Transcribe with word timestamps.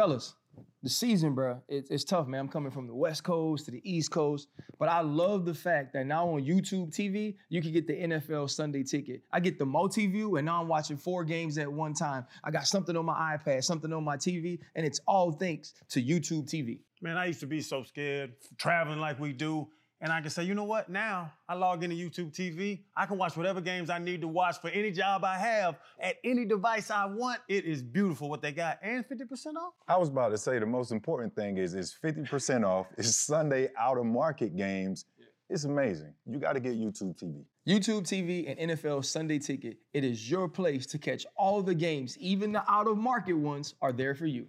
fellas, 0.00 0.34
the 0.82 0.88
season, 0.88 1.34
bro, 1.34 1.60
it, 1.68 1.88
it's 1.90 2.04
tough, 2.04 2.26
man. 2.26 2.40
I'm 2.40 2.48
coming 2.48 2.70
from 2.70 2.86
the 2.86 2.94
West 2.94 3.22
Coast 3.22 3.66
to 3.66 3.70
the 3.70 3.82
East 3.84 4.10
Coast, 4.10 4.48
but 4.78 4.88
I 4.88 5.02
love 5.02 5.44
the 5.44 5.52
fact 5.52 5.92
that 5.92 6.06
now 6.06 6.26
on 6.26 6.42
YouTube 6.42 6.88
TV, 6.88 7.36
you 7.50 7.60
can 7.60 7.70
get 7.70 7.86
the 7.86 7.92
NFL 7.92 8.48
Sunday 8.48 8.82
ticket. 8.82 9.20
I 9.30 9.40
get 9.40 9.58
the 9.58 9.66
multi-view, 9.66 10.36
and 10.36 10.46
now 10.46 10.62
I'm 10.62 10.68
watching 10.68 10.96
four 10.96 11.22
games 11.22 11.58
at 11.58 11.70
one 11.70 11.92
time. 11.92 12.24
I 12.42 12.50
got 12.50 12.66
something 12.66 12.96
on 12.96 13.04
my 13.04 13.36
iPad, 13.36 13.62
something 13.62 13.92
on 13.92 14.02
my 14.02 14.16
TV, 14.16 14.58
and 14.74 14.86
it's 14.86 15.00
all 15.06 15.32
thanks 15.32 15.74
to 15.90 16.02
YouTube 16.02 16.48
TV. 16.48 16.78
Man, 17.02 17.18
I 17.18 17.26
used 17.26 17.40
to 17.40 17.46
be 17.46 17.60
so 17.60 17.82
scared 17.82 18.32
traveling 18.56 19.00
like 19.00 19.20
we 19.20 19.34
do. 19.34 19.68
And 20.02 20.10
I 20.10 20.20
can 20.22 20.30
say, 20.30 20.44
you 20.44 20.54
know 20.54 20.64
what? 20.64 20.88
Now 20.88 21.32
I 21.48 21.54
log 21.54 21.84
into 21.84 21.94
YouTube 21.94 22.32
TV. 22.32 22.80
I 22.96 23.04
can 23.04 23.18
watch 23.18 23.36
whatever 23.36 23.60
games 23.60 23.90
I 23.90 23.98
need 23.98 24.22
to 24.22 24.28
watch 24.28 24.58
for 24.60 24.68
any 24.70 24.90
job 24.90 25.24
I 25.24 25.36
have 25.36 25.78
at 26.00 26.16
any 26.24 26.46
device 26.46 26.90
I 26.90 27.04
want. 27.04 27.40
It 27.48 27.66
is 27.66 27.82
beautiful 27.82 28.30
what 28.30 28.40
they 28.40 28.52
got 28.52 28.78
and 28.82 29.04
50% 29.06 29.56
off. 29.56 29.74
I 29.88 29.98
was 29.98 30.08
about 30.08 30.30
to 30.30 30.38
say 30.38 30.58
the 30.58 30.66
most 30.66 30.90
important 30.90 31.34
thing 31.34 31.58
is 31.58 31.74
it's 31.74 31.96
50% 32.02 32.66
off. 32.66 32.86
It's 32.98 33.16
Sunday 33.16 33.68
out 33.78 33.98
of 33.98 34.06
market 34.06 34.56
games. 34.56 35.04
It's 35.48 35.64
amazing. 35.64 36.14
You 36.26 36.38
got 36.38 36.52
to 36.52 36.60
get 36.60 36.78
YouTube 36.78 37.18
TV. 37.20 37.44
YouTube 37.68 38.02
TV 38.02 38.48
and 38.48 38.70
NFL 38.70 39.04
Sunday 39.04 39.38
Ticket. 39.38 39.78
It 39.92 40.04
is 40.04 40.30
your 40.30 40.48
place 40.48 40.86
to 40.86 40.98
catch 40.98 41.26
all 41.36 41.62
the 41.62 41.74
games, 41.74 42.16
even 42.18 42.52
the 42.52 42.62
out 42.70 42.86
of 42.86 42.96
market 42.96 43.34
ones 43.34 43.74
are 43.82 43.92
there 43.92 44.14
for 44.14 44.26
you. 44.26 44.46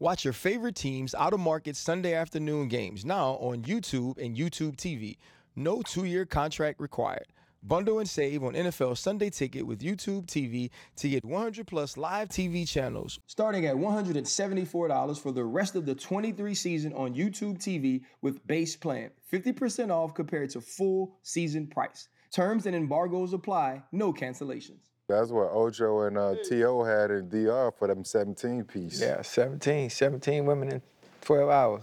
Watch 0.00 0.24
your 0.24 0.32
favorite 0.32 0.74
teams 0.74 1.14
out 1.14 1.32
of 1.32 1.38
market 1.38 1.76
Sunday 1.76 2.14
afternoon 2.14 2.66
games 2.66 3.04
now 3.04 3.34
on 3.34 3.62
YouTube 3.62 4.18
and 4.18 4.36
YouTube 4.36 4.74
TV. 4.74 5.18
No 5.54 5.82
two 5.82 6.04
year 6.04 6.26
contract 6.26 6.80
required. 6.80 7.28
Bundle 7.62 8.00
and 8.00 8.08
save 8.08 8.42
on 8.42 8.54
NFL 8.54 8.98
Sunday 8.98 9.30
Ticket 9.30 9.64
with 9.64 9.82
YouTube 9.82 10.26
TV 10.26 10.70
to 10.96 11.08
get 11.08 11.24
100 11.24 11.68
plus 11.68 11.96
live 11.96 12.28
TV 12.28 12.68
channels. 12.68 13.20
Starting 13.28 13.66
at 13.66 13.76
$174 13.76 15.20
for 15.20 15.30
the 15.30 15.44
rest 15.44 15.76
of 15.76 15.86
the 15.86 15.94
23 15.94 16.54
season 16.56 16.92
on 16.94 17.14
YouTube 17.14 17.58
TV 17.58 18.02
with 18.20 18.44
base 18.48 18.74
plan. 18.74 19.10
50% 19.32 19.90
off 19.90 20.12
compared 20.12 20.50
to 20.50 20.60
full 20.60 21.16
season 21.22 21.68
price. 21.68 22.08
Terms 22.32 22.66
and 22.66 22.74
embargoes 22.74 23.32
apply, 23.32 23.84
no 23.92 24.12
cancellations. 24.12 24.90
That's 25.08 25.30
what 25.30 25.50
Ojo 25.52 26.02
and 26.02 26.16
uh, 26.16 26.34
T.O. 26.48 26.82
had 26.82 27.10
in 27.10 27.28
DR 27.28 27.70
for 27.78 27.88
them 27.88 28.04
17 28.04 28.64
piece. 28.64 29.00
Yeah, 29.00 29.20
17, 29.20 29.90
17 29.90 30.46
women 30.46 30.72
in 30.72 30.82
12 31.20 31.50
hours. 31.50 31.82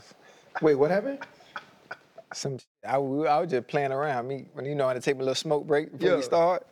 Wait, 0.62 0.74
what 0.76 0.90
happened? 0.90 1.20
Some, 2.34 2.58
I, 2.88 2.96
I 2.96 2.98
was 2.98 3.48
just 3.52 3.68
playing 3.68 3.92
around. 3.92 4.28
Me, 4.28 4.46
when 4.54 4.66
you 4.66 4.74
know, 4.74 4.86
I 4.86 4.94
had 4.94 4.94
to 4.96 5.02
take 5.02 5.16
a 5.16 5.20
little 5.20 5.36
smoke 5.36 5.68
break 5.68 5.92
before 5.92 6.10
Yeah. 6.10 6.16
we 6.16 6.22
start. 6.24 6.66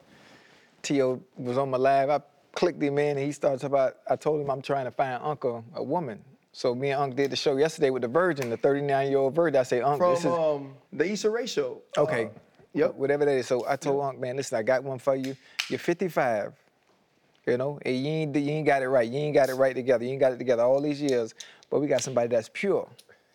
T.O. 0.82 1.22
was 1.38 1.58
on 1.60 1.70
my 1.70 1.78
live. 1.78 2.10
I 2.10 2.20
clicked 2.56 2.82
him 2.82 2.98
in 2.98 3.18
and 3.18 3.26
he 3.26 3.32
starts 3.32 3.64
about, 3.64 3.98
I 4.10 4.16
told 4.16 4.42
him 4.42 4.50
I'm 4.50 4.62
trying 4.62 4.86
to 4.86 4.92
find 4.92 5.22
Uncle 5.22 5.64
a 5.76 5.84
woman. 5.84 6.20
So 6.52 6.74
me 6.74 6.90
and 6.90 7.00
Unc 7.04 7.16
did 7.16 7.30
the 7.32 7.36
show 7.36 7.58
yesterday 7.58 7.92
with 7.92 8.02
the 8.02 8.08
Virgin, 8.08 8.50
the 8.50 8.58
39 8.58 9.10
year 9.10 9.20
old 9.20 9.36
Virgin. 9.36 9.60
I 9.60 9.64
say, 9.64 9.82
Unc, 9.82 10.00
From 10.00 10.12
this 10.16 10.22
is. 10.22 10.26
um, 10.26 10.74
the 10.92 11.12
Issa 11.12 11.30
Rae 11.30 11.46
show. 11.46 11.84
Okay. 11.96 12.26
Uh, 12.26 12.30
yep. 12.74 12.96
Whatever 12.96 13.26
that 13.26 13.36
is. 13.36 13.46
So 13.46 13.66
I 13.70 13.76
told 13.76 14.04
Unc, 14.04 14.20
man, 14.20 14.36
listen, 14.36 14.58
I 14.58 14.64
got 14.64 14.84
one 14.84 14.98
for 14.98 15.16
you. 15.16 15.36
You're 15.70 15.80
55. 15.80 16.54
You 17.48 17.58
know, 17.58 17.80
and 17.84 17.96
you 17.96 18.08
ain't, 18.08 18.36
you 18.36 18.52
ain't 18.52 18.68
got 18.68 18.84
it 18.84 18.90
right. 18.90 19.10
You 19.10 19.18
ain't 19.20 19.34
got 19.34 19.50
it 19.50 19.56
right 19.56 19.74
together. 19.74 20.04
You 20.04 20.12
ain't 20.12 20.20
got 20.20 20.34
it 20.34 20.38
together 20.38 20.64
all 20.64 20.82
these 20.82 21.02
years. 21.02 21.34
But 21.70 21.80
we 21.80 21.88
got 21.88 22.04
somebody 22.04 22.28
that's 22.28 22.50
pure, 22.52 22.88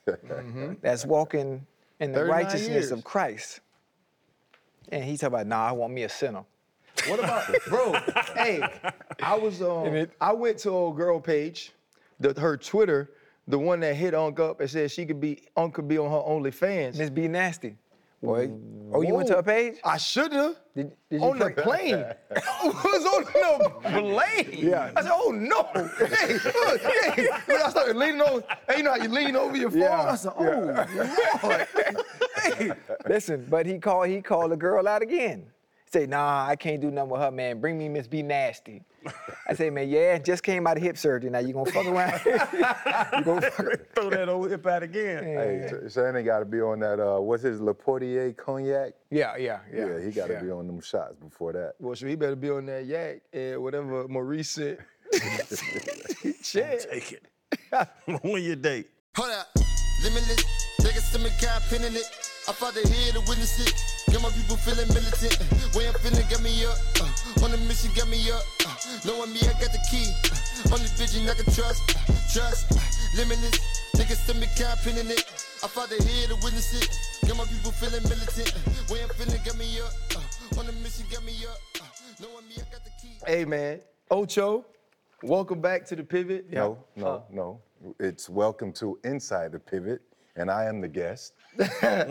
that's 0.83 1.05
walking 1.05 1.67
in 2.01 2.13
the 2.13 2.25
righteousness 2.25 2.69
years. 2.69 2.93
of 2.93 3.03
Christ. 3.03 3.61
And 4.91 5.03
he's 5.03 5.21
talking 5.21 5.35
about, 5.35 5.47
nah, 5.47 5.69
I 5.69 5.73
want 5.73 5.93
me 5.93 6.03
a 6.03 6.09
sinner. 6.09 6.45
What 7.09 7.19
about, 7.19 7.45
bro? 7.69 7.93
hey, 8.35 8.63
I 9.23 9.37
was 9.37 9.63
um, 9.63 10.07
I 10.21 10.33
went 10.33 10.59
to 10.59 10.71
old 10.71 10.97
girl 10.97 11.21
page, 11.21 11.73
the, 12.21 12.39
her 12.41 12.57
Twitter, 12.57 13.11
the 13.49 13.59
one 13.59 13.81
that 13.81 13.95
hit 13.95 14.15
Unc 14.15 14.39
up 14.41 14.61
and 14.61 14.71
said 14.71 14.91
she 14.91 15.05
could 15.07 15.21
be 15.21 15.43
Unc 15.57 15.75
could 15.75 15.89
be 15.89 15.99
on 15.99 16.11
her 16.11 16.17
OnlyFans. 16.17 16.97
Miss 16.97 17.11
B 17.11 17.29
Nasty. 17.29 17.77
Boy. 18.25 18.51
Oh, 18.93 19.03
you 19.03 19.15
went 19.15 19.29
to 19.29 19.35
her 19.35 19.43
page? 19.43 19.75
I 19.85 19.97
should 19.97 20.33
have. 20.33 20.57
Did, 20.77 20.93
did 21.11 21.21
you 21.21 21.27
On 21.27 21.39
the 21.39 21.51
plane. 21.51 21.95
I 22.37 22.65
was 22.65 23.05
on 23.05 23.25
the 23.63 23.71
plane. 23.83 24.67
Yeah. 24.67 24.93
I 24.95 25.03
said, 25.03 25.11
oh 25.13 25.31
no. 25.31 25.65
hey, 26.07 26.35
look, 26.35 26.81
hey. 26.81 27.29
When 27.47 27.61
I 27.61 27.71
started 27.71 27.97
leaning 27.97 28.21
over, 28.21 28.45
hey, 28.69 28.79
you 28.79 28.83
know 28.85 28.91
how 28.91 28.97
you 28.97 29.09
lean 29.09 29.35
over 29.35 29.57
your 29.57 29.71
phone? 29.71 29.81
Yeah, 29.81 30.11
I 30.11 30.15
said, 30.15 30.33
oh 30.37 30.43
Lord. 31.43 31.69
hey. 32.43 32.73
Listen, 33.09 33.47
but 33.51 33.67
he 33.67 33.79
called 33.79 34.09
he 34.09 34.23
called 34.23 34.53
the 34.53 34.57
girl 34.57 34.87
out 34.87 35.03
again. 35.03 35.47
He 35.95 36.01
said, 36.01 36.11
nah, 36.11 36.45
I 36.45 36.57
can't 36.57 36.81
do 36.81 36.91
nothing 36.91 37.11
with 37.11 37.21
her, 37.21 37.31
man. 37.31 37.61
Bring 37.61 37.79
me 37.79 37.89
Miss 37.89 38.09
B 38.09 38.21
Nasty. 38.21 38.83
I 39.47 39.55
say, 39.55 39.71
man, 39.71 39.89
yeah, 39.89 40.19
just 40.19 40.43
came 40.43 40.67
out 40.67 40.77
of 40.77 40.83
hip 40.83 40.99
surgery. 40.99 41.31
Now 41.31 41.39
you 41.39 41.53
gonna 41.53 41.71
fuck 41.71 41.87
around? 41.87 42.21
you 42.27 43.25
gonna 43.25 43.49
fuck 43.49 43.95
Throw 43.95 44.11
that 44.11 44.29
old 44.29 44.51
hip 44.51 44.67
out 44.67 44.83
again. 44.83 45.23
Hey, 45.23 45.71
Sh- 45.71 45.93
Shannon 45.93 46.25
got 46.25 46.41
to 46.41 46.47
be 46.47 46.61
on 46.61 46.81
that, 46.81 46.99
uh, 46.99 47.21
what's 47.21 47.45
his, 47.45 47.61
Le 47.61 47.73
Portier 47.73 48.33
cognac? 48.33 48.95
Yeah, 49.13 49.37
yeah, 49.37 49.61
yeah. 49.73 49.87
Yeah, 49.87 50.05
he 50.05 50.11
got 50.11 50.27
to 50.27 50.33
yeah. 50.33 50.43
be 50.43 50.51
on 50.51 50.67
them 50.67 50.81
shots 50.81 51.15
before 51.15 51.53
that. 51.53 51.75
Well, 51.79 51.95
so 51.95 52.09
he 52.09 52.17
better 52.17 52.35
be 52.35 52.51
on 52.51 52.67
that 52.67 52.87
yak 52.87 53.21
and 53.33 53.63
whatever 53.63 54.09
Maurice 54.09 54.51
said. 54.51 54.79
Shit. 56.43 56.89
Take 56.91 57.13
it. 57.13 58.19
when 58.23 58.43
your 58.43 58.57
date. 58.57 58.89
Hold 59.17 59.31
up, 59.31 59.47
limitless. 60.03 60.45
Niggas 60.81 61.13
to 61.13 61.21
me, 61.21 61.31
got 61.41 61.63
pin 61.71 61.85
in 61.85 61.95
it. 61.95 62.11
I 62.49 62.53
fought 62.53 62.75
to 62.75 62.89
hear 62.89 63.13
to 63.13 63.21
witness 63.21 63.65
it. 63.65 64.04
Get 64.15 64.23
my 64.23 64.31
people 64.31 64.55
feeling 64.55 64.87
militant. 64.95 65.35
Way 65.75 65.89
I'm 65.89 65.95
feeling, 65.95 66.23
get 66.31 66.41
me 66.41 66.65
up. 66.65 66.79
Uh, 67.03 67.45
on 67.45 67.51
the 67.51 67.59
mission, 67.67 67.91
get 67.97 68.07
me 68.07 68.31
up. 68.31 68.47
Uh, 68.63 68.71
knowing 69.05 69.33
me, 69.33 69.41
I 69.43 69.59
got 69.59 69.75
the 69.75 69.83
key. 69.91 70.07
Uh, 70.31 70.75
on 70.75 70.79
this 70.79 70.95
vision, 70.95 71.29
I 71.29 71.35
can 71.35 71.51
trust. 71.53 71.83
Uh, 71.91 72.15
trust. 72.31 72.71
Uh, 72.71 72.79
limitless. 73.19 73.59
Niggas 73.99 74.25
to 74.31 74.35
me, 74.39 74.47
got 74.57 74.79
pin 74.87 74.99
in 74.99 75.11
it. 75.11 75.27
I 75.65 75.67
fought 75.67 75.91
to 75.91 76.01
hear 76.01 76.29
to 76.29 76.37
witness 76.47 76.79
it. 76.79 76.87
Get 77.27 77.37
my 77.37 77.43
people 77.43 77.73
feeling 77.73 78.05
militant. 78.05 78.55
Uh, 78.55 78.95
way 78.95 79.03
I'm 79.03 79.09
feeling, 79.19 79.41
get 79.45 79.59
me 79.59 79.81
up. 79.83 79.91
Uh, 80.15 80.61
on 80.61 80.67
the 80.67 80.73
mission, 80.79 81.07
get 81.11 81.25
me 81.25 81.35
up. 81.51 81.59
Uh, 81.83 81.87
knowing 82.23 82.47
me, 82.47 82.55
I 82.55 82.71
got 82.71 82.85
the 82.85 82.95
key. 83.03 83.19
Hey 83.27 83.45
man, 83.45 83.81
Ocho, 84.13 84.65
welcome 85.25 85.61
back 85.61 85.85
to 85.87 85.97
the 85.97 86.05
pivot. 86.05 86.53
No, 86.53 86.79
no, 86.95 87.25
no. 87.33 87.61
It's 87.99 88.31
welcome 88.31 88.73
to 88.75 88.97
Inside 89.03 89.51
the 89.51 89.59
Pivot, 89.59 90.03
and 90.37 90.53
I 90.53 90.67
am 90.67 90.81
the 90.81 90.87
guest. 90.87 91.33
Ah, 91.83 92.07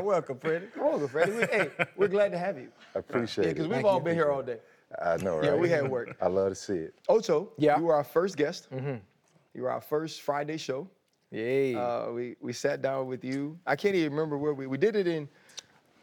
welcome, 0.02 0.38
Freddie. 0.38 0.66
Welcome, 0.76 1.08
Freddie. 1.08 1.32
We- 1.32 1.38
hey, 1.46 1.70
we're 1.96 2.08
glad 2.08 2.32
to 2.32 2.38
have 2.38 2.58
you. 2.58 2.68
I 2.94 3.00
appreciate 3.00 3.44
Yeah, 3.44 3.50
it. 3.50 3.54
because 3.54 3.68
we've 3.68 3.84
all 3.84 4.00
been 4.00 4.14
here 4.14 4.30
all 4.30 4.42
day. 4.42 4.58
I 5.02 5.16
know, 5.18 5.36
right? 5.36 5.44
Yeah, 5.44 5.54
we 5.56 5.68
had 5.68 5.88
work. 5.88 6.16
I 6.20 6.28
love 6.28 6.48
to 6.50 6.54
see 6.54 6.74
it. 6.74 6.94
Ocho, 7.08 7.50
Yeah. 7.58 7.76
you 7.78 7.84
were 7.84 7.94
our 7.94 8.04
first 8.04 8.36
guest. 8.36 8.68
You 8.72 9.62
were 9.62 9.70
our 9.70 9.80
first 9.80 10.22
Friday 10.22 10.56
show. 10.56 10.88
Yeah. 11.30 11.78
Uh, 11.78 12.12
we 12.12 12.36
we 12.40 12.52
sat 12.54 12.80
down 12.80 13.06
with 13.06 13.22
you. 13.24 13.58
I 13.66 13.76
can't 13.76 13.94
even 13.94 14.12
remember 14.12 14.38
where 14.38 14.54
we 14.54 14.66
we 14.66 14.78
did 14.78 14.96
it 14.96 15.06
in 15.06 15.28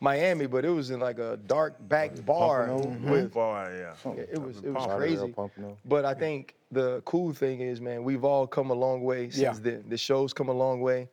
Miami, 0.02 0.46
but 0.46 0.64
it 0.66 0.70
was 0.70 0.92
in 0.92 1.00
like 1.00 1.18
a 1.18 1.38
dark 1.48 1.74
back 1.90 2.12
bar 2.26 2.68
Pompano? 2.68 3.12
with 3.12 3.34
Boy, 3.34 3.68
yeah. 3.76 3.94
Yeah, 4.06 4.22
it 4.32 4.40
was 4.40 4.58
it 4.58 4.66
was 4.66 4.86
Lauderdale, 4.86 4.98
crazy. 5.18 5.32
Pompano. 5.34 5.78
But 5.86 6.06
I 6.06 6.14
think 6.14 6.54
the 6.72 7.02
cool 7.06 7.34
thing 7.34 7.62
is, 7.62 7.82
man, 7.82 8.04
we've 8.04 8.24
all 8.24 8.46
come 8.46 8.70
a 8.70 8.74
long 8.76 9.04
way 9.04 9.30
since 9.32 9.38
Yeah. 9.42 9.54
then. 9.60 9.86
The 9.90 9.98
show's 9.98 10.32
come 10.34 10.50
a 10.50 10.54
long 10.54 10.82
way. 10.82 11.10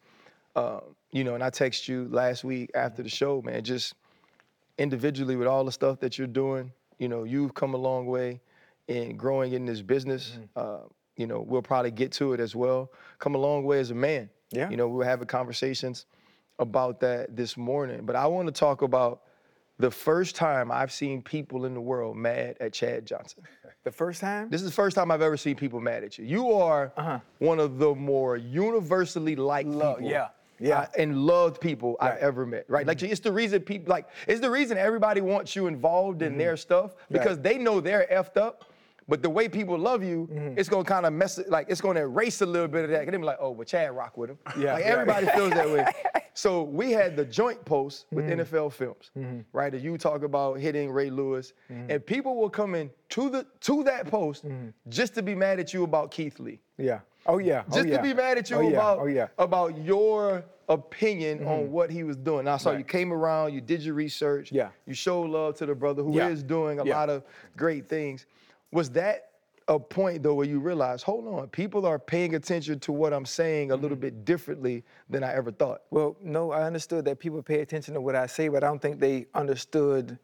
Uh, 0.54 0.80
you 1.10 1.24
know, 1.24 1.34
and 1.34 1.42
I 1.42 1.50
text 1.50 1.88
you 1.88 2.08
last 2.10 2.44
week 2.44 2.70
after 2.74 3.02
the 3.02 3.08
show, 3.08 3.40
man, 3.42 3.62
just 3.64 3.94
individually 4.78 5.36
with 5.36 5.46
all 5.48 5.64
the 5.64 5.72
stuff 5.72 6.00
that 6.00 6.18
you're 6.18 6.26
doing. 6.26 6.72
You 6.98 7.08
know, 7.08 7.24
you've 7.24 7.54
come 7.54 7.74
a 7.74 7.78
long 7.78 8.06
way 8.06 8.40
in 8.88 9.16
growing 9.16 9.52
in 9.52 9.66
this 9.66 9.82
business. 9.82 10.32
Mm-hmm. 10.32 10.42
Uh, 10.56 10.88
you 11.16 11.26
know, 11.26 11.40
we'll 11.40 11.62
probably 11.62 11.90
get 11.90 12.12
to 12.12 12.32
it 12.32 12.40
as 12.40 12.54
well. 12.56 12.90
Come 13.18 13.34
a 13.34 13.38
long 13.38 13.64
way 13.64 13.80
as 13.80 13.90
a 13.90 13.94
man. 13.94 14.30
Yeah. 14.50 14.68
You 14.70 14.76
know, 14.76 14.88
we 14.88 14.96
were 14.96 15.04
having 15.04 15.26
conversations 15.26 16.06
about 16.58 17.00
that 17.00 17.36
this 17.36 17.56
morning. 17.56 18.04
But 18.04 18.16
I 18.16 18.26
want 18.26 18.46
to 18.48 18.52
talk 18.52 18.82
about 18.82 19.22
the 19.78 19.90
first 19.90 20.36
time 20.36 20.70
I've 20.70 20.92
seen 20.92 21.22
people 21.22 21.64
in 21.64 21.74
the 21.74 21.80
world 21.80 22.16
mad 22.16 22.56
at 22.60 22.72
Chad 22.72 23.06
Johnson. 23.06 23.42
the 23.84 23.90
first 23.90 24.20
time? 24.20 24.48
This 24.48 24.60
is 24.62 24.68
the 24.68 24.74
first 24.74 24.94
time 24.94 25.10
I've 25.10 25.22
ever 25.22 25.36
seen 25.36 25.56
people 25.56 25.80
mad 25.80 26.04
at 26.04 26.18
you. 26.18 26.24
You 26.24 26.52
are 26.52 26.92
Uh-huh. 26.96 27.18
one 27.38 27.58
of 27.58 27.78
the 27.78 27.94
more 27.94 28.36
universally 28.36 29.34
liked 29.34 29.68
Love- 29.68 29.96
people. 29.98 30.10
yeah, 30.12 30.28
yeah. 30.62 30.86
And 30.96 31.24
loved 31.26 31.60
people 31.60 31.96
I've 32.00 32.10
Right. 32.10 32.16
Mm-hmm. 32.18 32.26
ever 32.26 32.46
met. 32.46 32.64
Right? 32.68 32.86
Like 32.86 33.02
it's 33.02 33.20
the 33.20 33.32
reason 33.32 33.60
people 33.62 33.90
like 33.90 34.06
it's 34.28 34.40
the 34.40 34.50
reason 34.50 34.78
everybody 34.78 35.20
wants 35.20 35.54
you 35.56 35.66
involved 35.66 36.22
in 36.22 36.38
their 36.38 36.56
stuff 36.56 36.94
because 37.10 37.36
Mm-hmm. 37.38 37.46
Right. 37.48 37.56
they 37.58 37.58
know 37.58 37.80
they're 37.80 38.06
effed 38.10 38.36
up. 38.36 38.64
But 39.08 39.20
the 39.20 39.28
way 39.30 39.48
people 39.48 39.76
love 39.76 40.02
you, 40.04 40.28
Mm-hmm. 40.32 40.58
it's 40.58 40.68
gonna 40.68 40.84
kind 40.84 41.04
of 41.06 41.12
mess 41.12 41.36
it, 41.38 41.50
like 41.50 41.66
it's 41.68 41.80
gonna 41.80 42.00
erase 42.00 42.40
a 42.40 42.46
little 42.46 42.68
bit 42.68 42.84
of 42.84 42.90
that. 42.90 43.02
And 43.02 43.12
they 43.12 43.16
be 43.18 43.24
like, 43.24 43.38
oh, 43.40 43.50
well, 43.50 43.64
Chad 43.64 43.90
rock 43.96 44.16
with 44.16 44.30
him. 44.30 44.38
Yeah, 44.56 44.74
Like 44.74 44.84
everybody 44.84 45.26
feels 45.26 45.50
that 45.50 45.68
way. 45.68 45.84
So 46.34 46.62
we 46.62 46.92
had 46.92 47.14
the 47.14 47.26
joint 47.26 47.62
post 47.66 48.06
with 48.10 48.24
Mm-hmm. 48.24 48.40
NFL 48.40 48.72
Films, 48.72 49.10
right? 49.52 49.74
And 49.74 49.82
you 49.84 49.98
talk 49.98 50.22
about 50.22 50.58
hitting 50.58 50.90
Ray 50.90 51.10
Lewis, 51.10 51.52
Mm-hmm. 51.70 51.90
and 51.90 52.06
people 52.06 52.36
were 52.36 52.48
coming 52.48 52.88
to 53.10 53.28
the 53.28 53.44
to 53.68 53.84
that 53.84 54.06
post 54.06 54.44
just 54.88 55.14
to 55.16 55.22
be 55.22 55.34
mad 55.34 55.60
at 55.60 55.74
you 55.74 55.84
about 55.84 56.10
Keith 56.10 56.38
Lee. 56.40 56.60
Yeah. 56.78 57.00
Oh 57.26 57.36
yeah. 57.36 57.64
Oh, 57.70 57.74
Just 57.76 57.88
yeah. 57.88 57.96
to 57.98 58.02
be 58.02 58.14
mad 58.14 58.38
at 58.38 58.48
you 58.48 58.56
oh, 58.56 58.60
yeah. 58.62 58.68
about 58.70 58.98
Oh 59.00 59.06
yeah. 59.06 59.28
about 59.38 59.76
your 59.84 60.42
opinion 60.68 61.46
on 61.46 61.60
mm. 61.60 61.68
what 61.68 61.90
he 61.90 62.04
was 62.04 62.16
doing. 62.16 62.44
Now, 62.44 62.54
I 62.54 62.56
saw 62.56 62.72
you 62.72 62.84
came 62.84 63.12
around, 63.12 63.52
you 63.52 63.60
did 63.60 63.82
your 63.82 63.94
research, 63.94 64.52
Yeah. 64.52 64.70
you 64.86 64.94
showed 64.94 65.30
love 65.30 65.56
to 65.56 65.66
the 65.66 65.74
brother 65.74 66.02
who 66.02 66.18
is 66.18 66.40
Yeah. 66.40 66.46
doing 66.46 66.80
a 66.80 66.84
Yeah. 66.84 66.98
lot 66.98 67.10
of 67.10 67.24
great 67.56 67.88
things. 67.88 68.26
Was 68.70 68.90
that 68.90 69.30
a 69.68 69.78
point 69.78 70.22
though 70.22 70.34
where 70.34 70.46
you 70.46 70.58
realize, 70.58 71.02
hold 71.02 71.26
on, 71.26 71.48
people 71.48 71.86
are 71.86 71.98
paying 71.98 72.34
attention 72.34 72.80
to 72.80 72.92
what 72.92 73.12
I'm 73.12 73.26
saying 73.26 73.70
a 73.70 73.76
little 73.76 73.96
mm. 73.96 74.00
bit 74.00 74.24
differently 74.24 74.84
than 75.08 75.22
I 75.22 75.34
ever 75.34 75.50
thought. 75.50 75.82
Well, 75.90 76.16
no, 76.20 76.52
I 76.52 76.64
understood 76.64 77.04
that 77.04 77.18
people 77.18 77.42
pay 77.42 77.60
attention 77.60 77.94
to 77.94 78.00
what 78.00 78.16
I 78.16 78.26
say, 78.26 78.48
but 78.48 78.64
I 78.64 78.66
don't 78.66 78.82
think 78.82 78.98
they 78.98 79.26
understood 79.34 80.18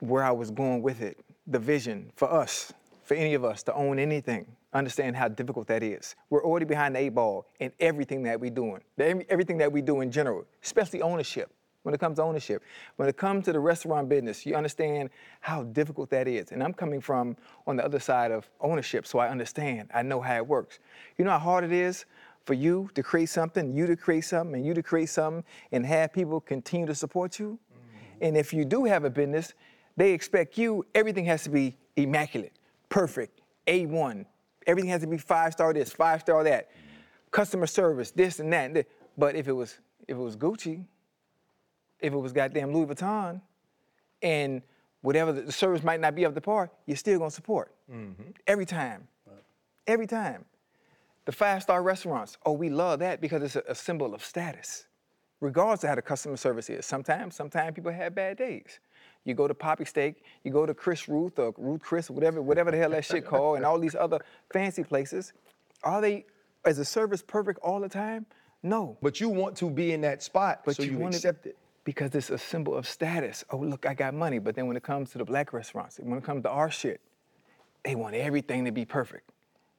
where 0.00 0.22
I 0.22 0.30
was 0.30 0.50
going 0.50 0.82
with 0.82 1.00
it. 1.02 1.18
The 1.46 1.58
vision 1.58 2.10
for 2.16 2.32
us, 2.32 2.72
for 3.04 3.14
any 3.14 3.34
of 3.34 3.44
us 3.44 3.62
to 3.64 3.74
own 3.74 3.98
anything, 3.98 4.46
understand 4.78 5.16
how 5.16 5.28
difficult 5.28 5.66
that 5.68 5.82
is. 5.82 6.16
We're 6.30 6.44
already 6.44 6.66
behind 6.66 6.94
the 6.94 7.00
eight 7.00 7.14
ball 7.14 7.46
in 7.60 7.72
everything 7.80 8.22
that 8.24 8.40
we're 8.40 8.50
doing, 8.50 8.80
everything 8.98 9.58
that 9.58 9.72
we 9.72 9.82
do 9.82 10.00
in 10.00 10.10
general, 10.10 10.44
especially 10.62 11.02
ownership. 11.02 11.50
When 11.82 11.94
it 11.94 12.00
comes 12.00 12.16
to 12.16 12.24
ownership, 12.24 12.64
when 12.96 13.08
it 13.08 13.16
comes 13.16 13.44
to 13.44 13.52
the 13.52 13.60
restaurant 13.60 14.08
business, 14.08 14.44
you 14.44 14.56
understand 14.56 15.08
how 15.40 15.62
difficult 15.62 16.10
that 16.10 16.26
is. 16.26 16.50
And 16.50 16.60
I'm 16.60 16.74
coming 16.74 17.00
from 17.00 17.36
on 17.64 17.76
the 17.76 17.84
other 17.84 18.00
side 18.00 18.32
of 18.32 18.50
ownership, 18.60 19.06
so 19.06 19.20
I 19.20 19.28
understand. 19.28 19.88
I 19.94 20.02
know 20.02 20.20
how 20.20 20.34
it 20.34 20.44
works. 20.44 20.80
You 21.16 21.24
know 21.24 21.30
how 21.30 21.38
hard 21.38 21.62
it 21.62 21.70
is 21.70 22.04
for 22.44 22.54
you 22.54 22.90
to 22.94 23.04
create 23.04 23.28
something, 23.28 23.72
you 23.72 23.86
to 23.86 23.94
create 23.94 24.24
something, 24.24 24.56
and 24.56 24.66
you 24.66 24.74
to 24.74 24.82
create 24.82 25.10
something, 25.10 25.44
and 25.70 25.86
have 25.86 26.12
people 26.12 26.40
continue 26.40 26.88
to 26.88 26.94
support 26.94 27.38
you. 27.38 27.56
Mm-hmm. 27.72 28.24
And 28.24 28.36
if 28.36 28.52
you 28.52 28.64
do 28.64 28.84
have 28.84 29.04
a 29.04 29.10
business, 29.10 29.54
they 29.96 30.12
expect 30.12 30.58
you, 30.58 30.84
everything 30.94 31.24
has 31.26 31.44
to 31.44 31.50
be 31.50 31.76
immaculate, 31.94 32.52
perfect, 32.88 33.40
A1. 33.66 34.26
Everything 34.66 34.90
has 34.90 35.00
to 35.02 35.06
be 35.06 35.18
five 35.18 35.52
star 35.52 35.72
this, 35.72 35.92
five 35.92 36.20
star 36.20 36.44
that. 36.44 36.70
Customer 37.30 37.66
service, 37.66 38.10
this 38.10 38.40
and 38.40 38.52
that. 38.52 38.66
And 38.66 38.76
that. 38.76 38.86
But 39.16 39.34
if 39.36 39.48
it 39.48 39.52
was 39.52 39.78
if 40.08 40.16
it 40.16 40.20
was 40.20 40.36
Gucci, 40.36 40.84
if 42.00 42.12
it 42.12 42.16
was 42.16 42.32
goddamn 42.32 42.72
Louis 42.72 42.86
Vuitton, 42.86 43.40
and 44.22 44.62
whatever 45.02 45.32
the, 45.32 45.52
service 45.52 45.82
might 45.82 46.00
not 46.00 46.14
be 46.14 46.24
up 46.24 46.34
to 46.34 46.40
par, 46.40 46.70
you're 46.86 46.96
still 46.96 47.18
gonna 47.18 47.30
support. 47.30 47.72
Mm-hmm. 47.90 48.30
Every 48.46 48.66
time. 48.66 49.08
Every 49.86 50.06
time. 50.06 50.44
The 51.26 51.32
five 51.32 51.62
star 51.62 51.82
restaurants, 51.82 52.38
oh, 52.46 52.52
we 52.52 52.70
love 52.70 53.00
that 53.00 53.20
because 53.20 53.42
it's 53.42 53.56
a, 53.56 53.62
a 53.68 53.74
symbol 53.74 54.14
of 54.14 54.24
status, 54.24 54.86
regardless 55.40 55.82
of 55.82 55.88
how 55.90 55.94
the 55.96 56.02
customer 56.02 56.36
service 56.36 56.70
is. 56.70 56.86
Sometimes, 56.86 57.34
sometimes 57.34 57.74
people 57.74 57.92
have 57.92 58.14
bad 58.14 58.36
days. 58.36 58.78
You 59.26 59.34
go 59.34 59.46
to 59.48 59.54
Papi 59.54 59.86
Steak, 59.86 60.22
you 60.44 60.50
go 60.52 60.64
to 60.64 60.72
Chris 60.72 61.08
Ruth 61.08 61.38
or 61.38 61.52
Ruth 61.58 61.82
Chris, 61.82 62.08
whatever, 62.08 62.40
whatever 62.40 62.70
the 62.70 62.76
hell 62.78 62.90
that 62.90 63.04
shit 63.04 63.26
called, 63.26 63.56
and 63.56 63.66
all 63.66 63.78
these 63.78 63.94
other 63.96 64.20
fancy 64.52 64.84
places. 64.84 65.32
Are 65.82 66.00
they, 66.00 66.24
is 66.66 66.76
the 66.78 66.84
service 66.84 67.22
perfect 67.22 67.58
all 67.60 67.80
the 67.80 67.88
time? 67.88 68.24
No. 68.62 68.96
But 69.02 69.20
you 69.20 69.28
want 69.28 69.56
to 69.58 69.68
be 69.68 69.92
in 69.92 70.00
that 70.02 70.22
spot, 70.22 70.62
But 70.64 70.76
so 70.76 70.84
you, 70.84 70.96
want 70.96 71.12
to 71.12 71.18
accept 71.18 71.46
it. 71.46 71.58
because 71.84 72.14
it's 72.14 72.30
a 72.30 72.38
symbol 72.38 72.74
of 72.74 72.86
status. 72.86 73.44
Oh, 73.50 73.58
look, 73.58 73.84
I 73.84 73.94
got 73.94 74.14
money. 74.14 74.38
But 74.38 74.54
then 74.54 74.66
when 74.68 74.76
it 74.76 74.82
comes 74.84 75.10
to 75.10 75.18
the 75.18 75.24
black 75.24 75.52
restaurants, 75.52 75.98
when 76.00 76.16
it 76.18 76.24
comes 76.24 76.42
to 76.44 76.50
our 76.50 76.70
shit, 76.70 77.00
they 77.84 77.94
want 77.96 78.14
everything 78.14 78.64
to 78.64 78.70
be 78.72 78.84
perfect. 78.84 79.30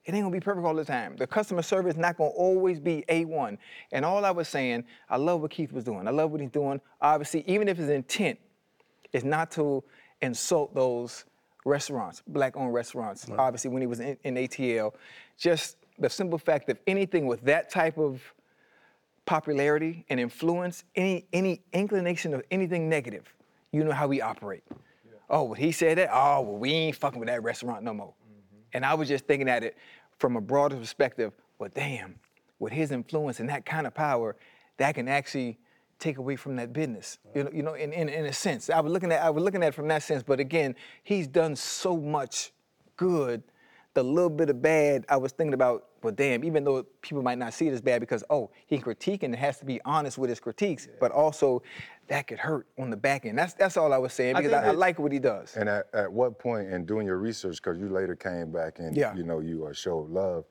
It 0.04 0.14
ain't 0.14 0.24
gonna 0.24 0.32
be 0.32 0.40
perfect 0.40 0.64
all 0.66 0.74
the 0.74 0.86
time. 0.86 1.16
The 1.16 1.26
customer 1.26 1.60
service 1.60 1.94
is 1.94 1.98
not 1.98 2.16
gonna 2.16 2.30
always 2.30 2.80
be 2.80 3.04
A1. 3.10 3.58
And 3.92 4.04
all 4.06 4.24
I 4.24 4.30
was 4.30 4.48
saying, 4.48 4.84
I 5.10 5.18
love 5.18 5.42
what 5.42 5.50
Keith 5.50 5.70
was 5.70 5.84
doing. 5.84 6.08
I 6.08 6.10
love 6.12 6.30
what 6.30 6.40
he's 6.40 6.50
doing. 6.50 6.80
Obviously, 7.02 7.44
even 7.46 7.68
if 7.68 7.76
his 7.76 7.90
intent 7.90 8.38
is 9.12 9.24
not 9.24 9.50
to 9.52 9.82
insult 10.20 10.74
those 10.74 11.24
restaurants, 11.64 12.22
black-owned 12.26 12.72
restaurants. 12.72 13.26
Obviously, 13.36 13.70
when 13.70 13.82
he 13.82 13.86
was 13.86 14.00
in, 14.00 14.16
in 14.24 14.34
ATL, 14.34 14.94
just 15.36 15.76
the 15.98 16.08
simple 16.08 16.38
fact 16.38 16.68
of 16.70 16.78
anything 16.86 17.26
with 17.26 17.42
that 17.42 17.70
type 17.70 17.98
of 17.98 18.20
popularity 19.26 20.04
and 20.08 20.18
influence, 20.18 20.84
any 20.96 21.26
any 21.32 21.60
inclination 21.72 22.32
of 22.32 22.42
anything 22.50 22.88
negative, 22.88 23.32
you 23.72 23.84
know 23.84 23.92
how 23.92 24.06
we 24.06 24.20
operate. 24.20 24.64
Oh, 25.30 25.44
well, 25.44 25.54
he 25.54 25.72
said 25.72 25.98
that. 25.98 26.08
Oh, 26.12 26.40
well, 26.40 26.56
we 26.56 26.72
ain't 26.72 26.96
fucking 26.96 27.20
with 27.20 27.28
that 27.28 27.42
restaurant 27.42 27.82
no 27.82 27.92
more. 27.92 28.06
Mm-hmm. 28.06 28.56
And 28.72 28.86
I 28.86 28.94
was 28.94 29.08
just 29.08 29.26
thinking 29.26 29.48
at 29.48 29.62
it 29.62 29.76
from 30.18 30.36
a 30.36 30.40
broader 30.40 30.76
perspective. 30.76 31.32
Well, 31.58 31.70
damn, 31.74 32.14
with 32.58 32.72
his 32.72 32.92
influence 32.92 33.40
and 33.40 33.48
that 33.50 33.66
kind 33.66 33.86
of 33.86 33.94
power, 33.94 34.36
that 34.78 34.94
can 34.94 35.08
actually 35.08 35.58
take 35.98 36.18
away 36.18 36.36
from 36.36 36.56
that 36.56 36.72
business. 36.72 37.18
You 37.34 37.44
know, 37.44 37.50
you 37.52 37.62
know, 37.62 37.74
in, 37.74 37.92
in, 37.92 38.08
in 38.08 38.26
a 38.26 38.32
sense. 38.32 38.70
I 38.70 38.80
was 38.80 38.92
looking 38.92 39.12
at 39.12 39.22
I 39.22 39.30
was 39.30 39.42
looking 39.42 39.62
at 39.62 39.68
it 39.68 39.74
from 39.74 39.88
that 39.88 40.02
sense. 40.02 40.22
But 40.22 40.40
again, 40.40 40.74
he's 41.02 41.26
done 41.26 41.56
so 41.56 41.96
much 41.96 42.52
good. 42.96 43.42
The 43.94 44.02
little 44.02 44.30
bit 44.30 44.48
of 44.50 44.62
bad, 44.62 45.04
I 45.08 45.16
was 45.16 45.32
thinking 45.32 45.54
about, 45.54 45.86
well, 46.02 46.12
damn, 46.14 46.44
even 46.44 46.62
though 46.62 46.84
people 47.02 47.22
might 47.22 47.38
not 47.38 47.52
see 47.52 47.66
it 47.66 47.72
as 47.72 47.80
bad 47.80 48.00
because, 48.00 48.22
oh, 48.30 48.50
he 48.66 48.78
critiquing 48.78 49.24
and 49.24 49.36
has 49.36 49.58
to 49.58 49.64
be 49.64 49.80
honest 49.84 50.18
with 50.18 50.30
his 50.30 50.38
critiques, 50.38 50.86
but 51.00 51.10
also 51.10 51.62
that 52.06 52.28
could 52.28 52.38
hurt 52.38 52.68
on 52.78 52.90
the 52.90 52.96
back 52.96 53.26
end. 53.26 53.36
That's 53.36 53.54
that's 53.54 53.76
all 53.76 53.92
I 53.92 53.98
was 53.98 54.12
saying 54.12 54.36
because 54.36 54.52
think 54.52 54.62
I, 54.62 54.68
I 54.68 54.72
like 54.72 55.00
what 55.00 55.10
he 55.10 55.18
does. 55.18 55.56
And 55.56 55.68
at, 55.68 55.88
at 55.92 56.12
what 56.12 56.38
point 56.38 56.68
in 56.70 56.84
doing 56.84 57.06
your 57.06 57.18
research, 57.18 57.56
because 57.62 57.80
you 57.80 57.88
later 57.88 58.14
came 58.14 58.52
back 58.52 58.78
and 58.78 58.96
Yeah. 58.96 59.14
you 59.16 59.24
know 59.24 59.40
you 59.40 59.66
uh, 59.66 59.72
showed 59.72 60.08
love, 60.10 60.44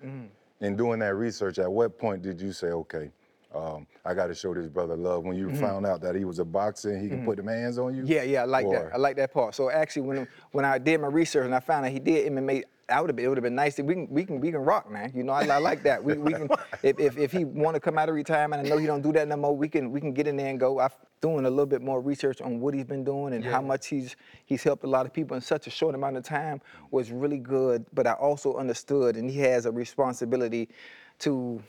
in 0.59 0.75
doing 0.75 0.99
that 0.99 1.15
research, 1.15 1.57
at 1.59 1.71
what 1.71 1.97
point 1.97 2.23
did 2.23 2.41
you 2.41 2.51
say, 2.51 2.67
okay, 2.67 3.11
um, 3.53 3.87
I 4.05 4.13
got 4.13 4.27
to 4.27 4.35
show 4.35 4.53
this 4.53 4.67
brother 4.67 4.95
love? 4.95 5.23
When 5.23 5.37
you 5.37 5.53
found 5.55 5.85
out 5.85 6.01
that 6.01 6.15
he 6.15 6.25
was 6.25 6.39
a 6.39 6.45
boxer 6.45 6.91
and 6.91 7.01
he 7.01 7.09
can 7.09 7.25
put 7.25 7.37
them 7.37 7.47
hands 7.47 7.77
on 7.77 7.95
you? 7.95 8.03
Yeah, 8.05 8.23
yeah, 8.23 8.41
I 8.43 8.45
like 8.45 8.69
that. 8.69 8.85
Or- 8.85 8.93
I 8.93 8.97
like 8.97 9.15
that 9.17 9.33
part. 9.33 9.55
So 9.55 9.69
actually, 9.69 10.03
when 10.03 10.27
when 10.51 10.65
I 10.65 10.77
did 10.77 10.99
my 11.01 11.07
research 11.07 11.45
and 11.45 11.55
I 11.55 11.59
found 11.59 11.85
out 11.85 11.91
he 11.91 11.99
did 11.99 12.31
MMA, 12.31 12.63
I 12.89 13.01
would 13.01 13.09
have 13.09 13.15
been, 13.17 13.25
it 13.25 13.27
would 13.27 13.37
have 13.37 13.43
been 13.43 13.55
nice. 13.55 13.75
That 13.75 13.85
we 13.85 13.93
can 13.95 14.09
we 14.09 14.25
can 14.25 14.39
we 14.39 14.51
can 14.51 14.61
rock, 14.61 14.89
man. 14.89 15.11
You 15.15 15.23
know, 15.23 15.33
I, 15.33 15.45
I 15.45 15.57
like 15.57 15.83
that. 15.83 16.03
We, 16.03 16.13
we 16.17 16.33
can 16.33 16.47
if, 16.83 16.99
if 16.99 17.17
if 17.17 17.31
he 17.31 17.45
want 17.45 17.75
to 17.75 17.79
come 17.79 17.97
out 17.97 18.09
of 18.09 18.15
retirement, 18.15 18.65
I 18.65 18.69
know 18.69 18.77
he 18.77 18.85
don't 18.85 19.01
do 19.01 19.11
that 19.13 19.27
no 19.27 19.35
more. 19.37 19.55
We 19.55 19.67
can 19.69 19.91
we 19.91 19.99
can 19.99 20.13
get 20.13 20.27
in 20.27 20.37
there 20.37 20.47
and 20.49 20.59
go. 20.59 20.79
I'm 20.79 20.89
doing 21.19 21.45
a 21.45 21.49
little 21.49 21.65
bit 21.65 21.81
more 21.81 21.99
research 21.99 22.41
on 22.41 22.59
what 22.59 22.73
he's 22.75 22.85
been 22.85 23.03
doing 23.03 23.33
and 23.33 23.43
how 23.43 23.59
much 23.61 23.87
he's 23.87 24.15
he's 24.45 24.61
helped 24.63 24.83
a 24.83 24.87
lot 24.87 25.05
of 25.05 25.11
people 25.13 25.35
in 25.35 25.41
such 25.41 25.67
a 25.67 25.69
short 25.69 25.95
amount 25.95 26.15
of 26.15 26.23
time 26.23 26.61
was 26.91 27.11
really 27.11 27.39
good. 27.39 27.85
But 27.93 28.07
I 28.07 28.13
also 28.13 28.55
understood, 28.55 29.15
and 29.17 29.29
he 29.29 29.39
has 29.39 29.65
a 29.65 29.71
responsibility 29.71 30.69
to, 31.19 31.61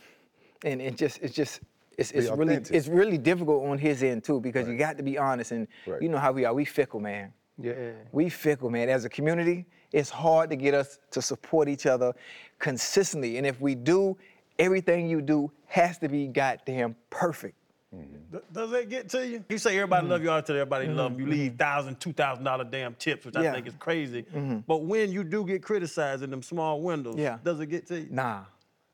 and 0.64 0.80
it 0.80 0.96
just 0.96 1.20
it's 1.22 1.34
just. 1.34 1.60
It's, 1.96 2.12
it's 2.12 2.30
really 2.30 2.54
it's 2.54 2.86
really 2.86 3.18
difficult 3.18 3.66
on 3.66 3.76
his 3.76 4.04
end 4.04 4.22
too 4.22 4.40
because 4.40 4.68
you 4.68 4.76
got 4.78 4.96
to 4.98 5.02
be 5.02 5.18
honest 5.18 5.50
and 5.50 5.66
Right. 5.84 6.00
you 6.00 6.08
know 6.08 6.18
how 6.18 6.30
we 6.30 6.44
are 6.44 6.54
we 6.54 6.64
fickle 6.64 7.00
man 7.00 7.32
Yeah. 7.60 7.90
we 8.12 8.28
fickle, 8.28 8.70
man. 8.70 8.88
As 8.88 9.04
a 9.04 9.08
community, 9.08 9.66
it's 9.92 10.08
hard 10.08 10.48
to 10.50 10.56
get 10.56 10.74
us 10.74 11.00
to 11.10 11.20
support 11.20 11.68
each 11.68 11.86
other 11.86 12.14
consistently. 12.60 13.36
And 13.36 13.44
if 13.44 13.60
we 13.60 13.74
do, 13.74 14.16
everything 14.60 15.08
you 15.08 15.20
do 15.20 15.50
has 15.66 15.98
to 15.98 16.08
be 16.08 16.28
goddamn 16.28 16.94
perfect. 17.10 17.56
Mm-hmm. 17.94 18.30
Th- 18.32 18.44
Does 18.52 18.70
that 18.70 18.88
get 18.88 19.08
to 19.08 19.26
you? 19.26 19.44
You 19.48 19.58
say 19.58 19.76
everybody 19.76 20.02
mm-hmm. 20.02 20.12
love 20.12 20.22
you 20.22 20.30
out 20.30 20.46
there, 20.46 20.58
everybody 20.58 20.86
mm-hmm. 20.86 20.96
love 20.96 21.18
you. 21.18 21.24
You 21.26 21.32
leave 21.32 21.56
thousand, 21.56 21.98
two 21.98 22.12
thousand 22.12 22.44
dollar 22.44 22.62
damn 22.64 22.94
tips, 22.94 23.26
which 23.26 23.34
I 23.34 23.50
think 23.50 23.66
is 23.66 23.74
crazy. 23.78 24.24
But 24.68 24.84
when 24.84 25.10
you 25.10 25.24
do 25.24 25.44
get 25.44 25.62
criticized 25.62 26.22
in 26.22 26.30
them 26.30 26.42
small 26.42 26.80
windows, 26.80 27.16
Yeah. 27.16 27.38
does 27.42 27.58
it 27.58 27.66
get 27.66 27.86
to 27.88 28.00
you? 28.00 28.08
Nah, 28.10 28.44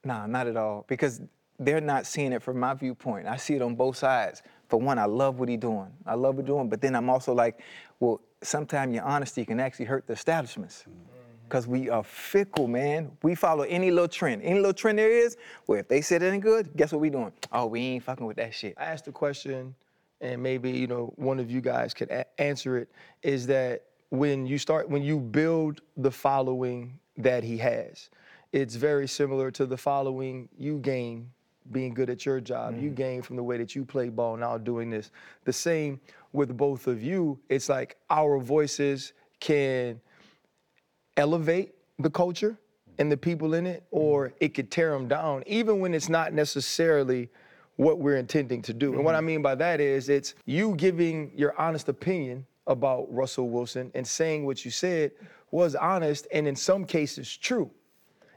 nah, 0.05 0.27
not 0.27 0.47
at 0.47 0.57
all. 0.57 0.87
Because 0.89 1.21
they're 1.59 1.81
not 1.81 2.07
seeing 2.07 2.33
it 2.33 2.43
from 2.43 2.59
my 2.59 2.75
viewpoint. 2.75 3.27
I 3.27 3.37
see 3.37 3.55
it 3.55 3.63
on 3.63 3.75
both 3.75 3.97
sides. 3.97 4.43
For 4.69 4.81
one, 4.81 4.99
I 4.99 5.05
love 5.05 5.39
what 5.39 5.49
he's 5.49 5.59
doing. 5.59 5.93
I 6.07 6.15
love 6.15 6.37
what 6.37 6.45
he's 6.45 6.49
doing. 6.49 6.69
But 6.69 6.81
then 6.81 6.95
I'm 6.95 7.09
also 7.09 7.33
like, 7.33 7.61
well, 8.01 8.21
sometimes 8.43 8.95
your 8.95 9.05
honesty 9.05 9.45
can 9.45 9.61
actually 9.61 9.85
hurt 9.87 10.07
the 10.07 10.15
establishments. 10.15 10.85
Mm-hmm. 10.89 11.11
Because 11.49 11.69
we 11.69 11.91
are 11.91 12.03
fickle, 12.03 12.67
man. 12.67 13.13
We 13.23 13.35
follow 13.35 13.65
any 13.65 13.91
little 13.91 14.09
trend. 14.09 14.43
Any 14.43 14.57
little 14.57 14.73
trend 14.73 14.99
there 14.99 15.11
is, 15.11 15.37
well, 15.67 15.79
if 15.79 15.89
they 15.89 16.01
said 16.01 16.23
it 16.23 16.33
ain't 16.33 16.43
good, 16.43 16.71
guess 16.75 16.91
what 16.91 17.01
we 17.01 17.11
doing? 17.11 17.33
Oh, 17.53 17.67
we 17.67 17.81
ain't 17.81 18.03
fucking 18.03 18.27
with 18.27 18.39
that 18.39 18.55
shit. 18.55 18.75
I 18.79 18.85
asked 18.85 19.07
a 19.09 19.13
question, 19.13 19.75
and 20.23 20.43
maybe 20.43 20.71
you 20.71 20.87
know 20.87 21.13
one 21.17 21.39
of 21.39 21.51
you 21.51 21.61
guys 21.61 21.93
could 21.93 22.11
a- 22.11 22.41
answer 22.41 22.79
it. 22.79 22.89
Is 23.23 23.47
that 23.49 23.83
when 24.09 24.47
you 24.47 24.57
start 24.57 24.89
when 24.89 25.03
you 25.03 25.21
build 25.21 25.83
the 25.99 26.11
following 26.11 26.99
that 27.19 27.45
he 27.45 27.59
has, 27.59 28.09
it's 28.51 28.75
very 28.75 29.07
similar 29.07 29.51
to 29.51 29.67
the 29.67 29.77
following 29.77 30.49
you 30.57 30.79
gain 30.79 31.31
being 31.73 31.95
good 31.95 32.11
at 32.11 32.27
your 32.27 32.41
job. 32.41 32.75
You 32.75 32.89
mm-hmm. 32.89 32.95
gain 32.95 33.23
from 33.23 33.37
the 33.37 33.43
way 33.43 33.57
that 33.59 33.75
you 33.75 33.85
play 33.85 34.09
ball 34.09 34.37
now 34.37 34.59
doing 34.59 34.91
this. 34.91 35.11
The 35.45 35.53
same 35.53 36.01
with 36.33 36.57
both 36.57 36.87
of 36.87 37.03
you. 37.03 37.39
It's 37.49 37.69
like 37.69 37.97
our 38.11 38.39
voices 38.39 39.13
can 39.41 40.01
elevate 41.17 41.75
the 41.99 42.11
culture 42.11 42.59
and 42.99 43.11
the 43.11 43.17
people 43.17 43.55
in 43.55 43.67
it, 43.67 43.85
mm-hmm. 43.85 43.99
or 43.99 44.33
it 44.41 44.55
could 44.55 44.71
tear 44.71 44.91
them 44.91 45.09
down, 45.09 45.43
even 45.47 45.81
when 45.81 45.95
it's 45.95 46.09
not 46.09 46.33
necessarily 46.33 47.29
what 47.77 47.99
we're 47.99 48.17
intending 48.17 48.63
to 48.63 48.73
do. 48.73 48.95
And 48.95 49.05
what 49.05 49.15
I 49.15 49.19
mm-hmm. 49.19 49.27
mean 49.27 49.43
by 49.43 49.55
that 49.57 49.81
is 49.81 50.09
it's 50.09 50.35
you 50.45 50.77
giving 50.77 51.33
your 51.35 51.59
honest 51.61 51.89
opinion 51.89 52.47
about 52.67 53.13
Russell 53.13 53.51
Wilson 53.51 53.91
and 53.95 54.07
saying 54.07 54.47
what 54.47 54.65
you 54.65 54.71
said 54.71 55.13
was 55.51 55.75
honest 55.75 56.27
and 56.33 56.47
in 56.47 56.57
some 56.57 56.85
cases 56.85 57.37
true. 57.37 57.71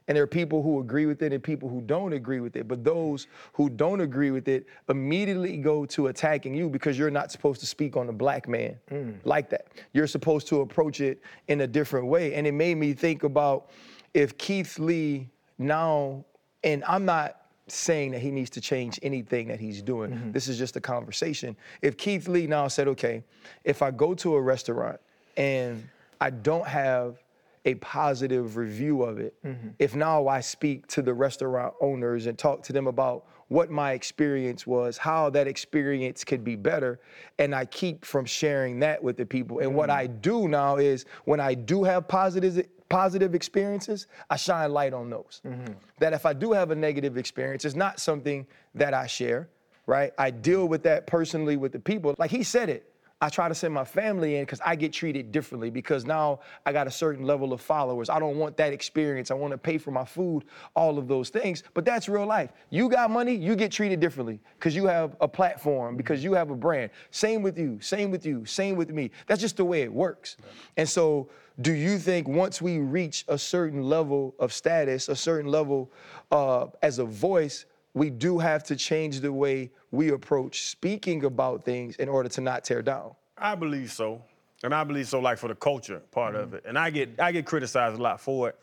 And 0.07 0.15
there 0.15 0.23
are 0.23 0.27
people 0.27 0.63
who 0.63 0.79
agree 0.79 1.05
with 1.05 1.21
it 1.21 1.33
and 1.33 1.43
people 1.43 1.67
who 1.67 1.81
don't 1.81 2.13
agree 2.13 2.39
with 2.39 2.55
it. 2.55 2.67
But 2.67 2.83
those 2.83 3.27
who 3.53 3.69
don't 3.69 3.99
agree 3.99 4.31
with 4.31 4.47
it 4.47 4.65
immediately 4.87 5.57
go 5.57 5.85
to 5.87 6.07
attacking 6.07 6.55
you 6.55 6.69
because 6.69 6.97
you're 6.97 7.11
not 7.11 7.31
supposed 7.31 7.59
to 7.59 7.65
speak 7.65 7.97
on 7.97 8.07
a 8.07 8.13
black 8.13 8.47
man 8.47 8.77
mm. 8.89 9.15
like 9.25 9.49
that. 9.49 9.67
You're 9.93 10.07
supposed 10.07 10.47
to 10.47 10.61
approach 10.61 11.01
it 11.01 11.21
in 11.49 11.61
a 11.61 11.67
different 11.67 12.07
way. 12.07 12.35
And 12.35 12.47
it 12.47 12.53
made 12.53 12.75
me 12.75 12.93
think 12.93 13.23
about 13.23 13.69
if 14.13 14.37
Keith 14.37 14.79
Lee 14.79 15.29
now, 15.57 16.23
and 16.63 16.83
I'm 16.85 17.05
not 17.05 17.41
saying 17.67 18.11
that 18.11 18.19
he 18.19 18.31
needs 18.31 18.49
to 18.51 18.61
change 18.61 18.97
anything 19.03 19.47
that 19.49 19.59
he's 19.59 19.81
doing. 19.81 20.11
Mm-hmm. 20.11 20.31
This 20.31 20.47
is 20.47 20.57
just 20.57 20.77
a 20.77 20.81
conversation. 20.81 21.55
If 21.81 21.97
Keith 21.97 22.29
Lee 22.29 22.47
now 22.47 22.69
said, 22.69 22.87
okay, 22.87 23.23
if 23.65 23.81
I 23.81 23.91
go 23.91 24.13
to 24.15 24.35
a 24.35 24.41
restaurant 24.41 24.99
and 25.35 25.87
I 26.21 26.29
don't 26.29 26.65
have 26.65 27.21
a 27.67 27.75
positive 27.75 28.55
review 28.55 29.03
of 29.03 29.19
it 29.19 29.35
mm-hmm. 29.45 29.67
if 29.77 29.93
now 29.93 30.27
I 30.27 30.39
speak 30.39 30.87
to 30.87 31.01
the 31.01 31.13
restaurant 31.13 31.73
owners 31.81 32.25
and 32.25 32.37
talk 32.37 32.63
to 32.63 32.73
them 32.73 32.87
about 32.87 33.25
what 33.49 33.69
my 33.69 33.91
experience 33.91 34.65
was, 34.65 34.97
how 34.97 35.29
that 35.29 35.47
experience 35.47 36.23
could 36.23 36.43
be 36.43 36.55
better, 36.55 36.99
and 37.39 37.53
I 37.53 37.65
keep 37.65 38.03
from 38.03 38.25
sharing 38.25 38.79
that 38.79 39.01
with 39.01 39.17
the 39.17 39.25
people. 39.25 39.59
And 39.59 39.75
what 39.75 39.89
mm-hmm. 39.89 39.99
I 39.99 40.07
do 40.07 40.47
now 40.47 40.77
is 40.77 41.05
when 41.25 41.39
I 41.39 41.53
do 41.53 41.83
have 41.83 42.07
positive 42.07 42.65
positive 42.89 43.35
experiences, 43.35 44.07
I 44.29 44.37
shine 44.37 44.71
light 44.71 44.93
on 44.93 45.09
those. 45.09 45.41
Mm-hmm. 45.45 45.73
That 45.99 46.13
if 46.13 46.25
I 46.25 46.33
do 46.33 46.53
have 46.53 46.71
a 46.71 46.75
negative 46.75 47.17
experience, 47.17 47.65
it's 47.65 47.75
not 47.75 47.99
something 47.99 48.47
that 48.75 48.93
I 48.93 49.07
share, 49.07 49.49
right? 49.87 50.13
I 50.17 50.31
deal 50.31 50.67
with 50.67 50.83
that 50.83 51.05
personally 51.05 51.57
with 51.57 51.73
the 51.73 51.79
people. 51.79 52.15
Like 52.17 52.31
he 52.31 52.43
said 52.43 52.69
it. 52.69 52.93
I 53.19 53.29
try 53.29 53.49
to 53.49 53.55
send 53.55 53.73
my 53.73 53.83
family 53.83 54.35
in 54.35 54.43
because 54.43 54.61
I 54.63 54.75
get 54.75 54.93
treated 54.93 55.31
differently 55.31 55.71
because 55.71 56.05
now 56.05 56.41
I 56.67 56.71
got 56.71 56.85
a 56.85 56.91
certain 56.91 57.25
level 57.25 57.51
of 57.51 57.59
followers. 57.61 58.09
I 58.09 58.19
don't 58.19 58.37
want 58.37 58.55
that 58.57 58.73
experience. 58.73 59.31
I 59.31 59.33
want 59.33 59.51
to 59.51 59.57
pay 59.57 59.79
for 59.79 59.89
my 59.89 60.05
food, 60.05 60.43
all 60.75 60.99
of 60.99 61.07
those 61.07 61.29
things. 61.29 61.63
But 61.73 61.83
that's 61.83 62.07
real 62.07 62.27
life. 62.27 62.51
You 62.69 62.89
got 62.89 63.09
money, 63.09 63.33
you 63.33 63.55
get 63.55 63.71
treated 63.71 63.99
differently 63.99 64.39
because 64.59 64.75
you 64.75 64.85
have 64.85 65.15
a 65.19 65.27
platform, 65.27 65.97
because 65.97 66.23
you 66.23 66.33
have 66.33 66.51
a 66.51 66.55
brand. 66.55 66.91
Same 67.09 67.41
with 67.41 67.57
you, 67.57 67.79
same 67.81 68.11
with 68.11 68.23
you, 68.23 68.45
same 68.45 68.75
with 68.75 68.91
me. 68.91 69.09
That's 69.25 69.41
just 69.41 69.57
the 69.57 69.65
way 69.65 69.81
it 69.81 69.91
works. 69.91 70.37
And 70.77 70.87
so, 70.87 71.29
do 71.59 71.73
you 71.73 71.97
think 71.97 72.27
once 72.27 72.61
we 72.61 72.77
reach 72.77 73.25
a 73.27 73.37
certain 73.37 73.81
level 73.81 74.35
of 74.37 74.53
status, 74.53 75.09
a 75.09 75.15
certain 75.15 75.49
level 75.49 75.91
uh, 76.29 76.67
as 76.83 76.99
a 76.99 77.05
voice, 77.05 77.65
we 77.93 78.09
do 78.09 78.37
have 78.37 78.63
to 78.65 78.75
change 78.75 79.21
the 79.21 79.31
way 79.31 79.71
we 79.91 80.09
approach 80.09 80.63
speaking 80.63 81.25
about 81.25 81.65
things 81.65 81.95
in 81.97 82.09
order 82.09 82.29
to 82.29 82.41
not 82.41 82.63
tear 82.63 82.81
down. 82.81 83.11
I 83.37 83.55
believe 83.55 83.91
so, 83.91 84.21
and 84.63 84.73
I 84.73 84.83
believe 84.83 85.07
so. 85.07 85.19
Like 85.19 85.37
for 85.37 85.47
the 85.47 85.55
culture 85.55 86.01
part 86.11 86.35
of 86.35 86.53
it, 86.53 86.63
and 86.65 86.77
I 86.77 86.89
get 86.89 87.19
I 87.19 87.31
get 87.31 87.45
criticized 87.45 87.99
a 87.99 88.01
lot 88.01 88.19
for 88.19 88.49
it 88.49 88.55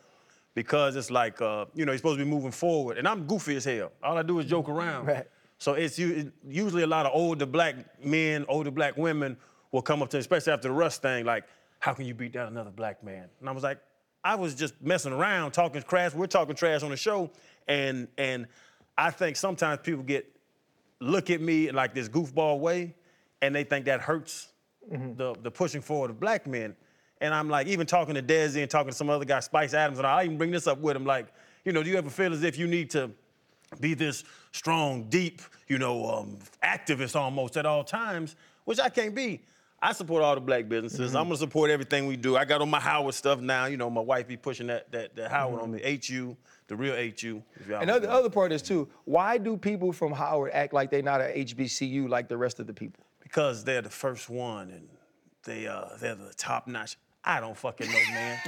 because 0.53 0.95
it's 0.95 1.11
like 1.11 1.41
uh, 1.41 1.65
you 1.73 1.85
know 1.85 1.91
you're 1.91 1.97
supposed 1.97 2.19
to 2.19 2.25
be 2.25 2.29
moving 2.29 2.51
forward, 2.51 2.97
and 2.97 3.07
I'm 3.07 3.25
goofy 3.25 3.55
as 3.55 3.65
hell. 3.65 3.91
All 4.03 4.17
I 4.17 4.23
do 4.23 4.39
is 4.39 4.45
joke 4.45 4.69
around. 4.69 5.05
Right. 5.15 5.27
So 5.57 5.73
it's 5.73 5.97
usually 5.97 6.83
a 6.83 6.87
lot 6.87 7.05
of 7.05 7.13
older 7.13 7.45
black 7.45 8.03
men, 8.03 8.45
older 8.49 8.71
black 8.71 8.97
women 8.97 9.37
will 9.71 9.81
come 9.81 10.01
up 10.01 10.09
to 10.09 10.17
me, 10.17 10.19
especially 10.19 10.51
after 10.51 10.67
the 10.67 10.73
Russ 10.73 10.97
thing, 10.97 11.23
like, 11.23 11.45
"How 11.79 11.93
can 11.93 12.05
you 12.05 12.13
beat 12.13 12.33
down 12.33 12.47
another 12.47 12.71
black 12.71 13.01
man?" 13.03 13.29
And 13.39 13.47
I 13.47 13.53
was 13.53 13.63
like, 13.63 13.79
I 14.25 14.33
was 14.35 14.55
just 14.55 14.73
messing 14.81 15.13
around, 15.13 15.51
talking 15.51 15.83
trash. 15.83 16.13
We're 16.13 16.25
talking 16.25 16.55
trash 16.55 16.83
on 16.83 16.89
the 16.89 16.97
show, 16.97 17.31
and 17.67 18.07
and 18.17 18.47
I 18.97 19.11
think 19.11 19.35
sometimes 19.35 19.79
people 19.83 20.03
get 20.03 20.25
look 20.99 21.29
at 21.29 21.41
me 21.41 21.71
like 21.71 21.93
this 21.93 22.09
goofball 22.09 22.59
way, 22.59 22.95
and 23.41 23.53
they 23.53 23.63
think 23.63 23.85
that 23.85 24.01
hurts 24.01 24.49
the 24.89 25.35
the 25.41 25.51
pushing 25.51 25.81
forward 25.81 26.11
of 26.11 26.19
black 26.19 26.47
men. 26.47 26.75
And 27.21 27.33
I'm 27.33 27.49
like, 27.49 27.67
even 27.67 27.87
talking 27.87 28.15
to 28.15 28.21
Desi 28.21 28.61
and 28.61 28.69
talking 28.69 28.91
to 28.91 28.95
some 28.95 29.09
other 29.09 29.25
guy, 29.25 29.39
Spice 29.39 29.73
Adams, 29.73 29.99
and 29.99 30.07
I 30.07 30.25
even 30.25 30.37
bring 30.37 30.51
this 30.51 30.67
up 30.67 30.79
with 30.79 30.95
him. 30.95 31.05
Like, 31.05 31.27
you 31.63 31.71
know, 31.71 31.81
do 31.81 31.89
you 31.89 31.97
ever 31.97 32.09
feel 32.09 32.33
as 32.33 32.43
if 32.43 32.57
you 32.57 32.67
need 32.67 32.89
to 32.91 33.09
be 33.79 33.93
this 33.93 34.23
strong, 34.51 35.03
deep, 35.09 35.41
you 35.67 35.77
know, 35.77 36.07
um, 36.09 36.37
activist 36.63 37.15
almost 37.15 37.57
at 37.57 37.65
all 37.65 37.83
times, 37.83 38.35
which 38.65 38.79
I 38.79 38.89
can't 38.89 39.15
be. 39.15 39.41
I 39.81 39.93
support 39.93 40.23
all 40.23 40.35
the 40.35 40.41
black 40.41 40.67
businesses. 40.67 41.15
I'm 41.15 41.25
gonna 41.25 41.37
support 41.37 41.69
everything 41.69 42.07
we 42.07 42.15
do. 42.15 42.37
I 42.37 42.45
got 42.45 42.61
on 42.61 42.69
my 42.69 42.79
Howard 42.79 43.13
stuff 43.13 43.39
now. 43.39 43.65
You 43.65 43.77
know, 43.77 43.89
my 43.89 44.01
wife 44.01 44.27
be 44.27 44.37
pushing 44.37 44.67
that 44.67 44.91
that, 44.91 45.15
that 45.15 45.31
Howard 45.31 45.61
on 45.61 45.71
me. 45.71 45.99
HU, 46.07 46.35
the 46.67 46.75
real 46.75 46.95
HU. 46.95 47.43
And 47.71 47.89
the 47.89 48.09
other 48.09 48.29
part 48.29 48.51
is 48.51 48.61
too, 48.61 48.87
why 49.05 49.37
do 49.37 49.57
people 49.57 49.91
from 49.91 50.11
Howard 50.11 50.51
act 50.53 50.73
like 50.73 50.89
they're 50.89 51.01
not 51.01 51.21
at 51.21 51.35
HBCU 51.35 52.09
like 52.09 52.27
the 52.27 52.37
rest 52.37 52.59
of 52.59 52.67
the 52.67 52.73
people? 52.73 53.05
because 53.25 53.63
they're 53.63 53.81
the 53.81 53.89
first 53.89 54.29
one 54.29 54.69
and 54.69 54.87
they 55.43 55.67
uh 55.67 55.89
they're 55.99 56.15
the 56.15 56.33
top 56.37 56.67
notch. 56.67 56.95
I 57.23 57.39
don't 57.39 57.57
fucking 57.57 57.87
know, 57.87 57.99
man. 58.11 58.39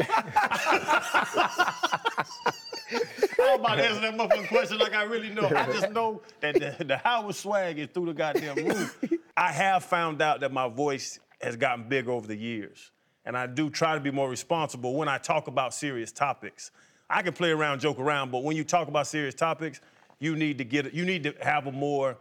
I'm 3.40 3.60
about 3.60 3.76
to 3.76 3.86
answer 3.86 4.02
that 4.02 4.16
motherfucking 4.16 4.48
question 4.50 4.78
like 4.78 4.94
I 4.94 5.04
really 5.04 5.30
know. 5.30 5.48
I 5.48 5.66
just 5.66 5.90
know 5.92 6.22
that 6.42 6.78
the, 6.78 6.86
the 6.86 6.98
Howard 6.98 7.34
swag 7.36 7.80
is 7.80 7.88
through 7.92 8.06
the 8.06 8.14
goddamn 8.14 8.56
roof. 8.56 9.04
I 9.36 9.52
have 9.52 9.84
found 9.84 10.22
out 10.22 10.42
that 10.42 10.54
my 10.54 10.70
voice 10.70 11.20
has 11.42 11.56
gotten 11.56 11.90
bigger 11.90 12.12
over 12.12 12.28
the 12.28 12.38
years. 12.38 12.92
And 13.26 13.36
I 13.36 13.48
do 13.48 13.70
try 13.72 13.96
to 13.96 14.00
be 14.00 14.12
more 14.12 14.30
responsible 14.30 14.94
when 14.96 15.10
I 15.10 15.18
talk 15.18 15.48
about 15.48 15.74
serious 15.74 16.12
topics. 16.12 16.72
I 17.10 17.22
can 17.22 17.34
play 17.34 17.52
around, 17.52 17.80
joke 17.80 18.00
around, 18.00 18.32
but 18.32 18.44
when 18.44 18.56
you 18.58 18.64
talk 18.64 18.88
about 18.88 19.08
serious 19.08 19.34
topics, 19.34 19.80
you 20.20 20.36
need 20.36 20.58
to 20.58 20.64
get 20.64 20.94
you 20.94 21.06
need 21.06 21.24
to 21.24 21.34
have 21.42 21.68
a 21.68 21.72
more 21.72 22.18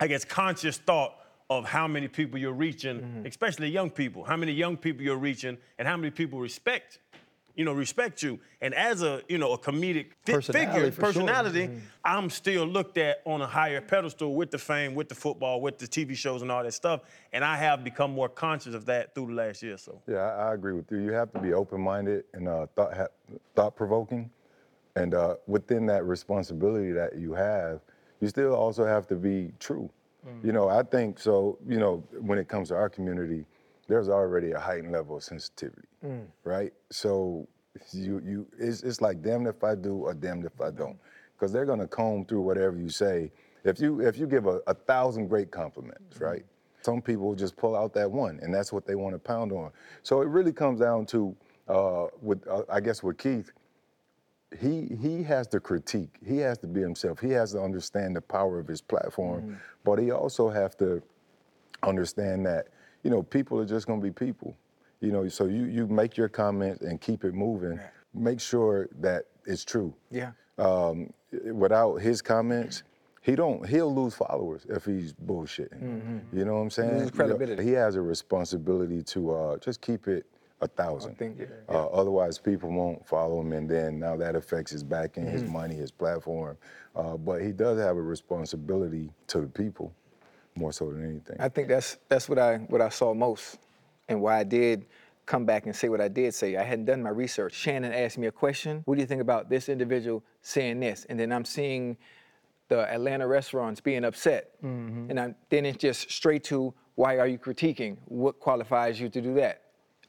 I 0.00 0.06
guess, 0.06 0.24
conscious 0.24 0.78
thought 0.78 1.16
of 1.50 1.64
how 1.64 1.86
many 1.86 2.08
people 2.08 2.38
you're 2.38 2.52
reaching, 2.52 3.00
mm-hmm. 3.00 3.26
especially 3.26 3.68
young 3.68 3.90
people, 3.90 4.24
how 4.24 4.36
many 4.36 4.52
young 4.52 4.76
people 4.76 5.02
you're 5.02 5.16
reaching, 5.16 5.58
and 5.78 5.86
how 5.86 5.96
many 5.96 6.10
people 6.10 6.38
respect, 6.38 7.00
you 7.54 7.64
know, 7.64 7.72
respect 7.72 8.22
you. 8.22 8.38
And 8.60 8.74
as 8.74 9.02
a, 9.02 9.22
you 9.28 9.38
know, 9.38 9.52
a 9.52 9.58
comedic 9.58 10.06
Personality, 10.26 10.72
figure, 10.72 10.90
for 10.90 11.12
sure. 11.12 11.22
personality, 11.22 11.70
I'm 12.04 12.30
still 12.30 12.64
looked 12.66 12.98
at 12.98 13.22
on 13.24 13.40
a 13.42 13.46
higher 13.46 13.80
pedestal 13.80 14.34
with 14.34 14.50
the 14.50 14.58
fame, 14.58 14.94
with 14.94 15.08
the 15.08 15.14
football, 15.14 15.60
with 15.60 15.78
the 15.78 15.86
TV 15.86 16.16
shows 16.16 16.42
and 16.42 16.50
all 16.50 16.62
that 16.62 16.74
stuff. 16.74 17.02
And 17.32 17.44
I 17.44 17.56
have 17.56 17.84
become 17.84 18.10
more 18.12 18.28
conscious 18.28 18.74
of 18.74 18.86
that 18.86 19.14
through 19.14 19.28
the 19.28 19.34
last 19.34 19.62
year 19.62 19.76
so. 19.76 20.00
Yeah, 20.08 20.16
I, 20.16 20.50
I 20.50 20.54
agree 20.54 20.72
with 20.72 20.90
you. 20.90 20.98
You 20.98 21.12
have 21.12 21.32
to 21.32 21.40
be 21.40 21.52
open-minded 21.52 22.24
and 22.32 22.48
uh, 22.48 22.66
thought 22.74 22.96
ha- 22.96 23.38
thought-provoking, 23.54 24.30
and 24.96 25.14
uh, 25.14 25.36
within 25.46 25.86
that 25.86 26.04
responsibility 26.04 26.92
that 26.92 27.16
you 27.16 27.34
have, 27.34 27.80
you 28.20 28.28
still 28.28 28.54
also 28.54 28.84
have 28.84 29.06
to 29.08 29.16
be 29.16 29.52
true. 29.58 29.90
You 30.42 30.52
know, 30.52 30.70
I 30.70 30.82
think 30.82 31.18
so. 31.18 31.58
You 31.68 31.78
know, 31.78 32.02
when 32.18 32.38
it 32.38 32.48
comes 32.48 32.68
to 32.68 32.74
our 32.76 32.88
community, 32.88 33.44
there's 33.88 34.08
already 34.08 34.52
a 34.52 34.58
heightened 34.58 34.92
level 34.92 35.16
of 35.16 35.22
sensitivity, 35.22 35.88
right? 36.44 36.72
So 36.90 37.46
you 37.92 38.20
you 38.24 38.46
it's, 38.58 38.82
it's 38.82 39.00
like 39.00 39.22
damned 39.22 39.46
if 39.48 39.62
I 39.64 39.74
do 39.74 39.96
or 39.96 40.14
damned 40.14 40.44
if 40.44 40.60
I 40.60 40.70
don't, 40.70 40.98
because 41.36 41.52
they're 41.52 41.66
gonna 41.66 41.86
comb 41.88 42.24
through 42.24 42.42
whatever 42.42 42.76
you 42.76 42.88
say. 42.88 43.30
If 43.64 43.80
you 43.80 44.00
if 44.00 44.18
you 44.18 44.26
give 44.26 44.46
a, 44.46 44.60
a 44.66 44.74
thousand 44.74 45.28
great 45.28 45.50
compliments, 45.50 46.20
right? 46.20 46.44
Some 46.82 47.00
people 47.00 47.34
just 47.34 47.56
pull 47.56 47.74
out 47.74 47.94
that 47.94 48.10
one, 48.10 48.38
and 48.42 48.52
that's 48.54 48.72
what 48.72 48.86
they 48.86 48.94
want 48.94 49.14
to 49.14 49.18
pound 49.18 49.52
on. 49.52 49.70
So 50.02 50.20
it 50.20 50.28
really 50.28 50.52
comes 50.52 50.80
down 50.80 51.06
to, 51.06 51.34
uh, 51.66 52.06
with 52.20 52.46
uh, 52.46 52.62
I 52.70 52.80
guess 52.80 53.02
with 53.02 53.16
Keith, 53.16 53.50
he 54.60 54.94
he 55.00 55.22
has 55.22 55.46
to 55.48 55.60
critique. 55.60 56.18
He 56.24 56.36
has 56.38 56.58
to 56.58 56.66
be 56.66 56.80
himself. 56.80 57.20
He 57.20 57.30
has 57.30 57.52
to 57.52 57.60
understand 57.60 58.16
the 58.16 58.20
power 58.20 58.58
of 58.60 58.68
his 58.68 58.82
platform, 58.82 59.58
but 59.82 59.98
he 59.98 60.10
also 60.10 60.50
has 60.50 60.74
to 60.76 61.02
understand 61.82 62.44
that 62.46 62.68
you 63.04 63.10
know 63.10 63.22
people 63.22 63.60
are 63.60 63.64
just 63.66 63.86
going 63.86 64.00
to 64.00 64.04
be 64.04 64.10
people. 64.12 64.56
You 65.00 65.12
know, 65.12 65.28
so 65.28 65.44
you 65.46 65.64
you 65.66 65.86
make 65.86 66.16
your 66.16 66.28
comments 66.28 66.82
and 66.82 67.00
keep 67.00 67.24
it 67.24 67.34
moving. 67.34 67.78
Make 68.14 68.40
sure 68.40 68.88
that 69.00 69.26
it's 69.46 69.64
true. 69.64 69.94
Yeah. 70.10 70.32
Um, 70.58 71.12
without 71.52 71.96
his 71.96 72.22
comments, 72.22 72.82
he 73.20 73.34
don't 73.34 73.66
he'll 73.68 73.94
lose 73.94 74.14
followers 74.14 74.64
if 74.68 74.84
he's 74.84 75.12
bullshitting. 75.12 76.20
You 76.32 76.44
know 76.44 76.54
what 76.54 76.60
I'm 76.60 76.70
saying? 76.70 76.90
Lose 76.92 76.98
You 77.00 77.04
know, 77.06 77.10
credibility. 77.10 77.62
he 77.64 77.72
has 77.72 77.96
a 77.96 78.02
responsibility 78.02 79.02
to 79.02 79.34
uh, 79.34 79.58
just 79.58 79.80
keep 79.80 80.08
it 80.08 80.24
a 80.60 80.68
thousand. 80.68 81.16
think, 81.18 81.38
yeah. 81.40 81.46
Uh, 81.68 81.86
otherwise, 81.88 82.38
people 82.38 82.70
won't 82.70 83.06
follow 83.06 83.40
him, 83.40 83.52
and 83.52 83.68
then 83.68 83.98
now 83.98 84.16
that 84.16 84.34
affects 84.36 84.70
his 84.70 84.84
backing, 84.84 85.24
Mm-hmm. 85.24 85.32
his 85.32 85.44
money, 85.44 85.74
his 85.74 85.90
platform. 85.90 86.56
Uh, 86.96 87.16
but 87.16 87.42
he 87.42 87.50
does 87.52 87.78
have 87.78 87.96
a 87.96 88.00
responsibility 88.02 89.10
to 89.26 89.40
the 89.40 89.48
people, 89.48 89.92
more 90.56 90.72
so 90.72 90.90
than 90.90 91.04
anything. 91.04 91.36
I 91.38 91.48
think 91.48 91.68
that's 91.68 91.98
that's 92.08 92.28
what 92.28 92.38
I 92.38 92.56
what 92.56 92.80
I 92.80 92.88
saw 92.88 93.14
most, 93.14 93.58
and 94.08 94.20
why 94.20 94.38
I 94.38 94.44
did 94.44 94.86
come 95.26 95.46
back 95.46 95.66
and 95.66 95.74
say 95.74 95.88
what 95.88 96.00
I 96.00 96.08
did 96.08 96.34
say. 96.34 96.56
I 96.56 96.62
hadn't 96.62 96.84
done 96.84 97.02
my 97.02 97.10
research. 97.10 97.54
Shannon 97.54 97.92
asked 97.92 98.18
me 98.18 98.26
a 98.26 98.32
question. 98.32 98.82
What 98.84 98.96
do 98.96 99.00
you 99.00 99.06
think 99.06 99.22
about 99.22 99.48
this 99.48 99.68
individual 99.68 100.22
saying 100.42 100.80
this? 100.80 101.06
And 101.08 101.18
then 101.18 101.32
I'm 101.32 101.44
seeing 101.44 101.96
the 102.68 102.80
Atlanta 102.92 103.26
restaurants 103.26 103.80
being 103.80 104.04
upset, 104.04 104.62
mm-hmm. 104.62 105.10
and 105.10 105.20
I'm, 105.20 105.34
then 105.50 105.66
it's 105.66 105.78
just 105.78 106.10
straight 106.10 106.44
to 106.44 106.74
why 106.94 107.18
are 107.18 107.26
you 107.26 107.38
critiquing? 107.38 107.96
What 108.04 108.38
qualifies 108.38 109.00
you 109.00 109.08
to 109.08 109.20
do 109.20 109.34
that? 109.34 109.62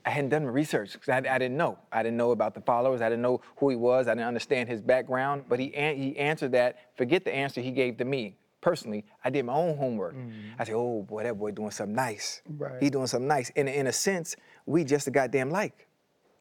I 0.06 0.12
hadn't 0.12 0.30
done 0.30 0.44
my 0.46 0.52
research 0.52 0.94
because 0.94 1.10
I, 1.10 1.18
I 1.18 1.40
didn't 1.40 1.58
know. 1.58 1.80
I 1.92 2.04
didn't 2.04 2.18
know 2.18 2.30
about 2.30 2.54
the 2.54 2.62
followers. 2.62 3.02
I 3.02 3.10
didn't 3.10 3.24
know 3.24 3.42
who 3.58 3.70
he 3.70 3.76
was. 3.76 4.08
I 4.08 4.12
didn't 4.12 4.28
understand 4.28 4.70
his 4.70 4.80
background. 4.80 5.46
But 5.50 5.60
he 5.60 5.70
he 5.70 6.16
answered 6.18 6.52
that. 6.52 6.78
Forget 6.96 7.26
the 7.26 7.34
answer 7.34 7.60
he 7.60 7.72
gave 7.72 7.98
to 7.98 8.06
me 8.06 8.38
personally. 8.66 9.06
I 9.24 9.30
did 9.30 9.46
my 9.46 9.54
own 9.54 9.78
homework. 9.78 10.16
Mm-hmm. 10.16 10.60
I 10.60 10.64
said, 10.64 10.74
"Oh 10.74 11.04
boy, 11.04 11.22
that 11.24 11.38
boy 11.38 11.52
doing 11.52 11.70
something 11.70 11.96
nice. 11.96 12.42
Right. 12.58 12.82
He 12.82 12.90
doing 12.90 13.06
something 13.06 13.28
nice." 13.28 13.52
And 13.56 13.70
in 13.70 13.86
a 13.86 13.94
sense, 13.94 14.36
we 14.66 14.84
just 14.84 15.06
a 15.06 15.12
goddamn 15.12 15.52
like. 15.52 15.88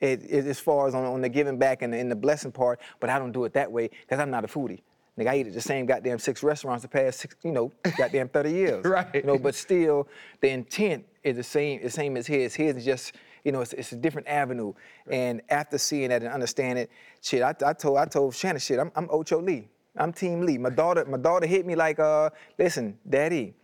It, 0.00 0.22
it, 0.28 0.46
as 0.46 0.58
far 0.58 0.88
as 0.88 0.94
on, 0.94 1.04
on 1.04 1.20
the 1.20 1.28
giving 1.28 1.58
back 1.58 1.82
and 1.82 1.92
the, 1.92 1.98
and 1.98 2.10
the 2.10 2.16
blessing 2.16 2.50
part, 2.50 2.80
but 2.98 3.10
I 3.10 3.18
don't 3.18 3.32
do 3.32 3.44
it 3.44 3.52
that 3.52 3.70
way 3.70 3.88
because 3.88 4.18
I'm 4.20 4.30
not 4.30 4.42
a 4.42 4.48
foodie. 4.48 4.80
Nigga, 5.18 5.28
I 5.28 5.36
eat 5.38 5.46
at 5.46 5.54
the 5.54 5.60
same 5.60 5.86
goddamn 5.86 6.18
six 6.18 6.42
restaurants 6.42 6.82
the 6.82 6.88
past 6.88 7.20
six, 7.20 7.36
you 7.44 7.52
know, 7.52 7.70
goddamn 7.96 8.28
30 8.28 8.50
years. 8.62 8.84
Right. 8.84 9.14
You 9.14 9.22
know, 9.22 9.38
but 9.38 9.54
still, 9.54 10.08
the 10.40 10.48
intent 10.48 11.04
is 11.22 11.36
the 11.36 11.42
same, 11.42 11.82
the 11.82 11.90
same 11.90 12.16
as 12.16 12.26
his. 12.26 12.54
His 12.54 12.76
is 12.76 12.84
just, 12.84 13.12
you 13.44 13.52
know, 13.52 13.60
it's, 13.60 13.72
it's 13.74 13.92
a 13.92 13.96
different 13.96 14.26
avenue. 14.28 14.72
And 15.08 15.40
after 15.50 15.78
seeing 15.78 16.08
that 16.08 16.22
and 16.22 16.32
understanding 16.32 16.84
it, 16.84 16.90
shit, 17.22 17.42
I, 17.42 17.54
I 17.64 17.72
told 17.74 17.98
I 17.98 18.06
told 18.06 18.34
Shannon, 18.34 18.60
shit, 18.60 18.80
I'm, 18.80 18.90
I'm 18.96 19.08
Ocho 19.10 19.40
Lee. 19.40 19.68
I'm 19.96 20.12
Team 20.12 20.42
Lee. 20.44 20.58
My 20.58 20.70
daughter, 20.70 21.04
my 21.04 21.18
daughter 21.18 21.46
hit 21.46 21.66
me 21.66 21.74
like, 21.76 21.98
uh, 21.98 22.30
listen, 22.58 22.98
Daddy, 23.08 23.54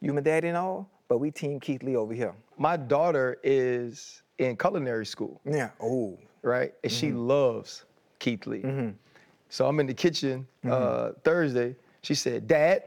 you 0.00 0.12
my 0.12 0.20
daddy 0.20 0.48
and 0.48 0.56
all, 0.56 0.88
but 1.08 1.18
we 1.18 1.30
Team 1.30 1.58
Keith 1.60 1.82
Lee 1.82 1.96
over 1.96 2.14
here. 2.14 2.34
My 2.58 2.76
daughter 2.76 3.38
is 3.42 4.22
in 4.38 4.56
culinary 4.56 5.06
school. 5.06 5.40
Yeah. 5.44 5.70
Oh. 5.82 6.18
right? 6.42 6.72
And 6.82 6.92
she 6.92 7.08
Mm-hmm. 7.08 7.26
loves 7.28 7.84
Keith 8.18 8.46
Lee. 8.46 8.64
So 9.48 9.66
I'm 9.66 9.78
in 9.80 9.86
the 9.86 9.94
kitchen 9.94 10.46
uh, 10.68 11.12
Thursday. 11.24 11.76
She 12.02 12.14
said, 12.14 12.46
Dad, 12.46 12.82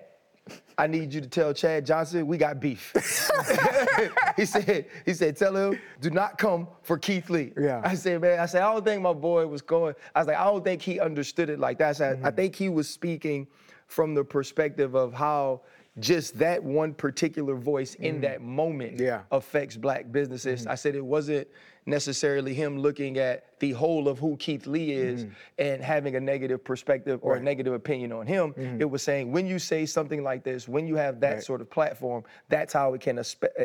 I 0.78 0.88
need 0.88 1.14
you 1.14 1.22
to 1.22 1.28
tell 1.28 1.54
Chad 1.54 1.86
Johnson 1.86 2.28
we 2.28 2.38
got 2.38 2.60
beef. 2.60 2.94
he 4.36 4.46
said, 4.46 4.86
he 5.06 5.14
said, 5.14 5.36
tell 5.36 5.56
him 5.56 5.80
do 6.02 6.10
not 6.10 6.38
come 6.38 6.68
for 6.84 6.98
Keith 6.98 7.30
Lee. 7.30 7.54
Yeah. 7.60 7.82
I 7.84 7.96
said, 7.96 8.22
man, 8.22 8.40
I 8.40 8.46
said, 8.46 8.62
I 8.62 8.72
don't 8.74 8.86
think 8.86 9.02
my 9.02 9.14
boy 9.14 9.48
was 9.48 9.62
going. 9.62 9.96
I 10.14 10.20
was 10.20 10.28
like, 10.28 10.38
I 10.38 10.44
don't 10.46 10.64
think 10.64 10.82
he 10.82 11.00
understood 11.00 11.50
it 11.50 11.60
like 11.60 11.80
that. 11.80 11.90
I 11.90 11.94
said, 11.94 12.18
Mm-hmm. 12.18 12.26
I 12.28 12.32
think 12.32 12.56
he 12.56 12.70
was 12.70 12.88
speaking 12.90 13.48
from 13.88 14.14
the 14.14 14.24
perspective 14.24 14.96
of 14.96 15.14
how 15.14 15.62
just 16.00 16.38
that 16.40 16.64
one 16.64 16.94
particular 16.94 17.56
voice 17.56 17.96
in 17.96 18.22
that 18.22 18.42
moment 18.42 18.98
Mm-hmm. 18.98 19.04
Yeah. 19.04 19.22
affects 19.32 19.76
black 19.78 20.12
businesses. 20.12 20.68
I 20.68 20.76
said 20.76 20.96
it 20.96 21.04
wasn't 21.06 21.48
necessarily 21.86 22.54
him 22.54 22.78
looking 22.80 23.18
at 23.18 23.46
the 23.60 23.72
whole 23.72 24.08
of 24.10 24.20
who 24.20 24.36
Keith 24.38 24.68
Lee 24.68 24.92
is 24.92 25.26
and 25.58 25.82
having 25.82 26.16
a 26.18 26.20
negative 26.20 26.62
perspective 26.64 27.20
or 27.24 27.36
a 27.38 27.42
negative 27.42 27.74
opinion 27.74 28.12
on 28.12 28.28
him. 28.28 28.54
It 28.80 28.86
was 28.86 29.02
saying 29.02 29.32
when 29.32 29.48
you 29.48 29.58
say 29.58 29.86
something 29.86 30.22
like 30.24 30.44
this, 30.44 30.68
when 30.68 30.86
you 30.86 30.96
have 30.98 31.20
that 31.22 31.34
Right. 31.36 31.44
sort 31.44 31.62
of 31.62 31.70
platform, 31.70 32.24
that's 32.50 32.74
how 32.74 32.94
it 32.94 33.02
can 33.02 33.18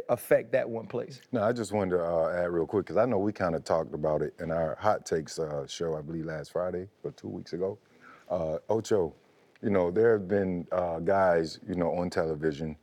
affect 0.09 0.53
that 0.53 0.69
one 0.69 0.87
place. 0.87 1.21
No, 1.33 1.43
I 1.43 1.53
just 1.53 1.73
wanted 1.73 1.97
to 1.97 2.05
uh, 2.05 2.31
add 2.45 2.51
real 2.51 2.67
quick 2.67 2.87
because 2.87 2.97
I 2.97 3.07
know 3.07 3.19
we 3.19 3.33
kind 3.33 3.55
of 3.57 3.65
talked 3.65 3.93
about 3.95 4.23
it 4.23 4.35
in 4.41 4.51
our 4.53 4.77
hot 4.81 5.05
takes 5.05 5.39
uh, 5.39 5.67
show, 5.67 5.97
I 5.97 6.01
believe 6.03 6.25
last 6.27 6.53
Friday 6.53 6.89
or 7.03 7.11
two 7.13 7.29
weeks 7.29 7.53
ago. 7.53 7.77
Uh, 8.31 8.59
Ocho, 8.71 9.15
you 9.63 9.71
know, 9.71 9.91
there 9.91 10.13
have 10.13 10.29
been 10.29 10.67
uh, 10.73 10.99
guys, 11.01 11.61
you 11.69 11.75
know, 11.75 11.93
on 11.93 12.11
television, 12.11 12.77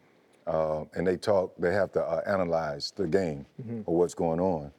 uh, 0.47 0.83
and 0.95 1.05
they 1.05 1.17
talk. 1.17 1.53
They 1.59 1.73
have 1.73 1.91
to 1.93 2.01
uh, 2.03 2.21
analyze 2.25 2.91
the 2.95 3.07
game 3.07 3.45
or 3.85 3.95
what's 3.97 4.13
going 4.13 4.39
on. 4.39 4.71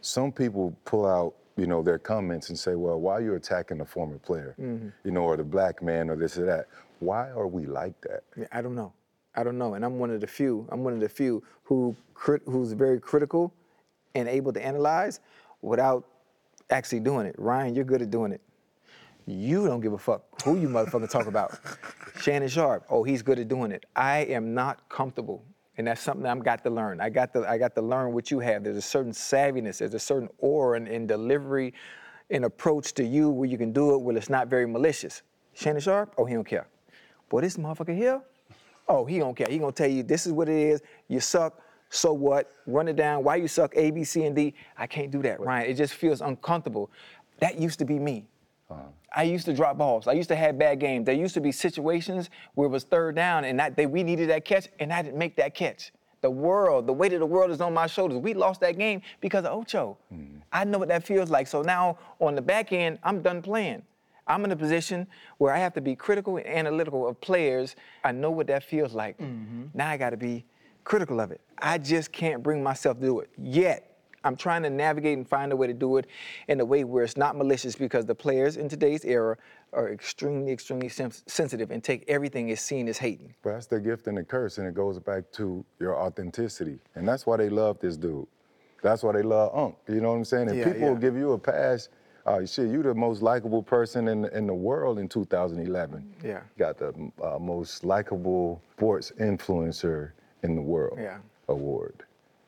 Some 0.00 0.32
people 0.32 0.76
pull 0.84 1.06
out, 1.06 1.34
you 1.56 1.66
know, 1.66 1.82
their 1.82 1.98
comments 1.98 2.48
and 2.50 2.58
say, 2.58 2.74
"Well, 2.74 3.00
why 3.00 3.14
are 3.14 3.22
you 3.22 3.34
attacking 3.34 3.78
the 3.78 3.84
former 3.84 4.18
player, 4.18 4.54
you 4.58 5.10
know, 5.10 5.22
or 5.22 5.36
the 5.36 5.44
black 5.44 5.82
man, 5.82 6.10
or 6.10 6.16
this 6.16 6.36
or 6.36 6.44
that? 6.46 6.66
Why 7.00 7.30
are 7.30 7.46
we 7.46 7.66
like 7.66 7.98
that?" 8.02 8.24
Yeah, 8.36 8.46
I 8.52 8.60
don't 8.62 8.74
know. 8.74 8.92
I 9.34 9.42
don't 9.42 9.56
know. 9.56 9.74
And 9.74 9.84
I'm 9.84 9.98
one 9.98 10.10
of 10.10 10.20
the 10.20 10.26
few. 10.26 10.66
I'm 10.70 10.84
one 10.84 10.92
of 10.92 11.00
the 11.00 11.08
few 11.08 11.42
who 11.64 11.96
crit, 12.14 12.42
who's 12.46 12.72
very 12.72 13.00
critical 13.00 13.52
and 14.14 14.28
able 14.28 14.52
to 14.52 14.62
analyze 14.64 15.20
without 15.62 16.04
actually 16.68 17.00
doing 17.00 17.26
it. 17.26 17.34
Ryan, 17.38 17.74
you're 17.74 17.84
good 17.86 18.02
at 18.02 18.10
doing 18.10 18.32
it. 18.32 18.42
You 19.26 19.66
don't 19.66 19.80
give 19.80 19.92
a 19.92 19.98
fuck 19.98 20.24
who 20.42 20.58
you 20.58 20.68
motherfucking 20.68 21.10
talk 21.10 21.26
about. 21.26 21.58
Shannon 22.20 22.48
Sharpe, 22.48 22.84
oh, 22.90 23.04
he's 23.04 23.22
good 23.22 23.38
at 23.38 23.48
doing 23.48 23.70
it. 23.70 23.84
I 23.94 24.18
am 24.20 24.54
not 24.54 24.88
comfortable. 24.88 25.44
And 25.78 25.86
that's 25.86 26.00
something 26.00 26.26
I've 26.26 26.44
got 26.44 26.62
to 26.64 26.70
learn. 26.70 27.00
I 27.00 27.08
got 27.08 27.32
to 27.32 27.48
I 27.48 27.56
got 27.56 27.74
to 27.76 27.82
learn 27.82 28.12
what 28.12 28.30
you 28.30 28.40
have. 28.40 28.64
There's 28.64 28.76
a 28.76 28.82
certain 28.82 29.12
savviness, 29.12 29.78
there's 29.78 29.94
a 29.94 29.98
certain 29.98 30.28
aura 30.38 30.76
in, 30.76 30.86
in 30.86 31.06
delivery 31.06 31.72
and 32.30 32.44
approach 32.44 32.92
to 32.94 33.04
you 33.04 33.30
where 33.30 33.48
you 33.48 33.58
can 33.58 33.72
do 33.72 33.94
it 33.94 34.00
where 34.00 34.16
it's 34.16 34.30
not 34.30 34.48
very 34.48 34.66
malicious. 34.66 35.22
Shannon 35.54 35.80
Sharpe, 35.80 36.14
oh, 36.18 36.24
he 36.24 36.34
don't 36.34 36.46
care. 36.46 36.66
Boy, 37.28 37.40
this 37.40 37.56
motherfucker 37.56 37.96
here, 37.96 38.20
oh, 38.88 39.04
he 39.04 39.18
don't 39.18 39.34
care. 39.34 39.46
He 39.48 39.58
gonna 39.58 39.72
tell 39.72 39.88
you 39.88 40.02
this 40.02 40.26
is 40.26 40.32
what 40.32 40.48
it 40.48 40.56
is. 40.56 40.82
You 41.08 41.20
suck. 41.20 41.60
So 41.88 42.12
what? 42.12 42.50
Run 42.66 42.88
it 42.88 42.96
down. 42.96 43.22
Why 43.22 43.36
you 43.36 43.48
suck? 43.48 43.72
A, 43.76 43.90
B, 43.90 44.02
C, 44.02 44.24
and 44.24 44.34
D. 44.34 44.54
I 44.78 44.86
can't 44.86 45.10
do 45.10 45.22
that, 45.22 45.40
Ryan. 45.40 45.70
It 45.70 45.74
just 45.74 45.94
feels 45.94 46.22
uncomfortable. 46.22 46.90
That 47.40 47.58
used 47.58 47.78
to 47.80 47.84
be 47.84 47.98
me. 47.98 48.26
I 49.14 49.24
used 49.24 49.44
to 49.44 49.52
drop 49.52 49.76
balls. 49.76 50.08
I 50.08 50.12
used 50.12 50.28
to 50.30 50.36
have 50.36 50.58
bad 50.58 50.80
games. 50.80 51.04
There 51.06 51.14
used 51.14 51.34
to 51.34 51.40
be 51.40 51.52
situations 51.52 52.30
where 52.54 52.66
it 52.66 52.70
was 52.70 52.84
third 52.84 53.14
down 53.14 53.44
and 53.44 53.60
they, 53.76 53.86
we 53.86 54.02
needed 54.02 54.30
that 54.30 54.44
catch, 54.44 54.68
and 54.80 54.92
I 54.92 55.02
didn't 55.02 55.18
make 55.18 55.36
that 55.36 55.54
catch. 55.54 55.92
The 56.22 56.30
world, 56.30 56.86
the 56.86 56.92
weight 56.92 57.12
of 57.12 57.20
the 57.20 57.26
world 57.26 57.50
is 57.50 57.60
on 57.60 57.74
my 57.74 57.86
shoulders. 57.86 58.18
We 58.18 58.32
lost 58.32 58.60
that 58.60 58.78
game 58.78 59.02
because 59.20 59.44
of 59.44 59.52
Ocho. 59.52 59.98
Mm-hmm. 60.14 60.38
I 60.52 60.64
know 60.64 60.78
what 60.78 60.88
that 60.88 61.04
feels 61.04 61.30
like. 61.30 61.46
So 61.46 61.62
now 61.62 61.98
on 62.20 62.34
the 62.34 62.42
back 62.42 62.72
end, 62.72 62.98
I'm 63.02 63.22
done 63.22 63.42
playing. 63.42 63.82
I'm 64.28 64.44
in 64.44 64.52
a 64.52 64.56
position 64.56 65.08
where 65.38 65.52
I 65.52 65.58
have 65.58 65.74
to 65.74 65.80
be 65.80 65.96
critical 65.96 66.36
and 66.36 66.46
analytical 66.46 67.08
of 67.08 67.20
players. 67.20 67.74
I 68.04 68.12
know 68.12 68.30
what 68.30 68.46
that 68.46 68.62
feels 68.62 68.94
like. 68.94 69.18
Mm-hmm. 69.18 69.64
Now 69.74 69.90
I 69.90 69.96
got 69.96 70.10
to 70.10 70.16
be 70.16 70.44
critical 70.84 71.20
of 71.20 71.32
it. 71.32 71.40
I 71.58 71.78
just 71.78 72.12
can't 72.12 72.42
bring 72.42 72.62
myself 72.62 73.00
to 73.00 73.06
do 73.06 73.20
it 73.20 73.30
yet. 73.36 73.91
I'm 74.24 74.36
trying 74.36 74.62
to 74.62 74.70
navigate 74.70 75.16
and 75.18 75.28
find 75.28 75.52
a 75.52 75.56
way 75.56 75.66
to 75.66 75.74
do 75.74 75.96
it 75.96 76.06
in 76.48 76.60
a 76.60 76.64
way 76.64 76.84
where 76.84 77.04
it's 77.04 77.16
not 77.16 77.36
malicious 77.36 77.74
because 77.76 78.06
the 78.06 78.14
players 78.14 78.56
in 78.56 78.68
today's 78.68 79.04
era 79.04 79.36
are 79.72 79.90
extremely, 79.92 80.52
extremely 80.52 80.88
sens- 80.88 81.22
sensitive 81.26 81.70
and 81.70 81.82
take 81.82 82.04
everything 82.08 82.50
as 82.50 82.60
seen 82.60 82.88
as 82.88 82.98
hating. 82.98 83.34
But 83.42 83.52
that's 83.54 83.66
the 83.66 83.80
gift 83.80 84.06
and 84.06 84.16
the 84.18 84.22
curse, 84.24 84.58
and 84.58 84.66
it 84.66 84.74
goes 84.74 84.98
back 84.98 85.30
to 85.32 85.64
your 85.80 85.96
authenticity. 85.96 86.78
And 86.94 87.08
that's 87.08 87.26
why 87.26 87.36
they 87.36 87.48
love 87.48 87.78
this 87.80 87.96
dude. 87.96 88.26
That's 88.82 89.02
why 89.02 89.12
they 89.12 89.22
love 89.22 89.52
Unc. 89.54 89.76
You 89.88 90.00
know 90.00 90.10
what 90.10 90.16
I'm 90.18 90.24
saying? 90.24 90.48
And 90.50 90.58
Yeah, 90.58 90.64
people 90.72 90.88
will 90.88 90.94
yeah. 90.94 91.00
give 91.00 91.16
you 91.16 91.32
a 91.32 91.38
pass. 91.38 91.88
Uh, 92.26 92.44
shit, 92.46 92.68
you 92.68 92.82
the 92.84 92.94
most 92.94 93.20
likable 93.22 93.62
person 93.62 94.06
in 94.08 94.26
in 94.26 94.46
the 94.46 94.54
world 94.54 94.98
in 95.00 95.08
2011. 95.08 96.14
Yeah. 96.24 96.40
Got 96.58 96.78
the 96.78 96.92
uh, 97.22 97.38
most 97.40 97.84
likable 97.84 98.60
sports 98.76 99.12
influencer 99.18 100.12
in 100.44 100.54
the 100.54 100.62
world 100.62 100.98
Yeah. 101.00 101.18
award, 101.48 102.04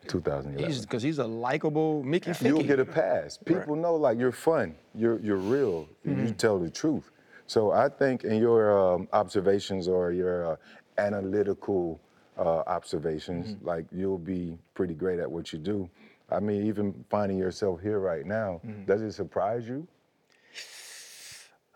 2011. 0.09 0.81
Because 0.83 1.03
he's, 1.03 1.19
a 1.19 1.27
likable 1.27 2.03
Mickey 2.03 2.33
You'll 2.43 2.63
get 2.63 2.81
a 2.81 2.85
pass. 2.85 3.39
People 3.39 3.77
know 3.77 3.95
like 3.95 4.19
you're 4.19 4.33
fun, 4.33 4.75
you're 4.95 5.19
you're 5.21 5.37
real, 5.37 5.89
you 6.05 6.31
tell 6.33 6.59
the 6.59 6.71
truth. 6.71 7.11
So 7.47 7.73
I 7.73 7.89
think 7.89 8.25
in 8.25 8.39
your 8.39 8.77
um, 8.79 9.09
observations 9.13 9.87
or 9.89 10.13
your 10.13 10.53
uh, 10.53 10.57
analytical 10.99 12.01
uh, 12.39 12.63
observations, 12.67 13.57
like 13.63 13.85
you'll 13.93 14.19
be 14.19 14.59
pretty 14.75 14.95
great 14.95 15.19
at 15.19 15.31
what 15.31 15.53
you 15.53 15.59
do. 15.59 15.89
I 16.31 16.41
mean, 16.41 16.67
even 16.67 17.05
finding 17.11 17.39
yourself 17.39 17.81
here 17.81 18.01
right 18.01 18.25
now, 18.25 18.61
does 18.87 19.03
it 19.03 19.13
surprise 19.13 19.69
you? 19.69 19.87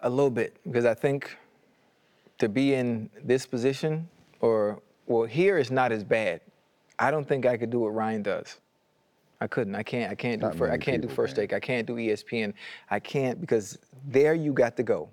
A 0.03 0.09
little 0.09 0.31
bit, 0.31 0.57
because 0.65 0.85
I 0.85 0.95
think 0.95 1.37
to 2.39 2.49
be 2.49 2.75
in 2.75 3.11
this 3.25 3.47
position, 3.47 4.09
or 4.41 4.81
well, 5.07 5.25
here 5.25 5.59
is 5.59 5.71
not 5.71 5.93
as 5.93 6.05
bad. 6.05 6.41
I 6.99 7.11
don't 7.11 7.27
think 7.27 7.47
I 7.47 7.57
could 7.57 7.71
do 7.71 7.81
what 7.81 7.95
Ryan 7.95 8.23
does. 8.23 8.59
I 9.41 9.47
couldn't. 9.47 9.75
I 9.75 9.83
can't. 9.83 10.11
I 10.11 10.15
can't 10.15 10.41
do. 10.41 10.51
Fir- 10.51 10.71
I 10.71 10.79
can't 10.79 11.01
do 11.01 11.09
First. 11.09 11.37
Take. 11.37 11.53
I 11.53 11.61
can't 11.61 11.87
do 11.87 11.95
ESPN. 11.95 12.53
I 12.91 12.99
can't 12.99 13.41
because 13.41 13.79
there 14.09 14.35
you 14.35 14.53
got 14.53 14.77
to 14.79 14.83
go. 14.83 15.09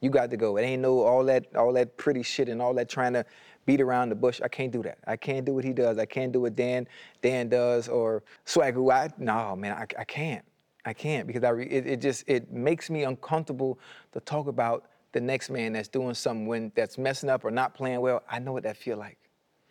You 0.00 0.10
got 0.10 0.30
to 0.30 0.36
go. 0.36 0.56
It 0.58 0.62
ain't 0.62 0.82
no 0.82 1.00
all 1.00 1.24
that 1.24 1.54
all 1.56 1.72
that 1.72 1.96
pretty 1.96 2.22
shit 2.22 2.48
and 2.48 2.62
all 2.62 2.74
that 2.74 2.88
trying 2.88 3.14
to 3.14 3.24
beat 3.66 3.80
around 3.80 4.10
the 4.10 4.14
bush. 4.14 4.40
I 4.42 4.48
can't 4.48 4.70
do 4.70 4.82
that. 4.82 4.98
I 5.06 5.16
can't 5.16 5.44
do 5.44 5.54
what 5.54 5.64
he 5.64 5.72
does. 5.72 5.98
I 5.98 6.06
can't 6.06 6.30
do 6.30 6.40
what 6.42 6.54
Dan 6.54 6.86
Dan 7.20 7.48
does 7.48 7.88
or 7.88 8.22
Swagu 8.46 8.92
I 8.92 9.10
no 9.18 9.56
man. 9.56 9.72
I, 9.72 9.86
I 9.98 10.04
can't. 10.04 10.44
I 10.84 10.92
can't 10.92 11.26
because 11.26 11.42
I 11.42 11.48
re, 11.48 11.66
it, 11.66 11.86
it 11.86 12.00
just 12.00 12.24
it 12.28 12.52
makes 12.52 12.90
me 12.90 13.04
uncomfortable 13.04 13.78
to 14.12 14.20
talk 14.20 14.46
about 14.46 14.84
the 15.12 15.20
next 15.20 15.48
man 15.48 15.72
that's 15.72 15.88
doing 15.88 16.14
something 16.14 16.46
when 16.46 16.70
that's 16.74 16.98
messing 16.98 17.30
up 17.30 17.44
or 17.44 17.50
not 17.50 17.74
playing 17.74 18.00
well. 18.00 18.22
I 18.30 18.38
know 18.38 18.52
what 18.52 18.64
that 18.64 18.76
feel 18.76 18.98
like. 18.98 19.18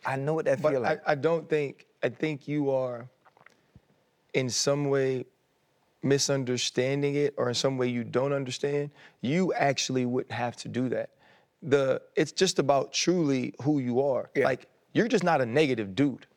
I 0.05 0.15
know 0.15 0.33
what 0.33 0.45
that 0.45 0.61
But 0.61 0.71
feel 0.71 0.81
like. 0.81 1.01
I, 1.07 1.13
I 1.13 1.15
don't 1.15 1.49
think, 1.49 1.85
I 2.01 2.09
think 2.09 2.47
you 2.47 2.71
are 2.71 3.07
in 4.33 4.49
some 4.49 4.89
way 4.89 5.25
misunderstanding 6.01 7.15
it 7.15 7.33
or 7.37 7.49
in 7.49 7.55
some 7.55 7.77
way 7.77 7.87
you 7.87 8.03
don't 8.03 8.33
understand. 8.33 8.91
You 9.21 9.53
actually 9.53 10.05
wouldn't 10.05 10.33
have 10.33 10.55
to 10.57 10.67
do 10.67 10.89
that. 10.89 11.11
The 11.61 12.01
It's 12.15 12.31
just 12.31 12.59
about 12.59 12.91
truly 12.91 13.53
who 13.61 13.79
you 13.79 14.01
are. 14.01 14.29
Yeah. 14.35 14.45
Like, 14.45 14.67
you're 14.93 15.07
just 15.07 15.23
not 15.23 15.41
a 15.41 15.45
negative 15.45 15.95
dude. 15.95 16.27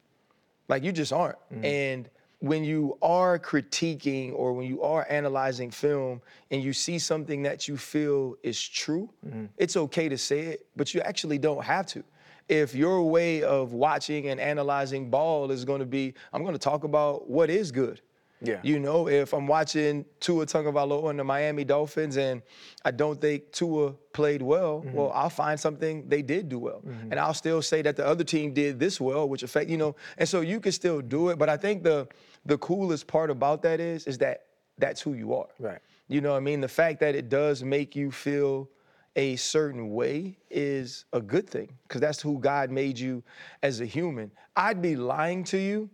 Like 0.69 0.83
you 0.83 0.93
just 0.93 1.13
aren't. 1.13 1.39
Mm-hmm. 1.53 1.65
And 1.65 2.11
when 2.41 2.65
you 2.65 2.99
are 3.03 3.39
critiquing 3.39 4.33
or 4.35 4.53
when 4.53 4.67
you 4.67 4.83
are 4.83 5.07
analyzing 5.09 5.71
film 5.71 6.21
and 6.51 6.63
you 6.63 6.73
see 6.73 6.99
something 6.99 7.43
that 7.43 7.67
you 7.67 7.77
feel 7.77 8.37
is 8.43 8.61
true, 8.63 9.11
mm-hmm. 9.27 9.47
it's 9.57 9.77
okay 9.77 10.09
to 10.09 10.19
say 10.19 10.41
it, 10.41 10.67
but 10.77 10.95
you 10.95 11.01
actually 11.01 11.39
don't 11.39 11.65
have 11.65 11.87
to. 11.87 12.05
If 12.49 12.75
your 12.75 13.03
way 13.03 13.43
of 13.43 13.73
watching 13.73 14.29
and 14.29 14.39
analyzing 14.41 15.11
ball 15.11 15.51
is 15.51 15.65
going 15.65 15.81
to 15.81 15.87
be, 15.87 16.15
I'm 16.33 16.43
going 16.43 16.55
to 16.55 16.59
talk 16.61 16.85
about 16.85 17.29
what 17.29 17.51
is 17.51 17.73
good. 17.73 18.01
Yeah. 18.43 18.61
You 18.63 18.79
know, 18.79 19.09
if 19.09 19.33
I'm 19.33 19.47
watching 19.47 20.05
Tua 20.21 20.45
Tagovailoa 20.47 21.09
and 21.11 21.19
the 21.19 21.25
Miami 21.25 21.65
Dolphins 21.65 22.19
and 22.19 22.43
I 22.85 22.91
don't 22.91 23.19
think 23.19 23.51
Tua 23.51 23.93
played 24.13 24.43
well, 24.43 24.83
Mm-hmm. 24.83 24.93
well, 24.97 25.11
I'll 25.15 25.31
find 25.31 25.59
something 25.59 26.07
they 26.09 26.21
did 26.23 26.49
do 26.51 26.59
well. 26.59 26.83
And 27.11 27.15
I'll 27.19 27.35
still 27.35 27.63
say 27.63 27.81
that 27.83 27.97
the 27.97 28.07
other 28.07 28.25
team 28.25 28.53
did 28.53 28.79
this 28.79 29.01
well, 29.01 29.27
which 29.29 29.43
affect, 29.43 29.71
you 29.71 29.79
know, 29.79 29.97
and 30.19 30.29
so 30.29 30.43
you 30.43 30.61
can 30.61 30.73
still 30.73 31.01
do 31.01 31.31
it. 31.31 31.39
But 31.39 31.49
I 31.49 31.57
think 31.57 31.83
the 31.83 32.07
the 32.45 32.59
coolest 32.59 33.07
part 33.09 33.31
about 33.31 33.63
that 33.63 33.81
is, 33.81 34.07
is 34.07 34.19
that 34.19 34.45
that's 34.79 35.01
who 35.01 35.15
you 35.15 35.35
are. 35.35 35.49
Right. 35.59 35.81
You 36.07 36.21
know 36.21 36.33
what 36.33 36.37
I 36.37 36.41
mean? 36.41 36.61
The 36.61 36.69
fact 36.69 37.01
that 37.01 37.15
it 37.17 37.29
does 37.29 37.65
make 37.65 37.97
you 37.97 38.11
feel 38.13 38.69
a 39.17 39.37
certain 39.37 39.91
way 39.91 40.37
is 40.51 41.07
a 41.13 41.21
good 41.21 41.49
thing 41.49 41.73
because 41.83 42.01
that's 42.01 42.21
who 42.21 42.39
God 42.39 42.71
made 42.71 42.99
you 42.99 43.23
as 43.63 43.81
a 43.81 43.87
human. 43.87 44.31
I'd 44.55 44.81
be 44.81 44.95
lying 44.95 45.43
to 45.45 45.59
you 45.59 45.91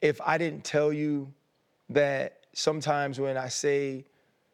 if 0.00 0.20
I 0.20 0.38
didn't 0.38 0.64
tell 0.64 0.92
you 0.92 1.32
that 1.90 2.40
sometimes 2.54 3.20
when 3.20 3.36
I 3.36 3.48
say 3.48 4.06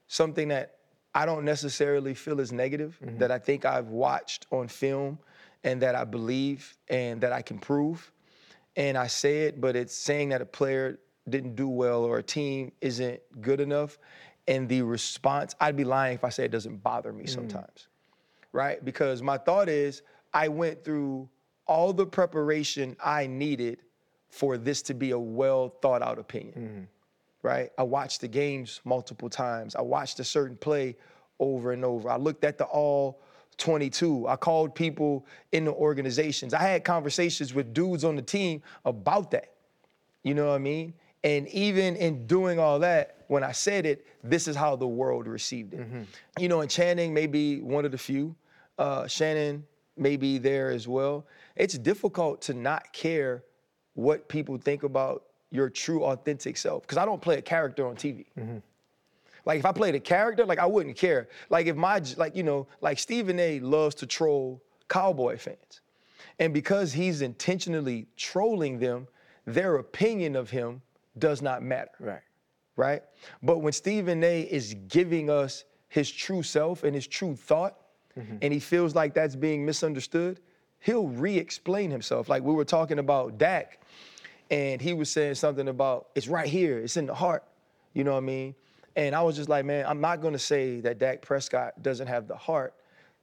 something 0.09 0.49
that 0.49 0.77
I 1.15 1.25
don't 1.25 1.45
necessarily 1.45 2.15
feel 2.15 2.41
is 2.41 2.53
negative, 2.53 2.99
mm-hmm. 3.03 3.19
that 3.19 3.31
I 3.31 3.39
think 3.39 3.65
I've 3.65 3.89
watched 3.89 4.47
on 4.51 4.69
film 4.69 5.19
and 5.65 5.81
that 5.83 5.95
I 5.95 6.05
believe 6.05 6.77
and 6.89 7.21
that 7.21 7.33
I 7.33 7.43
can 7.43 7.59
prove, 7.59 8.13
and 8.77 8.97
I 8.97 9.09
say 9.09 9.43
it, 9.43 9.61
but 9.61 9.77
it's 9.77 9.95
saying 9.95 10.31
that 10.31 10.41
a 10.41 10.47
player 10.47 10.99
didn't 11.29 11.55
do 11.55 11.69
well 11.69 12.05
or 12.05 12.19
a 12.19 12.23
team 12.23 12.73
isn't 12.81 13.21
good 13.41 13.61
enough, 13.61 13.99
and 14.49 14.69
the 14.69 14.83
response, 14.83 15.55
I'd 15.61 15.77
be 15.77 15.85
lying 15.85 16.15
if 16.15 16.25
I 16.25 16.31
say 16.31 16.45
it 16.45 16.51
doesn't 16.51 16.83
bother 16.83 17.13
me 17.13 17.25
mm. 17.25 17.29
sometimes, 17.29 17.89
right? 18.53 18.85
Because 18.85 19.23
my 19.23 19.39
thought 19.39 19.69
is 19.69 20.03
I 20.33 20.49
went 20.49 20.85
through 20.85 21.29
all 21.67 21.93
the 21.93 22.07
preparation 22.07 22.97
I 23.03 23.27
needed 23.27 23.79
for 24.29 24.57
this 24.57 24.83
to 24.83 24.95
be 24.95 25.11
a 25.11 25.19
well 25.19 25.75
thought 25.83 26.03
out 26.03 26.19
opinion, 26.19 26.55
mm-hmm. 26.55 27.47
right? 27.47 27.71
I 27.79 27.83
watched 27.83 28.21
the 28.21 28.29
games 28.29 28.81
multiple 28.85 29.29
times. 29.29 29.75
I 29.75 29.83
watched 29.83 30.21
a 30.21 30.25
certain 30.25 30.57
play 30.57 30.97
over 31.39 31.73
and 31.73 31.85
over. 31.85 32.11
I 32.11 32.17
looked 32.17 32.45
at 32.45 32.59
the 32.59 32.65
all 32.65 33.23
22. 33.59 34.27
I 34.27 34.37
called 34.37 34.75
people 34.75 35.27
in 35.53 35.65
the 35.65 35.73
organizations. 35.73 36.55
I 36.55 36.63
had 36.63 36.85
conversations 36.85 37.55
with 37.55 37.75
dudes 37.75 38.05
on 38.05 38.17
the 38.17 38.23
team 38.23 38.63
about 38.85 39.31
that. 39.33 39.53
You 40.23 40.35
know 40.35 40.49
what 40.49 40.55
I 40.55 40.59
mean? 40.59 40.95
And 41.23 41.49
even 41.49 41.97
in 41.97 42.27
doing 42.27 42.59
all 42.59 42.79
that, 42.81 43.25
when 43.29 43.45
I 43.45 43.53
said 43.53 43.85
it, 43.87 44.07
this 44.25 44.49
is 44.49 44.57
how 44.57 44.75
the 44.77 44.87
world 44.89 45.27
received 45.27 45.75
it. 45.75 45.81
You 46.39 46.49
know, 46.49 46.63
and 46.63 46.71
Channing 46.71 47.13
may 47.13 47.27
be 47.27 47.61
one 47.61 47.85
of 47.85 47.93
the 47.93 47.99
few. 47.99 48.35
Uh, 48.79 49.07
Shannon 49.07 49.65
may 49.97 50.17
be 50.17 50.39
there 50.39 50.71
as 50.71 50.89
well. 50.89 51.27
It's 51.57 51.77
difficult 51.77 52.41
to 52.43 52.55
not 52.55 52.93
care 52.93 53.45
what 53.95 54.29
people 54.29 54.57
think 54.57 54.83
about 54.83 55.25
your 55.51 55.69
true, 55.69 56.05
authentic 56.05 56.57
self. 56.57 56.83
Because 56.83 56.97
I 56.97 57.05
don't 57.05 57.21
play 57.21 57.37
a 57.37 57.43
character 57.43 57.87
on 57.87 57.97
TV. 57.97 58.25
Like 59.45 59.59
if 59.59 59.67
I 59.67 59.73
played 59.73 59.95
a 59.95 60.01
character, 60.01 60.47
like 60.47 60.59
I 60.59 60.67
wouldn't 60.67 60.97
care. 60.97 61.29
Like 61.51 61.67
if 61.67 61.77
my, 61.77 62.01
like 62.17 62.35
you 62.35 62.43
know, 62.43 62.67
like 62.81 62.99
Stephen 62.99 63.39
A. 63.39 63.61
loves 63.61 63.95
to 63.97 64.07
troll 64.07 64.63
Cowboy 64.89 65.37
fans, 65.39 65.81
and 66.39 66.53
because 66.53 66.93
he's 66.93 67.23
intentionally 67.23 68.07
trolling 68.17 68.79
them, 68.79 69.07
their 69.47 69.77
opinion 69.77 70.37
of 70.37 70.51
him 70.51 70.83
does 71.19 71.43
not 71.43 71.63
matter. 71.63 71.91
Right. 71.99 72.23
Right. 72.77 73.03
But 73.43 73.59
when 73.59 73.73
Stephen 73.73 74.23
A. 74.25 74.43
is 74.43 74.75
giving 74.89 75.29
us 75.29 75.65
his 75.89 76.11
true 76.11 76.43
self 76.43 76.85
and 76.85 76.95
his 76.95 77.07
true 77.07 77.37
thought, 77.37 77.77
mm-hmm. 78.19 78.37
and 78.41 78.53
he 78.53 78.61
feels 78.61 78.95
like 78.95 79.13
that's 79.13 79.37
being 79.37 79.67
misunderstood, 79.67 80.41
he'll 80.79 81.09
re-explain 81.09 81.91
himself. 81.91 82.29
Like 82.29 82.43
we 82.43 82.55
were 82.55 82.65
talking 82.65 82.99
about 82.99 83.39
Dak, 83.39 83.81
and 84.51 84.81
he 84.81 84.95
was 84.95 85.11
saying 85.11 85.35
something 85.35 85.69
about 85.69 86.09
it's 86.15 86.29
right 86.29 86.49
here, 86.49 86.79
it's 86.79 86.97
in 86.97 87.07
the 87.07 87.15
heart. 87.15 87.45
You 87.93 88.05
know 88.05 88.13
what 88.13 88.19
I 88.19 88.21
mean? 88.21 88.55
And 88.97 89.15
I 89.15 89.23
was 89.23 89.37
just 89.37 89.49
like, 89.49 89.65
man, 89.65 89.85
I'm 89.87 90.01
not 90.01 90.21
gonna 90.21 90.39
say 90.39 90.81
that 90.81 90.99
Dak 90.99 91.23
Prescott 91.23 91.83
doesn't 91.83 92.07
have 92.07 92.29
the 92.29 92.37
heart 92.37 92.75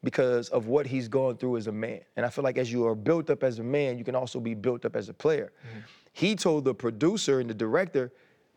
because 0.04 0.50
of 0.50 0.68
what 0.68 0.86
he's 0.86 1.08
going 1.08 1.38
through 1.38 1.58
as 1.58 1.68
a 1.68 1.72
man. 1.72 2.02
And 2.16 2.26
I 2.26 2.30
feel 2.30 2.44
like 2.44 2.58
as 2.58 2.72
you 2.72 2.86
are 2.86 2.96
built 2.96 3.30
up 3.30 3.44
as 3.44 3.60
a 3.60 3.64
man, 3.64 3.98
you 3.98 4.04
can 4.04 4.16
also 4.16 4.40
be 4.40 4.54
built 4.54 4.86
up 4.86 4.96
as 4.96 5.10
a 5.10 5.14
player. 5.14 5.52
Mm-hmm. 5.68 5.80
He 6.18 6.36
told 6.36 6.66
the 6.66 6.74
producer 6.74 7.40
and 7.40 7.48
the 7.48 7.54
director, 7.54 8.12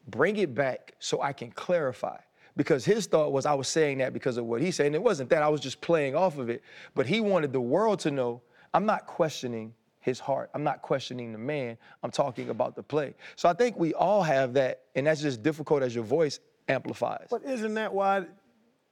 bring 0.08 0.38
it 0.38 0.54
back 0.54 0.94
so 0.98 1.20
I 1.20 1.34
can 1.34 1.50
clarify. 1.50 2.16
Because 2.56 2.86
his 2.86 3.04
thought 3.04 3.32
was 3.32 3.44
I 3.44 3.52
was 3.52 3.68
saying 3.68 3.98
that 3.98 4.14
because 4.14 4.38
of 4.38 4.46
what 4.46 4.62
he 4.62 4.70
said. 4.70 4.86
And 4.86 4.94
it 4.94 5.02
wasn't 5.02 5.28
that, 5.28 5.42
I 5.42 5.48
was 5.48 5.60
just 5.60 5.82
playing 5.82 6.14
off 6.14 6.38
of 6.38 6.48
it. 6.48 6.62
But 6.94 7.06
he 7.06 7.20
wanted 7.20 7.52
the 7.52 7.60
world 7.60 7.98
to 8.00 8.10
know 8.10 8.40
I'm 8.72 8.86
not 8.86 9.06
questioning 9.06 9.74
his 9.98 10.18
heart. 10.18 10.48
I'm 10.54 10.64
not 10.64 10.80
questioning 10.80 11.32
the 11.32 11.38
man. 11.38 11.76
I'm 12.02 12.10
talking 12.10 12.48
about 12.48 12.76
the 12.76 12.82
play. 12.82 13.14
So 13.36 13.46
I 13.46 13.52
think 13.52 13.76
we 13.76 13.92
all 13.92 14.22
have 14.22 14.54
that, 14.54 14.84
and 14.94 15.06
that's 15.06 15.20
just 15.20 15.42
difficult 15.42 15.82
as 15.82 15.94
your 15.94 16.04
voice 16.04 16.40
amplifies. 16.66 17.26
But 17.30 17.44
isn't 17.44 17.74
that 17.74 17.92
why 17.92 18.24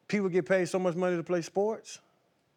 people 0.08 0.28
get 0.28 0.44
paid 0.44 0.68
so 0.68 0.78
much 0.78 0.94
money 0.94 1.16
to 1.16 1.22
play 1.22 1.40
sports? 1.40 2.00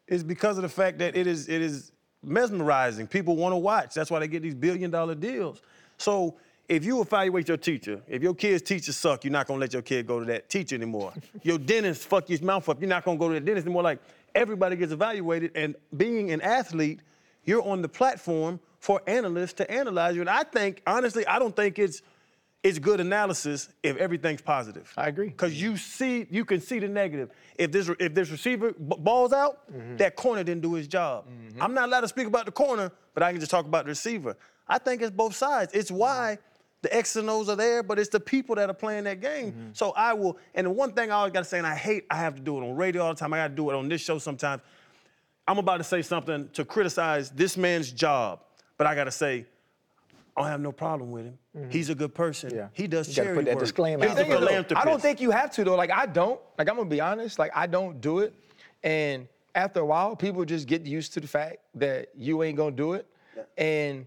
It's 0.06 0.22
because 0.22 0.58
of 0.58 0.62
the 0.62 0.68
fact 0.68 0.98
that 0.98 1.16
it 1.16 1.26
is 1.26 1.48
it 1.48 1.62
is 1.62 1.90
mesmerizing. 2.22 3.06
People 3.06 3.36
want 3.36 3.54
to 3.54 3.56
watch. 3.56 3.94
That's 3.94 4.10
why 4.10 4.18
they 4.18 4.28
get 4.28 4.42
these 4.42 4.54
billion 4.54 4.90
dollar 4.90 5.14
deals. 5.14 5.62
So 6.02 6.34
if 6.68 6.84
you 6.84 7.00
evaluate 7.00 7.48
your 7.48 7.56
teacher, 7.56 8.02
if 8.08 8.22
your 8.22 8.34
kid's 8.34 8.62
teachers 8.62 8.96
suck, 8.96 9.24
you're 9.24 9.32
not 9.32 9.46
gonna 9.46 9.60
let 9.60 9.72
your 9.72 9.82
kid 9.82 10.06
go 10.06 10.18
to 10.18 10.26
that 10.26 10.48
teacher 10.48 10.74
anymore. 10.74 11.12
your 11.42 11.58
dentist 11.58 12.08
fuck 12.08 12.28
your 12.28 12.42
mouth 12.42 12.68
up, 12.68 12.80
you're 12.80 12.88
not 12.88 13.04
gonna 13.04 13.18
go 13.18 13.28
to 13.28 13.34
the 13.34 13.40
dentist 13.40 13.66
anymore. 13.66 13.84
Like 13.84 14.00
everybody 14.34 14.76
gets 14.76 14.92
evaluated, 14.92 15.52
and 15.54 15.76
being 15.96 16.32
an 16.32 16.40
athlete, 16.40 17.00
you're 17.44 17.62
on 17.62 17.82
the 17.82 17.88
platform 17.88 18.58
for 18.80 19.00
analysts 19.06 19.52
to 19.54 19.70
analyze 19.70 20.16
you. 20.16 20.22
And 20.22 20.30
I 20.30 20.42
think, 20.42 20.82
honestly, 20.86 21.24
I 21.26 21.38
don't 21.38 21.54
think 21.54 21.78
it's 21.78 22.02
it's 22.62 22.78
good 22.78 23.00
analysis 23.00 23.68
if 23.82 23.96
everything's 23.96 24.40
positive. 24.40 24.92
I 24.96 25.08
agree. 25.08 25.28
Because 25.28 25.60
you 25.60 25.76
see, 25.76 26.26
you 26.30 26.44
can 26.44 26.60
see 26.60 26.78
the 26.78 26.88
negative. 26.88 27.30
If 27.56 27.70
this 27.70 27.90
if 28.00 28.14
this 28.14 28.30
receiver 28.30 28.72
b- 28.72 28.96
balls 28.98 29.32
out, 29.32 29.70
mm-hmm. 29.72 29.96
that 29.96 30.16
corner 30.16 30.42
didn't 30.42 30.62
do 30.62 30.74
his 30.74 30.88
job. 30.88 31.26
Mm-hmm. 31.26 31.62
I'm 31.62 31.74
not 31.74 31.88
allowed 31.88 32.02
to 32.02 32.08
speak 32.08 32.26
about 32.26 32.46
the 32.46 32.52
corner, 32.52 32.90
but 33.14 33.22
I 33.22 33.30
can 33.30 33.40
just 33.40 33.50
talk 33.50 33.66
about 33.66 33.84
the 33.84 33.90
receiver. 33.90 34.36
I 34.68 34.78
think 34.78 35.02
it's 35.02 35.10
both 35.10 35.34
sides. 35.34 35.72
It's 35.74 35.90
mm-hmm. 35.90 36.00
why 36.00 36.38
the 36.82 36.94
X's 36.94 37.16
and 37.16 37.30
O's 37.30 37.48
are 37.48 37.56
there, 37.56 37.82
but 37.82 37.98
it's 37.98 38.08
the 38.08 38.20
people 38.20 38.56
that 38.56 38.68
are 38.68 38.74
playing 38.74 39.04
that 39.04 39.20
game. 39.20 39.52
Mm-hmm. 39.52 39.68
So 39.72 39.92
I 39.92 40.12
will. 40.14 40.38
And 40.54 40.66
the 40.66 40.70
one 40.70 40.92
thing 40.92 41.10
I 41.10 41.14
always 41.14 41.32
got 41.32 41.40
to 41.40 41.44
say, 41.44 41.58
and 41.58 41.66
I 41.66 41.74
hate, 41.74 42.06
I 42.10 42.16
have 42.16 42.34
to 42.34 42.40
do 42.40 42.58
it 42.58 42.68
on 42.68 42.76
radio 42.76 43.02
all 43.02 43.14
the 43.14 43.20
time. 43.20 43.32
I 43.32 43.38
got 43.38 43.48
to 43.48 43.54
do 43.54 43.70
it 43.70 43.76
on 43.76 43.88
this 43.88 44.00
show 44.00 44.18
sometimes. 44.18 44.62
I'm 45.46 45.58
about 45.58 45.78
to 45.78 45.84
say 45.84 46.02
something 46.02 46.48
to 46.52 46.64
criticize 46.64 47.30
this 47.30 47.56
man's 47.56 47.90
job, 47.90 48.40
but 48.78 48.86
I 48.86 48.94
got 48.94 49.04
to 49.04 49.10
say. 49.10 49.46
I 50.34 50.40
don't 50.40 50.50
have 50.50 50.60
no 50.60 50.72
problem 50.72 51.10
with 51.10 51.26
him. 51.26 51.38
Mm-hmm. 51.54 51.70
He's 51.70 51.90
a 51.90 51.94
good 51.94 52.14
person. 52.14 52.54
Yeah. 52.54 52.68
He 52.72 52.86
does 52.86 53.06
You 53.06 53.16
gotta 53.16 53.26
charity 53.26 53.38
put 53.40 53.44
that 53.44 53.54
work. 53.56 53.64
disclaimer 53.64 54.02
He's 54.02 54.12
out 54.12 54.18
a 54.18 54.22
thing 54.22 54.32
is, 54.32 54.40
though, 54.40 54.46
philanthropist. 54.46 54.86
I 54.86 54.88
don't 54.88 55.02
think 55.02 55.20
you 55.20 55.30
have 55.30 55.50
to 55.52 55.64
though. 55.64 55.74
Like 55.74 55.90
I 55.90 56.06
don't. 56.06 56.40
Like 56.56 56.70
I'm 56.70 56.76
gonna 56.76 56.88
be 56.88 57.02
honest. 57.02 57.38
Like 57.38 57.50
I 57.54 57.66
don't 57.66 58.00
do 58.00 58.20
it. 58.20 58.32
And 58.82 59.28
after 59.54 59.80
a 59.80 59.84
while, 59.84 60.16
people 60.16 60.42
just 60.46 60.66
get 60.66 60.86
used 60.86 61.12
to 61.12 61.20
the 61.20 61.28
fact 61.28 61.58
that 61.74 62.08
you 62.16 62.42
ain't 62.42 62.56
gonna 62.56 62.70
do 62.74 62.94
it. 62.94 63.06
Yeah. 63.36 63.42
And 63.58 64.06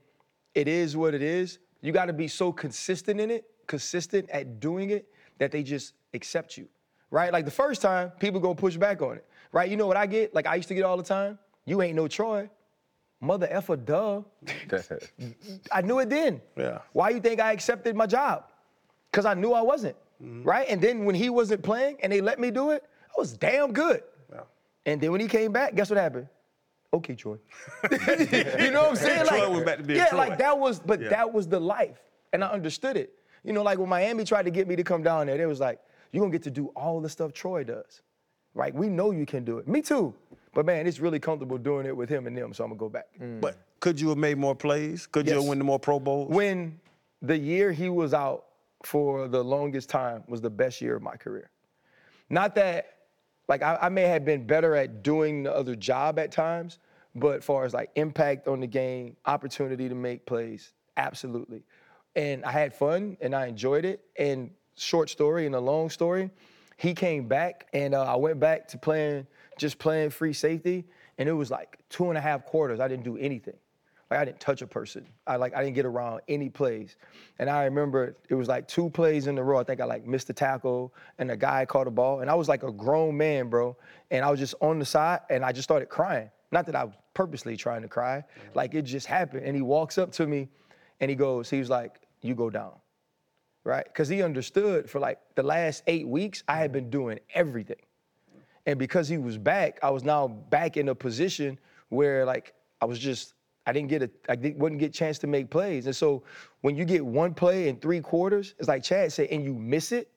it 0.56 0.68
is 0.68 0.98
what 0.98 1.14
it 1.14 1.22
is. 1.22 1.60
You 1.82 1.92
got 1.92 2.06
to 2.06 2.14
be 2.14 2.28
so 2.28 2.52
consistent 2.52 3.20
in 3.20 3.30
it, 3.30 3.46
consistent 3.68 4.30
at 4.32 4.60
doing 4.60 4.90
it, 4.90 5.08
that 5.38 5.52
they 5.52 5.62
just 5.62 5.94
accept 6.14 6.58
you, 6.58 6.68
right? 7.12 7.32
Like 7.32 7.46
the 7.46 7.52
first 7.52 7.82
time, 7.82 8.12
people 8.20 8.40
go 8.40 8.56
push 8.56 8.78
back 8.78 9.02
on 9.02 9.18
it, 9.18 9.26
right? 9.52 9.70
You 9.70 9.78
know 9.78 9.86
what 9.86 9.98
I 9.98 10.06
get? 10.06 10.34
Like 10.34 10.48
I 10.48 10.56
used 10.56 10.70
to 10.70 10.76
get 10.76 10.84
all 10.84 10.98
the 10.98 11.04
time. 11.04 11.38
You 11.66 11.82
ain't 11.82 11.96
no 11.96 12.08
Troy. 12.08 12.50
Mother 13.22 13.48
effer, 13.50 13.76
duh. 13.76 14.22
I 15.72 15.82
knew 15.82 16.00
it 16.00 16.10
then. 16.10 16.42
Yeah. 16.58 16.80
Why 16.94 17.10
you 17.10 17.20
think 17.20 17.40
I 17.40 17.52
accepted 17.52 17.96
my 17.96 18.06
job? 18.06 18.46
Because 19.12 19.26
I 19.26 19.34
knew 19.34 19.52
I 19.52 19.62
wasn't, 19.62 19.96
mm-hmm. 20.22 20.44
right? 20.44 20.68
And 20.70 20.82
then 20.82 21.06
when 21.06 21.16
he 21.16 21.30
wasn't 21.30 21.64
playing 21.64 21.98
and 22.02 22.12
they 22.12 22.22
let 22.22 22.40
me 22.40 22.52
do 22.52 22.72
it, 22.72 22.84
I 23.10 23.14
was 23.18 23.34
damn 23.34 23.74
good. 23.74 24.04
Yeah. 24.32 24.42
And 24.86 25.02
then 25.02 25.12
when 25.12 25.22
he 25.22 25.28
came 25.28 25.52
back, 25.52 25.76
guess 25.76 25.90
what 25.90 25.98
happened? 25.98 26.28
Okay, 26.96 27.14
Troy. 27.14 27.38
you 27.92 28.72
know 28.72 28.84
what 28.84 28.90
I'm 28.92 28.96
saying? 28.96 29.26
Troy 29.28 29.50
went 29.50 29.66
back 29.66 29.78
to 29.78 29.84
being 29.84 30.00
yeah, 30.00 30.08
Troy. 30.08 30.18
like 30.18 30.38
that 30.38 30.58
was, 30.58 30.80
but 30.80 31.02
Yeah. 31.02 31.10
that 31.10 31.34
was 31.34 31.46
the 31.48 31.60
life, 31.60 32.00
and 32.32 32.42
I 32.44 32.48
understood 32.48 32.96
it. 32.96 33.14
You 33.44 33.52
know, 33.52 33.64
like 33.64 33.78
when 33.78 33.90
Miami 33.90 34.24
tried 34.24 34.44
to 34.44 34.52
get 34.52 34.66
me 34.68 34.76
to 34.78 34.84
come 34.84 35.04
down 35.04 35.28
there, 35.28 35.38
they 35.38 35.46
was 35.46 35.60
like, 35.60 35.80
"You're 36.12 36.22
gonna 36.22 36.32
get 36.32 36.44
to 36.44 36.52
do 36.52 36.68
all 36.76 37.02
the 37.02 37.10
stuff 37.10 37.34
Troy 37.34 37.64
does." 37.66 38.02
Right? 38.54 38.74
We 38.74 38.88
know 38.88 39.12
you 39.12 39.26
can 39.26 39.44
do 39.44 39.58
it. 39.58 39.68
Me 39.68 39.82
too. 39.82 40.14
But 40.54 40.66
man, 40.66 40.88
it's 40.88 41.00
really 41.02 41.20
comfortable 41.20 41.58
doing 41.58 41.86
it 41.86 41.96
with 41.96 42.10
him 42.10 42.28
and 42.28 42.38
them, 42.38 42.54
so 42.54 42.64
I'm 42.64 42.70
gonna 42.70 42.80
go 42.80 42.88
back. 42.90 43.08
Mm. 43.22 43.42
But 43.42 43.58
could 43.82 44.00
you 44.00 44.08
have 44.10 44.18
made 44.18 44.38
more 44.38 44.56
plays? 44.56 45.06
Could 45.06 45.28
you 45.28 45.36
have 45.36 45.44
won 45.44 45.58
the 45.58 45.66
more 45.66 45.78
Pro 45.80 46.00
Bowls? 46.00 46.30
When 46.32 46.80
the 47.22 47.38
year 47.38 47.74
he 47.74 47.90
was 47.90 48.14
out 48.14 48.46
for 48.84 49.28
the 49.28 49.44
longest 49.44 49.90
time 49.90 50.24
was 50.28 50.40
the 50.40 50.50
best 50.50 50.80
year 50.82 50.96
of 50.96 51.02
my 51.02 51.18
career. 51.18 51.50
Not 52.30 52.56
that, 52.56 52.95
like, 53.48 53.62
I, 53.62 53.78
I 53.82 53.90
may 53.90 54.04
have 54.04 54.26
been 54.26 54.46
better 54.46 54.76
at 54.76 55.04
doing 55.04 55.44
the 55.44 55.54
other 55.54 55.76
job 55.76 56.20
at 56.20 56.32
times, 56.32 56.80
but 57.16 57.44
far 57.44 57.66
as 57.66 57.74
like 57.74 57.92
impact 57.96 58.48
on 58.48 58.60
the 58.60 58.68
game, 58.68 59.16
opportunity 59.26 59.88
to 59.90 59.96
make 59.96 60.26
plays, 60.26 60.74
absolutely. 60.98 61.64
And 62.16 62.44
I 62.46 62.52
had 62.52 62.74
fun 62.74 63.18
and 63.22 63.36
I 63.36 63.48
enjoyed 63.48 63.86
it. 63.86 64.04
And 64.18 64.52
short 64.76 65.10
story 65.10 65.46
and 65.46 65.56
a 65.56 65.60
long 65.60 65.90
story, 65.90 66.32
he 66.78 66.94
came 66.94 67.28
back 67.28 67.68
and 67.74 67.94
uh, 67.94 68.04
I 68.04 68.16
went 68.16 68.40
back 68.40 68.68
to 68.70 68.78
playing, 68.78 69.28
just 69.58 69.80
playing 69.80 70.10
free 70.10 70.34
safety. 70.34 70.86
And 71.18 71.30
it 71.30 71.34
was 71.34 71.50
like 71.50 71.78
two 71.90 72.10
and 72.10 72.18
a 72.18 72.22
half 72.22 72.46
quarters. 72.46 72.80
I 72.80 72.88
didn't 72.88 73.06
do 73.06 73.18
anything. 73.18 73.56
Like 74.16 74.22
I 74.22 74.26
didn't 74.26 74.40
touch 74.40 74.62
a 74.62 74.68
person. 74.68 75.06
I 75.28 75.36
like 75.36 75.54
I 75.54 75.62
didn't 75.62 75.76
get 75.76 75.86
around 75.86 76.22
any 76.30 76.48
plays. 76.48 76.96
And 77.38 77.50
I 77.50 77.66
remember 77.66 78.16
it 78.30 78.36
was 78.36 78.48
like 78.48 78.66
two 78.66 78.90
plays 78.90 79.28
in 79.28 79.38
a 79.38 79.44
row. 79.44 79.60
I 79.60 79.64
think 79.66 79.82
I 79.82 79.86
like 79.86 80.08
missed 80.08 80.30
a 80.30 80.34
tackle 80.34 80.94
and 81.20 81.30
a 81.32 81.36
guy 81.36 81.66
caught 81.66 81.86
a 81.86 81.92
ball. 81.92 82.22
And 82.22 82.30
I 82.30 82.34
was 82.34 82.48
like 82.48 82.64
a 82.64 82.72
grown 82.72 83.18
man, 83.18 83.50
bro. 83.50 83.76
And 84.12 84.24
I 84.24 84.32
was 84.32 84.40
just 84.40 84.56
on 84.62 84.80
the 84.80 84.86
side 84.86 85.20
and 85.30 85.44
I 85.44 85.52
just 85.52 85.66
started 85.66 85.90
crying. 85.90 86.30
Not 86.52 86.66
that 86.68 86.78
I 86.78 86.86
was 86.86 86.94
purposely 87.14 87.58
trying 87.58 87.82
to 87.82 87.90
cry. 87.90 88.24
Like 88.54 88.74
it 88.74 88.84
just 88.84 89.06
happened. 89.06 89.46
And 89.46 89.54
he 89.54 89.62
walks 89.62 89.98
up 89.98 90.14
to 90.14 90.26
me 90.26 90.48
and 91.02 91.10
he 91.10 91.16
goes, 91.16 91.50
he 91.50 91.60
was 91.60 91.70
like, 91.70 92.00
you 92.22 92.36
go 92.36 92.50
down. 92.50 92.72
Right? 93.66 93.84
Because 93.84 94.08
he 94.08 94.24
understood 94.24 94.90
for 94.90 95.00
like 95.00 95.20
the 95.36 95.44
last 95.44 95.84
eight 95.88 96.08
weeks, 96.08 96.42
I 96.48 96.56
had 96.58 96.72
been 96.72 96.90
doing 96.90 97.20
everything. 97.34 97.84
And 98.66 98.80
because 98.80 99.10
he 99.10 99.18
was 99.18 99.38
back, 99.38 99.78
I 99.84 99.90
was 99.90 100.06
now 100.06 100.30
back 100.30 100.78
in 100.78 100.88
a 100.88 100.96
position 100.96 101.60
where 101.90 102.26
like 102.26 102.54
I 102.82 102.86
was 102.86 102.98
just 102.98 103.35
I 103.66 103.74
didn't 103.74 103.90
get 103.90 104.04
a 104.04 104.10
I 104.30 104.36
didn't, 104.36 104.58
wouldn't 104.60 104.80
get 104.80 104.90
a 104.90 104.94
chance 104.94 105.18
to 105.20 105.28
make 105.28 105.50
plays. 105.50 105.86
And 105.88 105.96
so 105.96 106.24
when 106.62 106.76
you 106.76 106.86
get 106.86 107.06
one 107.06 107.34
play 107.34 107.68
in 107.68 107.78
three 107.78 108.02
quarters, 108.02 108.54
it's 108.60 108.68
like 108.68 108.84
Chad 108.84 109.12
said, 109.12 109.28
and 109.30 109.44
you 109.44 109.54
miss 109.54 109.92
it, 109.92 110.10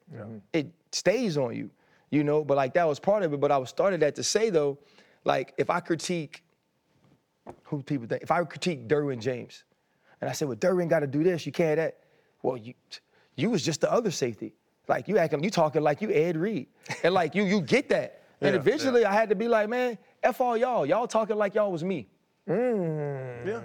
it 0.52 0.66
stays 0.92 1.37
on 1.38 1.54
you, 1.56 1.70
you 2.11 2.24
know. 2.24 2.44
But 2.44 2.56
like 2.56 2.74
that 2.74 2.87
was 2.87 2.98
part 2.98 3.22
of 3.22 3.32
it. 3.32 3.40
But 3.40 3.50
I 3.50 3.58
was 3.58 3.68
started 3.70 4.00
that 4.00 4.14
to 4.16 4.22
say 4.22 4.50
though, 4.50 4.78
like 5.24 5.54
if 5.56 5.70
I 5.70 5.80
critique 5.80 6.42
who 7.62 7.82
people 7.82 8.06
think 8.06 8.22
if 8.22 8.30
I 8.30 8.44
critique 8.44 8.88
Derwin 8.88 9.20
James, 9.20 9.64
and 10.20 10.28
I 10.28 10.32
said, 10.32 10.48
well, 10.48 10.56
Derwin 10.56 10.88
got 10.88 11.00
to 11.00 11.06
do 11.06 11.22
this, 11.22 11.46
you 11.46 11.52
can't 11.52 11.76
that. 11.76 12.00
Well, 12.42 12.56
you 12.56 12.74
you 13.37 13.50
was 13.50 13.64
just 13.64 13.80
the 13.80 13.90
other 13.90 14.11
safety. 14.11 14.54
Like 14.88 15.08
you 15.08 15.18
acting, 15.18 15.42
you 15.44 15.50
talking 15.50 15.82
like 15.82 16.02
you 16.02 16.11
Ed 16.11 16.37
Reed, 16.37 16.66
and 17.02 17.14
like 17.14 17.34
you 17.34 17.44
you 17.44 17.61
get 17.61 17.88
that. 17.90 18.22
And 18.40 18.54
Yeah, 18.54 18.61
eventually, 18.61 19.04
I 19.04 19.12
had 19.12 19.28
to 19.30 19.34
be 19.34 19.48
like, 19.48 19.68
man, 19.68 19.98
f 20.22 20.40
all 20.40 20.56
y'all. 20.56 20.87
Y'all 20.87 21.06
talking 21.08 21.37
like 21.37 21.54
y'all 21.54 21.72
was 21.72 21.82
me. 21.82 22.08
Mm. 22.48 23.46
Yeah. 23.46 23.61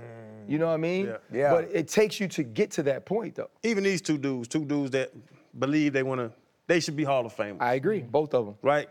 You 0.48 0.58
know 0.58 0.68
what 0.68 0.74
I 0.74 0.78
mean? 0.78 1.06
Yeah. 1.06 1.18
Yeah. 1.32 1.54
But 1.54 1.70
it 1.72 1.88
takes 1.88 2.20
you 2.20 2.28
to 2.30 2.44
get 2.44 2.72
to 2.72 2.84
that 2.84 3.06
point, 3.06 3.36
though. 3.36 3.50
Even 3.64 3.84
these 3.84 4.02
two 4.02 4.18
dudes, 4.18 4.48
two 4.48 4.66
dudes 4.66 4.92
that 4.92 5.12
believe 5.58 5.94
they 5.94 6.04
want 6.04 6.20
to, 6.20 6.32
they 6.68 6.80
should 6.80 6.96
be 6.96 7.04
Hall 7.04 7.26
of 7.26 7.36
Famers. 7.36 7.62
I 7.62 7.76
agree, 7.76 8.02
both 8.02 8.34
of 8.34 8.46
them. 8.46 8.56
right? 8.62 8.90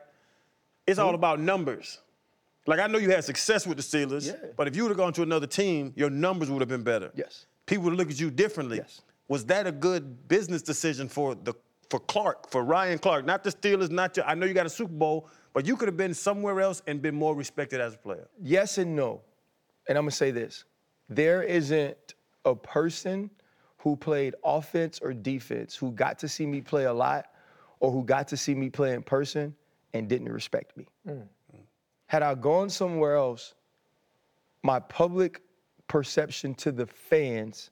It's 0.87 0.99
all 0.99 1.13
mm. 1.13 1.17
about 1.17 1.41
numbers. 1.41 1.99
Like 2.67 2.81
I 2.81 2.87
know 2.87 2.99
you 2.99 3.11
had 3.11 3.25
success 3.25 3.67
with 3.67 3.77
the 3.77 3.83
Steelers, 3.83 4.27
Yeah. 4.27 4.51
but 4.57 4.69
if 4.69 4.77
you 4.77 4.83
would 4.85 4.91
have 4.91 4.99
gone 4.99 5.13
to 5.15 5.23
another 5.23 5.47
team, 5.47 5.93
your 5.97 6.11
numbers 6.11 6.51
would 6.51 6.61
have 6.61 6.69
been 6.69 6.83
better. 6.85 7.11
Yes. 7.15 7.47
People 7.67 7.85
would 7.87 7.95
look 7.95 8.11
at 8.11 8.21
you 8.21 8.31
differently. 8.31 8.79
Yes. 8.79 9.03
Was 9.29 9.45
that 9.47 9.67
a 9.67 9.73
good 9.73 10.29
business 10.29 10.63
decision 10.63 11.09
for 11.09 11.35
the 11.35 11.55
for 11.91 12.01
Clark, 12.01 12.51
for 12.51 12.65
Ryan 12.65 12.99
Clark? 12.99 13.25
Not 13.27 13.45
the 13.45 13.51
Steelers, 13.51 13.91
not 13.91 14.17
your 14.17 14.27
I 14.27 14.35
know 14.35 14.47
you 14.47 14.55
got 14.55 14.67
a 14.67 14.71
Super 14.71 14.93
Bowl, 14.93 15.29
but 15.53 15.67
you 15.67 15.77
could 15.77 15.89
have 15.89 15.97
been 15.97 16.15
somewhere 16.15 16.61
else 16.61 16.83
and 16.87 17.03
been 17.03 17.15
more 17.15 17.35
respected 17.35 17.81
as 17.81 17.95
a 17.95 17.99
player. 17.99 18.29
Yes 18.41 18.79
and 18.79 18.95
no. 18.95 19.23
And 19.89 19.99
I'm 19.99 20.05
gonna 20.05 20.11
say 20.13 20.31
this: 20.31 20.65
there 21.09 21.43
isn't 21.43 22.15
a 22.45 22.55
person 22.55 23.31
who 23.79 23.97
played 23.97 24.35
offense 24.45 25.01
or 25.03 25.13
defense 25.13 25.75
who 25.75 25.91
got 25.93 26.19
to 26.21 26.29
see 26.29 26.47
me 26.47 26.61
play 26.61 26.85
a 26.85 26.93
lot, 26.93 27.27
or 27.81 27.91
who 27.91 28.05
got 28.05 28.29
to 28.29 28.37
see 28.37 28.55
me 28.55 28.71
play 28.71 28.95
in 28.95 29.03
person 29.03 29.55
and 29.93 30.09
didn't 30.09 30.31
respect 30.31 30.77
me. 30.77 30.87
Mm. 31.07 31.27
Had 32.07 32.23
I 32.23 32.35
gone 32.35 32.71
somewhere 32.71 33.17
else, 33.17 33.55
my 34.63 34.79
public 34.79 35.43
perception 35.89 36.55
to 36.55 36.71
the 36.71 36.87
fans 36.87 37.71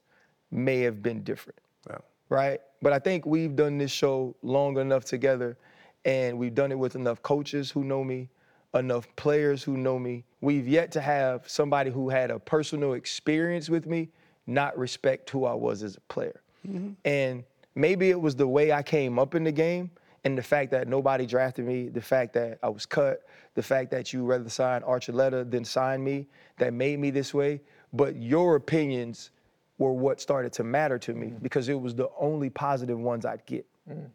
may 0.51 0.81
have 0.81 1.03
been 1.03 1.23
different 1.23 1.59
Yeah. 1.89 1.99
right? 2.29 2.61
But 2.83 2.93
I 2.93 2.99
think 2.99 3.25
we've 3.25 3.55
done 3.55 3.79
this 3.79 3.91
show 3.93 4.35
long 4.43 4.79
enough 4.79 5.05
together, 5.05 5.57
and 6.05 6.39
we've 6.39 6.55
done 6.55 6.73
it 6.73 6.79
with 6.79 6.97
enough 6.97 7.23
coaches 7.23 7.71
who 7.71 7.85
know 7.85 8.03
me, 8.03 8.29
enough 8.75 9.09
players 9.17 9.63
who 9.63 9.77
know 9.77 9.99
me. 9.99 10.25
We've 10.41 10.69
yet 10.69 10.93
to 10.93 11.01
have 11.01 11.49
somebody 11.49 11.91
who 11.91 12.09
had 12.09 12.31
a 12.31 12.39
personal 12.39 12.95
experience 12.95 13.69
with 13.69 13.87
me 13.87 14.11
not 14.47 14.77
respect 14.79 15.31
who 15.31 15.45
I 15.45 15.55
was 15.55 15.83
as 15.83 15.97
a 15.97 16.01
player. 16.13 16.43
Mm-hmm. 16.67 16.93
And 17.05 17.45
maybe 17.75 18.11
it 18.11 18.21
was 18.21 18.37
the 18.37 18.47
way 18.47 18.73
I 18.73 18.83
came 18.83 19.19
up 19.19 19.35
in 19.35 19.45
the 19.45 19.53
game 19.53 19.91
and 20.25 20.37
the 20.37 20.43
fact 20.43 20.71
that 20.73 20.89
nobody 20.89 21.27
drafted 21.27 21.67
me, 21.67 21.89
the 21.89 22.01
fact 22.01 22.35
that 22.35 22.59
I 22.63 22.69
was 22.69 22.85
cut, 22.85 23.23
the 23.55 23.63
fact 23.63 23.91
that 23.93 24.13
you 24.13 24.25
rather 24.25 24.49
sign 24.51 24.83
Archuleta 24.83 25.51
than 25.51 25.65
sign 25.65 26.05
me 26.05 26.27
that 26.59 26.73
made 26.73 26.99
me 26.99 27.11
this 27.11 27.33
way. 27.33 27.61
But 27.93 28.17
your 28.17 28.57
opinions 28.57 29.31
were 29.79 29.93
what 29.93 30.21
started 30.21 30.53
to 30.55 30.65
matter 30.65 30.99
to 30.99 31.15
me 31.15 31.29
mm-hmm. 31.29 31.39
because 31.39 31.69
it 31.69 31.81
was 31.81 31.95
the 31.95 32.11
only 32.19 32.51
positive 32.51 32.99
ones 32.99 33.25
I'd 33.25 33.45
get. 33.47 33.67
Mm. 33.89 34.11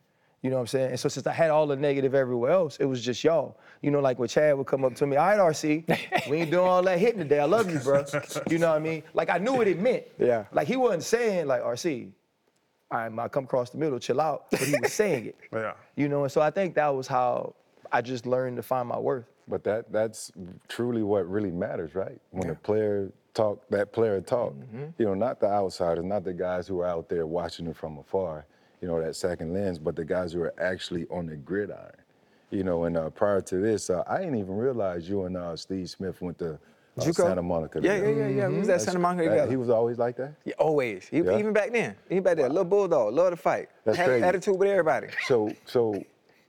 You 0.45 0.51
know 0.51 0.57
what 0.57 0.61
I'm 0.61 0.67
saying? 0.67 0.89
And 0.91 0.99
so 0.99 1.09
since 1.09 1.25
I 1.25 1.33
had 1.33 1.49
all 1.49 1.65
the 1.65 1.75
negative 1.75 2.13
everywhere 2.13 2.51
else, 2.51 2.77
it 2.77 2.85
was 2.85 3.03
just 3.03 3.23
y'all. 3.23 3.57
You 3.81 3.89
know, 3.89 3.99
like 3.99 4.19
when 4.19 4.29
Chad 4.29 4.55
would 4.55 4.67
come 4.67 4.85
up 4.85 4.93
to 4.97 5.07
me, 5.07 5.15
all 5.15 5.25
right, 5.25 5.39
RC, 5.39 6.29
we 6.29 6.37
ain't 6.37 6.51
doing 6.51 6.67
all 6.67 6.83
that 6.83 6.99
hitting 6.99 7.17
today. 7.17 7.39
I 7.39 7.45
love 7.45 7.71
you, 7.71 7.79
bro. 7.79 8.05
You 8.47 8.59
know 8.59 8.69
what 8.69 8.75
I 8.75 8.79
mean? 8.79 9.01
Like 9.15 9.31
I 9.31 9.39
knew 9.39 9.53
what 9.53 9.67
it 9.67 9.79
meant. 9.79 10.03
Yeah. 10.19 10.45
Like 10.51 10.67
he 10.67 10.75
wasn't 10.75 11.01
saying 11.01 11.47
like 11.47 11.63
RC, 11.63 12.11
all 12.91 12.99
right, 12.99 13.19
I 13.23 13.27
come 13.27 13.45
across 13.45 13.71
the 13.71 13.79
middle, 13.79 13.97
chill 13.97 14.21
out. 14.21 14.51
But 14.51 14.59
he 14.59 14.75
was 14.79 14.93
saying 15.01 15.25
it. 15.25 15.35
Yeah. 15.51 15.73
You 15.95 16.09
know, 16.09 16.21
and 16.21 16.31
so 16.31 16.41
I 16.41 16.51
think 16.51 16.75
that 16.75 16.89
was 16.89 17.07
how 17.07 17.55
I 17.91 18.03
just 18.03 18.27
learned 18.27 18.57
to 18.57 18.61
find 18.61 18.87
my 18.87 18.99
worth. 18.99 19.25
But 19.47 19.63
that 19.63 19.91
that's 19.91 20.31
truly 20.67 21.01
what 21.01 21.27
really 21.27 21.49
matters, 21.49 21.95
right? 21.95 22.21
When 22.29 22.51
a 22.51 22.55
player 22.55 23.11
talk, 23.33 23.67
that 23.71 23.93
player 23.93 24.21
talk. 24.21 24.53
Mm-hmm. 24.53 24.83
You 24.99 25.05
know, 25.05 25.15
not 25.15 25.39
the 25.39 25.47
outsiders, 25.47 26.05
not 26.05 26.23
the 26.23 26.33
guys 26.33 26.67
who 26.67 26.81
are 26.81 26.87
out 26.87 27.09
there 27.09 27.25
watching 27.25 27.65
it 27.65 27.75
from 27.75 27.97
afar. 27.97 28.45
You 28.81 28.87
know, 28.87 29.01
that 29.01 29.15
second 29.15 29.53
lens, 29.53 29.79
but 29.79 29.95
the 29.95 30.05
guys 30.05 30.33
who 30.33 30.41
are 30.41 30.53
actually 30.59 31.07
on 31.09 31.25
the 31.27 31.35
gridiron. 31.35 31.95
You 32.51 32.63
know, 32.63 32.83
and 32.85 32.95
uh, 32.95 33.09
prior 33.09 33.41
to 33.41 33.57
this, 33.57 33.89
uh, 33.89 34.03
I 34.07 34.19
didn't 34.19 34.35
even 34.37 34.55
realize 34.55 35.09
you 35.09 35.23
and 35.25 35.35
uh, 35.35 35.55
Steve 35.55 35.89
Smith 35.89 36.21
went 36.21 36.37
to 36.39 36.59
uh, 36.97 37.01
Santa 37.01 37.41
Monica. 37.41 37.79
Yeah, 37.81 37.93
yeah, 37.95 37.99
together. 37.99 38.29
yeah, 38.29 38.35
yeah. 38.43 38.47
We 38.47 38.59
was 38.59 38.69
at 38.69 38.81
Santa 38.81 38.99
Monica 38.99 39.43
Uh. 39.43 39.47
He 39.49 39.57
was 39.57 39.69
always 39.69 39.97
like 39.97 40.15
that. 40.17 40.35
Yeah, 40.45 40.53
always. 40.59 41.07
He, 41.07 41.19
Yeah. 41.19 41.37
Even 41.37 41.53
back 41.53 41.71
then. 41.71 41.95
Even 42.09 42.23
back 42.23 42.37
then. 42.37 42.49
Little 42.49 42.63
bulldog, 42.63 43.13
love 43.13 43.31
to 43.31 43.35
fight. 43.37 43.69
That's 43.83 43.97
Had 43.97 44.07
crazy. 44.07 44.23
attitude 44.23 44.57
with 44.59 44.69
everybody. 44.69 45.07
So, 45.27 45.51
so, 45.65 46.03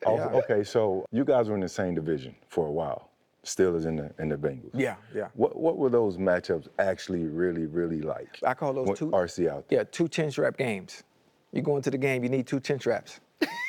also- 0.04 0.30
Yeah. 0.32 0.38
okay, 0.40 0.62
so 0.62 1.04
you 1.10 1.24
guys 1.24 1.48
were 1.48 1.54
in 1.54 1.62
the 1.62 1.68
same 1.68 1.94
division 1.94 2.34
for 2.48 2.66
a 2.66 2.70
while. 2.70 3.10
Steelers 3.44 3.86
in 3.86 3.96
the 3.96 4.10
in 4.18 4.28
the 4.28 4.36
Bengals. 4.36 4.70
Yeah, 4.74 4.96
yeah. 5.14 5.28
What 5.34 5.56
what 5.56 5.78
were 5.78 5.88
those 5.88 6.16
matchups 6.16 6.66
actually 6.80 7.24
really 7.26 7.66
really 7.66 8.02
like? 8.02 8.38
I 8.44 8.54
call 8.54 8.72
those 8.74 8.98
two 8.98 9.10
RC 9.12 9.48
out 9.48 9.68
there. 9.68 9.78
Yeah, 9.78 9.84
two 9.90 10.08
chin 10.08 10.32
strap 10.32 10.56
games. 10.56 11.04
You 11.52 11.62
go 11.62 11.76
into 11.76 11.90
the 11.90 11.98
game, 11.98 12.22
you 12.22 12.28
need 12.28 12.46
two 12.46 12.60
chin 12.60 12.78
straps. 12.78 13.20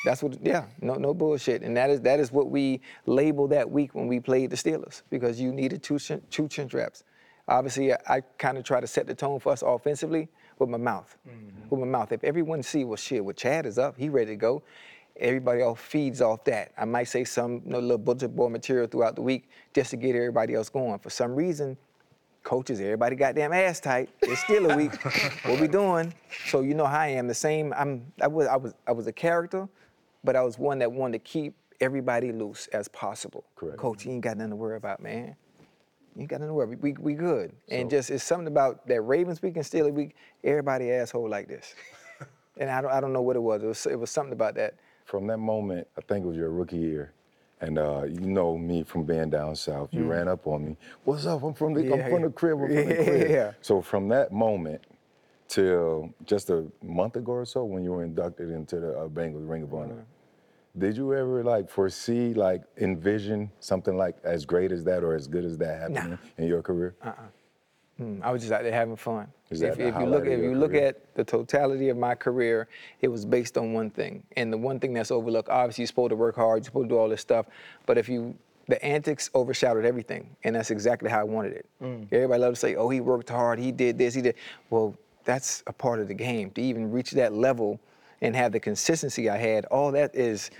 That's 0.06 0.24
what. 0.24 0.38
Yeah, 0.46 0.66
no, 0.82 0.96
no 0.96 1.13
bullshit. 1.13 1.62
And 1.62 1.76
that 1.78 1.90
is 1.90 2.02
that 2.02 2.20
is 2.20 2.32
what 2.32 2.50
we 2.50 2.82
labeled 3.06 3.52
that 3.52 3.70
week 3.70 3.94
when 3.94 4.08
we 4.08 4.20
played 4.20 4.50
the 4.50 4.56
Steelers 4.56 5.04
because 5.10 5.40
you 5.40 5.52
needed 5.52 5.84
two 5.84 6.00
chin, 6.00 6.22
two 6.30 6.48
chin 6.48 6.68
straps. 6.68 7.04
Obviously, 7.48 7.94
I, 7.94 7.98
I 8.08 8.22
kind 8.38 8.58
of 8.58 8.63
try 8.63 8.80
to 8.80 8.88
set 8.88 9.08
the 9.08 9.16
tone 9.16 9.40
for 9.40 9.52
us 9.52 9.62
offensively 9.62 10.28
with 10.60 10.70
my 10.70 10.78
mouth. 10.78 11.16
Mm-hmm. 11.28 11.70
With 11.70 11.80
my 11.80 11.86
mouth. 11.86 12.12
If 12.12 12.24
everyone 12.24 12.63
see, 12.63 12.84
well, 12.84 12.98
shit, 12.98 13.24
well, 13.24 13.34
Chad 13.34 13.66
is 13.66 13.78
up, 13.78 13.98
he 13.98 14.10
ready 14.10 14.32
to 14.32 14.36
go. 14.36 14.63
Everybody 15.20 15.62
else 15.62 15.80
feeds 15.80 16.22
off 16.22 16.44
that. 16.46 16.72
I 16.78 16.86
might 16.86 17.06
say 17.06 17.24
some 17.24 17.62
you 17.66 17.72
know, 17.72 17.80
little 17.80 17.98
budget 17.98 18.36
board 18.36 18.52
material 18.52 18.88
throughout 18.88 19.16
the 19.16 19.22
week 19.22 19.50
just 19.74 19.90
to 19.92 19.98
get 19.98 20.16
everybody 20.16 20.54
else 20.54 20.70
going. 20.70 21.00
For 21.00 21.10
some 21.10 21.34
reason, 21.34 21.78
coaches, 22.48 22.80
everybody 22.80 23.18
got 23.18 23.36
damn 23.36 23.52
ass 23.52 23.82
tight. 23.82 24.10
It's 24.22 24.42
still 24.42 24.72
a 24.72 24.78
week. 24.78 25.04
what 25.46 25.60
we 25.60 25.68
doing? 25.68 26.14
So 26.46 26.62
you 26.62 26.76
know 26.76 26.86
how 26.86 27.00
I 27.00 27.08
am. 27.08 27.28
The 27.28 27.34
same. 27.34 27.74
I'm. 27.76 28.06
I 28.22 28.28
was. 28.28 28.48
I 28.48 28.56
was. 28.56 28.74
I 28.88 28.94
was 28.94 29.06
a 29.06 29.12
character, 29.12 29.68
but 30.24 30.38
I 30.38 30.42
was 30.42 30.58
one 30.58 30.80
that 30.80 30.90
wanted 30.90 31.24
to 31.24 31.30
keep 31.30 31.56
everybody 31.82 32.32
loose 32.32 32.68
as 32.68 32.88
possible. 32.88 33.44
Correct. 33.58 33.78
Coach, 33.78 34.06
you 34.06 34.14
ain't 34.14 34.22
got 34.22 34.38
nothing 34.38 34.52
to 34.52 34.56
worry 34.56 34.78
about, 34.78 35.02
man. 35.02 35.36
You 36.16 36.22
ain't 36.22 36.30
got 36.30 36.40
nothing 36.40 36.52
to 36.52 36.54
worry. 36.54 36.78
We 36.78 36.94
we 36.94 37.14
good. 37.16 37.52
and 37.70 37.90
just 37.90 38.10
it's 38.10 38.24
something 38.24 38.48
about 38.48 38.88
that 38.88 39.02
Ravens 39.02 39.42
week 39.42 39.58
and 39.58 39.66
Steelers 39.66 39.92
week. 39.92 40.16
Everybody 40.46 40.90
asshole 40.90 41.30
like 41.30 41.50
this. 41.50 41.76
and 42.58 42.70
I 42.70 42.80
don't. 42.82 42.92
I 42.92 43.02
don't 43.02 43.12
know 43.12 43.24
what 43.24 43.36
it 43.36 43.42
was. 43.42 43.62
It 43.62 43.68
was. 43.68 43.86
It 43.88 44.00
was 44.00 44.10
something 44.10 44.34
about 44.34 44.56
that. 44.56 44.76
From 45.04 45.28
that 45.28 45.38
moment, 45.38 45.86
I 45.98 46.02
think 46.02 46.24
it 46.24 46.28
was 46.28 46.38
your 46.38 46.50
rookie 46.52 46.78
year, 46.78 47.14
and 47.62 47.80
uh, 47.80 48.04
you 48.04 48.20
know 48.22 48.58
me 48.58 48.84
from 48.84 49.04
being 49.04 49.30
down 49.30 49.56
south. 49.56 49.89
You 49.91 50.06
ran 50.06 50.28
up 50.28 50.46
on 50.48 50.65
me. 50.65 50.78
What's 51.04 51.26
up? 51.26 51.43
I'm 51.43 51.54
from 51.54 51.74
the 51.74 51.82
Mm. 51.82 51.98
Yeah, 51.98 52.06
I'm 52.06 52.12
from 52.12 52.22
the 52.24 52.30
crib. 52.30 52.60
I'm 52.60 52.67
from 52.67 52.76
Yeah, 52.76 52.84
the 52.84 53.04
crib. 53.04 53.32
yeah. 53.32 53.52
So 53.62 53.82
from 53.82 54.08
that 54.10 54.32
moment 54.32 54.82
till 55.48 56.13
just 56.26 56.50
a 56.50 56.65
month 56.84 57.15
ago 57.15 57.32
or 57.34 57.46
so, 57.46 57.63
when 57.63 57.84
you 57.84 57.91
were 57.91 58.04
inducted 58.04 58.50
into 58.52 58.80
the 58.80 58.98
uh, 59.00 59.08
Bengals 59.08 59.48
Ring 59.50 59.63
of 59.63 59.74
Honor. 59.74 59.93
Mm-hmm. 59.93 60.80
Did 60.80 60.96
you 60.98 61.13
ever 61.15 61.43
like 61.43 61.70
foresee, 61.70 62.36
like 62.36 62.62
envision 62.78 63.50
something 63.60 63.98
like 63.98 64.15
as 64.24 64.46
great 64.46 64.72
as 64.72 64.84
that 64.84 65.04
or 65.04 65.15
as 65.15 65.26
good 65.28 65.43
as 65.43 65.58
that 65.58 65.80
happening 65.80 66.20
in 66.38 66.46
your 66.46 66.62
career? 66.62 66.96
Mm, 68.00 68.22
I 68.22 68.32
was 68.32 68.42
just 68.42 68.54
out 68.54 68.64
there 68.64 68.72
having 68.72 68.96
fun. 68.96 69.28
If, 69.50 69.62
if 69.62 69.80
you 69.80 70.06
look 70.06 70.26
if 70.26 70.40
you 70.40 70.56
look 70.56 70.72
career? 70.72 70.90
at 70.90 71.16
the 71.16 71.24
totality 71.24 71.90
of 71.90 71.98
my 71.98 72.16
career, 72.16 72.68
it 73.02 73.08
was 73.08 73.26
based 73.26 73.58
on 73.58 73.74
one 73.74 73.90
thing. 73.90 74.24
And 74.36 74.52
the 74.52 74.58
one 74.58 74.80
thing 74.80 74.94
that's 74.94 75.10
overlooked, 75.10 75.50
obviously 75.50 75.84
you're 75.84 75.88
supposed 75.88 76.12
to 76.12 76.16
work 76.16 76.36
hard, 76.36 76.60
you're 76.60 76.66
supposed 76.66 76.90
to 76.90 76.96
do 76.96 77.00
all 77.00 77.10
this 77.10 77.22
stuff, 77.22 77.48
but 77.86 77.98
if 77.98 78.08
you 78.08 78.36
the 78.68 78.84
antics 78.84 79.30
overshadowed 79.34 79.86
everything, 79.86 80.36
and 80.44 80.56
that's 80.56 80.72
exactly 80.72 81.10
how 81.10 81.22
I 81.22 81.24
wanted 81.24 81.54
it. 81.54 81.66
Everybody 82.12 82.42
loves 82.42 82.60
to 82.60 82.68
say, 82.68 82.76
"Oh, 82.76 82.90
he 82.90 83.00
worked 83.00 83.30
hard, 83.30 83.60
he 83.60 83.72
did 83.72 83.98
this, 83.98 84.14
he 84.14 84.22
did." 84.22 84.36
Well, 84.70 84.96
that's 85.24 85.64
a 85.68 85.74
part 85.74 86.00
of 86.00 86.08
the 86.10 86.14
game. 86.14 86.52
To 86.52 86.62
even 86.62 86.92
reach 86.92 87.12
that 87.12 87.34
level 87.34 87.80
and 88.22 88.36
have 88.36 88.52
the 88.52 88.60
consistency 88.60 89.30
I 89.30 89.38
had, 89.38 89.66
all 89.66 89.92
that 89.94 90.14
is 90.14 90.52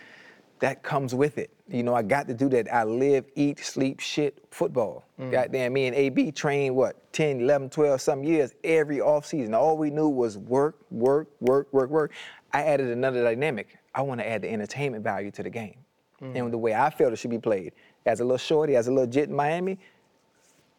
that 0.60 0.84
comes 0.84 1.14
with 1.14 1.38
it. 1.38 1.52
You 1.70 1.84
know, 1.84 1.94
I 1.94 2.02
got 2.02 2.28
to 2.28 2.34
do 2.34 2.48
that. 2.50 2.74
I 2.74 2.84
live, 2.86 3.26
eat, 3.36 3.60
sleep, 3.60 4.00
shit, 4.00 4.42
football. 4.52 5.06
Mm. 5.20 5.32
Goddamn, 5.32 5.74
me 5.74 5.88
and 5.88 5.96
AB 5.96 6.32
trained, 6.32 6.76
what, 6.76 7.12
10, 7.14 7.42
11, 7.42 7.70
12, 7.70 8.00
some 8.00 8.24
years 8.24 8.54
every 8.64 8.98
offseason. 8.98 9.54
All 9.54 9.78
we 9.78 9.90
knew 9.90 10.08
was 10.08 10.38
work, 10.38 10.78
work, 10.92 11.28
work, 11.42 11.68
work, 11.74 11.90
work. 11.90 12.12
I 12.54 12.64
added 12.64 12.88
another 12.88 13.22
dynamic. 13.24 13.78
I 13.94 14.02
want 14.02 14.22
to 14.22 14.30
add 14.30 14.44
the 14.44 14.52
entertainment 14.52 15.04
value 15.04 15.32
to 15.32 15.44
the 15.44 15.50
game. 15.50 15.76
Mm. 16.22 16.36
And 16.36 16.54
the 16.54 16.58
way 16.58 16.74
I 16.74 16.90
felt 16.90 17.12
it 17.12 17.18
should 17.18 17.32
be 17.32 17.40
played. 17.40 17.74
As 18.06 18.22
a 18.22 18.24
little 18.24 18.38
shorty, 18.38 18.78
as 18.78 18.88
a 18.88 18.92
little 18.92 19.08
jit 19.08 19.28
in 19.28 19.36
Miami, 19.36 19.78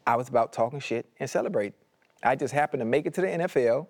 I 0.06 0.16
was 0.16 0.28
about 0.28 0.54
talking 0.54 0.80
shit 0.80 1.04
and 1.20 1.28
celebrate. 1.28 1.74
I 2.22 2.34
just 2.34 2.54
happened 2.54 2.80
to 2.80 2.84
make 2.86 3.06
it 3.06 3.14
to 3.14 3.20
the 3.20 3.26
NFL, 3.26 3.86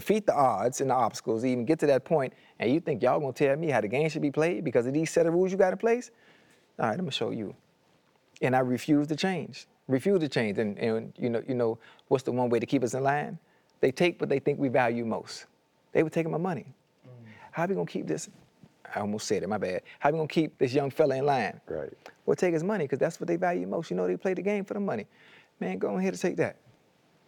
defeat 0.00 0.26
the 0.26 0.34
odds 0.34 0.82
and 0.82 0.90
the 0.90 0.94
obstacles, 0.94 1.42
even 1.42 1.64
get 1.64 1.78
to 1.78 1.86
that 1.86 2.04
point, 2.04 2.34
and 2.58 2.70
you 2.70 2.80
think 2.80 3.02
y'all 3.02 3.18
gonna 3.18 3.32
tell 3.32 3.56
me 3.56 3.68
how 3.68 3.80
the 3.80 3.88
game 3.88 4.08
should 4.10 4.20
be 4.20 4.30
played 4.30 4.62
because 4.62 4.86
of 4.86 4.92
these 4.92 5.10
set 5.10 5.24
of 5.24 5.32
rules 5.32 5.50
you 5.50 5.56
got 5.56 5.72
in 5.72 5.78
place? 5.78 6.10
All 6.78 6.86
right, 6.86 6.92
I'm 6.92 6.98
gonna 6.98 7.10
show 7.10 7.30
you. 7.30 7.54
And 8.42 8.54
I 8.54 8.58
refuse 8.58 9.06
to 9.06 9.16
change. 9.16 9.66
Refuse 9.88 10.20
to 10.20 10.28
change. 10.28 10.58
And, 10.58 10.78
and 10.78 11.14
you 11.16 11.30
know, 11.30 11.42
you 11.48 11.54
know, 11.54 11.78
what's 12.08 12.24
the 12.24 12.32
one 12.32 12.50
way 12.50 12.58
to 12.58 12.66
keep 12.66 12.84
us 12.84 12.92
in 12.92 13.02
line? 13.02 13.38
They 13.80 13.90
take 13.90 14.20
what 14.20 14.28
they 14.28 14.38
think 14.38 14.58
we 14.58 14.68
value 14.68 15.06
most. 15.06 15.46
They 15.92 16.02
were 16.02 16.10
taking 16.10 16.30
my 16.30 16.38
money. 16.38 16.66
Mm. 17.06 17.28
How 17.52 17.64
are 17.64 17.68
we 17.68 17.74
gonna 17.74 17.86
keep 17.86 18.06
this? 18.06 18.28
I 18.94 19.00
almost 19.00 19.26
said 19.26 19.42
it, 19.42 19.48
my 19.48 19.56
bad. 19.56 19.80
How 19.98 20.10
are 20.10 20.12
we 20.12 20.18
gonna 20.18 20.28
keep 20.28 20.58
this 20.58 20.74
young 20.74 20.90
fella 20.90 21.16
in 21.16 21.24
line? 21.24 21.58
Right. 21.66 21.92
Well, 22.26 22.36
take 22.36 22.52
his 22.52 22.62
money, 22.62 22.84
because 22.84 22.98
that's 22.98 23.18
what 23.18 23.28
they 23.28 23.36
value 23.36 23.66
most. 23.66 23.90
You 23.90 23.96
know, 23.96 24.06
they 24.06 24.18
play 24.18 24.34
the 24.34 24.42
game 24.42 24.64
for 24.66 24.74
the 24.74 24.80
money. 24.80 25.06
Man, 25.58 25.78
go 25.78 25.96
ahead 25.96 26.12
and 26.12 26.20
take 26.20 26.36
that. 26.36 26.56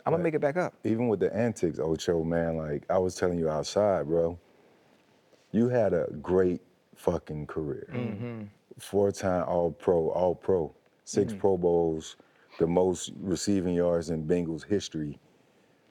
I'm 0.08 0.12
gonna 0.14 0.22
make 0.24 0.34
it 0.34 0.40
back 0.40 0.56
up. 0.56 0.74
even 0.84 1.08
with 1.08 1.20
the 1.20 1.34
antics, 1.34 1.78
Ocho, 1.78 2.24
man, 2.24 2.56
like 2.56 2.84
I 2.90 2.98
was 2.98 3.14
telling 3.14 3.38
you 3.38 3.48
outside, 3.48 4.06
bro. 4.06 4.38
you 5.52 5.68
had 5.68 5.92
a 5.94 6.06
great 6.20 6.60
fucking 6.96 7.46
career. 7.46 7.88
Mm-hmm. 7.92 8.42
Four-time 8.78 9.44
All-Pro, 9.48 10.08
All-Pro, 10.10 10.74
6 11.04 11.32
Mm-hmm. 11.32 11.40
Pro 11.40 11.56
Bowls, 11.56 12.16
the 12.58 12.66
most 12.66 13.12
receiving 13.20 13.74
yards 13.74 14.10
in 14.10 14.26
Bengals 14.26 14.64
history. 14.64 15.18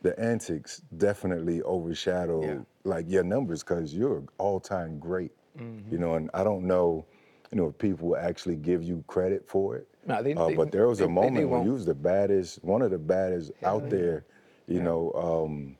The 0.03 0.17
antics 0.19 0.81
definitely 0.97 1.61
overshadowed 1.63 2.43
Yeah. 2.43 2.59
like 2.83 3.05
your 3.09 3.23
numbers 3.23 3.63
because 3.63 3.93
you're 3.93 4.23
all-time 4.37 4.99
great. 4.99 5.31
Mm-hmm. 5.57 5.91
You 5.91 5.97
know, 5.97 6.15
and 6.15 6.29
I 6.33 6.43
don't 6.43 6.65
know, 6.65 7.05
you 7.51 7.57
know, 7.57 7.67
if 7.67 7.77
people 7.77 8.09
will 8.09 8.17
actually 8.17 8.55
give 8.55 8.83
you 8.83 9.03
credit 9.07 9.47
for 9.47 9.75
it. 9.77 9.87
No, 10.05 10.21
they- 10.21 10.33
Uh, 10.33 10.47
they- 10.47 10.55
but 10.55 10.71
there 10.71 10.87
was 10.87 10.99
they- 10.99 11.05
a 11.05 11.09
moment 11.09 11.49
when 11.49 11.63
you 11.63 11.73
was 11.73 11.85
the 11.85 11.93
baddest, 11.95 12.63
one 12.63 12.81
of 12.81 12.91
the 12.91 12.97
baddest 12.97 13.51
out 13.63 13.89
there. 13.89 14.25
You 14.67 14.81
know, 14.83 15.13
um, 15.13 15.77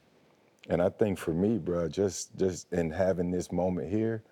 and 0.70 0.82
I 0.82 0.88
think 0.90 1.18
for 1.18 1.34
me, 1.34 1.58
bro, 1.58 1.90
just 1.90 2.36
just 2.38 2.72
in 2.72 2.90
having 2.90 3.32
this 3.32 3.52
moment 3.52 3.90
here 3.90 4.24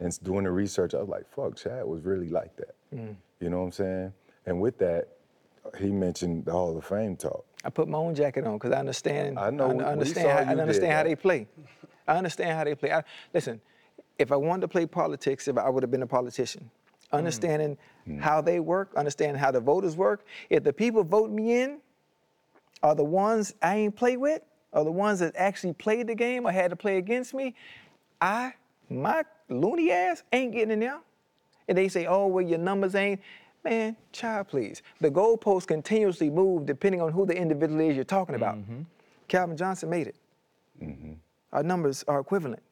and 0.00 0.18
doing 0.22 0.44
the 0.44 0.50
research, 0.50 0.94
I 0.94 0.98
was 0.98 1.08
like, 1.08 1.26
fuck, 1.30 1.56
Chad 1.56 1.86
was 1.86 2.02
really 2.02 2.28
like 2.28 2.54
that. 2.56 2.74
Mm. 2.94 3.16
You 3.40 3.48
know 3.48 3.60
what 3.60 3.64
I'm 3.66 3.72
saying? 3.72 4.12
And 4.44 4.60
with 4.60 4.76
that, 4.78 5.08
he 5.78 5.90
mentioned 5.90 6.44
the 6.44 6.52
Hall 6.52 6.76
of 6.76 6.84
Fame 6.84 7.16
talk. 7.16 7.46
I 7.64 7.70
put 7.70 7.88
my 7.88 7.96
own 7.96 8.14
jacket 8.14 8.44
on 8.46 8.54
because 8.58 8.72
I 8.72 8.80
understand. 8.80 9.38
I 9.38 9.48
know, 9.48 9.80
I 9.80 9.84
understand. 9.92 10.28
how, 10.28 10.52
I 10.52 10.56
understand 10.60 10.92
how 10.92 11.02
that. 11.04 11.08
they 11.08 11.16
play. 11.16 11.48
I 12.06 12.16
understand 12.18 12.50
how 12.58 12.64
they 12.64 12.74
play. 12.74 12.92
I, 12.92 13.02
listen, 13.32 13.60
if 14.18 14.30
I 14.30 14.36
wanted 14.36 14.62
to 14.62 14.68
play 14.68 14.84
politics, 14.86 15.48
if 15.48 15.56
I 15.56 15.70
would 15.70 15.82
have 15.82 15.90
been 15.90 16.02
a 16.02 16.06
politician, 16.06 16.70
Mm. 17.12 17.18
understanding 17.18 17.78
mm. 18.08 18.20
how 18.20 18.40
they 18.40 18.60
work, 18.60 18.92
understanding 18.96 19.38
how 19.38 19.50
the 19.50 19.60
voters 19.60 19.96
work. 19.96 20.24
If 20.50 20.64
the 20.64 20.72
people 20.72 21.04
vote 21.04 21.30
me 21.30 21.60
in 21.60 21.78
are 22.82 22.94
the 22.94 23.04
ones 23.04 23.54
I 23.62 23.76
ain't 23.76 23.96
play 23.96 24.16
with, 24.16 24.42
are 24.72 24.84
the 24.84 24.92
ones 24.92 25.20
that 25.20 25.34
actually 25.36 25.74
played 25.74 26.06
the 26.06 26.14
game 26.14 26.46
or 26.46 26.52
had 26.52 26.70
to 26.70 26.76
play 26.76 26.96
against 26.96 27.34
me, 27.34 27.54
I, 28.20 28.54
my 28.88 29.24
loony 29.48 29.90
ass 29.90 30.22
ain't 30.32 30.52
getting 30.52 30.70
in 30.70 30.80
there. 30.80 31.00
And 31.68 31.78
they 31.78 31.88
say, 31.88 32.06
oh, 32.06 32.26
well, 32.26 32.44
your 32.44 32.58
numbers 32.58 32.94
ain't. 32.94 33.20
Man, 33.64 33.96
child, 34.10 34.48
please. 34.48 34.82
The 35.00 35.10
goalposts 35.10 35.68
continuously 35.68 36.30
move 36.30 36.66
depending 36.66 37.00
on 37.00 37.12
who 37.12 37.24
the 37.24 37.36
individual 37.36 37.80
is 37.80 37.94
you're 37.94 38.04
talking 38.04 38.34
about. 38.34 38.56
Mm-hmm. 38.56 38.80
Calvin 39.28 39.56
Johnson 39.56 39.88
made 39.88 40.08
it. 40.08 40.16
Mm-hmm. 40.82 41.12
Our 41.52 41.62
numbers 41.62 42.04
are 42.08 42.18
equivalent. 42.18 42.62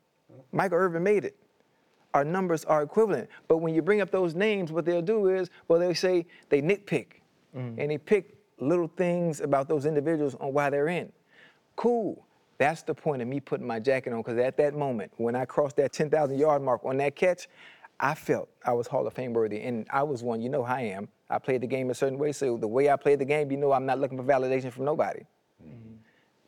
Michael 0.50 0.78
Irvin 0.78 1.04
made 1.04 1.24
it. 1.24 1.36
Our 2.14 2.24
numbers 2.24 2.64
are 2.64 2.82
equivalent. 2.82 3.28
But 3.48 3.58
when 3.58 3.74
you 3.74 3.82
bring 3.82 4.00
up 4.00 4.10
those 4.10 4.34
names, 4.34 4.72
what 4.72 4.84
they'll 4.84 5.02
do 5.02 5.28
is, 5.28 5.50
well, 5.68 5.78
they'll 5.78 5.94
say 5.94 6.26
they 6.48 6.60
nitpick 6.60 7.20
mm. 7.56 7.74
and 7.78 7.90
they 7.90 7.98
pick 7.98 8.36
little 8.58 8.88
things 8.88 9.40
about 9.40 9.68
those 9.68 9.86
individuals 9.86 10.34
on 10.40 10.52
why 10.52 10.70
they're 10.70 10.88
in. 10.88 11.10
Cool. 11.76 12.26
That's 12.58 12.82
the 12.82 12.94
point 12.94 13.22
of 13.22 13.28
me 13.28 13.40
putting 13.40 13.66
my 13.66 13.80
jacket 13.80 14.12
on 14.12 14.18
because 14.20 14.38
at 14.38 14.56
that 14.58 14.74
moment, 14.74 15.12
when 15.16 15.34
I 15.34 15.46
crossed 15.46 15.76
that 15.76 15.92
10,000 15.92 16.38
yard 16.38 16.62
mark 16.62 16.84
on 16.84 16.98
that 16.98 17.16
catch, 17.16 17.48
I 17.98 18.14
felt 18.14 18.48
I 18.64 18.72
was 18.72 18.86
Hall 18.86 19.06
of 19.06 19.14
Fame 19.14 19.32
worthy. 19.32 19.60
And 19.60 19.86
I 19.90 20.02
was 20.02 20.22
one, 20.22 20.40
you 20.40 20.48
know 20.48 20.62
I 20.62 20.82
am. 20.82 21.08
I 21.28 21.38
played 21.38 21.60
the 21.60 21.66
game 21.66 21.90
a 21.90 21.94
certain 21.94 22.18
way. 22.18 22.32
So 22.32 22.56
the 22.56 22.68
way 22.68 22.90
I 22.90 22.96
played 22.96 23.18
the 23.18 23.24
game, 23.24 23.50
you 23.50 23.56
know 23.56 23.72
I'm 23.72 23.86
not 23.86 23.98
looking 23.98 24.18
for 24.18 24.24
validation 24.24 24.72
from 24.72 24.84
nobody. 24.84 25.20
Mm-hmm. 25.62 25.94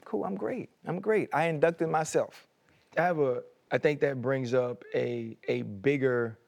Cool, 0.04 0.24
I'm 0.24 0.34
great. 0.34 0.70
I'm 0.86 1.00
great. 1.00 1.28
I 1.32 1.46
inducted 1.46 1.88
myself. 1.88 2.46
I 2.98 3.02
have 3.02 3.18
a. 3.18 3.42
I 3.72 3.78
think 3.78 4.00
that 4.00 4.20
brings 4.20 4.52
up 4.54 4.84
a 4.94 5.36
a 5.48 5.62
bigger 5.62 6.38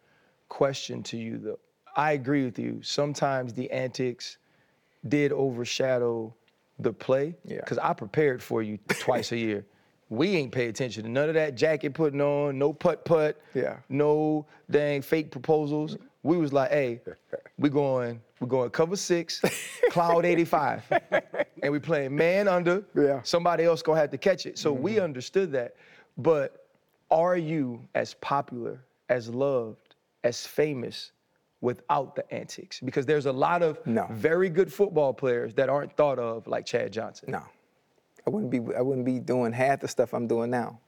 question 0.49 1.03
to 1.05 1.17
you, 1.17 1.39
though. 1.39 1.59
I 1.97 2.13
agree 2.13 2.45
with 2.45 2.59
you. 2.59 2.81
Sometimes 2.83 3.55
the 3.55 3.71
antics 3.71 4.37
did 5.09 5.33
overshadow 5.33 6.35
the 6.79 6.93
play. 6.93 7.35
Yeah. 7.45 7.57
Because 7.61 7.79
I 7.79 7.93
prepared 7.93 8.43
for 8.43 8.63
you 8.63 8.79
twice 8.89 9.33
a 9.33 9.37
year. 9.37 9.65
We 10.11 10.37
ain't 10.37 10.53
pay 10.53 10.69
attention 10.69 11.03
to 11.05 11.09
none 11.09 11.29
of 11.29 11.35
that 11.35 11.55
jacket 11.57 11.95
putting 11.95 12.21
on, 12.21 12.59
no 12.59 12.75
putt 12.75 13.07
putt, 13.07 13.41
Yeah. 13.55 13.79
no 13.89 14.47
dang 14.71 15.01
fake 15.01 15.31
proposals. 15.31 15.97
We 16.23 16.37
was 16.37 16.53
like, 16.53 16.71
hey, 16.71 17.01
we 17.59 17.71
going, 17.71 18.21
we 18.39 18.47
going 18.47 18.69
cover 18.71 18.97
six, 18.97 19.41
cloud 19.91 20.27
85. 20.27 20.85
and 21.63 21.73
we 21.73 21.79
playing 21.79 22.15
man 22.15 22.49
under. 22.49 22.85
Yeah. 22.95 23.23
Somebody 23.23 23.65
else 23.65 23.81
gonna 23.81 23.99
have 23.99 24.11
to 24.11 24.19
catch 24.19 24.45
it. 24.45 24.59
So 24.59 24.75
we 24.75 24.93
mm-hmm. 24.93 25.05
understood 25.05 25.51
that. 25.53 25.75
But 26.19 26.64
are 27.11 27.37
you 27.37 27.87
as 27.95 28.15
popular, 28.15 28.81
as 29.09 29.29
loved, 29.29 29.95
as 30.25 30.47
famous 30.47 31.13
without 31.61 32.15
the 32.17 32.33
antics? 32.35 32.81
Because 32.81 33.07
there's 33.07 33.27
a 33.27 33.33
lot 33.33 33.63
of 33.63 33.85
No. 33.87 34.07
very 34.11 34.49
good 34.49 34.73
football 34.73 35.13
players 35.15 35.55
that 35.55 35.69
aren't 35.69 35.93
thought 35.97 36.19
of 36.19 36.47
like 36.47 36.67
Chad 36.67 36.93
Johnson. 36.93 37.31
No, 37.31 37.43
I 38.27 38.31
wouldn't 38.31 38.51
be. 38.51 38.61
I 38.75 38.81
wouldn't 38.81 39.07
be 39.07 39.19
doing 39.21 39.53
half 39.53 39.81
the 39.81 39.89
stuff 39.89 40.13
I'm 40.15 40.27
doing 40.27 40.51
now. 40.51 40.81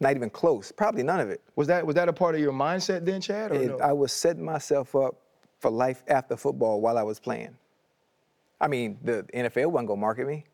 Not 0.00 0.16
even 0.16 0.30
close. 0.30 0.72
Probably 0.72 1.02
none 1.04 1.20
of 1.20 1.30
it. 1.30 1.40
Was 1.56 1.68
that 1.68 1.86
was 1.86 1.94
that 1.94 2.08
a 2.08 2.12
part 2.12 2.34
of 2.34 2.40
your 2.40 2.52
mindset 2.52 3.04
then, 3.04 3.20
Chad? 3.20 3.52
Or 3.52 3.54
It- 3.54 3.68
no? 3.68 3.78
I 3.78 3.92
was 3.92 4.12
setting 4.12 4.44
myself 4.44 4.94
up 4.96 5.16
for 5.58 5.70
life 5.70 6.02
after 6.08 6.36
football 6.36 6.80
while 6.80 6.98
I 6.98 7.02
was 7.04 7.20
playing. 7.20 7.56
I 8.60 8.68
mean, 8.68 8.98
the 9.02 9.24
NFL 9.32 9.70
wasn't 9.70 9.88
gonna 9.88 10.00
market 10.00 10.26
me. 10.26 10.44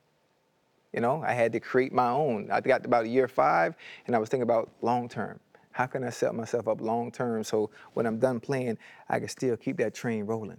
You 0.93 1.01
know, 1.01 1.23
I 1.27 1.33
had 1.33 1.53
to 1.53 1.61
create 1.61 1.93
my 1.93 2.09
own. 2.09 2.51
I 2.51 2.61
got 2.61 2.85
about 2.85 3.07
year 3.09 3.29
five, 3.29 3.77
and 4.07 4.17
I 4.17 4.19
was 4.19 4.29
thinking 4.29 4.43
about 4.43 4.71
long 4.81 5.09
term. 5.09 5.39
How 5.73 5.87
can 5.87 6.03
I 6.03 6.11
set 6.11 6.35
myself 6.35 6.67
up 6.67 6.81
long 6.81 7.13
term 7.13 7.45
so 7.45 7.71
when 7.95 8.07
I'm 8.07 8.19
done 8.19 8.41
playing, 8.41 8.79
I 9.09 9.19
can 9.21 9.29
still 9.29 9.57
keep 9.57 9.77
that 9.79 9.95
train 9.95 10.25
rolling? 10.25 10.59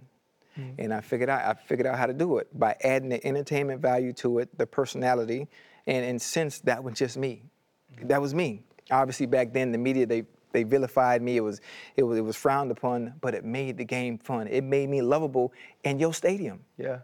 Mm-hmm. 0.58 0.80
And 0.80 0.94
I 0.94 1.00
figured 1.00 1.28
out 1.28 1.42
I 1.42 1.54
figured 1.54 1.86
out 1.86 1.98
how 1.98 2.06
to 2.06 2.12
do 2.12 2.38
it 2.38 2.46
by 2.58 2.76
adding 2.82 3.08
the 3.08 3.24
entertainment 3.26 3.80
value 3.80 4.12
to 4.14 4.38
it, 4.38 4.56
the 4.56 4.66
personality, 4.66 5.48
and 5.86 6.04
and 6.04 6.20
since 6.20 6.60
that 6.60 6.82
was 6.82 6.94
just 6.94 7.16
me, 7.16 7.42
that 8.04 8.20
was 8.20 8.34
me. 8.34 8.62
Obviously, 8.90 9.26
back 9.26 9.52
then 9.52 9.72
the 9.72 9.78
media 9.78 10.06
they 10.06 10.24
they 10.52 10.62
vilified 10.62 11.22
me. 11.22 11.36
It 11.36 11.40
was 11.40 11.60
it 11.96 12.02
was 12.02 12.18
it 12.18 12.22
was 12.22 12.36
frowned 12.36 12.70
upon, 12.70 13.14
but 13.20 13.34
it 13.34 13.44
made 13.44 13.76
the 13.76 13.84
game 13.84 14.18
fun. 14.18 14.46
It 14.48 14.64
made 14.64 14.88
me 14.88 15.02
lovable 15.02 15.52
in 15.84 15.98
your 15.98 16.14
stadium. 16.14 16.60
yeah. 16.78 16.98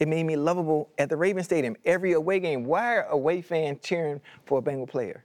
It 0.00 0.08
made 0.08 0.24
me 0.24 0.34
lovable 0.34 0.88
at 0.98 1.10
the 1.10 1.16
Raven 1.16 1.44
Stadium. 1.44 1.76
Every 1.84 2.12
away 2.12 2.40
game, 2.40 2.64
why 2.64 2.96
are 2.96 3.04
away 3.04 3.42
fans 3.42 3.78
cheering 3.82 4.20
for 4.46 4.58
a 4.58 4.62
Bengal 4.62 4.86
player? 4.86 5.24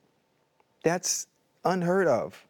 That's 0.84 1.28
unheard 1.64 2.08
of. 2.08 2.46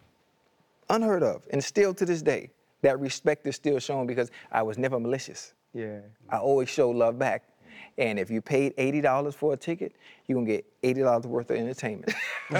Unheard 0.89 1.21
of. 1.21 1.47
And 1.51 1.63
still 1.63 1.93
to 1.93 2.05
this 2.05 2.23
day, 2.23 2.49
that 2.81 2.99
respect 2.99 3.45
is 3.45 3.55
still 3.55 3.79
shown 3.79 4.07
because 4.07 4.31
I 4.51 4.63
was 4.63 4.77
never 4.79 4.99
malicious. 4.99 5.53
Yeah. 5.73 5.99
I 6.29 6.37
always 6.37 6.67
show 6.67 6.89
love 6.89 7.19
back. 7.19 7.43
And 7.97 8.19
if 8.19 8.29
you 8.29 8.41
paid 8.41 8.75
$80 8.75 9.33
for 9.33 9.53
a 9.53 9.57
ticket, 9.57 9.93
you're 10.27 10.37
gonna 10.37 10.47
get 10.47 10.65
$80 10.81 11.25
worth 11.25 11.51
of 11.51 11.57
entertainment. 11.57 12.13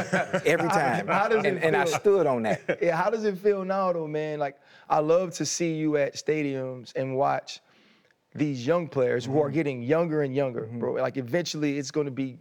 Every 0.45 0.69
time. 0.69 1.08
how 1.08 1.28
does 1.28 1.43
it 1.43 1.47
and, 1.47 1.63
and 1.63 1.75
I 1.75 1.86
stood 1.86 2.28
on 2.28 2.43
that. 2.43 2.80
Yeah, 2.82 2.95
how 2.95 3.10
does 3.10 3.25
it 3.25 3.38
feel 3.38 3.65
now 3.65 3.91
though, 3.91 4.08
man? 4.08 4.39
Like 4.39 4.58
I 4.89 4.99
love 4.99 5.34
to 5.36 5.45
see 5.45 5.73
you 5.73 5.97
at 5.97 6.15
stadiums 6.15 6.95
and 6.95 7.17
watch 7.17 7.60
these 8.36 8.67
young 8.67 8.88
players 8.88 9.26
who 9.26 9.39
are 9.39 9.45
mm-hmm. 9.45 9.56
getting 9.56 9.82
younger 9.82 10.21
and 10.21 10.36
younger, 10.36 10.63
mm-hmm. 10.63 10.80
bro. 10.80 10.93
Like 10.93 11.17
eventually 11.17 11.78
it's 11.78 11.91
gonna 11.91 12.12
be 12.12 12.38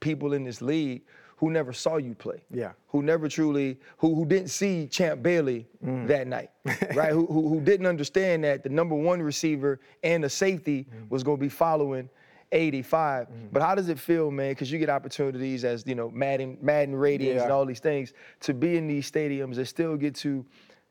people 0.00 0.32
in 0.34 0.44
this 0.44 0.60
league 0.60 1.02
who 1.36 1.50
never 1.50 1.72
saw 1.72 1.96
you 1.96 2.14
play. 2.14 2.42
Yeah. 2.50 2.72
Who 2.88 3.02
never 3.02 3.28
truly, 3.28 3.78
who 3.98 4.14
who 4.14 4.26
didn't 4.26 4.48
see 4.48 4.88
Champ 4.88 5.22
Bailey 5.22 5.66
mm. 5.84 6.06
that 6.08 6.26
night. 6.26 6.50
right? 6.94 7.12
Who, 7.12 7.26
who 7.26 7.48
who 7.48 7.60
didn't 7.60 7.86
understand 7.86 8.44
that 8.44 8.62
the 8.62 8.68
number 8.68 8.94
one 8.94 9.22
receiver 9.22 9.80
and 10.02 10.24
the 10.24 10.30
safety 10.30 10.84
mm. 10.84 11.08
was 11.10 11.22
gonna 11.22 11.36
be 11.36 11.48
following 11.48 12.08
85. 12.52 13.28
Mm. 13.28 13.32
But 13.52 13.62
how 13.62 13.74
does 13.74 13.88
it 13.88 13.98
feel, 13.98 14.30
man? 14.30 14.52
Because 14.52 14.70
you 14.70 14.78
get 14.78 14.88
opportunities 14.88 15.64
as 15.64 15.84
you 15.86 15.94
know, 15.94 16.10
Madden, 16.10 16.58
Madden 16.60 16.94
ratings 16.94 17.42
and 17.42 17.52
all 17.52 17.64
these 17.64 17.80
things 17.80 18.12
to 18.40 18.54
be 18.54 18.76
in 18.76 18.86
these 18.86 19.10
stadiums 19.10 19.58
and 19.58 19.68
still 19.68 19.96
get 19.96 20.14
to 20.16 20.44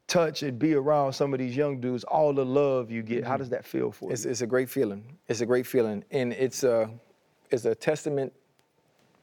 touch 0.07 0.43
and 0.43 0.59
be 0.59 0.73
around 0.75 1.13
some 1.13 1.33
of 1.33 1.39
these 1.39 1.55
young 1.55 1.79
dudes. 1.79 2.03
All 2.03 2.33
the 2.33 2.45
love 2.45 2.91
you 2.91 3.01
get. 3.01 3.23
How 3.23 3.31
mm-hmm. 3.31 3.39
does 3.39 3.49
that 3.49 3.65
feel 3.65 3.91
for 3.91 4.11
It's, 4.11 4.25
you? 4.25 4.31
it's 4.31 4.41
a 4.41 4.47
great 4.47 4.69
feeling. 4.69 5.17
It's 5.27 5.41
a 5.41 5.45
great 5.45 5.65
feeling, 5.65 6.03
and 6.11 6.33
it's 6.33 6.63
a 6.63 6.89
it's 7.51 7.65
a 7.65 7.75
testament 7.75 8.33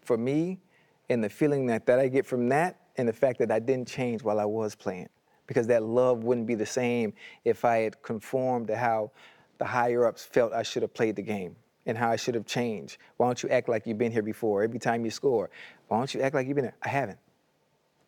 for 0.01 0.17
me 0.17 0.61
and 1.09 1.23
the 1.23 1.29
feeling 1.29 1.67
that, 1.67 1.87
that 1.87 1.99
I 1.99 2.09
get 2.09 2.27
from 2.27 2.49
that, 2.49 2.79
and 2.97 3.09
the 3.09 3.13
fact 3.13 3.39
that 3.39 3.51
I 3.51 3.59
didn't 3.59 3.89
change 3.89 4.23
while 4.23 4.39
I 4.39 4.45
was 4.45 4.75
playing, 4.75 5.09
because 5.47 5.67
that 5.67 5.83
love 5.83 6.25
wouldn't 6.25 6.47
be 6.47 6.55
the 6.55 6.67
same 6.67 7.13
if 7.45 7.65
I 7.65 7.79
had 7.79 8.03
conformed 8.03 8.69
to 8.69 8.77
how 8.77 9.11
the 9.59 9.65
higher 9.65 10.07
ups 10.07 10.25
felt 10.25 10.53
I 10.53 10.63
should 10.63 10.83
have 10.83 10.95
played 10.95 11.17
the 11.17 11.23
game 11.23 11.57
and 11.87 11.99
how 11.99 12.11
I 12.11 12.17
should 12.17 12.35
have 12.35 12.47
changed. 12.47 12.99
Why 13.17 13.27
don't 13.27 13.43
you 13.43 13.49
act 13.49 13.69
like 13.69 13.87
you've 13.87 13.99
been 13.99 14.13
here 14.13 14.23
before? 14.23 14.63
Every 14.63 14.79
time 14.79 15.05
you 15.05 15.11
score, 15.11 15.51
why 15.89 15.99
don't 15.99 16.15
you 16.15 16.21
act 16.21 16.35
like 16.35 16.47
you've 16.47 16.57
been 16.57 16.67
here? 16.67 16.77
I 16.83 16.89
haven't. 16.89 17.19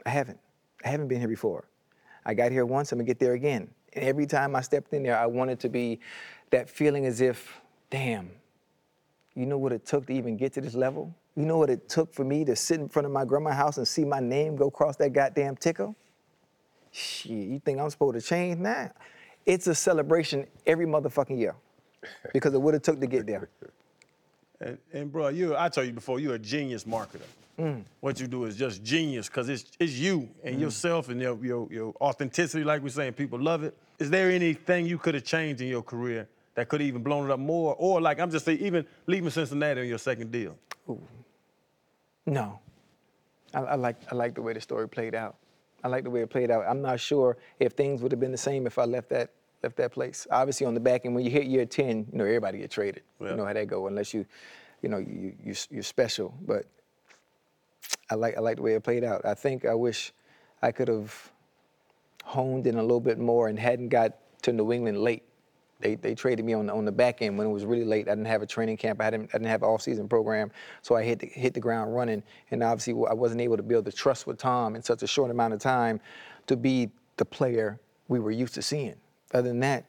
I 0.07 0.11
haven't. 0.11 0.39
I 0.85 0.89
haven't 0.89 1.09
been 1.09 1.19
here 1.19 1.29
before. 1.29 1.67
I 2.25 2.35
got 2.35 2.53
here 2.53 2.67
once, 2.67 2.93
I'm 2.93 2.99
gonna 2.99 3.07
get 3.07 3.19
there 3.19 3.35
again. 3.35 3.69
And 3.93 4.05
every 4.05 4.27
time 4.27 4.57
I 4.57 4.61
stepped 4.61 4.93
in 4.93 5.03
there, 5.03 5.17
I 5.17 5.27
wanted 5.27 5.61
to 5.61 5.69
be 5.69 6.01
that 6.51 6.69
feeling 6.69 7.07
as 7.07 7.21
if, 7.21 7.61
damn, 7.91 8.31
you 9.35 9.47
know 9.47 9.59
what 9.59 9.73
it 9.73 9.85
took 9.85 10.07
to 10.07 10.13
even 10.13 10.37
get 10.37 10.53
to 10.55 10.61
this 10.61 10.75
level? 10.75 11.15
You 11.37 11.45
know 11.45 11.59
what 11.59 11.71
it 11.71 11.89
took 11.89 12.15
for 12.15 12.25
me 12.25 12.45
to 12.45 12.55
sit 12.55 12.81
in 12.81 12.89
front 12.89 13.07
of 13.07 13.13
my 13.13 13.25
grandma's 13.25 13.55
house 13.55 13.77
and 13.77 13.87
see 13.87 14.05
my 14.05 14.21
name 14.21 14.57
go 14.57 14.69
across 14.69 14.97
that 14.97 15.13
goddamn 15.13 15.57
ticker? 15.57 15.95
Shit, 16.93 17.33
you 17.33 17.61
think 17.65 17.81
I'm 17.81 17.91
supposed 17.91 18.15
to 18.15 18.21
change 18.21 18.59
now? 18.61 18.91
It's 19.45 19.67
a 19.67 19.75
celebration 19.75 20.47
every 20.67 20.87
motherfucking 20.87 21.39
year 21.39 21.57
because 22.33 22.55
of 22.55 22.63
what 22.63 22.75
it 22.75 22.83
took 22.83 23.01
to 23.01 23.07
get 23.07 23.27
there. 23.27 23.49
And, 24.61 24.79
and 24.93 25.13
bro, 25.13 25.29
you 25.29 25.57
I 25.57 25.69
told 25.69 25.89
you 25.89 25.93
before, 25.93 26.21
you're 26.21 26.37
a 26.37 26.39
genius 26.39 26.85
marketer. 26.85 27.27
What 28.01 28.21
you 28.21 28.27
do 28.27 28.45
is 28.45 28.57
just 28.57 28.83
genius 28.83 29.29
because 29.29 29.49
it's 29.49 29.65
it's 29.79 29.93
you 29.93 30.29
and 30.43 30.57
mm. 30.57 30.61
yourself 30.61 31.09
and 31.09 31.21
your, 31.21 31.39
your 31.45 31.69
your 31.71 31.95
authenticity, 32.01 32.65
like 32.65 32.83
we're 32.83 32.89
saying. 32.89 33.13
People 33.13 33.39
love 33.39 33.63
it. 33.63 33.77
Is 33.99 34.11
there 34.11 34.31
anything 34.31 34.87
you 34.87 34.99
could 34.99 35.15
have 35.15 35.25
changed 35.25 35.61
in 35.61 35.69
your 35.69 35.83
career 35.83 36.29
that 36.57 36.69
could 36.69 36.81
have 36.81 36.89
even 36.89 37.03
blown 37.03 37.31
it 37.31 37.33
up 37.33 37.39
more, 37.39 37.77
or 37.79 38.01
like 38.01 38.19
I'm 38.19 38.31
just 38.31 38.45
saying, 38.45 38.59
even 38.59 38.85
leaving 39.07 39.31
Cincinnati 39.31 39.83
on 39.83 39.87
your 39.87 39.99
second 39.99 40.33
deal? 40.33 40.57
No. 42.27 42.59
I, 43.53 43.61
I 43.61 43.75
like 43.77 43.97
I 44.11 44.15
like 44.15 44.35
the 44.35 44.43
way 44.43 44.53
the 44.53 44.61
story 44.61 44.89
played 44.89 45.15
out. 45.15 45.37
I 45.85 45.89
like 45.89 46.05
the 46.05 46.11
way 46.11 46.23
it 46.23 46.31
played 46.31 46.51
out. 46.51 46.65
I'm 46.67 46.83
not 46.83 46.99
sure 46.99 47.37
if 47.61 47.73
things 47.73 48.03
would 48.03 48.11
have 48.11 48.21
been 48.21 48.33
the 48.33 48.39
same 48.39 48.67
if 48.67 48.79
I 48.79 48.85
left 48.85 49.11
that 49.11 49.31
left 49.63 49.77
that 49.77 49.93
place. 49.93 50.27
Obviously, 50.31 50.67
on 50.67 50.75
the 50.75 50.81
back 50.81 51.05
end, 51.05 51.15
when 51.15 51.25
you 51.25 51.31
hit 51.31 51.45
year 51.45 51.67
10, 51.67 52.09
you 52.11 52.19
know 52.19 52.25
everybody 52.25 52.59
get 52.59 52.71
traded. 52.71 53.03
You 53.21 53.35
know 53.35 53.45
how 53.45 53.53
that 53.53 53.67
go, 53.67 53.87
unless 53.87 54.13
you, 54.13 54.27
you 54.83 54.89
know, 54.89 54.99
you, 54.99 55.35
you 55.45 55.55
you're 55.71 55.83
special. 55.83 56.35
But 56.47 56.67
I 58.15 58.17
like 58.17 58.37
I 58.37 58.41
like 58.41 58.57
the 58.57 58.63
way 58.63 58.75
it 58.75 58.85
played 58.85 59.03
out. 59.03 59.25
I 59.25 59.35
think 59.35 59.65
I 59.65 59.75
wish 59.75 60.13
I 60.63 60.71
could 60.71 60.87
have 60.87 61.33
honed 62.23 62.67
in 62.69 62.77
a 62.77 62.83
little 62.83 63.01
bit 63.01 63.19
more 63.19 63.49
and 63.49 63.59
hadn't 63.59 63.89
got 63.89 64.17
to 64.43 64.53
New 64.53 64.73
England 64.73 64.99
late. 64.99 65.25
They, 65.81 65.97
they 65.97 66.15
traded 66.15 66.45
me 66.45 66.55
on 66.55 66.67
the, 66.67 66.73
on 66.73 66.85
the 66.85 66.93
back 66.93 67.21
end 67.23 67.37
when 67.37 67.49
it 67.49 67.51
was 67.51 67.65
really 67.67 67.85
late. 67.85 68.07
I 68.07 68.13
didn't 68.13 68.27
have 68.27 68.41
a 68.41 68.47
training 68.47 68.77
camp. 68.77 69.03
I 69.03 69.11
didn't, 69.11 69.31
I 69.35 69.39
didn't 69.39 69.49
have 69.49 69.63
an 69.63 69.69
off-season 69.69 70.09
program, 70.09 70.53
so 70.81 70.95
I 70.95 71.03
hit 71.03 71.19
the, 71.19 71.27
hit 71.27 71.53
the 71.53 71.61
ground 71.61 71.95
running. 71.95 72.23
And 72.53 72.63
obviously, 72.63 72.95
I 73.11 73.13
wasn't 73.13 73.41
able 73.41 73.57
to 73.57 73.63
build 73.63 73.85
the 73.85 73.93
trust 73.93 74.27
with 74.27 74.39
Tom 74.39 74.77
in 74.77 74.83
such 74.83 75.03
a 75.03 75.07
short 75.07 75.33
amount 75.33 75.53
of 75.53 75.59
time 75.59 76.01
to 76.47 76.57
be 76.57 76.91
the 77.17 77.25
player 77.25 77.81
we 78.07 78.21
were 78.21 78.31
used 78.31 78.55
to 78.55 78.63
seeing. 78.63 78.95
Other 79.35 79.49
than 79.49 79.61
that, 79.61 79.85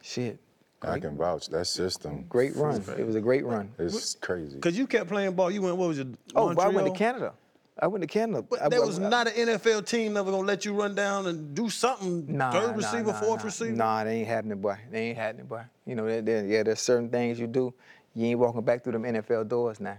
shit, 0.00 0.40
I 0.82 0.98
can 1.00 1.16
vouch. 1.16 1.48
That 1.48 1.66
system 1.66 2.24
great 2.28 2.54
run. 2.54 2.82
It 2.96 3.06
was 3.06 3.16
a 3.16 3.20
great 3.20 3.44
run. 3.44 3.72
is 3.78 4.16
crazy. 4.20 4.54
Because 4.56 4.78
you 4.78 4.86
kept 4.86 5.08
playing 5.08 5.32
ball. 5.34 5.50
You 5.50 5.62
went, 5.62 5.76
what 5.76 5.88
was 5.88 5.98
it? 5.98 6.08
Oh, 6.34 6.54
but 6.54 6.64
I 6.64 6.68
went 6.68 6.86
to 6.86 6.92
Canada. 6.92 7.32
I 7.80 7.86
went 7.86 8.02
to 8.02 8.08
Canada. 8.08 8.42
But 8.42 8.62
I- 8.62 8.68
there 8.68 8.82
I- 8.82 8.86
was 8.86 8.98
I- 8.98 9.08
not 9.08 9.28
an 9.28 9.34
NFL 9.34 9.82
team 9.86 10.12
never 10.12 10.30
gonna 10.30 10.46
let 10.46 10.64
you 10.64 10.74
run 10.74 10.94
down 10.94 11.26
and 11.26 11.54
do 11.54 11.70
something. 11.70 12.24
Nah, 12.36 12.50
third 12.50 12.70
nah, 12.70 12.76
receiver, 12.76 13.12
nah, 13.12 13.20
fourth 13.20 13.40
nah. 13.40 13.46
receiver. 13.46 13.72
Nah, 13.76 14.04
they 14.04 14.18
ain't 14.18 14.28
happening, 14.28 14.60
boy. 14.60 14.76
They 14.90 15.10
ain't 15.10 15.18
happening, 15.18 15.46
boy. 15.46 15.62
You 15.86 15.94
know, 15.94 16.06
there, 16.06 16.22
there, 16.22 16.46
yeah, 16.46 16.62
there's 16.64 16.80
certain 16.80 17.08
things 17.08 17.38
you 17.38 17.46
do. 17.46 17.72
You 18.14 18.26
ain't 18.26 18.38
walking 18.40 18.62
back 18.62 18.82
through 18.82 18.92
them 18.92 19.04
NFL 19.04 19.44
doors 19.48 19.78
now. 19.80 19.96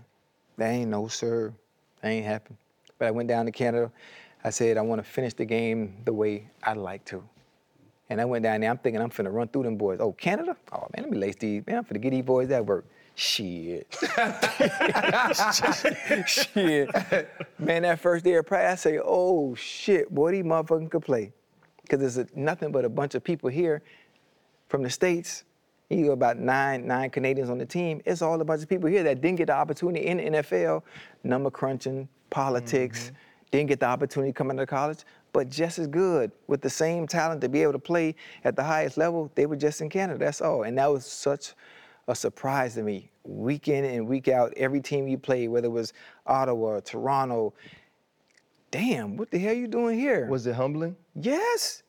That 0.58 0.70
ain't 0.72 0.90
no 0.90 1.08
sir. 1.08 1.54
That 2.02 2.10
ain't 2.10 2.26
happen. 2.26 2.58
But 2.98 3.08
I 3.08 3.12
went 3.12 3.30
down 3.30 3.46
to 3.46 3.52
Canada. 3.52 3.92
I 4.44 4.50
said 4.50 4.78
I 4.78 4.82
want 4.82 5.04
to 5.04 5.10
finish 5.10 5.34
the 5.34 5.46
game 5.46 5.98
the 6.04 6.14
way 6.14 6.50
I 6.64 6.74
like 6.74 7.06
to. 7.06 7.24
And 8.10 8.20
I 8.20 8.26
went 8.26 8.44
down 8.44 8.62
there. 8.62 8.70
I'm 8.70 8.78
thinking 8.78 9.02
I'm 9.02 9.12
finna 9.12 9.32
run 9.32 9.48
through 9.50 9.64
them 9.64 9.78
boys. 9.78 10.00
Oh, 10.02 10.12
Canada? 10.14 10.58
Oh 10.72 10.88
man, 10.96 11.04
let 11.04 11.12
me 11.12 11.18
lace 11.18 11.36
these. 11.36 11.66
Man, 11.68 11.78
I'm 11.78 11.86
finna 11.86 12.02
get 12.02 12.12
these 12.12 12.24
boys 12.24 12.48
that 12.48 12.66
work. 12.66 12.86
Shit. 13.16 13.86
shit. 16.26 16.90
Man, 17.60 17.82
that 17.82 18.00
first 18.00 18.24
day 18.24 18.36
of 18.36 18.46
practice, 18.46 18.86
I 18.86 18.92
say, 18.92 19.00
oh 19.04 19.54
shit, 19.56 20.10
boy, 20.10 20.32
these 20.32 20.44
motherfuckers 20.46 20.90
could 20.90 21.02
play. 21.02 21.34
Because 21.82 22.00
there's 22.00 22.18
a, 22.18 22.28
nothing 22.34 22.72
but 22.72 22.86
a 22.86 22.90
bunch 22.90 23.16
of 23.16 23.24
people 23.24 23.50
here 23.50 23.82
from 24.70 24.84
the 24.84 24.90
States. 24.90 25.44
You 25.90 26.06
got 26.06 26.12
about 26.14 26.38
nine, 26.38 26.88
nine 26.88 27.10
Canadians 27.10 27.50
on 27.50 27.58
the 27.58 27.66
team. 27.66 28.02
It's 28.06 28.22
all 28.22 28.40
a 28.40 28.46
bunch 28.46 28.62
of 28.62 28.70
people 28.70 28.90
here 28.90 29.04
that 29.04 29.22
didn't 29.22 29.38
get 29.38 29.48
the 29.48 29.56
opportunity 29.56 30.06
in 30.06 30.18
the 30.18 30.24
NFL, 30.24 30.84
number 31.24 31.50
crunching, 31.52 32.08
politics, 32.30 33.06
mm-hmm. 33.06 33.16
didn't 33.52 33.68
get 33.68 33.80
the 33.80 33.88
opportunity 33.88 34.32
coming 34.32 34.56
to 34.58 34.66
college, 34.66 35.00
but 35.32 35.50
just 35.50 35.80
as 35.80 35.88
good 35.88 36.32
with 36.48 36.62
the 36.62 36.70
same 36.70 37.08
talent 37.08 37.42
to 37.42 37.50
be 37.50 37.62
able 37.62 37.74
to 37.74 37.80
play 37.80 38.16
at 38.44 38.56
the 38.56 38.64
highest 38.64 38.98
level, 38.98 39.32
they 39.36 39.46
were 39.46 39.56
just 39.56 39.82
in 39.82 39.90
Canada. 39.90 40.20
That's 40.20 40.42
all. 40.42 40.64
And 40.64 40.78
that 40.78 40.88
was 40.88 41.06
such 41.06 41.54
a 42.08 42.16
surprise 42.16 42.76
to 42.76 42.84
me. 42.84 43.10
Week 43.24 43.68
in 43.68 43.86
and 43.86 44.08
week 44.08 44.28
out, 44.28 44.54
every 44.58 44.82
team 44.82 45.08
you 45.08 45.18
played, 45.18 45.50
whether 45.50 45.68
it 45.68 45.72
was 45.72 45.94
Ottawa, 46.26 46.80
Toronto, 46.80 47.54
damn, 48.72 49.18
what 49.18 49.30
the 49.30 49.38
hell 49.38 49.54
you 49.54 49.68
doing 49.68 50.00
here? 50.00 50.26
Was 50.28 50.48
it 50.48 50.56
humbling? 50.56 50.96
Yes. 51.16 51.84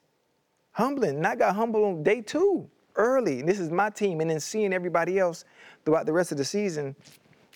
Humbling. 0.73 1.17
And 1.17 1.27
I 1.27 1.35
got 1.35 1.55
humble 1.55 1.85
on 1.85 2.03
day 2.03 2.21
two, 2.21 2.69
early. 2.97 3.41
And 3.41 3.49
this 3.49 3.59
is 3.59 3.71
my 3.71 3.91
team. 3.91 4.21
And 4.21 4.31
then 4.31 4.41
seeing 4.41 4.73
everybody 4.73 5.19
else 5.19 5.45
throughout 5.85 6.07
the 6.07 6.13
rest 6.13 6.33
of 6.33 6.39
the 6.39 6.45
season, 6.45 6.95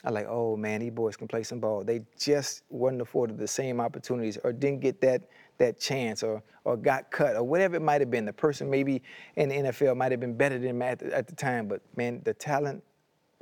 I 0.05 0.11
like, 0.11 0.26
oh 0.28 0.57
man, 0.57 0.80
these 0.80 0.91
boys 0.91 1.16
can 1.16 1.28
play 1.28 1.43
some 1.43 1.61
ball. 1.61 1.82
They 1.82 2.03
just 2.18 2.62
weren't 2.68 3.01
afforded 3.01 3.39
the 3.39 3.49
same 3.49 3.80
opportunities 3.80 4.39
or 4.45 4.53
didn't 4.53 4.80
get 4.80 5.01
that 5.01 5.22
that 5.59 5.79
chance 5.79 6.23
or 6.23 6.43
or 6.65 6.77
got 6.77 7.11
cut 7.11 7.37
or 7.37 7.43
whatever 7.43 7.77
it 7.77 7.83
might 7.83 8.01
have 8.01 8.11
been. 8.11 8.25
The 8.25 8.33
person 8.33 8.71
maybe 8.71 9.03
in 9.37 9.49
the 9.51 9.55
NFL 9.57 9.97
might 9.97 10.11
have 10.13 10.21
been 10.21 10.37
better 10.37 10.59
than 10.59 10.79
them 10.79 10.83
at 10.83 10.99
the, 10.99 11.15
at 11.15 11.27
the 11.27 11.35
time. 11.35 11.69
But 11.69 11.83
man, 11.97 12.23
the 12.25 12.35
talent 12.35 12.83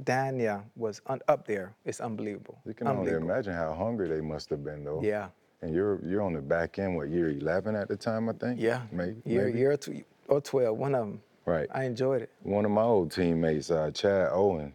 down 0.04 0.38
there 0.38 0.64
was 0.76 1.00
un, 1.06 1.20
up 1.28 1.46
there. 1.46 1.74
It's 1.84 2.00
unbelievable. 2.00 2.58
You 2.66 2.74
can 2.74 2.88
only 2.88 3.12
imagine 3.12 3.54
how 3.54 3.74
hungry 3.74 4.08
they 4.08 4.20
must 4.20 4.50
have 4.50 4.64
been, 4.64 4.84
though. 4.84 5.00
Yeah. 5.02 5.28
And 5.62 5.74
you're 5.74 6.04
you're 6.04 6.22
on 6.22 6.32
the 6.32 6.40
back 6.40 6.78
end, 6.78 6.96
what 6.96 7.08
year 7.08 7.30
11 7.30 7.76
at 7.76 7.88
the 7.88 7.96
time, 7.96 8.28
I 8.28 8.32
think. 8.32 8.60
Yeah. 8.60 8.82
Maybe. 8.90 9.22
Year, 9.24 9.46
maybe? 9.46 9.58
year 9.58 9.72
or, 9.72 9.76
two, 9.76 10.02
or 10.28 10.40
12, 10.40 10.76
one 10.76 10.94
of 10.94 11.06
them. 11.06 11.22
Right. 11.44 11.68
I 11.72 11.84
enjoyed 11.84 12.22
it. 12.22 12.30
One 12.42 12.64
of 12.64 12.70
my 12.70 12.82
old 12.82 13.12
teammates, 13.12 13.70
uh, 13.70 13.90
Chad 13.92 14.30
Owen, 14.32 14.74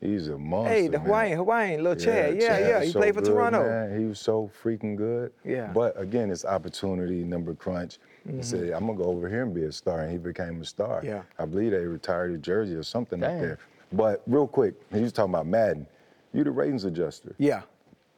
he's 0.00 0.28
a 0.28 0.38
monster. 0.38 0.72
Hey, 0.72 0.86
the 0.88 0.98
man. 0.98 1.06
Hawaiian, 1.06 1.38
Hawaiian, 1.38 1.82
little 1.82 2.04
Chad. 2.04 2.36
Yeah, 2.36 2.48
Chad 2.48 2.68
yeah. 2.68 2.84
He 2.84 2.90
so 2.90 2.98
played 3.00 3.14
for 3.14 3.20
good, 3.20 3.30
Toronto. 3.30 3.64
Man. 3.64 3.98
He 3.98 4.06
was 4.06 4.20
so 4.20 4.50
freaking 4.62 4.96
good. 4.96 5.32
Yeah. 5.44 5.70
But 5.72 6.00
again, 6.00 6.30
it's 6.30 6.44
opportunity, 6.44 7.24
number 7.24 7.54
crunch. 7.54 7.98
Mm-hmm. 8.26 8.38
He 8.38 8.42
said, 8.42 8.70
I'm 8.70 8.86
gonna 8.86 8.98
go 8.98 9.04
over 9.04 9.28
here 9.28 9.42
and 9.42 9.54
be 9.54 9.64
a 9.64 9.72
star, 9.72 10.00
and 10.00 10.12
he 10.12 10.18
became 10.18 10.60
a 10.60 10.64
star. 10.64 11.02
Yeah. 11.04 11.22
I 11.38 11.44
believe 11.44 11.72
they 11.72 11.84
retired 11.84 12.32
a 12.32 12.38
jersey 12.38 12.74
or 12.74 12.82
something 12.82 13.22
up 13.22 13.30
Damn. 13.30 13.40
there. 13.40 13.58
But 13.92 14.22
real 14.26 14.46
quick, 14.46 14.74
he 14.92 15.00
was 15.00 15.12
talking 15.12 15.32
about 15.34 15.46
Madden. 15.46 15.86
You 16.32 16.44
the 16.44 16.50
ratings 16.50 16.84
adjuster. 16.84 17.34
Yeah. 17.38 17.62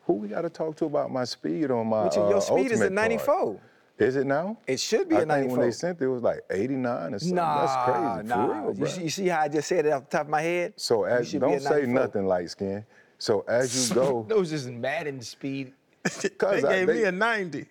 Who 0.06 0.14
we 0.14 0.28
got 0.28 0.42
to 0.42 0.50
talk 0.50 0.76
to 0.78 0.86
about 0.86 1.12
my 1.12 1.24
speed 1.24 1.70
on 1.70 1.86
my 1.86 2.04
Which 2.04 2.16
your 2.16 2.36
uh, 2.36 2.40
speed 2.40 2.72
is 2.72 2.80
a 2.80 2.84
Ultimate 2.84 3.24
card? 3.24 3.60
94. 4.00 4.08
Is 4.08 4.16
it 4.16 4.26
now? 4.26 4.56
It 4.66 4.80
should 4.80 5.08
be 5.08 5.16
I 5.16 5.20
a 5.20 5.26
think 5.26 5.50
when 5.50 5.60
they 5.60 5.70
sent 5.70 6.00
it, 6.00 6.04
it 6.04 6.08
was 6.08 6.22
like 6.22 6.40
89 6.50 7.14
or 7.14 7.18
something. 7.18 7.34
Nah, 7.36 7.66
That's 7.66 7.84
crazy. 8.24 8.28
nah. 8.28 8.46
For 8.64 8.70
real, 8.72 8.78
you, 8.78 8.86
see, 8.86 9.02
you 9.02 9.10
see 9.10 9.28
how 9.28 9.40
I 9.42 9.48
just 9.48 9.68
said 9.68 9.86
it 9.86 9.92
off 9.92 10.04
the 10.08 10.16
top 10.16 10.26
of 10.26 10.30
my 10.30 10.42
head? 10.42 10.72
So 10.76 11.06
You 11.06 11.12
as 11.12 11.28
should 11.30 11.40
don't 11.40 11.60
say 11.60 11.86
nothing, 11.86 12.26
light 12.26 12.50
skin. 12.50 12.84
So 13.18 13.44
as 13.46 13.88
you 13.90 13.94
go, 14.02 14.24
That 14.28 14.38
was 14.38 14.50
just 14.50 14.68
Madden 14.68 15.20
speed. 15.20 15.72
They 16.22 16.28
Cause 16.30 16.64
I- 16.64 16.72
gave 16.78 16.86
they- 16.86 16.94
me 16.94 17.04
a 17.04 17.12
90. 17.12 17.66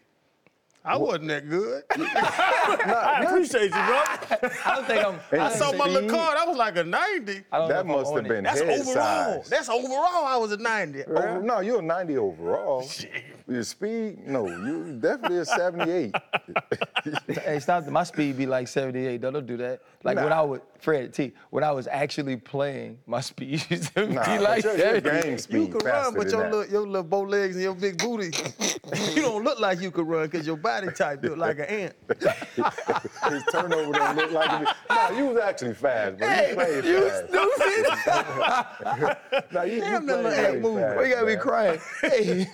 I 0.86 0.96
wasn't 0.96 1.28
that 1.28 1.48
good. 1.50 1.84
I 1.92 3.24
appreciate 3.28 3.64
you, 3.64 3.70
bro. 3.70 3.82
I 4.66 4.76
don't 4.76 4.88
think 4.88 5.06
I'm. 5.06 5.20
I 5.42 5.50
saw 5.54 5.74
my 5.74 5.84
speed. 5.86 5.94
little 5.94 6.10
card. 6.10 6.38
I 6.40 6.46
was 6.46 6.58
like 6.58 6.78
a 6.78 6.84
90. 6.86 7.44
I 7.52 7.58
don't 7.58 7.68
know 7.68 7.76
that 7.76 7.86
must 7.86 8.12
on 8.12 8.16
have 8.16 8.26
it. 8.26 8.30
been 8.30 8.44
That's 8.46 8.62
head 8.62 8.80
overall. 8.80 8.94
size. 9.44 9.50
That's 9.50 9.70
overall. 9.70 10.26
I 10.26 10.38
was 10.38 10.54
a 10.54 10.58
90. 10.58 11.04
Oh, 11.04 11.42
no, 11.42 11.60
you're 11.60 11.80
a 11.80 11.82
90 11.82 12.18
overall. 12.18 12.90
Your 13.50 13.64
speed, 13.64 14.28
no, 14.28 14.48
you 14.48 15.00
definitely 15.02 15.40
a 15.40 15.46
78. 15.46 16.14
Hey, 17.28 17.60
stop. 17.60 17.88
My 17.88 18.04
speed 18.04 18.38
be 18.38 18.46
like 18.46 18.68
78. 18.68 19.22
Don't, 19.22 19.46
do 19.46 19.58
that. 19.58 19.82
Like 20.02 20.16
when 20.16 20.32
I 20.32 20.42
was 20.42 20.62
Fred 20.80 21.14
T. 21.14 21.34
When 21.50 21.62
I 21.62 21.72
was 21.72 21.86
actually 21.86 22.38
playing, 22.38 23.00
my 23.06 23.20
speed 23.30 23.66
used 23.70 23.94
to 23.96 24.08
Nah, 24.08 24.26
be 24.26 24.40
like 24.42 24.64
your, 24.64 24.78
your 24.78 25.02
70. 25.02 25.22
game 25.22 25.38
speed 25.38 25.60
You 25.60 25.68
can 25.68 25.86
run, 25.86 26.14
but 26.14 26.32
your 26.32 26.44
that. 26.44 26.52
little, 26.56 26.72
your 26.72 26.88
little 26.88 27.04
bow 27.04 27.24
legs 27.24 27.56
and 27.58 27.64
your 27.64 27.76
big 27.76 27.98
booty, 27.98 28.28
you 29.14 29.22
don't 29.24 29.44
look 29.44 29.60
like 29.60 29.82
you 29.82 29.92
could 29.92 30.08
run 30.08 30.24
because 30.28 30.48
your 30.48 30.56
body 30.56 30.88
type 30.96 31.22
look 31.24 31.38
like 31.38 31.60
an 31.60 31.66
ant. 31.66 31.96
His 33.30 33.44
turnover 33.52 33.92
don't 33.92 34.16
look 34.16 34.32
like 34.32 34.62
it. 34.62 34.70
No, 34.90 35.10
you 35.18 35.26
was 35.28 35.38
actually 35.38 35.74
fast, 35.74 36.18
but 36.18 36.48
you 36.50 36.56
played 36.56 36.86
You 36.86 37.10
fast. 37.10 37.28
stupid. 37.28 37.50
No, 39.52 39.64
you, 39.64 39.80
Damn, 39.82 40.04
you 40.04 40.06
that 40.06 40.06
played 40.06 40.08
little 40.08 40.28
ant 40.28 40.62
move. 40.62 40.80
fast, 40.80 41.00
we 41.00 41.10
gotta 41.10 41.26
be 41.26 41.36
crying. 41.36 41.80
Hey, 42.02 42.48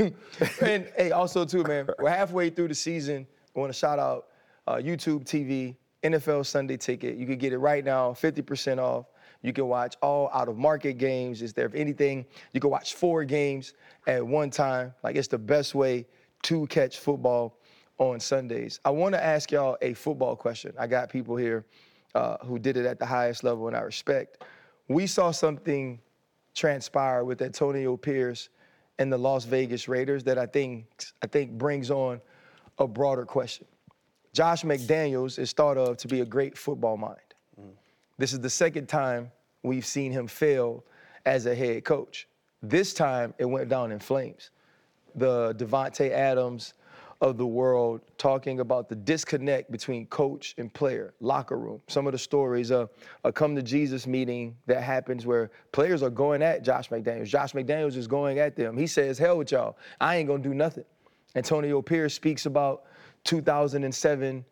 and 0.61 0.87
hey, 0.97 1.11
also 1.11 1.45
too, 1.45 1.63
man. 1.63 1.87
We're 1.99 2.09
halfway 2.09 2.49
through 2.49 2.69
the 2.69 2.75
season. 2.75 3.27
I 3.55 3.59
want 3.59 3.71
to 3.71 3.77
shout 3.77 3.99
out 3.99 4.27
uh, 4.67 4.75
YouTube 4.75 5.25
TV, 5.25 5.75
NFL 6.05 6.45
Sunday 6.45 6.77
Ticket. 6.77 7.17
You 7.17 7.25
can 7.25 7.37
get 7.37 7.53
it 7.53 7.57
right 7.57 7.83
now, 7.83 8.11
50% 8.11 8.77
off. 8.77 9.07
You 9.41 9.53
can 9.53 9.67
watch 9.67 9.95
all 10.01 10.29
out 10.33 10.47
of 10.47 10.57
market 10.57 10.97
games. 10.97 11.41
Is 11.41 11.53
there 11.53 11.71
anything? 11.75 12.25
You 12.53 12.59
can 12.59 12.69
watch 12.69 12.95
four 12.95 13.23
games 13.23 13.73
at 14.07 14.25
one 14.25 14.49
time. 14.49 14.93
Like 15.03 15.15
it's 15.15 15.27
the 15.27 15.37
best 15.37 15.75
way 15.75 16.05
to 16.43 16.67
catch 16.67 16.99
football 16.99 17.59
on 17.97 18.19
Sundays. 18.19 18.79
I 18.83 18.89
want 18.89 19.13
to 19.13 19.23
ask 19.23 19.51
y'all 19.51 19.77
a 19.81 19.93
football 19.93 20.35
question. 20.35 20.73
I 20.79 20.87
got 20.87 21.09
people 21.09 21.35
here 21.35 21.65
uh, 22.13 22.37
who 22.43 22.59
did 22.59 22.77
it 22.77 22.85
at 22.85 22.99
the 22.99 23.05
highest 23.05 23.43
level, 23.43 23.67
and 23.67 23.75
I 23.75 23.81
respect. 23.81 24.43
We 24.87 25.07
saw 25.07 25.31
something 25.31 25.99
transpire 26.53 27.23
with 27.23 27.41
Antonio 27.41 27.97
Pierce 27.97 28.49
and 28.97 29.11
the 29.11 29.17
Las 29.17 29.45
Vegas 29.45 29.87
Raiders 29.87 30.23
that 30.23 30.37
I 30.37 30.45
think 30.45 30.85
I 31.21 31.27
think 31.27 31.51
brings 31.51 31.91
on 31.91 32.21
a 32.79 32.87
broader 32.87 33.25
question. 33.25 33.67
Josh 34.35 34.63
McDaniels 34.63 35.39
is 35.39 35.53
thought 35.53 35.77
of 35.77 35.95
to 35.95 36.09
be 36.09 36.19
a 36.19 36.25
great 36.25 36.57
football 36.57 36.97
mind. 36.97 37.15
This 38.17 38.33
is 38.33 38.41
the 38.41 38.49
second 38.49 38.87
time 38.87 39.31
we've 39.63 39.85
seen 39.85 40.11
him 40.11 40.27
fail 40.27 40.83
as 41.25 41.45
a 41.45 41.55
head 41.55 41.85
coach. 41.85 42.27
This 42.61 42.93
time 42.93 43.33
it 43.37 43.45
went 43.45 43.69
down 43.69 43.93
in 43.93 43.99
flames. 43.99 44.49
The 45.15 45.55
Davante 45.55 46.11
Adams 46.11 46.73
of 47.21 47.37
the 47.37 47.47
world 47.47 48.01
talking 48.17 48.59
about 48.59 48.89
the 48.89 48.95
disconnect 48.95 49.71
between 49.71 50.05
coach 50.07 50.53
and 50.57 50.73
player, 50.73 51.13
locker 51.21 51.57
room. 51.57 51.81
Some 51.87 52.05
of 52.05 52.11
the 52.11 52.19
stories, 52.19 52.71
uh, 52.71 52.87
a 53.23 53.31
come 53.31 53.55
to 53.55 53.61
Jesus 53.61 54.05
meeting 54.05 54.57
that 54.65 54.83
happens 54.83 55.25
where 55.25 55.49
players 55.71 56.03
are 56.03 56.09
going 56.09 56.41
at 56.41 56.61
Josh 56.61 56.89
McDaniels. 56.89 57.27
Josh 57.27 57.53
McDaniels 57.53 57.95
is 57.95 58.05
going 58.05 58.39
at 58.39 58.57
them. 58.57 58.75
He 58.75 58.85
says, 58.85 59.17
hell 59.17 59.37
with 59.37 59.53
y'all. 59.53 59.77
I 60.01 60.17
ain't 60.17 60.27
gonna 60.27 60.43
do 60.43 60.53
nothing. 60.53 60.83
Antonio 61.35 61.81
Pierce 61.81 62.13
speaks 62.13 62.45
about 62.45 62.83
2007 63.25 64.45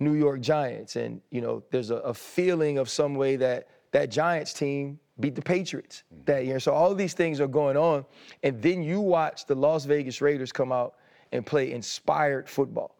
New 0.00 0.14
York 0.14 0.40
Giants. 0.40 0.96
And, 0.96 1.20
you 1.30 1.40
know, 1.40 1.62
there's 1.70 1.90
a, 1.90 1.96
a 1.96 2.14
feeling 2.14 2.78
of 2.78 2.88
some 2.88 3.14
way 3.14 3.36
that 3.36 3.68
that 3.94 4.10
Giants 4.10 4.52
team 4.52 4.98
beat 5.20 5.36
the 5.36 5.42
Patriots 5.42 6.02
mm-hmm. 6.12 6.24
that 6.24 6.46
year. 6.46 6.58
So 6.58 6.72
all 6.72 6.94
these 6.96 7.14
things 7.14 7.40
are 7.40 7.46
going 7.46 7.76
on. 7.76 8.04
And 8.42 8.60
then 8.60 8.82
you 8.82 9.00
watch 9.00 9.46
the 9.46 9.54
Las 9.54 9.84
Vegas 9.84 10.20
Raiders 10.20 10.50
come 10.50 10.72
out 10.72 10.96
and 11.30 11.46
play 11.46 11.72
inspired 11.72 12.48
football 12.48 12.96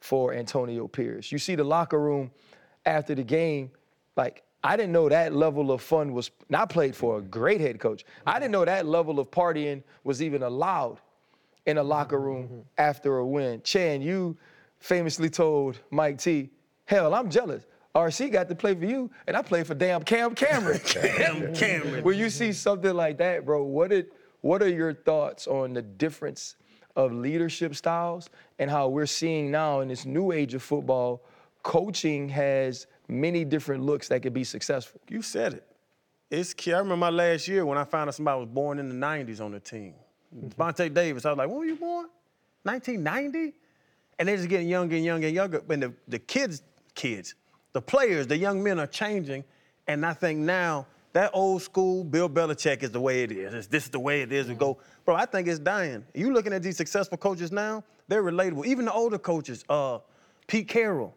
for 0.00 0.32
Antonio 0.32 0.88
Pierce. 0.88 1.30
You 1.30 1.38
see 1.38 1.54
the 1.54 1.64
locker 1.64 2.00
room 2.00 2.30
after 2.86 3.14
the 3.14 3.22
game, 3.22 3.70
like, 4.16 4.42
I 4.64 4.76
didn't 4.76 4.92
know 4.92 5.08
that 5.08 5.34
level 5.34 5.70
of 5.70 5.82
fun 5.82 6.12
was 6.12 6.30
not 6.48 6.70
played 6.70 6.96
for 6.96 7.18
a 7.18 7.22
great 7.22 7.60
head 7.60 7.78
coach. 7.78 8.04
I 8.26 8.38
didn't 8.40 8.52
know 8.52 8.64
that 8.64 8.86
level 8.86 9.20
of 9.20 9.30
partying 9.30 9.82
was 10.02 10.22
even 10.22 10.42
allowed 10.42 10.98
in 11.66 11.78
a 11.78 11.82
locker 11.82 12.18
room 12.18 12.44
mm-hmm. 12.44 12.60
after 12.78 13.18
a 13.18 13.26
win. 13.26 13.60
Chan, 13.62 14.00
you 14.00 14.36
famously 14.80 15.30
told 15.30 15.78
Mike 15.90 16.18
T, 16.18 16.50
hell, 16.84 17.14
I'm 17.14 17.30
jealous. 17.30 17.64
RC 17.94 18.30
got 18.30 18.48
to 18.48 18.54
play 18.54 18.74
for 18.74 18.84
you, 18.84 19.10
and 19.26 19.36
I 19.36 19.42
played 19.42 19.66
for 19.66 19.74
damn 19.74 20.02
Cam 20.02 20.34
Cameron. 20.34 20.80
Cam 20.84 21.54
Cameron. 21.54 22.04
when 22.04 22.16
you 22.16 22.30
see 22.30 22.52
something 22.52 22.94
like 22.94 23.18
that, 23.18 23.44
bro, 23.44 23.64
what 23.64 23.90
did 23.90 24.06
what 24.40 24.62
are 24.62 24.68
your 24.68 24.94
thoughts 24.94 25.46
on 25.46 25.72
the 25.72 25.82
difference 25.82 26.56
of 26.98 27.12
leadership 27.12 27.74
styles 27.74 28.28
and 28.58 28.70
how 28.70 28.88
we're 28.88 29.06
seeing 29.06 29.50
now 29.50 29.80
in 29.80 29.88
this 29.88 30.04
new 30.04 30.32
age 30.32 30.54
of 30.54 30.62
football, 30.62 31.24
coaching 31.62 32.28
has 32.28 32.86
many 33.08 33.44
different 33.44 33.82
looks 33.84 34.08
that 34.08 34.20
could 34.22 34.34
be 34.34 34.44
successful. 34.44 35.00
You 35.08 35.22
said 35.22 35.54
it. 35.54 35.64
It's 36.30 36.52
key. 36.52 36.72
I 36.74 36.78
remember 36.78 36.96
my 36.96 37.10
last 37.10 37.48
year 37.48 37.64
when 37.64 37.78
I 37.78 37.84
found 37.84 38.08
out 38.08 38.14
somebody 38.14 38.40
was 38.40 38.48
born 38.48 38.78
in 38.78 38.88
the 38.88 39.06
90s 39.06 39.40
on 39.40 39.52
the 39.52 39.60
team. 39.60 39.94
Mm-hmm. 40.36 40.60
Vontae 40.60 40.92
Davis. 40.92 41.24
I 41.24 41.30
was 41.30 41.38
like, 41.38 41.48
when 41.48 41.58
were 41.58 41.64
you 41.64 41.76
born? 41.76 42.08
1990? 42.64 43.54
And 44.18 44.28
they're 44.28 44.36
just 44.36 44.48
getting 44.48 44.68
younger 44.68 44.96
and 44.96 45.04
younger 45.04 45.26
and 45.28 45.36
younger. 45.36 45.62
When 45.66 45.80
the, 45.80 45.92
the 46.08 46.18
kids, 46.18 46.62
kids, 46.94 47.34
the 47.72 47.82
players, 47.82 48.26
the 48.26 48.36
young 48.36 48.62
men 48.62 48.78
are 48.80 48.86
changing. 48.86 49.44
And 49.86 50.04
I 50.04 50.12
think 50.12 50.40
now 50.40 50.86
that 51.12 51.30
old 51.32 51.62
school 51.62 52.04
Bill 52.04 52.28
Belichick 52.28 52.82
is 52.82 52.90
the 52.90 53.00
way 53.00 53.22
it 53.22 53.32
is. 53.32 53.54
It's, 53.54 53.66
this 53.66 53.84
is 53.84 53.90
the 53.90 54.00
way 54.00 54.22
it 54.22 54.32
is. 54.32 54.48
We 54.48 54.54
go, 54.54 54.78
bro. 55.04 55.14
I 55.14 55.26
think 55.26 55.48
it's 55.48 55.58
dying. 55.58 56.04
You 56.14 56.32
looking 56.32 56.52
at 56.52 56.62
these 56.62 56.76
successful 56.76 57.18
coaches 57.18 57.52
now? 57.52 57.84
They're 58.08 58.22
relatable. 58.22 58.66
Even 58.66 58.86
the 58.86 58.92
older 58.92 59.18
coaches, 59.18 59.64
uh, 59.68 59.98
Pete 60.46 60.68
Carroll, 60.68 61.14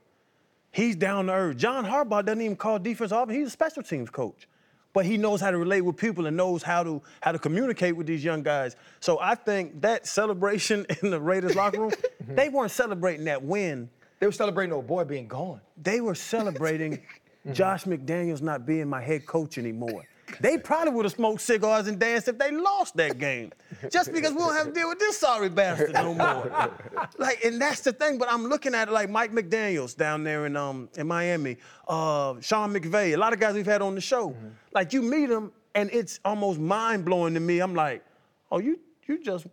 he's 0.72 0.96
down 0.96 1.28
to 1.28 1.34
earth. 1.34 1.58
John 1.58 1.86
Harbaugh 1.86 2.26
doesn't 2.26 2.42
even 2.42 2.56
call 2.56 2.80
defense 2.80 3.12
offense. 3.12 3.38
He's 3.38 3.48
a 3.48 3.52
special 3.52 3.84
teams 3.84 4.10
coach, 4.10 4.48
but 4.94 5.06
he 5.06 5.18
knows 5.18 5.42
how 5.42 5.52
to 5.52 5.58
relate 5.58 5.82
with 5.82 5.98
people 5.98 6.26
and 6.26 6.36
knows 6.36 6.64
how 6.64 6.84
to 6.84 7.02
how 7.22 7.32
to 7.32 7.40
communicate 7.40 7.96
with 7.96 8.08
these 8.08 8.24
young 8.24 8.44
guys. 8.44 8.76
So 9.00 9.20
I 9.20 9.36
think 9.36 9.82
that 9.82 10.08
celebration 10.08 10.86
in 11.02 11.12
the 11.12 11.20
Raiders 11.20 11.56
locker 11.56 11.82
room, 11.82 11.92
they 12.28 12.50
weren't 12.50 12.72
celebrating 12.72 13.26
that 13.26 13.42
win. 13.42 13.90
They 14.20 14.28
were 14.28 14.32
celebrating 14.32 14.74
old 14.74 14.88
boy 14.88 15.04
being 15.04 15.28
gone. 15.28 15.62
They 15.82 16.02
were 16.02 16.16
celebrating 16.16 17.00
mhm. 17.48 17.54
Josh 17.54 17.86
McDaniels 17.86 18.42
not 18.42 18.66
being 18.66 18.88
my 18.88 19.02
head 19.02 19.26
coach 19.26 19.58
anymore. 19.58 20.04
They 20.40 20.58
probably 20.58 20.94
would 20.94 21.06
have 21.06 21.14
smoked 21.14 21.42
cigars 21.42 21.88
and 21.88 22.00
danced 22.00 22.28
if 22.28 22.38
they 22.38 22.52
lost 22.52 22.96
that 22.98 23.18
game. 23.18 23.52
Just 23.90 24.14
because 24.14 24.32
we 24.32 24.40
don't 24.40 24.56
have 24.56 24.68
to 24.68 24.74
deal 24.74 24.90
with 24.90 25.00
this 25.00 25.18
sorry 25.18 25.50
bastard 25.50 25.94
no 25.94 26.14
more. 26.14 26.72
like, 27.18 27.44
and 27.44 27.62
that's 27.62 27.82
the 27.82 27.94
thing. 27.94 28.18
But 28.18 28.32
I'm 28.32 28.46
looking 28.46 28.76
at 28.76 28.88
it 28.88 28.92
like 28.92 29.10
Mike 29.10 29.32
McDaniels 29.32 29.96
down 29.96 30.24
there 30.24 30.46
in 30.46 30.56
um 30.56 30.90
in 30.98 31.08
Miami, 31.08 31.58
uh, 31.88 32.36
Sean 32.42 32.74
McVay, 32.74 33.14
a 33.14 33.18
lot 33.18 33.34
of 33.34 33.40
guys 33.40 33.56
we've 33.56 33.66
had 33.66 33.82
on 33.82 33.96
the 33.96 34.02
show. 34.02 34.36
Like 34.74 34.94
you 34.94 35.02
meet 35.02 35.28
them, 35.28 35.52
and 35.76 35.90
it's 35.92 36.20
almost 36.24 36.60
mind 36.60 37.06
blowing 37.06 37.34
to 37.34 37.40
me. 37.40 37.60
I'm 37.60 37.76
like, 37.76 38.04
oh, 38.52 38.60
you 38.60 38.80
you 39.08 39.24
just 39.24 39.48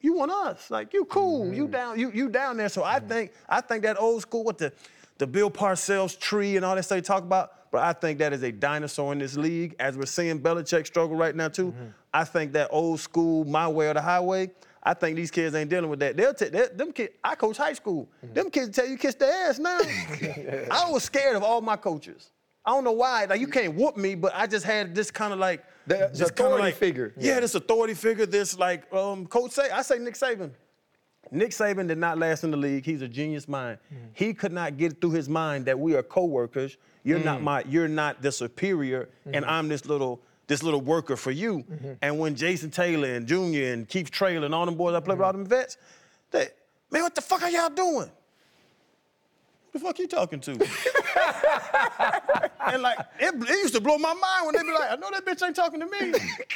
you 0.00 0.14
want 0.14 0.32
us. 0.32 0.70
Like 0.70 0.92
you 0.92 1.04
cool. 1.06 1.52
You 1.52 1.68
down 1.68 1.98
you 1.98 2.10
you 2.12 2.28
down 2.28 2.56
there. 2.56 2.68
So 2.68 2.84
I 2.84 2.98
think 2.98 3.32
I 3.48 3.60
think 3.60 3.82
that 3.84 4.00
old 4.00 4.22
school 4.22 4.44
with 4.44 4.58
the 4.58 4.72
the 5.18 5.26
Bill 5.26 5.50
Parcells 5.50 6.18
tree 6.18 6.56
and 6.56 6.64
all 6.64 6.74
that 6.74 6.82
stuff 6.82 6.96
you 6.96 7.02
talk 7.02 7.22
about, 7.22 7.52
but 7.72 7.82
I 7.82 7.94
think 7.94 8.18
that 8.18 8.34
is 8.34 8.42
a 8.42 8.52
dinosaur 8.52 9.12
in 9.12 9.18
this 9.18 9.34
league. 9.34 9.74
As 9.80 9.96
we're 9.96 10.04
seeing 10.06 10.38
Belichick 10.38 10.86
struggle 10.86 11.16
right 11.16 11.34
now 11.34 11.48
too, 11.48 11.72
mm-hmm. 11.72 11.86
I 12.12 12.22
think 12.22 12.52
that 12.52 12.68
old 12.70 13.00
school, 13.00 13.44
my 13.46 13.66
way 13.66 13.88
or 13.88 13.94
the 13.94 14.02
highway. 14.02 14.50
I 14.84 14.94
think 14.94 15.16
these 15.16 15.30
kids 15.30 15.54
ain't 15.54 15.70
dealing 15.70 15.88
with 15.88 16.00
that. 16.00 16.16
They'll 16.16 16.34
take 16.34 16.52
them 16.52 16.92
kids. 16.92 17.14
I 17.22 17.34
coach 17.36 17.56
high 17.56 17.72
school. 17.72 18.08
Mm. 18.26 18.34
Them 18.34 18.50
kids 18.50 18.76
tell 18.76 18.86
you 18.86 18.96
kiss 18.98 19.14
their 19.14 19.48
ass 19.48 19.60
now. 19.60 19.78
I 20.70 20.90
was 20.90 21.04
scared 21.04 21.36
of 21.36 21.44
all 21.44 21.60
my 21.60 21.76
coaches. 21.76 22.32
I 22.64 22.70
don't 22.70 22.82
know 22.82 22.92
why. 22.92 23.24
Like 23.24 23.40
you 23.40 23.46
can't 23.46 23.74
whoop 23.74 23.96
me, 23.96 24.16
but 24.16 24.32
I 24.34 24.46
just 24.48 24.66
had 24.66 24.92
this 24.94 25.10
kind 25.10 25.32
of 25.32 25.38
like 25.38 25.64
The- 25.86 26.10
this 26.12 26.28
authority 26.28 26.72
figure. 26.72 27.14
Yeah, 27.16 27.40
this 27.40 27.54
authority 27.54 27.94
figure. 27.94 28.26
This 28.26 28.58
like 28.58 28.92
um, 28.92 29.26
coach 29.26 29.52
say. 29.52 29.70
I 29.70 29.82
say 29.82 29.98
Nick 29.98 30.14
Saban. 30.14 30.50
Nick 31.30 31.52
Saban 31.52 31.86
did 31.86 31.98
not 31.98 32.18
last 32.18 32.42
in 32.42 32.50
the 32.50 32.56
league. 32.56 32.84
He's 32.84 33.02
a 33.02 33.08
genius 33.08 33.48
mind. 33.48 33.78
Mm. 33.92 33.96
He 34.12 34.34
could 34.34 34.52
not 34.52 34.76
get 34.76 35.00
through 35.00 35.12
his 35.12 35.28
mind 35.28 35.64
that 35.66 35.78
we 35.78 35.94
are 35.94 36.02
coworkers. 36.02 36.76
You're 37.04 37.18
not 37.18 37.40
mm. 37.40 37.44
my. 37.44 37.64
You're 37.68 37.88
not 37.88 38.22
the 38.22 38.30
superior, 38.32 39.08
and 39.24 39.36
mm-hmm. 39.36 39.50
I'm 39.50 39.68
this 39.68 39.86
little 39.86 40.22
this 40.46 40.62
little 40.62 40.80
worker 40.80 41.16
for 41.16 41.30
you. 41.30 41.58
Mm-hmm. 41.58 41.92
And 42.02 42.18
when 42.18 42.34
Jason 42.34 42.70
Taylor 42.70 43.14
and 43.14 43.26
Junior 43.26 43.72
and 43.72 43.88
Keith 43.88 44.10
Traylor 44.10 44.46
and 44.46 44.54
all 44.54 44.66
them 44.66 44.76
boys 44.76 44.94
I 44.94 45.00
play 45.00 45.14
with 45.14 45.20
mm-hmm. 45.20 45.24
all 45.24 45.32
them 45.32 45.46
vets, 45.46 45.76
they 46.30 46.48
man, 46.90 47.02
what 47.02 47.14
the 47.14 47.20
fuck 47.20 47.42
are 47.42 47.50
y'all 47.50 47.70
doing? 47.70 48.10
Who 49.72 49.78
the 49.78 49.84
fuck 49.84 49.98
you 49.98 50.06
talking 50.06 50.40
to? 50.40 50.50
and 52.66 52.82
like, 52.82 52.98
it, 53.18 53.34
it 53.34 53.48
used 53.48 53.74
to 53.74 53.80
blow 53.80 53.96
my 53.96 54.12
mind 54.12 54.46
when 54.46 54.54
they'd 54.54 54.62
be 54.70 54.72
like, 54.78 54.90
I 54.92 54.96
know 54.96 55.08
that 55.10 55.24
bitch 55.24 55.44
ain't 55.46 55.56
talking 55.56 55.80
to 55.80 55.86
me. 55.86 55.98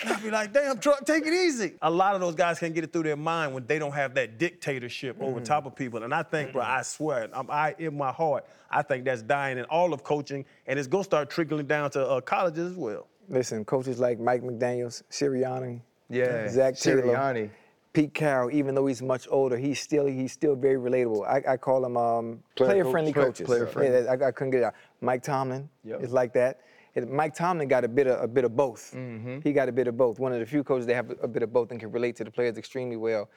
And 0.03 0.13
I'd 0.13 0.23
be 0.23 0.31
like, 0.31 0.53
damn, 0.53 0.79
truck, 0.79 1.05
take 1.07 1.27
it 1.27 1.33
easy. 1.33 1.75
A 1.81 1.91
lot 1.91 2.15
of 2.15 2.21
those 2.21 2.35
guys 2.35 2.59
can't 2.59 2.75
get 2.75 2.85
it 2.85 2.93
through 2.93 3.05
their 3.05 3.17
mind 3.17 3.55
when 3.55 3.67
they 3.67 3.79
don't 3.79 3.93
have 3.93 4.15
that 4.15 4.39
dictatorship 4.39 5.17
over 5.21 5.41
top 5.41 5.65
of 5.65 5.75
people. 5.75 6.03
And 6.03 6.13
I 6.13 6.23
think, 6.23 6.53
bro, 6.53 6.63
I 6.63 6.83
swear, 6.83 7.29
I'm, 7.33 7.51
I 7.51 7.75
in 7.79 7.97
my 7.97 8.13
heart, 8.13 8.45
I 8.71 8.83
think 8.83 9.05
that's 9.05 9.23
dying 9.23 9.59
in 9.59 9.65
all 9.67 9.95
of 9.95 10.03
coaching, 10.03 10.45
and 10.67 10.79
it's 10.79 10.89
gonna 10.89 11.05
start 11.05 11.31
trickling 11.31 11.67
down 11.67 11.91
to 11.93 12.07
uh, 12.07 12.21
colleges 12.21 12.73
as 12.73 12.77
well. 12.77 13.07
Listen, 13.29 13.65
coaches 13.65 13.99
like 13.99 14.19
Mike 14.19 14.43
McDaniels, 14.43 15.03
Sirianni, 15.11 15.81
Yeah, 16.11 16.49
Zac 16.49 16.77
Taylor, 16.77 17.03
Sirianni. 17.03 17.51
Pete 17.97 18.13
Carroll, 18.13 18.51
even 18.51 18.75
though 18.75 18.85
he's 18.87 19.01
much 19.01 19.27
older, 19.31 19.57
he's 19.57 19.81
still 19.81 20.05
he's 20.05 20.31
still 20.31 20.55
very 20.55 20.77
relatable. 20.77 21.27
I, 21.27 21.53
I 21.55 21.57
call 21.57 21.83
him 21.83 21.97
um, 21.97 22.43
Player 22.55 22.83
player-friendly 22.83 23.15
coach. 23.15 23.25
coaches. 23.25 23.47
Player 23.47 23.67
friendly. 23.67 24.05
Yeah, 24.05 24.13
I, 24.13 24.29
I 24.29 24.31
couldn't 24.33 24.51
get 24.51 24.59
it 24.61 24.65
out. 24.65 24.75
Mike 25.01 25.23
Tomlin 25.23 25.67
Yep. 25.83 26.03
is 26.03 26.13
like 26.13 26.35
that. 26.35 26.61
And 26.95 27.09
Mike 27.09 27.35
Tomlin 27.35 27.69
got 27.69 27.85
a 27.85 27.89
bit 27.89 28.07
of 28.07 28.23
a 28.23 28.29
bit 28.29 28.45
of 28.45 28.55
both. 28.55 28.93
Mm-hmm. 28.95 29.41
He 29.43 29.55
got 29.55 29.71
a 29.71 29.73
bit 29.73 29.89
of 29.89 29.97
both. 29.97 30.19
One 30.19 30.31
of 30.35 30.41
the 30.41 30.45
few 30.45 30.63
coaches 30.63 30.85
that 30.89 30.95
have 30.95 31.11
a 31.23 31.29
bit 31.29 31.43
of 31.43 31.55
both 31.55 31.71
and 31.71 31.81
can 31.81 31.91
relate 31.91 32.17
to 32.17 32.25
the 32.25 32.31
players 32.31 32.59
extremely 32.59 32.99
well. 32.99 33.31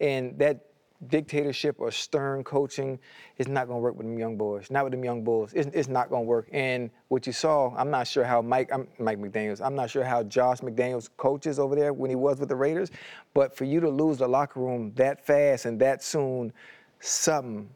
And 0.00 0.38
that 0.38 0.66
dictatorship 1.08 1.76
or 1.78 1.90
stern 1.90 2.42
coaching 2.44 2.98
is 3.38 3.48
not 3.48 3.66
going 3.66 3.78
to 3.78 3.82
work 3.82 3.96
with 3.96 4.06
them 4.06 4.18
young 4.18 4.36
boys. 4.36 4.70
Not 4.70 4.84
with 4.84 4.92
them 4.92 5.04
young 5.04 5.22
bulls. 5.22 5.52
It's, 5.54 5.68
it's 5.72 5.88
not 5.88 6.10
going 6.10 6.24
to 6.24 6.28
work. 6.28 6.48
And 6.52 6.90
what 7.08 7.26
you 7.26 7.32
saw, 7.32 7.74
I'm 7.76 7.90
not 7.90 8.06
sure 8.06 8.24
how 8.24 8.42
Mike, 8.42 8.70
I'm, 8.72 8.88
Mike 8.98 9.18
McDaniels. 9.18 9.60
I'm 9.60 9.74
not 9.74 9.90
sure 9.90 10.04
how 10.04 10.22
Josh 10.22 10.60
McDaniels 10.60 11.08
coaches 11.16 11.58
over 11.58 11.74
there 11.74 11.92
when 11.92 12.10
he 12.10 12.16
was 12.16 12.38
with 12.38 12.48
the 12.48 12.56
Raiders. 12.56 12.90
But 13.34 13.56
for 13.56 13.64
you 13.64 13.80
to 13.80 13.88
lose 13.88 14.18
the 14.18 14.28
locker 14.28 14.60
room 14.60 14.92
that 14.96 15.24
fast 15.24 15.66
and 15.66 15.78
that 15.80 16.02
soon, 16.02 16.52
something 17.00 17.68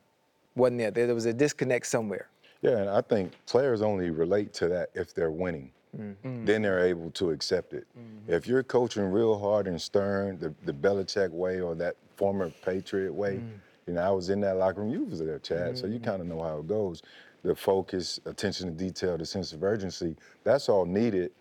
wasn't 0.55 0.79
there. 0.79 0.91
There 0.91 1.15
was 1.15 1.27
a 1.27 1.33
disconnect 1.33 1.87
somewhere. 1.87 2.29
Yeah, 2.63 2.79
and 2.79 2.91
I 2.91 3.01
think 3.01 3.33
players 3.47 3.83
only 3.83 4.11
relate 4.11 4.53
to 4.55 4.69
that 4.69 4.91
if 4.95 5.15
they're 5.15 5.31
winning. 5.31 5.71
Mm. 5.99 6.47
Then 6.47 6.63
they're 6.63 6.85
able 6.85 7.11
to 7.13 7.31
accept 7.31 7.73
it. 7.73 7.85
Mm. 7.99 8.33
If 8.33 8.47
you're 8.47 8.63
coaching 8.63 9.03
real 9.05 9.39
hard 9.39 9.67
and 9.67 9.81
stern, 9.81 10.39
the, 10.39 10.55
the 10.65 10.73
Belichick 10.73 11.31
way 11.31 11.61
or 11.61 11.75
that 11.77 11.97
former 12.21 12.53
Patriot 12.63 13.15
way, 13.15 13.41
you 13.87 13.95
know, 13.95 14.03
I 14.03 14.11
was 14.11 14.29
in 14.29 14.41
that 14.43 14.59
locker 14.59 14.83
room. 14.83 14.91
You 14.93 15.05
was 15.05 15.21
there, 15.21 15.39
Chad, 15.39 15.79
so 15.79 15.87
you 15.87 15.99
kind 15.99 16.21
of 16.21 16.27
know 16.29 16.43
how 16.43 16.59
it 16.59 16.69
goes. 16.69 17.03
The 17.43 17.55
focus, 17.55 18.21
attention 18.27 18.67
to 18.67 18.73
detail, 18.73 19.17
the 19.17 19.25
sense 19.25 19.55
of 19.55 19.65
urgency, 19.65 20.17
that's 20.45 20.69
all 20.69 20.85
needed. 20.85 21.33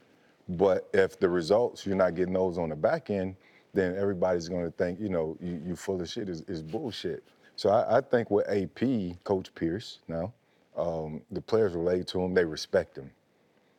But 0.47 0.87
if 0.93 1.19
the 1.19 1.27
results, 1.29 1.85
you're 1.85 1.97
not 1.97 2.15
getting 2.15 2.33
those 2.33 2.57
on 2.57 2.69
the 2.69 2.77
back 2.77 3.09
end, 3.09 3.35
then 3.73 3.95
everybody's 3.97 4.47
going 4.47 4.63
to 4.63 4.71
think, 4.71 4.99
you 5.01 5.09
know, 5.09 5.37
you, 5.41 5.61
you 5.65 5.75
full 5.75 6.01
of 6.01 6.09
shit 6.09 6.29
is, 6.29 6.41
is 6.47 6.63
bullshit. 6.63 7.23
So 7.57 7.69
I, 7.69 7.97
I 7.97 8.01
think 8.01 8.31
with 8.31 8.47
AP, 8.49 9.21
Coach 9.25 9.53
Pierce 9.53 9.99
now, 10.07 10.31
um, 10.77 11.21
the 11.29 11.41
players 11.41 11.73
relate 11.73 12.07
to 12.07 12.21
him, 12.21 12.33
they 12.33 12.45
respect 12.45 12.97
him. 12.97 13.11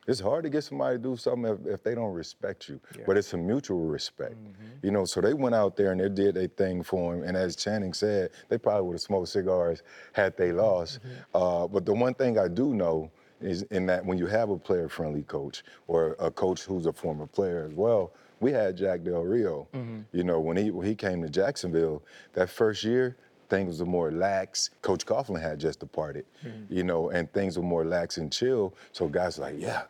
It's 0.07 0.19
hard 0.19 0.43
to 0.43 0.49
get 0.49 0.63
somebody 0.63 0.97
to 0.97 1.03
do 1.03 1.15
something 1.15 1.45
if, 1.45 1.73
if 1.75 1.83
they 1.83 1.93
don't 1.93 2.13
respect 2.13 2.67
you, 2.67 2.79
but 3.05 3.17
it's 3.17 3.33
a 3.33 3.37
mutual 3.37 3.85
respect. 3.85 4.33
Mm-hmm. 4.33 4.85
You 4.85 4.91
know, 4.91 5.05
so 5.05 5.21
they 5.21 5.33
went 5.33 5.53
out 5.53 5.75
there 5.75 5.91
and 5.91 6.01
they 6.01 6.09
did 6.09 6.35
their 6.35 6.47
thing 6.47 6.81
for 6.81 7.13
him. 7.13 7.23
And 7.23 7.37
as 7.37 7.55
Channing 7.55 7.93
said, 7.93 8.31
they 8.49 8.57
probably 8.57 8.87
would 8.87 8.93
have 8.93 9.01
smoked 9.01 9.29
cigars 9.29 9.83
had 10.13 10.35
they 10.37 10.51
lost. 10.51 10.99
Mm-hmm. 10.99 11.37
Uh, 11.37 11.67
but 11.67 11.85
the 11.85 11.93
one 11.93 12.15
thing 12.15 12.39
I 12.39 12.47
do 12.47 12.73
know 12.73 13.11
is 13.41 13.61
in 13.63 13.85
that 13.87 14.05
when 14.05 14.17
you 14.17 14.27
have 14.27 14.49
a 14.49 14.57
player-friendly 14.57 15.23
coach 15.23 15.63
or 15.87 16.15
a 16.19 16.31
coach 16.31 16.63
who's 16.63 16.87
a 16.87 16.93
former 16.93 17.27
player 17.27 17.67
as 17.69 17.73
well, 17.75 18.11
we 18.39 18.51
had 18.51 18.75
Jack 18.75 19.03
Del 19.03 19.21
Rio. 19.21 19.67
Mm-hmm. 19.73 19.99
You 20.13 20.23
know, 20.23 20.39
when 20.39 20.57
he 20.57 20.71
when 20.71 20.87
he 20.87 20.95
came 20.95 21.21
to 21.21 21.29
Jacksonville 21.29 22.01
that 22.33 22.49
first 22.49 22.83
year, 22.83 23.17
things 23.51 23.81
were 23.81 23.85
more 23.85 24.11
lax. 24.11 24.69
Coach 24.81 25.05
Coughlin 25.05 25.41
had 25.41 25.59
just 25.59 25.81
departed, 25.81 26.25
hmm. 26.41 26.63
you 26.69 26.83
know, 26.83 27.09
and 27.09 27.31
things 27.33 27.57
were 27.57 27.63
more 27.63 27.83
lax 27.83 28.17
and 28.17 28.31
chill. 28.31 28.73
So 28.93 29.07
guys 29.09 29.37
like, 29.37 29.55
yeah, 29.57 29.83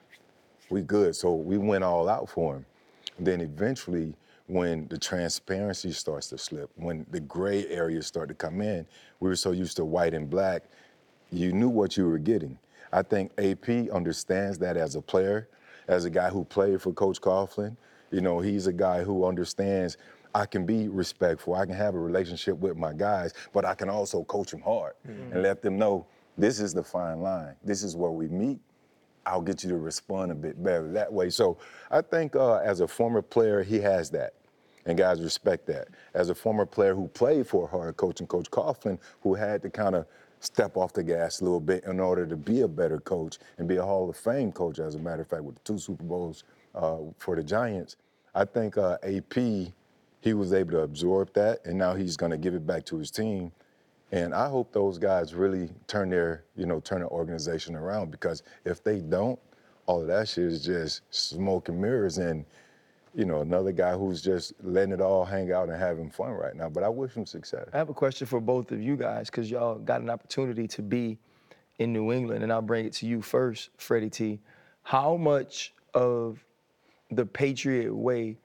we 0.71 0.81
good. 0.81 1.15
So 1.15 1.35
we 1.35 1.59
went 1.59 1.83
all 1.83 2.09
out 2.09 2.27
for 2.27 2.55
him. 2.55 2.65
Then 3.19 3.39
eventually, 3.39 4.15
when 4.47 4.87
the 4.87 4.97
transparency 4.97 5.91
starts 5.91 6.27
to 6.29 6.39
slip, 6.39 6.71
when 6.75 7.05
the 7.11 7.19
gray 7.19 7.67
areas 7.67 8.07
start 8.07 8.29
to 8.29 8.33
come 8.33 8.61
in, 8.61 8.85
we 9.19 9.29
were 9.29 9.35
so 9.35 9.51
used 9.51 9.77
to 9.77 9.85
white 9.85 10.15
and 10.15 10.27
black, 10.27 10.63
you 11.31 11.53
knew 11.53 11.69
what 11.69 11.95
you 11.95 12.07
were 12.07 12.17
getting. 12.17 12.57
I 12.91 13.03
think 13.03 13.31
AP 13.37 13.91
understands 13.91 14.57
that 14.57 14.75
as 14.75 14.95
a 14.95 15.01
player, 15.01 15.47
as 15.87 16.05
a 16.05 16.09
guy 16.09 16.29
who 16.29 16.43
played 16.45 16.81
for 16.81 16.91
Coach 16.93 17.21
Coughlin. 17.21 17.77
You 18.09 18.21
know, 18.21 18.39
he's 18.39 18.67
a 18.67 18.73
guy 18.73 19.03
who 19.03 19.25
understands 19.25 19.97
I 20.33 20.45
can 20.45 20.65
be 20.65 20.87
respectful, 20.87 21.55
I 21.55 21.65
can 21.65 21.75
have 21.75 21.95
a 21.95 21.99
relationship 21.99 22.57
with 22.57 22.77
my 22.77 22.93
guys, 22.93 23.33
but 23.53 23.65
I 23.65 23.75
can 23.75 23.89
also 23.89 24.23
coach 24.23 24.51
them 24.51 24.61
hard 24.61 24.93
and 25.05 25.43
let 25.43 25.61
them 25.61 25.77
know 25.77 26.05
this 26.37 26.59
is 26.59 26.73
the 26.73 26.83
fine 26.83 27.21
line. 27.21 27.55
This 27.63 27.83
is 27.83 27.95
where 27.95 28.11
we 28.11 28.27
meet. 28.27 28.59
I'll 29.25 29.41
get 29.41 29.63
you 29.63 29.69
to 29.69 29.77
respond 29.77 30.31
a 30.31 30.35
bit 30.35 30.61
better 30.63 30.91
that 30.93 31.11
way. 31.11 31.29
So 31.29 31.57
I 31.91 32.01
think 32.01 32.35
uh, 32.35 32.55
as 32.55 32.79
a 32.79 32.87
former 32.87 33.21
player, 33.21 33.61
he 33.61 33.79
has 33.79 34.09
that. 34.11 34.33
And 34.85 34.97
guys 34.97 35.21
respect 35.21 35.67
that. 35.67 35.89
As 36.15 36.29
a 36.29 36.35
former 36.35 36.65
player 36.65 36.95
who 36.95 37.07
played 37.09 37.45
for 37.45 37.65
a 37.65 37.67
hard 37.67 37.97
coach 37.97 38.19
and 38.19 38.27
Coach 38.27 38.49
Coughlin, 38.49 38.97
who 39.21 39.35
had 39.35 39.61
to 39.61 39.69
kind 39.69 39.95
of 39.95 40.07
step 40.39 40.75
off 40.75 40.91
the 40.91 41.03
gas 41.03 41.41
a 41.41 41.43
little 41.43 41.59
bit 41.59 41.83
in 41.83 41.99
order 41.99 42.25
to 42.25 42.35
be 42.35 42.61
a 42.61 42.67
better 42.67 42.99
coach 42.99 43.37
and 43.59 43.67
be 43.67 43.75
a 43.75 43.83
Hall 43.83 44.09
of 44.09 44.17
Fame 44.17 44.51
coach, 44.51 44.79
as 44.79 44.95
a 44.95 44.99
matter 44.99 45.21
of 45.21 45.27
fact, 45.27 45.43
with 45.43 45.55
the 45.55 45.61
two 45.61 45.77
Super 45.77 46.03
Bowls 46.03 46.43
uh, 46.73 46.97
for 47.19 47.35
the 47.35 47.43
Giants, 47.43 47.97
I 48.33 48.45
think 48.45 48.77
uh, 48.77 48.97
AP, 49.03 49.71
he 50.21 50.33
was 50.33 50.53
able 50.53 50.71
to 50.71 50.81
absorb 50.81 51.33
that, 51.33 51.65
and 51.65 51.77
now 51.77 51.93
he's 51.95 52.15
going 52.15 52.31
to 52.31 52.37
give 52.37 52.53
it 52.53 52.65
back 52.65 52.85
to 52.85 52.97
his 52.97 53.11
team. 53.11 53.51
And 54.11 54.33
I 54.33 54.47
hope 54.49 54.71
those 54.71 54.97
guys 54.97 55.33
really 55.33 55.69
turn 55.87 56.09
their, 56.09 56.43
you 56.55 56.65
know, 56.65 56.79
turn 56.79 57.01
the 57.01 57.07
organization 57.07 57.75
around 57.75 58.11
because 58.11 58.43
if 58.65 58.83
they 58.83 58.99
don't, 58.99 59.39
all 59.85 60.01
of 60.01 60.07
that 60.07 60.27
shit 60.27 60.45
is 60.45 60.63
just 60.63 61.01
smoke 61.09 61.69
and 61.69 61.81
mirrors 61.81 62.17
and, 62.17 62.45
you 63.15 63.25
know, 63.25 63.41
another 63.41 63.71
guy 63.71 63.93
who's 63.93 64.21
just 64.21 64.53
letting 64.63 64.93
it 64.93 65.01
all 65.01 65.25
hang 65.25 65.51
out 65.51 65.69
and 65.69 65.77
having 65.77 66.09
fun 66.09 66.31
right 66.31 66.55
now. 66.55 66.69
But 66.69 66.83
I 66.83 66.89
wish 66.89 67.13
him 67.13 67.25
success. 67.25 67.69
I 67.73 67.77
have 67.77 67.89
a 67.89 67.93
question 67.93 68.27
for 68.27 68.39
both 68.41 68.71
of 68.71 68.81
you 68.81 68.97
guys 68.97 69.29
because 69.29 69.49
y'all 69.49 69.79
got 69.79 70.01
an 70.01 70.09
opportunity 70.09 70.67
to 70.67 70.81
be 70.81 71.17
in 71.79 71.93
New 71.93 72.11
England, 72.11 72.43
and 72.43 72.51
I'll 72.51 72.61
bring 72.61 72.85
it 72.85 72.93
to 72.93 73.07
you 73.07 73.21
first, 73.21 73.69
Freddie 73.77 74.09
T. 74.09 74.39
How 74.83 75.15
much 75.15 75.73
of 75.93 76.43
the 77.09 77.25
Patriot 77.25 77.95
way 77.95 78.37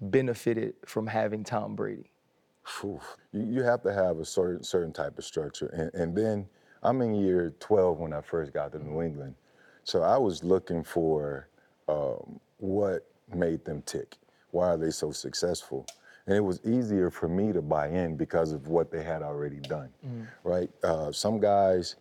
benefited 0.00 0.74
from 0.86 1.06
having 1.06 1.44
Tom 1.44 1.76
Brady? 1.76 2.10
Phew. 2.64 3.00
You, 3.32 3.42
you 3.42 3.62
have 3.62 3.82
to 3.82 3.92
have 3.92 4.18
a 4.18 4.24
certain 4.24 4.62
certain 4.62 4.92
type 4.92 5.18
of 5.18 5.24
structure. 5.24 5.66
And, 5.66 5.94
and 5.94 6.16
then 6.16 6.46
I'm 6.82 7.00
in 7.02 7.14
year 7.14 7.54
12 7.60 7.98
when 7.98 8.12
I 8.12 8.20
first 8.20 8.52
got 8.52 8.72
to 8.72 8.78
New 8.78 9.02
England. 9.02 9.34
So 9.84 10.02
I 10.02 10.16
was 10.16 10.44
looking 10.44 10.84
for 10.84 11.48
um, 11.88 12.38
what 12.58 13.06
made 13.34 13.64
them 13.64 13.82
tick. 13.82 14.16
Why 14.50 14.68
are 14.68 14.76
they 14.76 14.90
so 14.90 15.10
successful? 15.10 15.86
And 16.26 16.36
it 16.36 16.40
was 16.40 16.60
easier 16.64 17.10
for 17.10 17.28
me 17.28 17.52
to 17.52 17.62
buy 17.62 17.88
in 17.88 18.16
because 18.16 18.52
of 18.52 18.68
what 18.68 18.90
they 18.90 19.02
had 19.02 19.22
already 19.22 19.56
done, 19.56 19.90
right? 20.44 20.70
Uh, 20.82 21.10
some 21.10 21.40
guys 21.40 21.96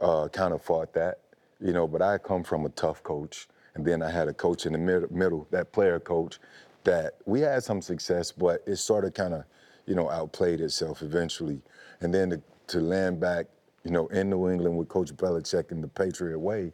uh, 0.00 0.28
kind 0.28 0.52
of 0.52 0.62
fought 0.62 0.92
that, 0.94 1.20
you 1.60 1.72
know, 1.72 1.86
but 1.86 2.02
I 2.02 2.18
come 2.18 2.42
from 2.42 2.64
a 2.66 2.70
tough 2.70 3.02
coach. 3.02 3.46
And 3.74 3.84
then 3.84 4.02
I 4.02 4.10
had 4.10 4.26
a 4.26 4.32
coach 4.32 4.66
in 4.66 4.72
the 4.72 4.78
mid- 4.78 5.10
middle, 5.12 5.46
that 5.50 5.70
player 5.70 6.00
coach, 6.00 6.40
that 6.88 7.14
we 7.26 7.40
had 7.40 7.62
some 7.62 7.82
success, 7.82 8.32
but 8.32 8.62
it 8.66 8.76
sort 8.76 9.04
of 9.04 9.12
kind 9.12 9.34
of, 9.34 9.44
you 9.86 9.94
know, 9.94 10.08
outplayed 10.10 10.60
itself 10.60 11.02
eventually. 11.02 11.60
And 12.00 12.14
then 12.14 12.30
to, 12.30 12.42
to 12.68 12.80
land 12.80 13.20
back, 13.20 13.46
you 13.84 13.90
know, 13.90 14.06
in 14.08 14.30
New 14.30 14.48
England 14.50 14.76
with 14.76 14.88
Coach 14.88 15.14
Belichick 15.14 15.70
in 15.70 15.82
the 15.82 15.88
Patriot 15.88 16.38
way, 16.38 16.72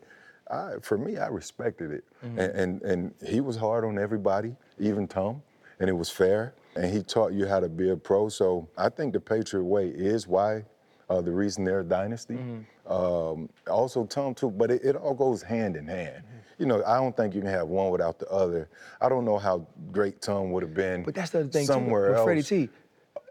I, 0.50 0.74
for 0.82 0.98
me, 0.98 1.16
I 1.16 1.26
respected 1.26 1.90
it. 1.90 2.04
And, 2.22 2.38
and 2.38 2.82
and 2.82 3.14
he 3.26 3.40
was 3.40 3.56
hard 3.56 3.84
on 3.84 3.98
everybody, 3.98 4.54
even 4.78 5.08
Tom, 5.08 5.42
and 5.80 5.88
it 5.88 5.94
was 5.94 6.10
fair. 6.10 6.54
And 6.76 6.92
he 6.92 7.02
taught 7.02 7.32
you 7.32 7.46
how 7.46 7.60
to 7.60 7.68
be 7.68 7.90
a 7.90 7.96
pro. 7.96 8.28
So 8.28 8.68
I 8.78 8.88
think 8.90 9.14
the 9.14 9.20
Patriot 9.20 9.64
way 9.64 9.88
is 9.88 10.28
why 10.28 10.64
uh, 11.10 11.20
the 11.22 11.32
reason 11.32 11.64
they're 11.64 11.80
a 11.80 11.84
dynasty. 11.84 12.38
Um, 12.86 13.48
also, 13.68 14.04
Tom 14.04 14.34
too, 14.34 14.50
but 14.50 14.70
it, 14.70 14.84
it 14.84 14.96
all 14.96 15.14
goes 15.14 15.42
hand 15.42 15.76
in 15.76 15.86
hand. 15.88 16.22
You 16.58 16.66
know, 16.66 16.82
I 16.86 16.96
don't 16.96 17.16
think 17.16 17.34
you 17.34 17.40
can 17.40 17.50
have 17.50 17.68
one 17.68 17.90
without 17.90 18.18
the 18.18 18.28
other. 18.28 18.68
I 19.00 19.08
don't 19.08 19.24
know 19.24 19.38
how 19.38 19.66
great 19.92 20.20
Tom 20.20 20.50
would 20.52 20.62
have 20.62 20.74
been. 20.74 21.02
But 21.02 21.14
that's 21.14 21.30
the 21.30 21.40
other 21.40 21.48
thing 21.48 21.66
somewhere 21.66 22.06
too. 22.06 22.10
With 22.10 22.18
else. 22.18 22.24
Freddie 22.26 22.42
T, 22.42 22.68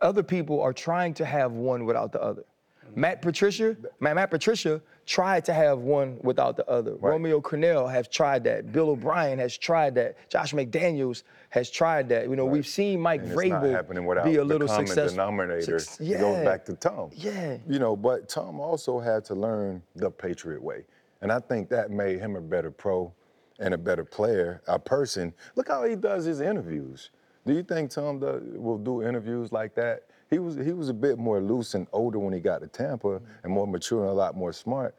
other 0.01 0.23
people 0.23 0.61
are 0.61 0.73
trying 0.73 1.13
to 1.15 1.25
have 1.25 1.53
one 1.53 1.85
without 1.85 2.11
the 2.11 2.21
other. 2.21 2.43
Mm-hmm. 2.85 2.99
Matt 3.01 3.21
Patricia, 3.21 3.77
Matt, 3.99 4.15
Matt 4.15 4.29
Patricia 4.29 4.81
tried 5.05 5.43
to 5.45 5.53
have 5.53 5.79
one 5.79 6.17
without 6.21 6.55
the 6.57 6.65
other. 6.69 6.95
Romeo 6.95 7.39
Crennel 7.41 7.89
has 7.91 8.07
tried 8.07 8.43
that. 8.45 8.71
Bill 8.71 8.89
O'Brien 8.89 9.39
has 9.39 9.57
tried 9.57 9.95
that. 9.95 10.15
Josh 10.29 10.53
McDaniels 10.53 11.23
has 11.49 11.69
tried 11.69 12.09
that. 12.09 12.29
You 12.29 12.35
know, 12.35 12.45
we've 12.45 12.67
seen 12.67 12.99
Mike 12.99 13.21
And 13.21 13.31
Vrabel 13.31 14.23
be 14.23 14.35
a 14.35 14.43
little 14.43 14.67
the 14.67 14.73
common 14.73 14.87
successful. 14.87 15.09
denominator. 15.17 15.79
Suc- 15.79 16.01
It 16.01 16.19
goes 16.19 16.43
back 16.45 16.65
to 16.65 16.73
Tom. 16.73 17.09
Yeah. 17.13 17.57
You 17.67 17.79
know, 17.79 17.95
but 17.95 18.27
Tom 18.29 18.59
also 18.59 18.99
had 18.99 19.25
to 19.25 19.35
learn 19.35 19.81
the 19.95 20.09
Patriot 20.09 20.61
way. 20.61 20.85
And 21.23 21.31
I 21.31 21.39
think 21.39 21.69
that 21.69 21.89
made 21.89 22.19
him 22.19 22.35
a 22.35 22.41
better 22.41 22.69
pro 22.69 23.11
and 23.59 23.73
a 23.73 23.77
better 23.77 24.05
player, 24.05 24.61
a 24.67 24.77
person. 24.77 25.33
Look 25.55 25.67
how 25.67 25.83
he 25.85 25.95
does 25.95 26.25
his 26.25 26.41
interviews. 26.41 27.09
Do 27.47 27.53
you 27.53 27.63
think 27.63 27.89
Tom 27.89 28.19
will 28.19 28.77
do 28.77 29.01
interviews 29.01 29.51
like 29.51 29.73
that? 29.75 30.03
He 30.29 30.37
was 30.37 30.55
he 30.55 30.73
was 30.73 30.89
a 30.89 30.93
bit 30.93 31.17
more 31.17 31.41
loose 31.41 31.73
and 31.73 31.87
older 31.91 32.19
when 32.19 32.33
he 32.33 32.39
got 32.39 32.61
to 32.61 32.67
Tampa 32.67 33.21
and 33.43 33.51
more 33.51 33.65
mature 33.65 34.01
and 34.01 34.09
a 34.09 34.13
lot 34.13 34.35
more 34.35 34.53
smart 34.53 34.95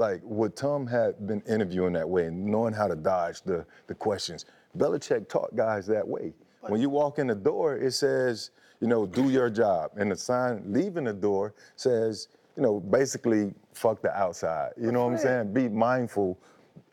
like 0.00 0.20
what 0.22 0.56
Tom 0.56 0.86
had 0.86 1.26
been 1.26 1.42
interviewing 1.42 1.92
that 1.92 2.08
way 2.08 2.24
and 2.24 2.44
knowing 2.44 2.72
how 2.72 2.88
to 2.88 2.96
dodge 2.96 3.42
the, 3.42 3.64
the 3.86 3.94
questions. 3.94 4.46
Belichick 4.76 5.28
taught 5.28 5.54
guys 5.54 5.86
that 5.86 6.06
way. 6.06 6.32
When 6.62 6.80
you 6.80 6.88
walk 6.88 7.18
in 7.18 7.26
the 7.26 7.34
door, 7.34 7.76
it 7.76 7.92
says, 7.92 8.50
you 8.80 8.88
know, 8.88 9.06
do 9.06 9.30
your 9.30 9.50
job. 9.50 9.92
And 9.96 10.10
the 10.10 10.16
sign 10.16 10.62
leaving 10.66 11.04
the 11.04 11.12
door 11.12 11.54
says, 11.76 12.28
you 12.60 12.66
know, 12.66 12.78
basically, 12.78 13.54
fuck 13.72 14.02
the 14.02 14.14
outside. 14.14 14.72
You 14.78 14.92
know 14.92 15.06
what 15.06 15.12
I'm 15.12 15.18
saying? 15.18 15.54
Be 15.54 15.68
mindful 15.68 16.38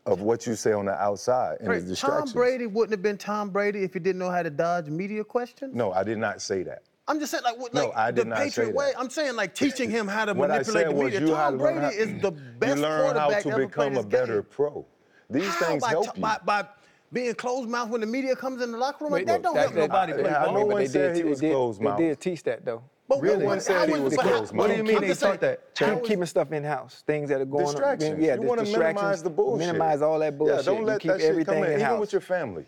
of 0.06 0.22
what 0.22 0.48
you 0.48 0.56
say 0.56 0.72
on 0.72 0.86
the 0.86 0.94
outside 0.94 1.58
and 1.60 1.68
the 1.68 1.90
Right, 1.90 1.98
Tom. 1.98 2.32
Brady 2.32 2.68
wouldn't 2.68 2.92
have 2.92 3.02
been 3.02 3.18
Tom 3.18 3.50
Brady 3.50 3.84
if 3.84 3.94
he 3.94 4.00
didn't 4.00 4.20
know 4.20 4.30
how 4.32 4.42
to 4.42 4.50
dodge 4.50 4.88
media 4.88 5.26
questions. 5.26 5.76
No, 5.76 5.92
I 5.92 6.04
did 6.04 6.20
not 6.20 6.42
say 6.42 6.64
that. 6.64 6.84
I'm 7.10 7.20
just 7.20 7.32
saying, 7.32 7.44
like, 7.44 7.60
what, 7.60 7.74
No, 7.74 7.88
like 7.88 7.98
I 7.98 8.12
did 8.12 8.26
the 8.26 8.30
not 8.30 8.38
say 8.38 8.44
Patriot 8.46 8.66
that. 8.68 8.76
way. 8.76 8.92
I'm 8.98 9.10
saying, 9.10 9.36
like, 9.36 9.54
teaching 9.54 9.90
him 9.90 10.08
how 10.08 10.24
to 10.24 10.34
What 10.34 10.52
I 10.52 10.60
manipulate 10.60 10.88
the 10.88 10.94
was 10.94 11.04
media. 11.04 11.20
you 11.20 11.28
Tom 11.28 11.58
Brady 11.58 11.80
how, 11.80 11.90
is 11.90 12.22
the 12.22 12.32
best 12.32 12.32
quarterback 12.32 12.62
ever. 12.64 12.76
you 12.76 12.82
learn 12.82 13.16
how 13.18 13.30
to 13.40 13.58
become 13.58 13.98
a 13.98 14.04
better 14.04 14.42
game. 14.42 14.50
pro. 14.50 14.86
These 15.30 15.48
How? 15.48 15.66
things 15.66 15.84
by, 15.84 15.90
help 15.90 16.16
you. 16.16 16.22
By, 16.22 16.38
by 16.46 16.66
being 17.14 17.34
closed 17.36 17.70
mouth 17.70 17.90
when 17.90 18.02
the 18.02 18.08
media 18.08 18.36
comes 18.36 18.62
in 18.62 18.72
the 18.72 18.78
locker 18.78 19.06
room 19.06 19.14
like 19.14 19.26
that 19.26 19.34
look, 19.42 19.44
don't 19.44 19.54
that- 19.56 19.62
help 19.72 19.76
nobody 19.76 20.14
play 20.14 20.24
yeah, 20.24 20.42
I 20.42 20.46
ball. 20.46 20.54
know 20.54 20.60
but 20.62 20.68
one 20.68 20.78
they 20.82 20.88
said 20.88 21.14
did, 21.14 21.24
he 21.24 21.30
was 21.30 21.40
did- 21.40 21.52
closed 21.52 21.82
They 21.82 21.96
did 21.98 22.20
teach 22.20 22.44
that 22.44 22.66
though. 22.66 22.84
But 23.10 23.22
Really? 23.22 23.38
what- 23.38 23.46
One 23.46 23.60
said 23.62 23.90
how 23.90 23.96
he 23.96 24.02
was 24.02 24.16
closed 24.18 24.54
mouth. 24.54 24.54
What 24.54 24.68
do 24.70 24.76
you 24.76 24.84
mean 24.84 24.98
I'm 24.98 25.08
they 25.08 25.14
taught 25.14 25.40
that? 25.40 25.74
Keep, 25.76 25.88
is- 25.88 26.08
keeping 26.08 26.26
stuff 26.26 26.52
in 26.52 26.64
house, 26.66 27.04
things 27.08 27.30
that 27.30 27.40
are 27.40 27.46
going 27.46 27.66
distractions. 27.66 28.16
on. 28.16 28.22
Yeah, 28.22 28.34
you 28.34 28.40
dis- 28.42 28.48
want 28.50 28.60
to 28.60 28.66
distractions. 28.66 28.96
minimize 29.02 29.24
the 29.24 29.30
bullshit. 29.30 29.68
Minimize 29.68 30.02
all 30.02 30.20
that 30.20 30.38
bullshit. 30.38 30.58
Yeah, 30.58 30.62
don't 30.64 30.80
You 30.82 30.86
let 30.86 31.00
keep 31.00 31.12
that 31.12 31.22
shit 31.22 31.30
everything 31.30 31.54
come 31.56 31.64
in, 31.64 31.72
in 31.74 31.80
even 31.82 32.00
with 32.00 32.12
your 32.12 32.22
family. 32.22 32.66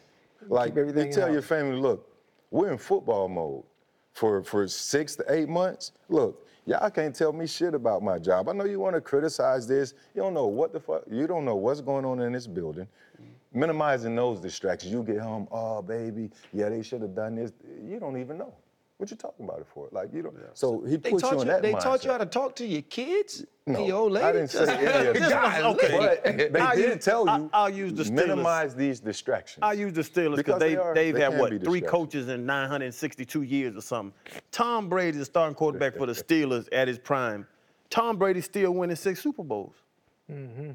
Like 0.47 0.77
everything 0.77 1.03
you 1.03 1.09
in 1.09 1.13
tell 1.13 1.27
your 1.27 1.41
house. 1.41 1.49
family, 1.49 1.75
look, 1.81 2.07
we're 2.51 2.71
in 2.71 2.77
football 2.77 3.27
mode 3.27 3.63
for 4.13 4.41
for 4.43 4.65
six 4.69 5.17
to 5.17 5.25
eight 5.27 5.49
months. 5.49 5.91
Look, 6.07 6.47
y'all 6.65 6.89
can't 6.89 7.13
tell 7.13 7.33
me 7.33 7.45
shit 7.45 7.73
about 7.73 8.01
my 8.01 8.17
job. 8.17 8.47
I 8.47 8.53
know 8.53 8.63
you 8.63 8.79
want 8.79 8.95
to 8.95 9.01
criticize 9.01 9.67
this. 9.67 9.93
You 10.15 10.21
don't 10.21 10.33
know 10.33 10.47
what 10.47 10.71
the 10.71 10.79
fuck. 10.79 11.03
You 11.11 11.27
don't 11.27 11.43
know 11.43 11.57
what's 11.57 11.81
going 11.81 12.05
on 12.05 12.21
in 12.21 12.31
this 12.31 12.47
building. 12.47 12.87
Minimizing 13.53 14.15
those 14.15 14.39
distractions. 14.39 14.91
You 14.93 15.03
get 15.03 15.19
home, 15.19 15.47
oh 15.51 15.81
baby, 15.81 16.29
yeah, 16.53 16.69
they 16.69 16.83
should 16.83 17.01
have 17.01 17.15
done 17.15 17.35
this. 17.35 17.51
You 17.83 17.99
don't 17.99 18.19
even 18.19 18.37
know. 18.37 18.53
What 18.97 19.09
you're 19.09 19.17
talking 19.17 19.45
about 19.45 19.59
it 19.61 19.65
for? 19.73 19.87
Like 19.93 20.13
you 20.13 20.21
don't. 20.21 20.35
So 20.55 20.81
he 20.81 20.97
They 20.97 21.09
puts 21.11 21.23
you 21.23 21.29
taught 21.29 21.33
in 21.35 21.39
you, 21.39 21.45
that 21.45 21.61
they 21.61 21.71
taught 21.71 22.03
you 22.03 22.11
how 22.11 22.17
to 22.17 22.25
talk 22.25 22.53
to 22.57 22.65
your 22.65 22.81
kids 22.81 23.45
No, 23.65 23.79
and 23.79 23.87
your 23.87 23.97
old 23.97 24.11
lady. 24.11 24.25
I 24.27 24.31
didn't 24.33 24.49
say 24.49 24.63
any 24.77 25.07
of 25.07 25.13
This 25.15 25.29
that. 25.29 25.63
was- 25.63 25.75
okay. 25.83 25.97
But 25.97 26.53
they 26.53 26.59
I'll 26.59 26.75
did 26.75 26.95
use- 26.95 27.05
tell 27.05 27.23
you 27.25 27.49
I- 27.53 27.63
I'll 27.63 27.69
use 27.69 27.93
the 27.93 28.03
Steelers. 28.03 28.11
minimize 28.11 28.75
these 28.75 28.99
distractions. 28.99 29.59
I 29.63 29.71
use 29.73 29.93
the 29.93 30.01
Steelers 30.01 30.35
Because 30.35 30.59
because 30.59 30.59
they 30.59 30.69
they, 30.71 30.75
are- 30.75 30.93
they've 30.93 31.13
they 31.15 31.21
had 31.21 31.39
what 31.39 31.63
three 31.63 31.79
coaches 31.79 32.27
in 32.27 32.45
962 32.45 33.43
years 33.43 33.77
or 33.77 33.81
something. 33.81 34.13
Tom 34.51 34.89
Brady, 34.89 35.17
the 35.17 35.23
starting 35.25 35.55
quarterback 35.55 35.95
for 35.95 36.05
the 36.05 36.11
Steelers 36.25 36.67
at 36.73 36.89
his 36.89 36.99
prime. 36.99 37.47
Tom 37.89 38.17
Brady 38.17 38.41
still 38.41 38.71
winning 38.73 38.97
six 38.97 39.23
Super 39.23 39.43
Bowls. 39.45 39.75
Mm-hmm. 40.29 40.71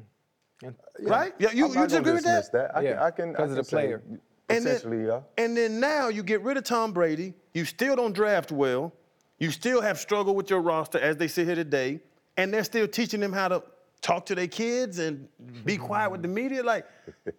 Right? 1.01 1.33
Yeah, 1.37 1.51
you, 1.51 1.65
I'm 1.65 1.71
you 1.71 1.75
not 1.75 1.89
just 1.89 1.89
gonna 1.89 1.99
agree 2.01 2.11
with 2.13 2.23
dismiss 2.23 2.49
that? 2.49 2.71
I 2.75 2.81
can, 2.81 2.83
Yeah, 2.85 3.03
I 3.03 3.11
can, 3.11 3.35
I 3.35 3.37
'cause 3.39 3.49
of 3.51 3.57
the 3.57 3.63
player. 3.63 4.01
And 4.47 4.65
then, 4.65 5.05
yeah. 5.05 5.21
and 5.37 5.57
then 5.57 5.79
now 5.79 6.07
you 6.09 6.21
get 6.23 6.41
rid 6.41 6.55
of 6.55 6.63
Tom 6.63 6.93
Brady. 6.93 7.33
You 7.53 7.65
still 7.65 7.95
don't 7.95 8.13
draft 8.13 8.51
well. 8.51 8.93
You 9.39 9.51
still 9.51 9.81
have 9.81 9.99
struggled 9.99 10.37
with 10.37 10.49
your 10.49 10.61
roster 10.61 10.99
as 10.99 11.17
they 11.17 11.27
sit 11.27 11.47
here 11.47 11.55
today, 11.55 11.99
and 12.37 12.53
they're 12.53 12.63
still 12.63 12.87
teaching 12.87 13.19
them 13.19 13.33
how 13.33 13.47
to 13.49 13.63
talk 14.01 14.25
to 14.27 14.35
their 14.35 14.47
kids 14.47 14.99
and 14.99 15.27
be 15.65 15.77
quiet 15.77 16.11
with 16.11 16.21
the 16.21 16.27
media. 16.27 16.61
Like, 16.63 16.85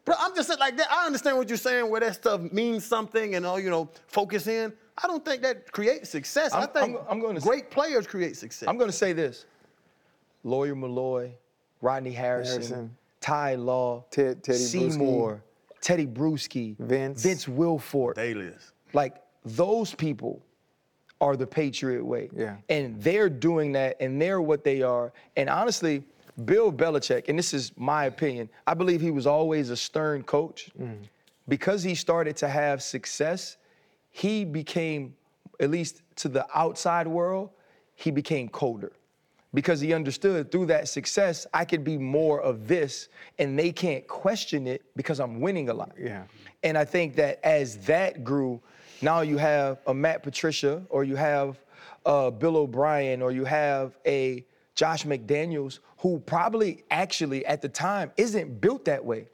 bro, 0.04 0.16
I'm 0.18 0.34
just 0.34 0.48
saying, 0.48 0.58
like 0.58 0.76
that. 0.78 0.88
I 0.90 1.06
understand 1.06 1.36
what 1.38 1.48
you're 1.48 1.56
saying, 1.58 1.88
where 1.88 2.00
that 2.00 2.16
stuff 2.16 2.40
means 2.52 2.84
something 2.84 3.36
and 3.36 3.46
all, 3.46 3.60
you 3.60 3.70
know, 3.70 3.88
focus 4.08 4.46
in. 4.48 4.72
I 5.02 5.06
don't 5.06 5.24
think 5.24 5.42
that 5.42 5.70
creates 5.70 6.10
success. 6.10 6.52
i 6.52 6.60
I'm- 6.62 6.68
think 6.70 6.96
I'm- 6.96 7.06
I'm 7.08 7.20
gonna 7.20 7.38
s- 7.38 7.44
great 7.44 7.70
players 7.70 8.06
create 8.06 8.36
success. 8.36 8.68
I'm 8.68 8.78
going 8.78 8.90
to 8.90 8.96
say 8.96 9.12
this: 9.12 9.46
Lawyer 10.42 10.74
Milloy, 10.74 11.32
Rodney 11.80 12.12
Harrison, 12.12 12.54
Harrison. 12.54 12.96
Ty 13.20 13.56
Law, 13.56 14.04
Ted- 14.10 14.42
Teddy 14.42 14.58
Seymour, 14.58 15.42
Tedy 15.80 16.06
Bruschi, 16.06 16.76
Vince. 16.78 17.22
Vince 17.22 17.46
Wilfork. 17.46 18.14
Dailies. 18.14 18.72
Like 18.92 19.22
those 19.44 19.94
people 19.94 20.42
are 21.20 21.36
the 21.36 21.46
Patriot 21.46 22.04
way. 22.04 22.28
Yeah. 22.34 22.56
And 22.68 23.00
they're 23.00 23.30
doing 23.30 23.72
that 23.72 23.96
and 24.00 24.20
they're 24.20 24.42
what 24.42 24.64
they 24.64 24.82
are. 24.82 25.12
And 25.36 25.48
honestly, 25.48 26.04
Bill 26.44 26.70
Belichick, 26.72 27.28
and 27.28 27.38
this 27.38 27.54
is 27.54 27.72
my 27.76 28.04
opinion, 28.04 28.48
I 28.66 28.74
believe 28.74 29.00
he 29.00 29.10
was 29.10 29.26
always 29.26 29.70
a 29.70 29.76
stern 29.76 30.22
coach. 30.22 30.70
Mm. 30.78 30.98
Because 31.48 31.82
he 31.82 31.94
started 31.94 32.36
to 32.38 32.48
have 32.48 32.82
success, 32.82 33.56
he 34.10 34.44
became, 34.44 35.14
at 35.60 35.70
least 35.70 36.02
to 36.16 36.28
the 36.28 36.46
outside 36.54 37.06
world, 37.06 37.50
he 37.94 38.10
became 38.10 38.48
colder. 38.48 38.92
Because 39.54 39.80
he 39.80 39.94
understood 39.94 40.50
through 40.50 40.66
that 40.66 40.88
success, 40.88 41.46
I 41.54 41.64
could 41.64 41.84
be 41.84 41.96
more 41.96 42.40
of 42.40 42.68
this, 42.68 43.08
and 43.38 43.58
they 43.58 43.72
can't 43.72 44.06
question 44.06 44.66
it 44.66 44.82
because 44.96 45.18
I'm 45.20 45.40
winning 45.40 45.68
a 45.68 45.74
lot. 45.74 45.92
Yeah. 45.98 46.24
And 46.62 46.76
I 46.76 46.84
think 46.84 47.16
that 47.16 47.40
as 47.44 47.78
that 47.86 48.24
grew, 48.24 48.60
now 49.00 49.20
you 49.20 49.38
have 49.38 49.78
a 49.86 49.94
Matt 49.94 50.22
Patricia, 50.22 50.82
or 50.90 51.04
you 51.04 51.16
have 51.16 51.58
uh, 52.04 52.30
Bill 52.30 52.56
O'Brien, 52.56 53.22
or 53.22 53.30
you 53.30 53.44
have 53.44 53.96
a 54.06 54.44
Josh 54.74 55.04
McDaniels, 55.04 55.78
who 55.98 56.18
probably 56.18 56.84
actually 56.90 57.46
at 57.46 57.62
the 57.62 57.68
time 57.68 58.12
isn't 58.16 58.60
built 58.60 58.84
that 58.84 59.04
way, 59.04 59.28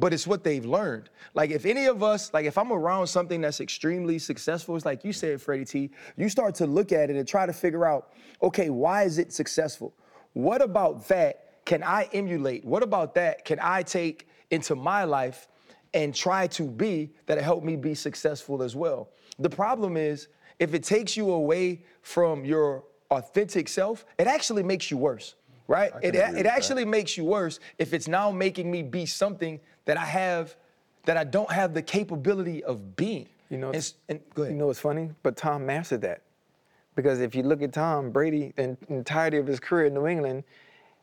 but 0.00 0.14
it's 0.14 0.26
what 0.26 0.42
they've 0.42 0.64
learned. 0.64 1.10
Like 1.34 1.50
if 1.50 1.66
any 1.66 1.84
of 1.84 2.02
us, 2.02 2.32
like 2.32 2.46
if 2.46 2.56
I'm 2.56 2.72
around 2.72 3.06
something 3.06 3.42
that's 3.42 3.60
extremely 3.60 4.18
successful, 4.18 4.74
it's 4.74 4.86
like 4.86 5.04
you 5.04 5.12
said, 5.12 5.42
Freddie 5.42 5.66
T, 5.66 5.90
you 6.16 6.30
start 6.30 6.54
to 6.56 6.66
look 6.66 6.90
at 6.90 7.10
it 7.10 7.16
and 7.16 7.28
try 7.28 7.44
to 7.44 7.52
figure 7.52 7.84
out, 7.84 8.14
okay, 8.42 8.70
why 8.70 9.02
is 9.02 9.18
it 9.18 9.30
successful? 9.30 9.94
What 10.32 10.62
about 10.62 11.06
that 11.08 11.64
can 11.66 11.82
I 11.82 12.08
emulate? 12.14 12.64
What 12.64 12.82
about 12.82 13.14
that 13.16 13.44
can 13.44 13.58
I 13.60 13.82
take 13.82 14.26
into 14.50 14.74
my 14.74 15.04
life 15.04 15.48
and 15.92 16.14
try 16.14 16.46
to 16.48 16.62
be 16.62 17.10
that'll 17.26 17.44
help 17.44 17.62
me 17.62 17.76
be 17.76 17.94
successful 17.94 18.62
as 18.62 18.74
well? 18.74 19.10
The 19.38 19.50
problem 19.50 19.98
is 19.98 20.28
if 20.58 20.72
it 20.72 20.82
takes 20.82 21.14
you 21.14 21.30
away 21.30 21.84
from 22.00 22.46
your 22.46 22.84
authentic 23.10 23.68
self, 23.68 24.06
it 24.18 24.26
actually 24.26 24.62
makes 24.62 24.90
you 24.90 24.96
worse, 24.96 25.34
right? 25.68 25.92
It, 26.02 26.14
it 26.14 26.34
that. 26.34 26.46
actually 26.46 26.86
makes 26.86 27.18
you 27.18 27.24
worse 27.24 27.60
if 27.78 27.92
it's 27.92 28.08
now 28.08 28.30
making 28.30 28.70
me 28.70 28.82
be 28.82 29.04
something 29.04 29.60
that 29.90 29.96
I 29.98 30.04
have, 30.04 30.54
that 31.04 31.16
I 31.16 31.24
don't 31.24 31.50
have 31.50 31.74
the 31.74 31.82
capability 31.82 32.62
of 32.62 32.94
being. 32.94 33.28
You 33.48 33.58
know, 33.58 33.66
and, 33.66 33.74
it's- 33.74 33.94
and 34.08 34.20
go 34.34 34.42
ahead. 34.42 34.52
You 34.54 34.58
know 34.60 34.68
what's 34.68 34.78
funny? 34.78 35.10
But 35.24 35.36
Tom 35.36 35.66
mastered 35.66 36.02
that. 36.02 36.22
Because 36.94 37.20
if 37.20 37.34
you 37.34 37.42
look 37.42 37.60
at 37.60 37.72
Tom 37.72 38.12
Brady, 38.12 38.52
the 38.54 38.76
entirety 38.88 39.38
of 39.38 39.48
his 39.48 39.58
career 39.58 39.86
in 39.86 39.94
New 39.94 40.06
England, 40.06 40.44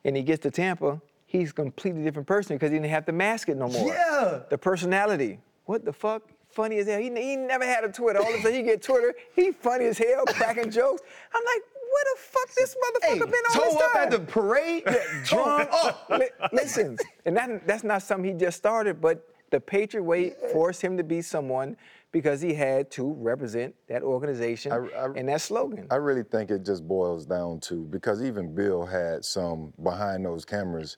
and 0.05 0.15
he 0.15 0.23
gets 0.23 0.41
to 0.43 0.51
Tampa, 0.51 1.01
he's 1.25 1.49
a 1.49 1.53
completely 1.53 2.01
different 2.01 2.29
person 2.29 2.55
because 2.55 2.71
he 2.71 2.77
didn't 2.77 2.89
have 2.91 3.05
to 3.07 3.11
mask 3.11 3.49
it 3.49 3.57
no 3.57 3.67
more. 3.67 3.89
Yeah. 3.93 4.39
The 4.49 4.57
personality. 4.57 5.39
What 5.65 5.83
the 5.83 5.91
fuck? 5.91 6.21
Funny 6.49 6.77
as 6.77 6.88
hell. 6.88 6.99
He, 7.01 7.09
he 7.09 7.35
never 7.35 7.65
had 7.65 7.83
a 7.83 7.91
Twitter. 7.91 8.19
All 8.19 8.29
of 8.33 8.39
a 8.39 8.41
sudden 8.41 8.55
he 8.55 8.63
get 8.63 8.81
Twitter. 8.81 9.13
He 9.35 9.51
funny 9.51 9.83
as 9.83 9.97
hell, 9.97 10.23
cracking 10.27 10.71
jokes. 10.71 11.01
I'm 11.35 11.43
like, 11.43 11.63
where 11.97 12.15
the 12.15 12.21
fuck 12.21 12.49
this 12.55 12.75
motherfucker 12.75 13.13
hey, 13.13 13.19
been 13.19 13.43
all 13.55 13.65
this 13.65 13.73
toe 13.79 13.85
up 13.85 13.93
time? 13.93 14.03
at 14.03 14.11
the 14.11 14.19
parade, 14.19 14.83
drunk. 15.23 15.69
Oh, 15.71 16.05
Li- 16.11 16.29
listen, 16.53 16.97
and 17.25 17.35
that, 17.37 17.67
that's 17.67 17.83
not 17.83 18.01
something 18.03 18.31
he 18.33 18.37
just 18.37 18.57
started, 18.57 19.01
but 19.01 19.27
the 19.49 19.59
Patriot 19.59 20.03
way 20.03 20.33
forced 20.51 20.81
him 20.81 20.97
to 20.97 21.03
be 21.03 21.21
someone 21.21 21.77
because 22.11 22.41
he 22.41 22.53
had 22.53 22.89
to 22.91 23.13
represent 23.13 23.73
that 23.87 24.03
organization 24.03 24.71
I- 24.71 24.87
I- 24.97 25.13
and 25.15 25.27
that 25.29 25.41
slogan. 25.41 25.87
I 25.91 25.95
really 25.95 26.23
think 26.23 26.51
it 26.51 26.63
just 26.65 26.87
boils 26.87 27.25
down 27.25 27.59
to 27.61 27.83
because 27.85 28.23
even 28.23 28.53
Bill 28.53 28.85
had 28.85 29.23
some 29.25 29.73
behind 29.83 30.25
those 30.25 30.45
cameras. 30.45 30.97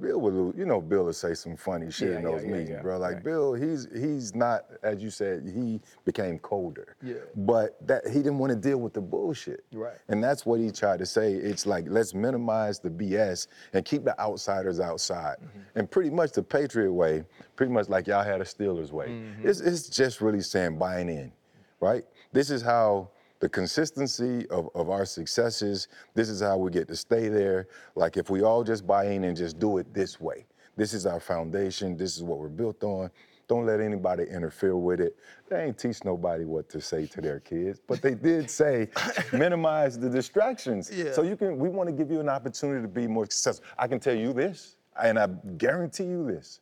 Bill 0.00 0.20
would, 0.20 0.58
you 0.58 0.64
know, 0.64 0.80
Bill 0.80 1.04
would 1.04 1.14
say 1.14 1.34
some 1.34 1.56
funny 1.56 1.90
shit 1.90 2.10
Yeah, 2.10 2.18
in 2.18 2.24
those 2.24 2.42
yeah, 2.42 2.50
meetings, 2.50 2.70
yeah, 2.70 2.82
bro. 2.82 2.98
Like 2.98 3.14
right. 3.14 3.24
Bill, 3.24 3.54
he's 3.54 3.88
he's 3.92 4.34
not, 4.34 4.64
as 4.82 5.02
you 5.02 5.10
said, 5.10 5.50
he 5.54 5.80
became 6.04 6.38
colder. 6.38 6.96
Yeah. 7.02 7.14
But 7.36 7.76
that 7.86 8.06
he 8.06 8.14
didn't 8.14 8.38
want 8.38 8.50
to 8.50 8.56
deal 8.56 8.78
with 8.78 8.92
the 8.92 9.00
bullshit. 9.00 9.64
Right. 9.72 9.96
And 10.08 10.22
that's 10.22 10.44
what 10.44 10.60
he 10.60 10.70
tried 10.70 10.98
to 10.98 11.06
say. 11.06 11.32
It's 11.34 11.66
like 11.66 11.86
let's 11.88 12.14
minimize 12.14 12.78
the 12.80 12.90
BS 12.90 13.46
and 13.72 13.84
keep 13.84 14.04
the 14.04 14.18
outsiders 14.20 14.80
outside. 14.80 15.36
Mm-hmm. 15.38 15.78
And 15.78 15.90
pretty 15.90 16.10
much 16.10 16.32
the 16.32 16.42
Patriot 16.42 16.92
way, 16.92 17.24
pretty 17.56 17.72
much 17.72 17.88
like 17.88 18.06
y'all 18.06 18.24
had 18.24 18.40
a 18.40 18.44
Steelers 18.44 18.92
way. 18.92 19.08
Mm-hmm. 19.08 19.48
It's, 19.48 19.60
it's 19.60 19.88
just 19.88 20.20
really 20.20 20.40
saying 20.40 20.78
buying 20.78 21.08
in, 21.08 21.32
right? 21.80 22.04
This 22.32 22.50
is 22.50 22.62
how 22.62 23.10
the 23.44 23.48
consistency 23.50 24.48
of, 24.48 24.70
of 24.74 24.88
our 24.88 25.04
successes, 25.04 25.88
this 26.14 26.30
is 26.30 26.40
how 26.40 26.56
we 26.56 26.70
get 26.70 26.88
to 26.88 26.96
stay 26.96 27.28
there. 27.28 27.68
Like 27.94 28.16
if 28.16 28.30
we 28.30 28.40
all 28.40 28.64
just 28.64 28.86
buy 28.86 29.08
in 29.08 29.24
and 29.24 29.36
just 29.36 29.58
do 29.58 29.76
it 29.76 29.92
this 29.92 30.18
way. 30.18 30.46
This 30.78 30.94
is 30.94 31.04
our 31.04 31.20
foundation. 31.20 31.94
This 31.94 32.16
is 32.16 32.22
what 32.22 32.38
we're 32.38 32.48
built 32.48 32.82
on. 32.82 33.10
Don't 33.46 33.66
let 33.66 33.80
anybody 33.80 34.24
interfere 34.24 34.78
with 34.78 34.98
it. 34.98 35.18
They 35.50 35.62
ain't 35.62 35.76
teach 35.76 36.06
nobody 36.06 36.46
what 36.46 36.70
to 36.70 36.80
say 36.80 37.04
to 37.04 37.20
their 37.20 37.38
kids, 37.38 37.82
but 37.86 38.00
they 38.00 38.14
did 38.14 38.48
say 38.48 38.88
minimize 39.34 39.98
the 39.98 40.08
distractions. 40.08 40.90
Yeah. 40.90 41.12
So 41.12 41.20
you 41.20 41.36
can. 41.36 41.58
We 41.58 41.68
want 41.68 41.90
to 41.90 41.92
give 41.92 42.10
you 42.10 42.20
an 42.20 42.30
opportunity 42.30 42.80
to 42.80 42.88
be 42.88 43.06
more 43.06 43.26
successful. 43.26 43.66
I 43.76 43.86
can 43.88 44.00
tell 44.00 44.14
you 44.14 44.32
this, 44.32 44.76
and 44.98 45.18
I 45.18 45.26
guarantee 45.58 46.04
you 46.04 46.26
this. 46.26 46.60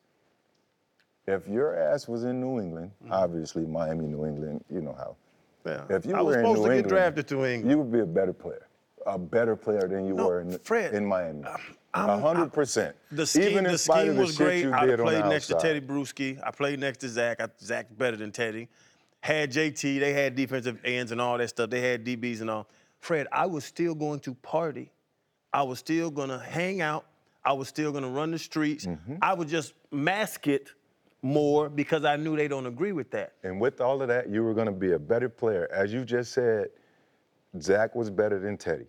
If 1.28 1.46
your 1.46 1.76
ass 1.78 2.08
was 2.08 2.24
in 2.24 2.40
New 2.40 2.58
England, 2.58 2.90
mm. 3.06 3.12
obviously 3.12 3.66
Miami, 3.66 4.08
New 4.08 4.26
England, 4.26 4.64
you 4.68 4.80
know 4.80 4.94
how. 4.98 5.14
Yeah. 5.64 5.84
If 5.90 6.06
you 6.06 6.14
I 6.14 6.20
were 6.22 6.26
was 6.26 6.36
in 6.36 6.40
supposed 6.42 6.58
New 6.60 6.64
to 6.64 6.68
get 6.70 6.76
England, 6.78 6.88
drafted 6.88 7.28
to 7.28 7.44
England. 7.44 7.70
you 7.70 7.78
would 7.78 7.92
be 7.92 8.00
a 8.00 8.06
better 8.06 8.32
player, 8.32 8.66
a 9.06 9.18
better 9.18 9.56
player 9.56 9.88
than 9.88 10.06
you 10.06 10.14
No, 10.14 10.26
were 10.28 10.40
in, 10.40 10.58
Fred, 10.58 10.94
in 10.94 11.04
Miami. 11.06 11.44
I'm- 11.44 12.08
A 12.10 12.18
hundred 12.18 12.52
percent. 12.52 12.96
The 13.10 13.26
scheme, 13.26 13.42
Even 13.42 13.66
in 13.66 13.72
the 13.72 13.78
spite 13.78 14.00
scheme 14.00 14.10
of 14.10 14.16
the 14.16 14.22
was 14.22 14.30
shit 14.30 14.38
great. 14.46 14.62
you 14.64 14.72
I 14.72 14.86
did 14.86 14.98
played 15.00 15.24
next 15.26 15.48
to. 15.48 15.54
Tedy 15.54 15.80
Bruschi. 15.86 16.40
I 16.42 16.50
played 16.50 16.80
next 16.80 16.98
to 16.98 17.08
Zach. 17.08 17.40
I, 17.40 17.48
Zach 17.60 17.86
better 17.98 18.16
than 18.16 18.32
Teddy. 18.32 18.68
Had 19.20 19.52
JT. 19.52 20.00
They 20.00 20.12
had 20.14 20.34
defensive 20.34 20.80
ends 20.84 21.12
and 21.12 21.20
all 21.20 21.36
that 21.38 21.48
stuff. 21.50 21.68
They 21.70 21.80
had 21.82 22.04
DBs 22.04 22.40
and 22.40 22.50
all. 22.50 22.66
Fred, 22.98 23.26
I 23.30 23.46
was 23.46 23.64
still 23.64 23.94
going 23.94 24.20
to 24.20 24.34
party. 24.34 24.90
I 25.52 25.62
was 25.64 25.78
still 25.80 26.10
gonna 26.10 26.38
hang 26.38 26.80
out. 26.80 27.04
I 27.44 27.52
was 27.52 27.68
still 27.68 27.92
gonna 27.92 28.08
run 28.08 28.30
the 28.30 28.38
streets. 28.38 28.86
Mm-hmm. 28.86 29.16
I 29.20 29.34
would 29.34 29.48
just 29.48 29.74
mask 29.90 30.46
it 30.48 30.70
more 31.22 31.68
because 31.68 32.04
I 32.04 32.16
knew 32.16 32.36
they 32.36 32.48
don't 32.48 32.66
agree 32.66 32.92
with 32.92 33.10
that. 33.12 33.34
And 33.44 33.60
with 33.60 33.80
all 33.80 34.02
of 34.02 34.08
that, 34.08 34.28
you 34.28 34.42
were 34.42 34.54
going 34.54 34.66
to 34.66 34.72
be 34.72 34.92
a 34.92 34.98
better 34.98 35.28
player. 35.28 35.68
As 35.72 35.92
you 35.92 36.04
just 36.04 36.32
said, 36.32 36.68
Zach 37.60 37.94
was 37.94 38.10
better 38.10 38.38
than 38.38 38.56
Teddy. 38.56 38.86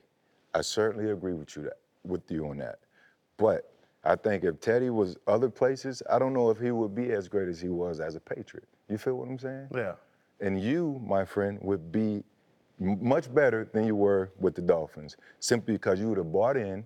I 0.53 0.61
certainly 0.61 1.11
agree 1.11 1.33
with 1.33 1.55
you 1.55 1.63
that 1.63 1.77
with 2.03 2.29
you 2.29 2.47
on 2.49 2.57
that. 2.57 2.79
But 3.37 3.71
I 4.03 4.15
think 4.15 4.43
if 4.43 4.59
Teddy 4.59 4.89
was 4.89 5.17
other 5.27 5.49
places, 5.49 6.01
I 6.09 6.19
don't 6.19 6.33
know 6.33 6.49
if 6.49 6.59
he 6.59 6.71
would 6.71 6.93
be 6.93 7.11
as 7.11 7.27
great 7.27 7.47
as 7.47 7.61
he 7.61 7.69
was 7.69 7.99
as 7.99 8.15
a 8.15 8.19
Patriot. 8.19 8.67
You 8.89 8.97
feel 8.97 9.15
what 9.15 9.29
I'm 9.29 9.39
saying? 9.39 9.69
Yeah. 9.73 9.93
And 10.41 10.61
you, 10.61 11.01
my 11.05 11.23
friend, 11.23 11.57
would 11.61 11.91
be 11.91 12.23
m- 12.81 12.99
much 13.01 13.33
better 13.33 13.69
than 13.73 13.85
you 13.85 13.95
were 13.95 14.31
with 14.37 14.55
the 14.55 14.61
Dolphins, 14.61 15.15
simply 15.39 15.75
because 15.75 15.99
you 15.99 16.09
would 16.09 16.17
have 16.17 16.31
bought 16.31 16.57
in 16.57 16.85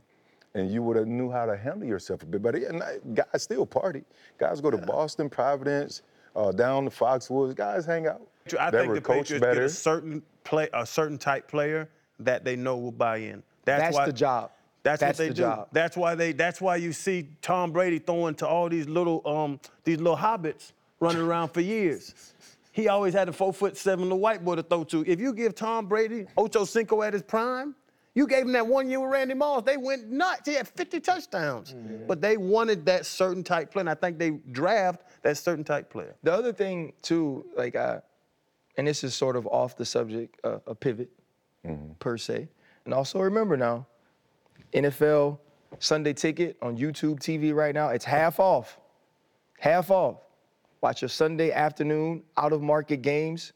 and 0.57 0.71
you 0.71 0.81
would 0.83 0.97
have 0.97 1.07
knew 1.07 1.29
how 1.31 1.45
to 1.45 1.55
handle 1.55 1.87
yourself 1.87 2.23
a 2.23 2.25
bit 2.25 2.41
better. 2.41 2.57
And 2.65 2.81
I- 2.83 2.97
guys 3.13 3.43
still 3.43 3.65
party. 3.65 4.03
Guys 4.37 4.61
go 4.61 4.71
to 4.71 4.77
Boston, 4.77 5.29
Providence, 5.29 6.01
uh, 6.35 6.51
down 6.51 6.85
to 6.85 6.89
Foxwoods. 6.89 7.55
Guys 7.55 7.85
hang 7.85 8.07
out. 8.07 8.21
I 8.59 8.69
They 8.71 8.79
think 8.79 8.89
were 8.89 8.95
the 8.95 9.01
coached 9.01 9.29
Patriots 9.31 9.41
better. 9.41 9.61
get 9.61 9.63
a 9.65 9.69
certain 9.69 10.23
play, 10.43 10.69
a 10.73 10.85
certain 10.85 11.17
type 11.17 11.47
player 11.47 11.89
that 12.19 12.43
they 12.45 12.55
know 12.55 12.77
will 12.77 12.91
buy 12.91 13.17
in. 13.17 13.43
That's, 13.65 13.81
That's 13.83 13.95
why, 13.95 14.05
the 14.05 14.13
job. 14.13 14.51
That's, 14.83 15.01
That's 15.01 15.19
what 15.19 15.23
they 15.23 15.27
the 15.29 15.33
do. 15.35 15.41
job. 15.41 15.67
That's 15.73 15.97
why 15.97 16.15
they. 16.15 16.31
That's 16.31 16.61
why 16.61 16.77
you 16.77 16.93
see 16.93 17.27
Tom 17.41 17.71
Brady 17.71 17.99
throwing 17.99 18.35
to 18.35 18.47
all 18.47 18.69
these 18.69 18.87
little, 18.87 19.21
um, 19.27 19.59
these 19.83 19.97
little 19.97 20.15
hobbits 20.15 20.71
running 21.01 21.21
around 21.21 21.49
for 21.49 21.59
years. 21.59 22.13
He 22.71 22.87
always 22.87 23.13
had 23.13 23.27
a 23.27 23.33
four 23.33 23.51
foot 23.51 23.75
seven 23.75 24.05
little 24.05 24.19
white 24.19 24.45
boy 24.45 24.55
to 24.55 24.63
throw 24.63 24.85
to. 24.85 25.03
If 25.05 25.19
you 25.19 25.33
give 25.33 25.55
Tom 25.55 25.87
Brady 25.87 26.25
Ocho 26.37 26.63
Cinco 26.63 27.01
at 27.01 27.11
his 27.11 27.23
prime, 27.23 27.75
you 28.18 28.26
gave 28.26 28.45
him 28.45 28.51
that 28.53 28.65
one 28.65 28.89
year 28.89 28.99
with 28.99 29.11
Randy 29.11 29.36
Moss. 29.36 29.61
They 29.63 29.78
went 29.78 30.09
nuts. 30.09 30.49
He 30.49 30.55
had 30.55 30.68
50 30.68 30.99
touchdowns. 31.01 31.76
Mm-hmm. 31.76 32.07
But 32.07 32.20
they 32.20 32.36
wanted 32.36 32.84
that 32.88 33.05
certain 33.05 33.43
type 33.43 33.72
player. 33.72 33.82
And 33.82 33.89
I 33.91 33.93
think 33.93 34.18
they 34.18 34.32
draft 34.51 35.03
that 35.22 35.38
certain 35.38 35.63
type 35.63 35.91
player. 35.91 36.15
The 36.24 36.34
other 36.34 36.51
thing 36.51 36.93
too, 37.03 37.45
like 37.55 37.76
I, 37.76 38.01
and 38.76 38.88
this 38.88 39.03
is 39.03 39.13
sort 39.13 39.36
of 39.36 39.45
off 39.45 39.78
the 39.78 39.86
subject, 39.86 40.39
uh, 40.43 40.57
a 40.65 40.74
pivot 40.74 41.11
per 41.99 42.18
se. 42.18 42.47
And 42.86 42.93
also 42.95 43.20
remember 43.20 43.55
now, 43.55 43.86
NFL 44.74 45.38
Sunday 45.78 46.13
Ticket 46.13 46.57
on 46.63 46.76
YouTube 46.76 47.20
TV 47.20 47.53
right 47.53 47.76
now, 47.76 47.89
it's 47.89 48.05
half 48.05 48.39
off. 48.39 48.80
Half 49.59 49.91
off. 49.91 50.22
Watch 50.82 51.03
your 51.03 51.09
Sunday 51.09 51.51
afternoon 51.51 52.24
out 52.36 52.51
of 52.51 52.63
market 52.63 53.03
games. 53.03 53.53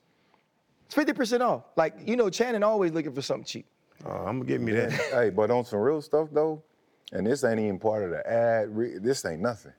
It's 0.86 0.94
50% 0.94 1.42
off. 1.42 1.64
Like, 1.76 1.96
you 2.06 2.16
know, 2.16 2.30
Channing 2.30 2.62
always 2.62 2.92
looking 2.92 3.16
for 3.16 3.24
something 3.24 3.46
cheap. 3.46 3.66
Uh, 4.06 4.10
I'm 4.26 4.40
gonna 4.40 4.46
give 4.46 4.62
me 4.62 4.72
that. 4.74 4.92
hey, 4.92 5.30
but 5.30 5.52
on 5.52 5.66
some 5.66 5.80
real 5.80 6.02
stuff 6.02 6.30
though, 6.32 6.62
And 7.12 7.26
this 7.28 7.44
ain't 7.44 7.60
even 7.60 7.80
part 7.80 8.04
of 8.04 8.10
the 8.12 8.28
ad. 8.30 8.76
re- 8.76 8.98
This 8.98 9.26
ain't 9.26 9.42
nothing. 9.42 9.74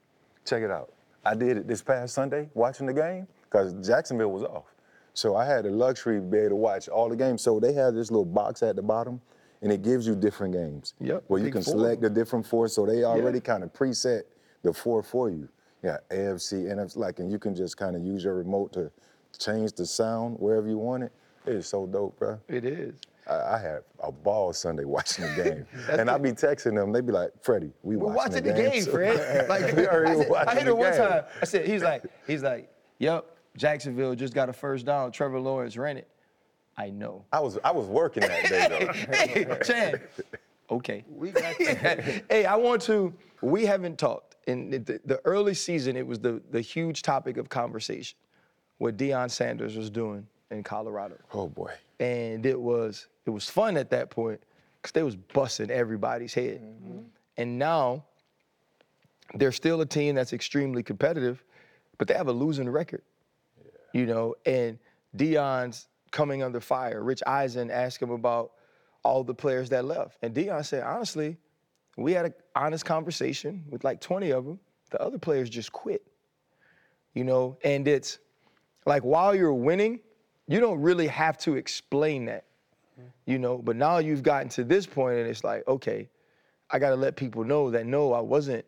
Check 0.45 0.63
it 0.63 0.71
out. 0.71 0.93
I 1.25 1.35
did 1.35 1.57
it 1.57 1.69
this 1.69 1.83
past 1.83 2.15
Sunday 2.15 2.51
watching 2.55 2.87
the 2.87 2.93
game 2.93 3.27
because 3.45 3.73
Jacksonville 3.87 4.33
was 4.33 4.43
off. 4.43 4.75
So 5.15 5.37
I 5.37 5.45
had 5.45 5.65
the 5.65 5.71
luxury 5.71 6.17
to 6.17 6.23
be 6.23 6.39
able 6.39 6.51
to 6.51 6.57
watch 6.57 6.89
all 6.89 7.09
the 7.09 7.17
games. 7.17 7.43
So 7.43 7.61
they 7.61 7.73
have 7.75 7.95
this 7.95 8.11
little 8.11 8.25
box 8.25 8.63
at 8.63 8.77
the 8.77 8.83
bottom, 8.83 9.21
and 9.61 9.71
it 9.71 9.83
gives 9.83 10.07
you 10.07 10.15
different 10.17 10.53
games. 10.55 10.95
Yep, 11.01 11.25
Where 11.29 11.41
you 11.41 11.51
can 11.53 11.63
four. 11.63 11.73
select 11.75 12.01
the 12.03 12.11
different 12.11 12.47
four. 12.47 12.67
So 12.69 12.87
they 12.87 13.05
already 13.05 13.39
kind 13.41 13.63
of 13.63 13.73
preset 13.73 14.23
the 14.63 14.73
four 14.73 15.03
for 15.03 15.31
you. 15.31 15.49
Yeah, 15.83 15.99
AFC, 16.11 16.65
NFC, 16.73 16.97
like, 16.97 17.19
and 17.19 17.31
you 17.31 17.39
can 17.39 17.55
just 17.55 17.77
kind 17.77 17.95
of 17.97 18.03
use 18.03 18.25
your 18.25 18.35
remote 18.35 18.73
to 18.75 18.91
change 19.39 19.73
the 19.75 19.85
sound 19.85 20.37
wherever 20.39 20.69
you 20.69 20.79
want 20.79 21.03
it. 21.05 21.13
It 21.47 21.55
is 21.57 21.67
so 21.67 21.87
dope, 21.87 22.19
bro. 22.19 22.39
It 22.49 22.65
is. 22.65 22.95
I, 23.29 23.55
I 23.55 23.59
had 23.59 23.81
a 24.03 24.11
ball 24.11 24.53
Sunday 24.53 24.85
watching 24.85 25.25
the 25.25 25.43
game, 25.45 25.67
and 25.89 26.11
I'd 26.11 26.23
be 26.23 26.33
texting 26.33 26.75
them. 26.75 26.93
They'd 26.93 27.07
be 27.07 27.13
like, 27.13 27.31
"Freddie, 27.41 27.73
we 27.83 27.97
We're 27.97 28.13
watching, 28.13 28.45
watching 28.45 28.45
the 28.45 28.71
game, 28.71 28.85
Fred. 28.85 29.47
Like 29.49 29.75
We 29.77 29.87
already 29.87 30.11
I, 30.13 30.17
said, 30.17 30.27
I 30.27 30.31
watching 30.31 30.57
hit 30.57 30.65
the 30.65 30.71
it 30.71 30.77
one 30.77 30.91
game. 30.93 31.01
time. 31.09 31.23
I 31.41 31.45
said, 31.45 31.67
he's 31.67 31.83
like, 31.83 32.05
he's 32.27 32.43
like, 32.43 32.71
yep, 32.99 33.27
Jacksonville 33.57 34.15
just 34.15 34.35
got 34.35 34.49
a 34.49 34.53
first 34.53 34.87
down. 34.87 35.13
Trevor 35.13 35.41
Lawrence 35.41 35.77
ran 35.77 35.97
it. 35.97 36.09
I 36.77 36.91
know. 36.91 37.25
I 37.33 37.41
was 37.41 37.59
I 37.65 37.71
was 37.71 37.87
working 37.87 38.23
that 38.23 38.49
day 38.49 38.67
though. 38.69 38.93
hey, 39.17 39.59
Chad. 39.65 40.01
Okay. 40.71 41.05
We 41.09 41.31
got 41.31 41.45
hey, 41.55 42.47
I 42.47 42.57
want 42.57 42.83
to. 42.83 43.13
We 43.43 43.67
haven't 43.67 43.99
talked 43.99 44.37
in 44.47 44.71
the, 44.71 45.01
the 45.05 45.21
early 45.25 45.55
season. 45.55 45.97
It 45.97 46.07
was 46.07 46.19
the 46.19 46.41
the 46.51 46.61
huge 46.63 47.03
topic 47.03 47.37
of 47.37 47.49
conversation, 47.51 48.17
what 48.79 48.97
Deion 48.97 49.31
Sanders 49.31 49.77
was 49.77 49.91
doing 49.91 50.27
in 50.51 50.63
Colorado, 50.63 51.17
oh 51.35 51.49
boy, 51.49 51.73
and 52.01 52.45
it 52.47 52.59
was 52.61 53.09
it 53.27 53.31
was 53.31 53.49
fun 53.49 53.77
at 53.77 53.91
that 53.91 54.11
point 54.11 54.41
because 54.81 54.93
they 54.93 55.03
was 55.03 55.17
busting 55.17 55.71
everybody's 55.71 56.35
head, 56.35 56.61
mm-hmm. 56.63 57.01
and 57.37 57.59
now 57.59 58.05
they're 59.35 59.53
still 59.53 59.81
a 59.81 59.87
team 59.87 60.15
that's 60.15 60.33
extremely 60.33 60.83
competitive, 60.83 61.43
but 61.99 62.09
they 62.09 62.15
have 62.15 62.29
a 62.29 62.33
losing 62.33 62.69
record. 62.69 63.03
You 63.93 64.07
know, 64.07 64.35
and 64.47 64.79
Deion's 65.17 65.89
coming 66.11 66.43
under 66.43 66.61
fire. 66.61 67.03
Rich 67.03 67.23
Eisen 67.27 67.71
asked 67.71 68.01
him 68.01 68.11
about 68.11 68.53
all 69.03 69.25
the 69.25 69.35
players 69.35 69.69
that 69.71 69.85
left. 69.85 70.19
And 70.23 70.35
Dion 70.35 70.63
said, 70.65 70.83
honestly, 70.85 71.37
we 71.97 72.13
had 72.13 72.27
an 72.27 72.35
honest 72.55 72.85
conversation 72.85 73.65
with 73.69 73.85
like 73.85 74.01
20 74.01 74.31
of 74.31 74.45
them. 74.45 74.61
The 74.91 75.01
other 75.03 75.19
players 75.19 75.51
just 75.51 75.73
quit. 75.73 76.07
You 77.15 77.25
know, 77.25 77.59
and 77.65 77.87
it's 77.87 78.19
like 78.87 79.03
while 79.03 79.35
you're 79.35 79.53
winning, 79.53 80.01
you 80.49 80.61
don't 80.61 80.81
really 80.81 81.07
have 81.09 81.37
to 81.39 81.57
explain 81.57 82.27
that. 82.27 82.45
You 83.27 83.39
know, 83.39 83.59
but 83.59 83.77
now 83.77 83.99
you've 83.99 84.23
gotten 84.23 84.49
to 84.51 84.65
this 84.65 84.87
point 84.87 85.19
and 85.19 85.29
it's 85.29 85.45
like, 85.45 85.67
okay, 85.67 86.09
I 86.71 86.79
got 86.79 86.91
to 86.91 86.97
let 86.97 87.17
people 87.17 87.45
know 87.45 87.71
that 87.71 87.87
no, 87.87 88.13
I 88.13 88.21
wasn't 88.21 88.65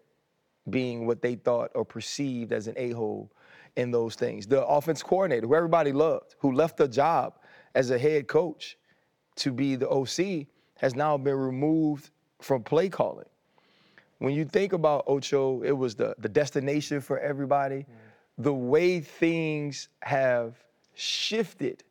being 0.71 1.07
what 1.07 1.23
they 1.23 1.35
thought 1.35 1.71
or 1.75 1.85
perceived 1.85 2.53
as 2.53 2.67
an 2.67 2.75
a-hole 2.77 3.31
in 3.77 3.91
those 3.91 4.15
things. 4.15 4.47
The 4.47 4.65
offense 4.65 5.03
coordinator, 5.03 5.47
who 5.47 5.55
everybody 5.55 5.93
loved, 5.93 6.37
who 6.39 6.53
left 6.53 6.77
the 6.77 6.89
job 6.89 7.39
as 7.75 7.91
a 7.91 7.99
head 7.99 8.29
coach 8.29 8.79
to 9.37 9.53
be 9.53 9.77
the 9.77 9.89
OC, 9.89 10.47
has 10.79 10.95
now 10.95 11.17
been 11.17 11.35
removed 11.35 12.11
from 12.41 12.63
play 12.63 12.89
calling. 12.89 13.27
When 14.19 14.33
you 14.33 14.45
think 14.45 14.73
about 14.73 15.05
Ocho, 15.07 15.63
it 15.63 15.73
was 15.73 15.95
the, 15.95 16.15
the 16.19 16.29
destination 16.29 17.01
for 17.01 17.19
everybody. 17.19 17.81
Mm. 17.81 17.87
The 18.39 18.55
way 18.55 19.01
things 19.01 19.89
have 20.03 20.55
shifted 20.95 21.83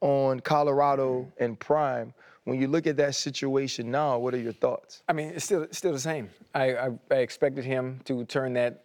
on 0.00 0.40
Colorado 0.40 1.30
and 1.38 1.58
Prime, 1.58 2.12
when 2.44 2.60
you 2.60 2.68
look 2.68 2.86
at 2.86 2.96
that 2.96 3.14
situation 3.14 3.90
now, 3.90 4.18
what 4.18 4.32
are 4.34 4.38
your 4.38 4.52
thoughts? 4.52 5.02
I 5.08 5.12
mean, 5.12 5.28
it's 5.28 5.44
still 5.44 5.66
still 5.70 5.92
the 5.92 5.98
same. 6.00 6.30
I, 6.54 6.74
I, 6.74 6.88
I 7.10 7.14
expected 7.16 7.64
him 7.64 8.00
to 8.04 8.24
turn 8.24 8.54
that 8.54 8.84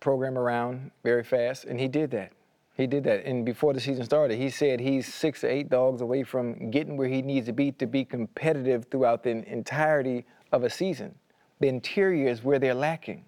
program 0.00 0.36
around 0.36 0.90
very 1.04 1.24
fast, 1.24 1.64
and 1.64 1.78
he 1.78 1.88
did 1.88 2.10
that. 2.12 2.32
He 2.76 2.86
did 2.86 3.04
that. 3.04 3.24
And 3.24 3.44
before 3.44 3.74
the 3.74 3.80
season 3.80 4.04
started, 4.04 4.38
he 4.38 4.50
said 4.50 4.78
he's 4.80 5.12
six 5.12 5.40
to 5.40 5.48
eight 5.48 5.68
dogs 5.68 6.00
away 6.00 6.22
from 6.22 6.70
getting 6.70 6.96
where 6.96 7.08
he 7.08 7.22
needs 7.22 7.46
to 7.46 7.52
be 7.52 7.72
to 7.72 7.86
be 7.86 8.04
competitive 8.04 8.86
throughout 8.90 9.22
the 9.24 9.30
entirety 9.30 10.24
of 10.52 10.62
a 10.64 10.70
season. 10.70 11.14
The 11.60 11.66
interior 11.68 12.28
is 12.28 12.44
where 12.44 12.60
they're 12.60 12.74
lacking, 12.74 13.24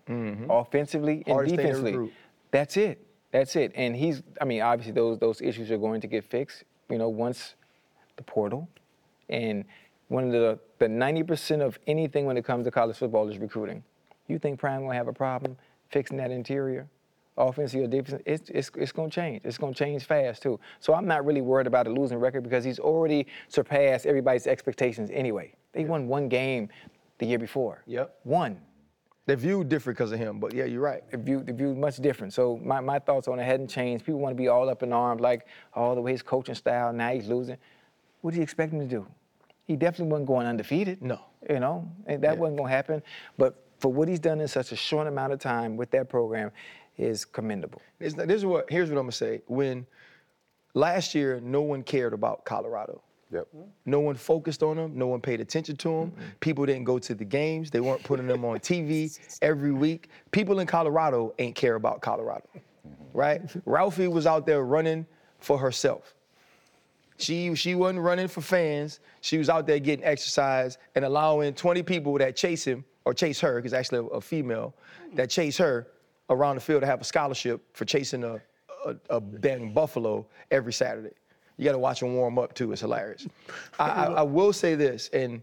offensively 0.49 1.15
and 1.15 1.25
Mm-hmm. 1.25 1.33
Hardest 1.33 1.57
defensively. 1.57 2.13
That's 2.53 2.77
it. 2.77 3.07
That's 3.33 3.57
it. 3.57 3.73
And 3.75 3.95
he's, 3.97 4.23
I 4.41 4.45
mean, 4.45 4.63
obviously 4.63 4.93
those 4.93 5.19
those 5.19 5.41
issues 5.41 5.71
are 5.71 5.79
going 5.79 6.01
to 6.01 6.07
get 6.07 6.25
fixed. 6.25 6.65
You 6.91 6.99
know, 6.99 7.09
once 7.09 7.55
the 8.17 8.23
portal, 8.23 8.69
and 9.29 9.65
one 10.09 10.25
of 10.25 10.33
the 10.33 10.59
the 10.79 10.87
90% 10.87 11.61
of 11.61 11.79
anything 11.87 12.25
when 12.25 12.37
it 12.37 12.45
comes 12.45 12.65
to 12.65 12.71
college 12.71 12.97
football 12.97 13.29
is 13.29 13.39
recruiting. 13.39 13.85
You 14.29 14.39
think 14.39 14.59
Prime 14.59 14.83
gonna 14.83 14.95
have 14.95 15.09
a 15.09 15.13
problem 15.13 15.57
fixing 15.91 16.17
that 16.17 16.31
interior, 16.31 16.89
offensive 17.37 17.83
or 17.83 17.87
defensive? 17.87 18.23
It's 18.27 18.51
it's 18.51 18.71
it's 18.77 18.93
gonna 18.93 19.11
change. 19.11 19.43
It's 19.45 19.59
gonna 19.59 19.75
change 19.75 20.05
fast 20.05 20.43
too. 20.43 20.59
So 20.81 20.95
I'm 20.95 21.07
not 21.07 21.25
really 21.25 21.43
worried 21.43 21.67
about 21.67 21.87
a 21.87 21.91
losing 21.91 22.19
record 22.19 22.43
because 22.43 22.65
he's 22.65 22.79
already 22.79 23.27
surpassed 23.49 24.07
everybody's 24.07 24.47
expectations 24.47 25.11
anyway. 25.13 25.53
They 25.73 25.85
won 25.85 26.09
one 26.09 26.29
game 26.29 26.69
the 27.19 27.27
year 27.27 27.39
before. 27.39 27.83
Yep. 27.87 28.19
One 28.25 28.61
They're 29.31 29.37
viewed 29.37 29.69
different 29.69 29.97
because 29.97 30.11
of 30.11 30.19
him, 30.19 30.41
but 30.41 30.53
yeah, 30.53 30.65
you're 30.65 30.81
right. 30.81 31.09
the 31.09 31.17
view 31.17 31.45
the 31.45 31.53
view 31.53 31.73
much 31.73 31.99
different. 31.99 32.33
So 32.33 32.59
my, 32.65 32.81
my 32.81 32.99
thoughts 32.99 33.29
on 33.29 33.39
it 33.39 33.45
hadn't 33.45 33.69
changed. 33.69 34.05
People 34.05 34.19
want 34.19 34.37
to 34.37 34.37
be 34.37 34.49
all 34.49 34.69
up 34.69 34.83
in 34.83 34.93
arms, 34.93 35.21
like, 35.21 35.47
oh, 35.73 35.95
the 35.95 36.01
way 36.01 36.11
his 36.11 36.21
coaching 36.21 36.57
style, 36.57 36.93
now 36.93 37.13
he's 37.13 37.29
losing. 37.29 37.57
What 38.23 38.33
do 38.33 38.39
you 38.39 38.43
expect 38.43 38.73
him 38.73 38.81
to 38.81 38.87
do? 38.87 39.07
He 39.69 39.77
definitely 39.77 40.11
wasn't 40.11 40.27
going 40.27 40.49
undefeated. 40.49 41.01
No. 41.01 41.21
You 41.49 41.61
know, 41.61 41.89
and 42.07 42.21
that 42.25 42.37
wasn't 42.39 42.59
gonna 42.59 42.71
happen. 42.71 43.05
But 43.39 43.65
for 43.79 43.93
what 43.93 44.09
he's 44.09 44.19
done 44.19 44.41
in 44.41 44.49
such 44.49 44.73
a 44.73 44.77
short 44.77 45.07
amount 45.07 45.33
of 45.33 45.39
time 45.39 45.77
with 45.77 45.93
that 45.93 46.09
program 46.09 46.51
is 46.99 47.25
commendable. 47.25 47.83
This, 48.01 48.15
this 48.15 48.39
is 48.39 48.45
what 48.45 48.69
here's 48.69 48.91
what 48.91 48.99
I'm 48.99 49.05
gonna 49.05 49.13
say. 49.13 49.43
When 49.47 49.87
last 50.75 51.15
year 51.15 51.41
no 51.41 51.63
one 51.63 51.85
cared 51.85 52.15
about 52.15 52.45
Colorado. 52.45 53.01
Yep. 53.31 53.47
Hmm? 53.53 53.63
No 53.87 54.01
one 54.01 54.17
focused 54.17 54.63
on 54.63 54.77
them. 54.77 54.93
No 54.97 55.07
one 55.07 55.21
paid 55.21 55.41
attention 55.41 55.77
to 55.77 55.89
them. 55.89 56.13
People 56.41 56.67
didn't 56.67 56.85
go 56.85 56.99
to 56.99 57.15
the 57.15 57.25
games. 57.25 57.71
They 57.71 57.81
weren't 57.81 58.03
putting 58.03 58.27
them 58.27 58.45
on 58.45 58.59
TV 58.61 59.19
every 59.43 59.73
week. 59.73 60.09
People 60.31 60.61
in 60.61 60.67
Colorado 60.67 61.35
ain't 61.39 61.55
care 61.55 61.75
about 61.75 62.01
Colorado, 62.01 62.49
mm-hmm. 62.55 63.19
right? 63.19 63.43
Ralphie 63.65 64.09
was 64.09 64.27
out 64.27 64.47
there 64.47 64.63
running 64.65 65.07
for 65.39 65.59
herself. 65.59 66.15
She 67.19 67.55
she 67.55 67.75
wasn't 67.75 68.01
running 68.01 68.29
for 68.29 68.41
fans. 68.41 69.01
She 69.21 69.37
was 69.37 69.51
out 69.51 69.67
there 69.67 69.79
getting 69.79 70.05
exercise 70.05 70.79
and 70.95 71.05
allowing 71.05 71.53
20 71.53 71.83
people 71.83 72.17
that 72.19 72.35
chase 72.35 72.65
him 72.65 72.85
or 73.05 73.13
chase 73.13 73.39
her, 73.41 73.57
because 73.57 73.75
actually 73.75 73.99
a, 73.99 74.05
a 74.05 74.21
female 74.21 74.75
hmm. 75.09 75.17
that 75.17 75.29
chase 75.29 75.59
her 75.59 75.89
around 76.31 76.55
the 76.55 76.61
field 76.61 76.81
to 76.81 76.87
have 76.87 77.01
a 77.01 77.05
scholarship 77.05 77.61
for 77.75 77.85
chasing 77.85 78.25
a 78.25 78.41
a, 78.87 78.97
a 79.11 79.21
buffalo 79.21 80.27
every 80.51 80.73
Saturday. 80.73 81.15
You 81.61 81.67
got 81.67 81.73
to 81.73 81.79
watch 81.79 82.01
them 82.01 82.15
warm 82.15 82.39
up 82.39 82.55
too. 82.55 82.73
It's 82.73 82.81
hilarious. 82.81 83.27
I, 83.79 83.91
I, 83.91 84.05
I 84.07 84.23
will 84.23 84.51
say 84.51 84.75
this, 84.75 85.11
and 85.13 85.43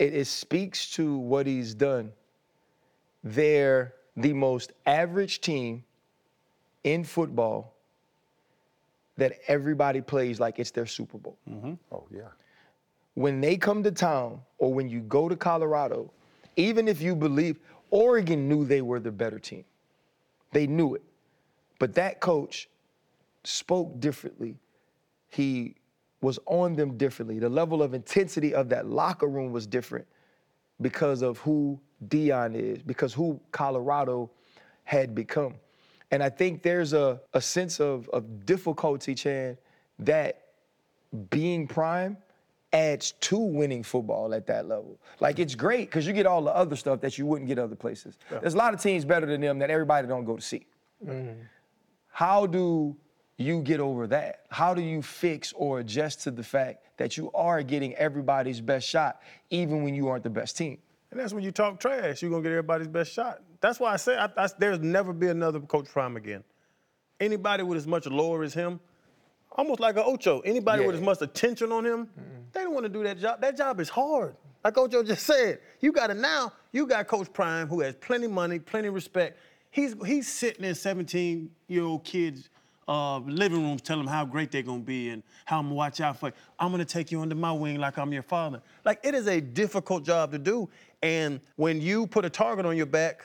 it, 0.00 0.12
it 0.12 0.24
speaks 0.24 0.90
to 0.94 1.16
what 1.16 1.46
he's 1.46 1.74
done. 1.74 2.10
They're 3.22 3.94
the 4.16 4.32
most 4.32 4.72
average 4.84 5.40
team 5.40 5.84
in 6.82 7.04
football 7.04 7.76
that 9.16 9.34
everybody 9.46 10.00
plays 10.00 10.40
like 10.40 10.58
it's 10.58 10.72
their 10.72 10.86
Super 10.86 11.18
Bowl. 11.18 11.38
Mm-hmm. 11.48 11.74
Oh 11.92 12.04
yeah. 12.10 12.22
When 13.14 13.40
they 13.40 13.56
come 13.56 13.84
to 13.84 13.92
town 13.92 14.40
or 14.58 14.74
when 14.74 14.88
you 14.88 15.02
go 15.02 15.28
to 15.28 15.36
Colorado, 15.36 16.10
even 16.56 16.88
if 16.88 17.00
you 17.00 17.14
believe 17.14 17.60
Oregon 17.90 18.48
knew 18.48 18.64
they 18.64 18.82
were 18.82 18.98
the 18.98 19.12
better 19.12 19.38
team, 19.38 19.64
they 20.50 20.66
knew 20.66 20.96
it. 20.96 21.02
But 21.78 21.94
that 21.94 22.18
coach 22.18 22.68
spoke 23.44 24.00
differently. 24.00 24.56
He 25.28 25.76
was 26.20 26.38
on 26.46 26.74
them 26.74 26.96
differently. 26.96 27.38
The 27.38 27.48
level 27.48 27.82
of 27.82 27.94
intensity 27.94 28.54
of 28.54 28.68
that 28.70 28.86
locker 28.86 29.28
room 29.28 29.52
was 29.52 29.66
different 29.66 30.06
because 30.80 31.22
of 31.22 31.38
who 31.38 31.78
Deion 32.08 32.54
is, 32.54 32.82
because 32.82 33.12
who 33.12 33.40
Colorado 33.52 34.30
had 34.84 35.14
become. 35.14 35.54
And 36.10 36.22
I 36.22 36.30
think 36.30 36.62
there's 36.62 36.92
a, 36.92 37.20
a 37.34 37.40
sense 37.40 37.80
of, 37.80 38.08
of 38.10 38.46
difficulty, 38.46 39.14
Chan, 39.14 39.58
that 39.98 40.42
being 41.30 41.66
prime 41.66 42.16
adds 42.72 43.12
to 43.12 43.38
winning 43.38 43.82
football 43.82 44.34
at 44.34 44.46
that 44.46 44.68
level. 44.68 44.98
Like 45.20 45.38
it's 45.38 45.54
great 45.54 45.88
because 45.88 46.06
you 46.06 46.12
get 46.12 46.26
all 46.26 46.42
the 46.42 46.54
other 46.54 46.76
stuff 46.76 47.00
that 47.00 47.18
you 47.18 47.26
wouldn't 47.26 47.48
get 47.48 47.58
other 47.58 47.76
places. 47.76 48.18
There's 48.30 48.54
a 48.54 48.58
lot 48.58 48.74
of 48.74 48.80
teams 48.80 49.04
better 49.04 49.26
than 49.26 49.40
them 49.40 49.58
that 49.58 49.70
everybody 49.70 50.06
don't 50.06 50.24
go 50.24 50.36
to 50.36 50.42
see. 50.42 50.66
Mm-hmm. 51.04 51.40
How 52.10 52.46
do 52.46 52.96
you 53.38 53.62
get 53.62 53.80
over 53.80 54.06
that? 54.08 54.40
How 54.50 54.74
do 54.74 54.82
you 54.82 55.00
fix 55.00 55.54
or 55.56 55.78
adjust 55.78 56.22
to 56.22 56.30
the 56.30 56.42
fact 56.42 56.84
that 56.98 57.16
you 57.16 57.30
are 57.32 57.62
getting 57.62 57.94
everybody's 57.94 58.60
best 58.60 58.86
shot 58.86 59.22
even 59.50 59.84
when 59.84 59.94
you 59.94 60.08
aren't 60.08 60.24
the 60.24 60.30
best 60.30 60.56
team? 60.56 60.78
And 61.10 61.18
that's 61.18 61.32
when 61.32 61.42
you 61.42 61.52
talk 61.52 61.80
trash, 61.80 62.20
you're 62.20 62.30
gonna 62.30 62.42
get 62.42 62.50
everybody's 62.50 62.88
best 62.88 63.12
shot. 63.12 63.40
That's 63.60 63.80
why 63.80 63.92
I 63.92 63.96
say 63.96 64.16
I, 64.18 64.28
I, 64.36 64.48
there's 64.58 64.80
never 64.80 65.12
be 65.12 65.28
another 65.28 65.60
Coach 65.60 65.88
Prime 65.88 66.16
again. 66.16 66.44
Anybody 67.20 67.62
with 67.62 67.78
as 67.78 67.86
much 67.86 68.06
lore 68.06 68.42
as 68.42 68.52
him, 68.52 68.80
almost 69.52 69.80
like 69.80 69.96
a 69.96 70.04
Ocho. 70.04 70.40
Anybody 70.40 70.84
with 70.84 70.96
as 70.96 71.00
much 71.00 71.22
attention 71.22 71.72
on 71.72 71.86
him, 71.86 72.06
mm-hmm. 72.06 72.40
they 72.52 72.62
don't 72.62 72.74
want 72.74 72.84
to 72.84 72.90
do 72.90 73.02
that 73.04 73.18
job. 73.18 73.40
That 73.40 73.56
job 73.56 73.80
is 73.80 73.88
hard. 73.88 74.36
Like 74.64 74.76
Ocho 74.76 75.02
just 75.02 75.24
said, 75.24 75.60
you 75.80 75.92
got 75.92 76.10
it 76.10 76.16
now, 76.16 76.52
you 76.72 76.86
got 76.86 77.06
Coach 77.06 77.32
Prime 77.32 77.68
who 77.68 77.80
has 77.80 77.94
plenty 77.94 78.26
money, 78.26 78.58
plenty 78.58 78.88
respect. 78.88 79.38
He's 79.70 79.94
he's 80.04 80.28
sitting 80.28 80.64
in 80.64 80.74
17 80.74 81.50
year 81.68 81.84
old 81.84 82.04
kids' 82.04 82.50
uh, 82.88 83.18
living 83.18 83.62
rooms 83.62 83.82
telling 83.82 84.06
them 84.06 84.12
how 84.12 84.24
great 84.24 84.50
they're 84.50 84.62
gonna 84.62 84.80
be 84.80 85.10
and 85.10 85.22
how 85.44 85.58
I'm 85.58 85.66
gonna 85.66 85.74
watch 85.74 86.00
out 86.00 86.18
for 86.18 86.28
you. 86.28 86.32
I'm 86.58 86.70
gonna 86.70 86.84
take 86.84 87.12
you 87.12 87.20
under 87.20 87.34
my 87.34 87.52
wing 87.52 87.78
like 87.78 87.98
I'm 87.98 88.12
your 88.12 88.22
father. 88.22 88.62
Like 88.84 88.98
it 89.04 89.14
is 89.14 89.28
a 89.28 89.40
difficult 89.40 90.04
job 90.04 90.32
to 90.32 90.38
do. 90.38 90.68
And 91.02 91.40
when 91.56 91.80
you 91.80 92.06
put 92.06 92.24
a 92.24 92.30
target 92.30 92.64
on 92.66 92.76
your 92.76 92.86
back, 92.86 93.22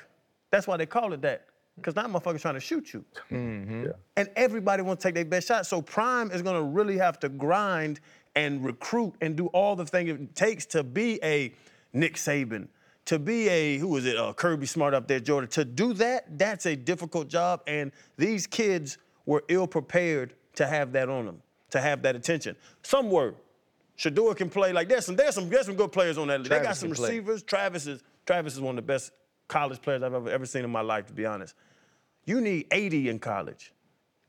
that's 0.52 0.68
why 0.68 0.78
they 0.78 0.86
call 0.86 1.14
it 1.14 1.22
that. 1.22 1.46
Because 1.78 1.96
now 1.96 2.04
motherfucker's 2.04 2.42
trying 2.42 2.54
to 2.54 2.60
shoot 2.60 2.94
you. 2.94 3.04
Yeah. 3.32 3.94
And 4.18 4.30
everybody 4.36 4.84
wants 4.84 5.02
to 5.02 5.08
take 5.08 5.16
their 5.16 5.26
best 5.26 5.48
shot. 5.48 5.66
So 5.66 5.82
Prime 5.82 6.30
is 6.32 6.42
gonna 6.42 6.62
really 6.62 6.98
have 6.98 7.20
to 7.22 7.30
grind 7.30 8.02
and 8.36 8.64
recruit 8.64 9.14
and 9.22 9.36
do 9.36 9.48
all 9.48 9.76
the 9.76 9.86
things 9.86 10.10
it 10.10 10.36
takes 10.36 10.66
to 10.68 10.84
be 10.84 11.20
a 11.24 11.54
Nick 11.94 12.16
Saban, 12.16 12.68
to 13.06 13.18
be 13.18 13.48
a 13.48 13.78
who 13.78 13.96
is 13.98 14.06
it, 14.06 14.18
uh, 14.18 14.34
Kirby 14.34 14.66
Smart 14.66 14.94
up 14.94 15.08
there, 15.08 15.20
Jordan. 15.20 15.50
To 15.52 15.64
do 15.64 15.94
that, 15.94 16.38
that's 16.38 16.66
a 16.66 16.76
difficult 16.76 17.28
job. 17.28 17.62
And 17.66 17.92
these 18.18 18.46
kids 18.46 18.98
were 19.26 19.44
ill 19.48 19.68
prepared 19.68 20.34
to 20.56 20.68
have 20.68 20.92
that 20.94 21.10
on 21.10 21.26
them, 21.26 21.42
to 21.72 21.80
have 21.80 22.02
that 22.04 22.16
attention. 22.16 22.56
Some 22.84 23.10
were. 23.10 23.36
Shedeur 23.98 24.36
can 24.36 24.50
play 24.50 24.74
like 24.74 24.90
there's 24.90 25.06
some 25.06 25.16
there's 25.16 25.36
some 25.36 25.50
there's 25.50 25.68
some 25.68 25.76
good 25.76 25.92
players 25.92 26.18
on 26.18 26.28
that. 26.28 26.44
they 26.44 26.60
got 26.60 26.76
some 26.76 26.90
can 26.90 26.96
play. 26.96 27.10
receivers. 27.10 27.44
Travis 27.44 27.86
is 27.88 28.02
Travis 28.26 28.54
is 28.54 28.62
one 28.62 28.78
of 28.78 28.84
the 28.84 28.88
best 28.88 29.12
college 29.48 29.82
players 29.82 30.02
I've 30.02 30.14
ever 30.14 30.30
ever 30.30 30.46
seen 30.46 30.64
in 30.64 30.72
my 30.72 30.82
life, 30.82 31.06
to 31.08 31.14
be 31.14 31.26
honest. 31.26 31.56
You 32.26 32.42
need 32.42 32.68
80 32.72 33.10
in 33.10 33.20
college. 33.20 33.74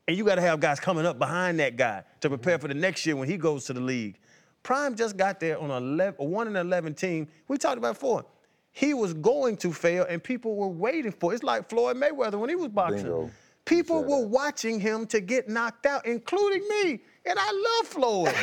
And 0.07 0.15
you 0.15 0.23
got 0.23 0.35
to 0.35 0.41
have 0.41 0.59
guys 0.59 0.79
coming 0.79 1.05
up 1.05 1.17
behind 1.17 1.59
that 1.59 1.77
guy 1.77 2.03
to 2.21 2.29
prepare 2.29 2.59
for 2.59 2.67
the 2.67 2.75
next 2.75 3.05
year 3.05 3.15
when 3.15 3.27
he 3.27 3.37
goes 3.37 3.65
to 3.65 3.73
the 3.73 3.81
league. 3.81 4.19
Prime 4.61 4.95
just 4.95 5.17
got 5.17 5.39
there 5.39 5.59
on 5.59 5.71
a 5.71 5.77
11, 5.77 6.15
a 6.19 6.25
1 6.25 6.47
and 6.47 6.57
11 6.57 6.93
team. 6.93 7.27
We 7.47 7.57
talked 7.57 7.77
about 7.77 7.95
before. 7.95 8.25
He 8.71 8.93
was 8.93 9.13
going 9.13 9.57
to 9.57 9.71
fail, 9.71 10.05
and 10.07 10.21
people 10.21 10.55
were 10.55 10.67
waiting 10.67 11.11
for 11.11 11.31
it. 11.31 11.35
It's 11.35 11.43
like 11.43 11.69
Floyd 11.69 11.97
Mayweather 11.97 12.37
when 12.37 12.49
he 12.49 12.55
was 12.55 12.67
boxing. 12.67 13.03
Bingo. 13.03 13.31
People 13.65 14.03
were 14.03 14.21
that. 14.21 14.29
watching 14.29 14.79
him 14.79 15.07
to 15.07 15.19
get 15.19 15.49
knocked 15.49 15.85
out, 15.85 16.05
including 16.05 16.67
me. 16.67 16.99
And 17.27 17.39
I 17.39 17.79
love 17.79 17.87
Floyd. 17.87 18.35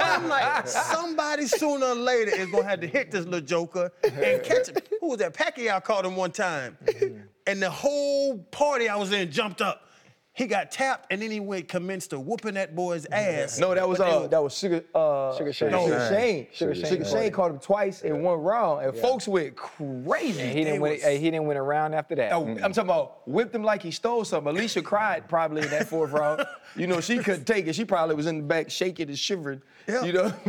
I'm 0.00 0.26
like, 0.28 0.66
somebody 0.68 1.46
sooner 1.46 1.86
or 1.86 1.94
later 1.94 2.34
is 2.34 2.50
gonna 2.50 2.64
have 2.64 2.80
to 2.80 2.86
hit 2.86 3.10
this 3.10 3.26
little 3.26 3.46
joker 3.46 3.92
and 4.02 4.42
catch 4.42 4.68
him. 4.68 4.76
Who 5.00 5.08
was 5.08 5.18
that? 5.18 5.34
Pacquiao 5.34 5.84
caught 5.84 6.06
him 6.06 6.16
one 6.16 6.32
time. 6.32 6.78
Mm-hmm. 6.86 7.20
And 7.46 7.62
the 7.62 7.70
whole 7.70 8.38
party 8.38 8.88
I 8.88 8.96
was 8.96 9.12
in 9.12 9.30
jumped 9.30 9.60
up. 9.60 9.88
He 10.34 10.46
got 10.46 10.70
tapped 10.70 11.12
and 11.12 11.20
then 11.20 11.30
he 11.30 11.40
went 11.40 11.68
commenced 11.68 12.10
to 12.10 12.18
whooping 12.18 12.54
that 12.54 12.74
boy's 12.74 13.04
ass. 13.06 13.58
No, 13.58 13.74
that 13.74 13.86
was 13.86 13.98
But 13.98 14.04
they 14.06 14.16
uh, 14.16 14.20
were- 14.22 14.28
that 14.28 14.42
was 14.42 14.56
Sugar 14.56 14.82
uh, 14.94 15.36
Sugar 15.36 15.52
Shane. 15.52 15.70
No, 15.70 15.84
Sugar 15.86 16.08
Shane. 16.08 16.46
Sugar 16.52 16.74
Sugar 16.74 16.86
Shane. 16.86 17.04
Shane, 17.04 17.12
Shane 17.12 17.32
caught 17.32 17.50
him 17.50 17.58
twice 17.58 18.00
in 18.00 18.22
one 18.22 18.38
round, 18.40 18.86
and 18.86 18.96
folks 18.96 19.28
went 19.28 19.54
crazy. 19.56 20.40
And 20.40 20.56
he 20.56 20.64
didn't 20.64 20.80
win. 20.80 20.92
was- 20.92 21.02
he 21.04 21.18
didn't 21.30 21.44
win 21.44 21.58
a 21.58 21.62
round 21.62 21.94
after 21.94 22.14
that. 22.14 22.32
Oh, 22.32 22.46
I'm 22.46 22.72
talking 22.72 22.84
about 22.84 23.28
whipped 23.28 23.54
him 23.54 23.62
like 23.62 23.82
he 23.82 23.90
stole 23.90 24.24
something. 24.24 24.56
Alicia 24.56 24.80
cried 24.80 25.28
probably 25.28 25.62
in 25.62 25.68
that 25.70 25.88
fourth 25.88 26.12
round. 26.12 26.44
You 26.74 26.86
know, 26.86 27.02
she 27.02 27.18
couldn't 27.18 27.44
take 27.44 27.66
it. 27.66 27.74
She 27.74 27.84
probably 27.84 28.14
was 28.14 28.24
in 28.26 28.38
the 28.38 28.44
back 28.44 28.70
shaking 28.70 29.08
and 29.08 29.18
shivering. 29.18 29.60
Yeah. 29.86 30.04
You 30.04 30.12
know? 30.14 30.34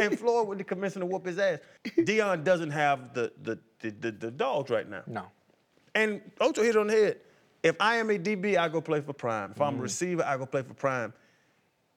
and 0.00 0.16
Floyd 0.16 0.46
with 0.46 0.58
the 0.58 0.64
commencing 0.64 1.00
to 1.00 1.06
whoop 1.06 1.26
his 1.26 1.36
ass. 1.36 1.58
Deion 1.84 2.44
doesn't 2.44 2.70
have 2.70 3.12
the 3.12 3.32
the, 3.42 3.58
the, 3.80 3.90
the, 3.90 4.12
the 4.12 4.30
dogs 4.30 4.70
right 4.70 4.88
now. 4.88 5.02
No. 5.08 5.24
And 5.96 6.20
Ocho 6.40 6.62
hit 6.62 6.76
it 6.76 6.78
on 6.78 6.86
the 6.86 6.92
head. 6.92 7.16
If 7.66 7.76
I 7.80 7.96
am 7.96 8.10
a 8.10 8.18
DB, 8.18 8.56
I 8.56 8.68
go 8.68 8.80
play 8.80 9.00
for 9.00 9.12
Prime. 9.12 9.50
If 9.50 9.56
Mm-hmm. 9.56 9.62
I'm 9.64 9.78
a 9.78 9.82
receiver, 9.82 10.24
I 10.24 10.36
go 10.36 10.46
play 10.46 10.62
for 10.62 10.74
Prime. 10.74 11.12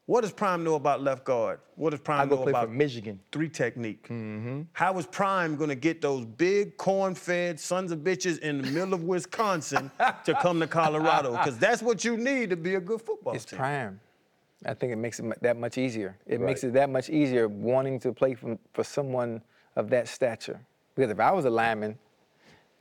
What 0.08 0.22
does 0.22 0.32
Prime 0.32 0.64
know 0.64 0.74
about 0.74 1.04
left 1.04 1.24
guard? 1.24 1.60
What 1.76 1.92
does 1.92 2.00
Prime 2.00 2.22
I 2.22 2.26
go 2.26 2.38
know 2.38 2.42
play 2.42 2.52
for 2.54 2.60
about 2.64 2.72
Michigan. 2.72 3.20
three 3.32 3.48
technique? 3.50 4.08
How 4.74 4.98
is 4.98 5.06
Prime 5.06 5.56
gonna 5.56 5.76
get 5.76 6.02
those 6.02 6.26
big 6.26 6.76
corn-fed 6.78 7.60
sons 7.60 7.92
of 7.92 8.00
bitches 8.00 8.40
in 8.40 8.64
the 8.64 8.72
middle 8.72 8.96
of 8.96 9.04
Wisconsin 9.04 9.92
to 10.26 10.34
come 10.42 10.60
to 10.62 10.66
Colorado? 10.68 11.34
Because 11.38 11.60
that's 11.60 11.84
what 11.84 12.04
you 12.04 12.18
need 12.18 12.50
to 12.50 12.56
be 12.56 12.74
a 12.74 12.80
good 12.80 13.02
football 13.04 13.36
It's 13.36 13.46
team. 13.46 13.60
prime. 13.60 14.00
I 14.66 14.74
think 14.74 14.92
it 14.92 14.96
makes 14.98 15.20
it 15.20 15.42
that 15.44 15.58
much 15.58 15.78
easier. 15.78 16.18
It 16.26 16.42
makes 16.42 16.64
it 16.64 16.74
that 16.74 16.90
much 16.90 17.10
easier 17.12 17.48
wanting 17.48 18.00
to 18.00 18.12
play 18.12 18.34
for, 18.34 18.58
for 18.74 18.84
someone 18.84 19.42
of 19.76 19.90
that 19.92 20.08
stature. 20.08 20.60
Because 20.96 21.12
if 21.12 21.20
I 21.20 21.32
was 21.32 21.46
a 21.46 21.50
lineman, 21.52 21.98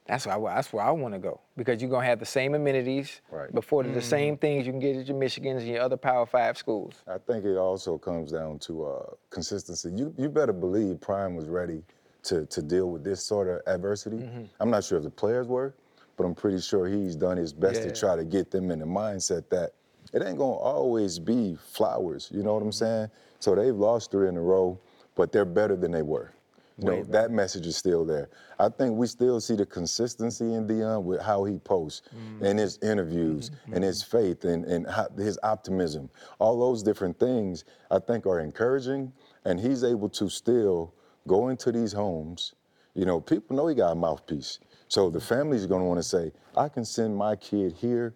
that's 0.09 0.27
where 0.27 0.35
I, 0.49 0.55
that's 0.55 0.73
where 0.73 0.85
I 0.85 0.91
want 0.91 1.15
to 1.15 1.21
go. 1.21 1.41
Because 1.57 1.81
you're 1.81 1.91
gonna 1.91 2.07
have 2.07 2.19
the 2.19 2.27
same 2.27 2.55
amenities, 2.55 3.21
Right. 3.31 3.53
before 3.55 3.83
the 3.85 4.01
same 4.03 4.37
things 4.39 4.67
you 4.67 4.73
can 4.73 4.81
get 4.81 4.97
at 4.97 5.07
your 5.07 5.17
Michigans 5.17 5.59
and 5.59 5.69
your 5.69 5.83
other 5.83 5.97
Power 5.97 6.27
Five 6.27 6.57
schools. 6.57 6.95
I 7.07 7.19
think 7.19 7.45
it 7.45 7.57
also 7.57 7.99
comes 7.99 8.33
down 8.33 8.59
to 8.61 8.85
uh, 8.87 9.07
consistency. 9.31 9.91
You 9.95 10.15
you 10.17 10.29
better 10.29 10.53
believe 10.53 11.01
Prime 11.01 11.37
was 11.37 11.47
ready 11.49 11.83
to 12.25 12.47
to 12.47 12.63
deal 12.63 12.91
with 12.91 13.05
this 13.05 13.23
sort 13.23 13.49
of 13.49 13.61
adversity. 13.73 14.17
Mm-hmm. 14.19 14.45
I'm 14.61 14.71
not 14.71 14.85
sure 14.85 14.99
if 14.99 15.05
the 15.05 15.11
players 15.11 15.47
were, 15.47 15.75
but 16.17 16.25
I'm 16.25 16.35
pretty 16.35 16.61
sure 16.61 16.89
he's 16.89 17.15
done 17.15 17.37
his 17.37 17.53
best 17.53 17.83
Yeah. 17.83 17.89
to 17.91 17.93
try 18.01 18.17
to 18.17 18.25
get 18.25 18.51
them 18.51 18.71
in 18.71 18.79
the 18.81 18.87
mindset 18.87 19.49
that 19.51 19.73
it 20.15 20.23
ain't 20.23 20.39
gonna 20.39 20.53
always 20.53 21.19
be 21.19 21.57
flowers. 21.71 22.31
You 22.33 22.43
know 22.43 22.55
what 22.55 22.63
I'm 22.63 22.71
Mm-hmm. 22.71 22.85
saying? 22.85 23.11
So 23.41 23.55
they've 23.55 23.77
lost 23.77 24.11
three 24.11 24.29
in 24.29 24.37
a 24.37 24.41
row, 24.41 24.79
but 25.15 25.33
they're 25.33 25.45
better 25.45 25.77
than 25.77 25.93
they 25.93 26.03
were. 26.03 26.33
Way 26.79 27.03
that 27.13 27.31
message 27.33 27.67
is 27.67 27.77
still 27.77 28.05
there. 28.05 28.29
I 28.59 28.69
think 28.69 28.97
we 28.97 29.07
still 29.09 29.41
see 29.41 29.57
the 29.57 29.67
consistency 29.67 30.55
in 30.55 30.67
Deion 30.69 31.03
with 31.03 31.21
how 31.21 31.45
he 31.45 31.59
posts 31.59 32.03
Mm. 32.15 32.43
and 32.43 32.59
his 32.59 32.79
interviews 32.83 33.51
and 33.73 33.83
his 33.83 34.03
faith 34.03 34.45
and, 34.45 34.65
and 34.65 34.87
his 35.19 35.39
optimism. 35.43 36.09
All 36.39 36.59
those 36.59 36.83
different 36.83 37.19
things 37.19 37.65
I 37.91 37.99
think 37.99 38.27
are 38.27 38.41
encouraging. 38.41 39.13
And 39.45 39.59
he's 39.59 39.83
able 39.83 40.09
to 40.11 40.29
still 40.29 40.93
go 41.27 41.49
into 41.49 41.73
these 41.73 41.93
homes. 41.93 42.55
You 42.95 43.07
know, 43.07 43.21
people 43.21 43.57
know 43.57 43.67
he 43.67 43.75
got 43.75 43.93
a 43.93 43.95
mouthpiece. 43.95 44.59
So 44.89 45.11
the 45.11 45.21
family's 45.21 45.67
gonna 45.67 45.85
wanna 45.85 46.03
say, 46.03 46.33
I 46.57 46.69
can 46.69 46.85
send 46.85 47.17
my 47.17 47.35
kid 47.37 47.73
here 47.73 48.15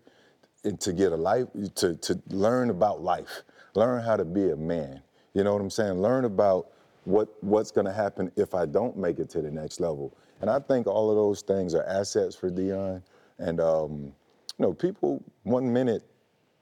and 0.64 0.80
to 0.80 0.92
get 0.92 1.10
a 1.12 1.16
life, 1.16 1.48
to, 1.76 1.96
to 1.96 2.20
learn 2.28 2.70
about 2.70 3.02
life, 3.02 3.42
learn 3.74 4.02
how 4.02 4.16
to 4.16 4.24
be 4.24 4.50
a 4.50 4.56
man. 4.56 5.02
You 5.34 5.42
know 5.44 5.52
what 5.52 5.62
I'm 5.62 5.70
saying? 5.70 6.00
Learn 6.00 6.24
about 6.24 6.68
what 7.04 7.28
what's 7.42 7.70
going 7.70 7.86
to 7.86 7.92
happen 7.92 8.30
if 8.36 8.54
I 8.54 8.66
don't 8.66 8.96
make 8.96 9.18
it 9.18 9.28
to 9.30 9.42
the 9.42 9.50
next 9.50 9.80
level. 9.80 10.16
And 10.40 10.50
I 10.50 10.58
think 10.58 10.86
all 10.86 11.10
of 11.10 11.16
those 11.16 11.42
things 11.42 11.74
are 11.74 11.84
assets 11.84 12.34
for 12.34 12.50
Deion. 12.50 13.02
And 13.38 13.60
um, 13.60 14.12
you 14.58 14.66
know, 14.66 14.72
people 14.72 15.22
one 15.44 15.72
minute 15.72 16.04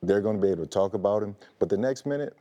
they're 0.02 0.20
going 0.22 0.36
to 0.36 0.42
be 0.42 0.50
able 0.50 0.64
to 0.64 0.70
talk 0.70 0.94
about 0.94 1.22
him, 1.22 1.36
but 1.58 1.68
the 1.68 1.76
next 1.76 2.06
minute, 2.06 2.34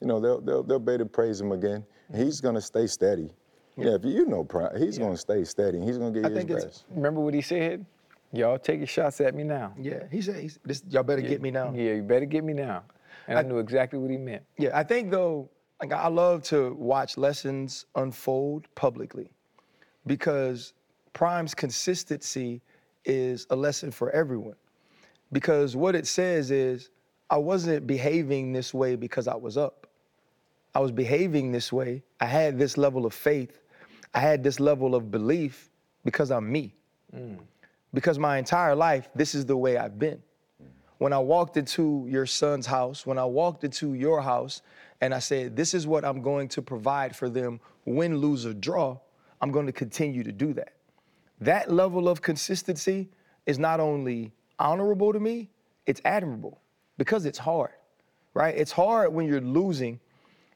you 0.00 0.06
know, 0.06 0.20
they'll 0.20 0.40
they'll, 0.40 0.62
they'll 0.62 0.78
be 0.78 0.92
able 0.92 1.04
to 1.04 1.10
praise 1.10 1.40
him 1.40 1.52
again. 1.52 1.84
And 2.12 2.22
he's 2.22 2.40
going 2.40 2.54
to 2.56 2.60
stay 2.60 2.86
steady. 2.86 3.30
Yeah, 3.78 3.94
if 3.94 4.04
you 4.04 4.26
know, 4.26 4.42
Prime, 4.44 4.74
he's 4.78 4.96
going 4.96 5.12
to 5.12 5.18
stay 5.18 5.44
steady. 5.44 5.78
and 5.78 5.86
He's 5.86 5.98
going 5.98 6.12
to 6.14 6.20
I 6.20 6.22
get 6.22 6.30
his 6.30 6.38
think 6.38 6.50
it's- 6.50 6.64
best. 6.64 6.84
Remember 6.90 7.20
what 7.20 7.34
he 7.34 7.42
said? 7.42 7.84
Y'all 8.32 8.58
taking 8.58 8.86
shots 8.86 9.20
at 9.20 9.34
me 9.34 9.44
now. 9.44 9.72
yeah, 9.78 10.04
he 10.10 10.20
said, 10.20 10.36
he's, 10.36 10.58
this, 10.64 10.82
y'all 10.90 11.02
better 11.02 11.22
get 11.22 11.40
me 11.40 11.50
now. 11.50 11.72
Yeah, 11.74 11.92
you 11.94 12.02
better 12.02 12.24
get 12.26 12.42
me 12.42 12.52
now. 12.54 12.82
And 13.28 13.38
I, 13.38 13.42
knew 13.42 13.58
exactly 13.58 13.98
what 13.98 14.10
he 14.10 14.16
meant. 14.16 14.42
Yeah, 14.58 14.70
I 14.76 14.82
think 14.82 15.10
though, 15.10 15.48
like 15.80 15.92
I 15.92 16.08
love 16.08 16.42
to 16.44 16.72
watch 16.74 17.18
lessons 17.18 17.86
unfold 17.94 18.66
publicly 18.74 19.30
because 20.06 20.72
Prime's 21.12 21.54
consistency 21.54 22.62
is 23.04 23.46
a 23.50 23.56
lesson 23.56 23.90
for 23.90 24.10
everyone. 24.10 24.56
Because 25.32 25.76
what 25.76 25.94
it 25.94 26.06
says 26.06 26.50
is, 26.50 26.90
I 27.28 27.36
wasn't 27.36 27.86
behaving 27.86 28.52
this 28.52 28.72
way 28.72 28.94
because 28.96 29.26
I 29.26 29.34
was 29.34 29.56
up. 29.56 29.86
I 30.74 30.78
was 30.78 30.92
behaving 30.92 31.52
this 31.52 31.72
way. 31.72 32.02
I 32.20 32.26
had 32.26 32.58
this 32.58 32.76
level 32.76 33.04
of 33.04 33.12
faith. 33.12 33.62
I 34.14 34.20
had 34.20 34.44
this 34.44 34.60
level 34.60 34.94
of 34.94 35.10
belief 35.10 35.70
because 36.04 36.30
I'm 36.30 36.50
me. 36.50 36.74
Mm. 37.14 37.38
Because 37.92 38.18
my 38.18 38.38
entire 38.38 38.74
life, 38.74 39.08
this 39.14 39.34
is 39.34 39.44
the 39.44 39.56
way 39.56 39.76
I've 39.76 39.98
been 39.98 40.22
when 40.98 41.12
I 41.12 41.18
walked 41.18 41.56
into 41.56 42.06
your 42.08 42.26
son's 42.26 42.66
house, 42.66 43.04
when 43.04 43.18
I 43.18 43.24
walked 43.24 43.64
into 43.64 43.94
your 43.94 44.22
house, 44.22 44.62
and 45.00 45.14
I 45.14 45.18
said, 45.18 45.56
This 45.56 45.74
is 45.74 45.86
what 45.86 46.04
I'm 46.04 46.22
going 46.22 46.48
to 46.48 46.62
provide 46.62 47.14
for 47.14 47.28
them 47.28 47.60
win, 47.84 48.18
lose, 48.18 48.46
or 48.46 48.54
draw, 48.54 48.98
I'm 49.40 49.52
going 49.52 49.66
to 49.66 49.72
continue 49.72 50.22
to 50.24 50.32
do 50.32 50.52
that. 50.54 50.72
That 51.40 51.70
level 51.70 52.08
of 52.08 52.22
consistency 52.22 53.08
is 53.44 53.58
not 53.58 53.80
only 53.80 54.32
honorable 54.58 55.12
to 55.12 55.20
me, 55.20 55.50
it's 55.86 56.00
admirable 56.04 56.60
because 56.98 57.26
it's 57.26 57.38
hard, 57.38 57.72
right? 58.34 58.54
It's 58.56 58.72
hard 58.72 59.12
when 59.12 59.26
you're 59.26 59.40
losing 59.40 60.00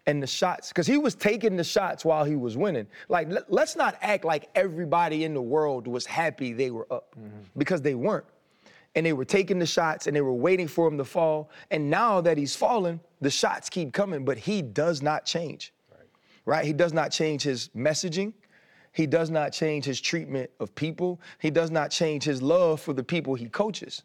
and 0.07 0.22
the 0.22 0.26
shots, 0.26 0.68
because 0.68 0.86
he 0.86 0.97
was 0.97 1.14
taking 1.14 1.57
the 1.57 1.64
shots 1.64 2.05
while 2.05 2.24
he 2.24 2.34
was 2.34 2.57
winning. 2.57 2.86
Like, 3.09 3.30
let- 3.30 3.53
let's 3.53 3.76
not 3.76 3.97
act 4.01 4.24
like 4.24 4.49
everybody 4.55 5.24
in 5.24 5.34
the 5.34 5.43
world 5.43 5.86
was 5.86 6.07
happy 6.07 6.53
they 6.55 6.70
were 6.70 6.86
up 6.91 7.14
mm-hmm. 7.16 7.43
because 7.57 7.82
they 7.82 7.95
weren't 7.95 8.24
and 8.95 9.07
they 9.07 9.12
were 9.12 9.24
taking 9.24 9.59
the 9.59 9.66
shots 9.66 10.07
and 10.07 10.16
they 10.16 10.20
were 10.20 10.32
waiting 10.32 10.66
for 10.66 10.86
him 10.86 10.99
to 10.99 11.05
fall. 11.05 11.51
And 11.70 11.91
now 11.91 12.20
that 12.20 12.36
he's 12.36 12.57
fallen, 12.57 13.01
the 13.20 13.30
shots 13.30 13.70
keep 13.70 13.93
coming, 13.93 14.24
but 14.24 14.38
he 14.38 14.62
does 14.62 15.03
not 15.03 15.24
change. 15.24 15.72
Right. 16.45 16.64
He 16.64 16.72
does 16.72 16.93
not 16.93 17.12
change 17.12 17.43
his 17.43 17.68
messaging. 17.76 18.32
He 18.93 19.07
does 19.07 19.30
not 19.30 19.53
change 19.53 19.84
his 19.84 20.01
treatment 20.01 20.51
of 20.59 20.74
people. 20.74 21.20
He 21.38 21.51
does 21.51 21.70
not 21.70 21.91
change 21.91 22.24
his 22.24 22.43
love 22.43 22.80
for 22.80 22.93
the 22.93 23.05
people 23.05 23.34
he 23.34 23.49
coaches. 23.49 24.03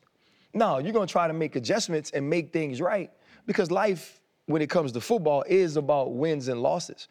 No, 0.53 0.77
you're 0.77 0.93
gonna 0.93 1.07
try 1.07 1.27
to 1.27 1.33
make 1.33 1.55
adjustments 1.55 2.11
and 2.11 2.29
make 2.29 2.53
things 2.53 2.81
right 2.81 3.11
because 3.47 3.71
life, 3.71 4.21
when 4.45 4.61
it 4.61 4.69
comes 4.69 4.91
to 4.91 5.01
football, 5.01 5.43
is 5.47 5.75
about 5.75 6.13
wins 6.13 6.47
and 6.47 6.61
losses. 6.61 7.07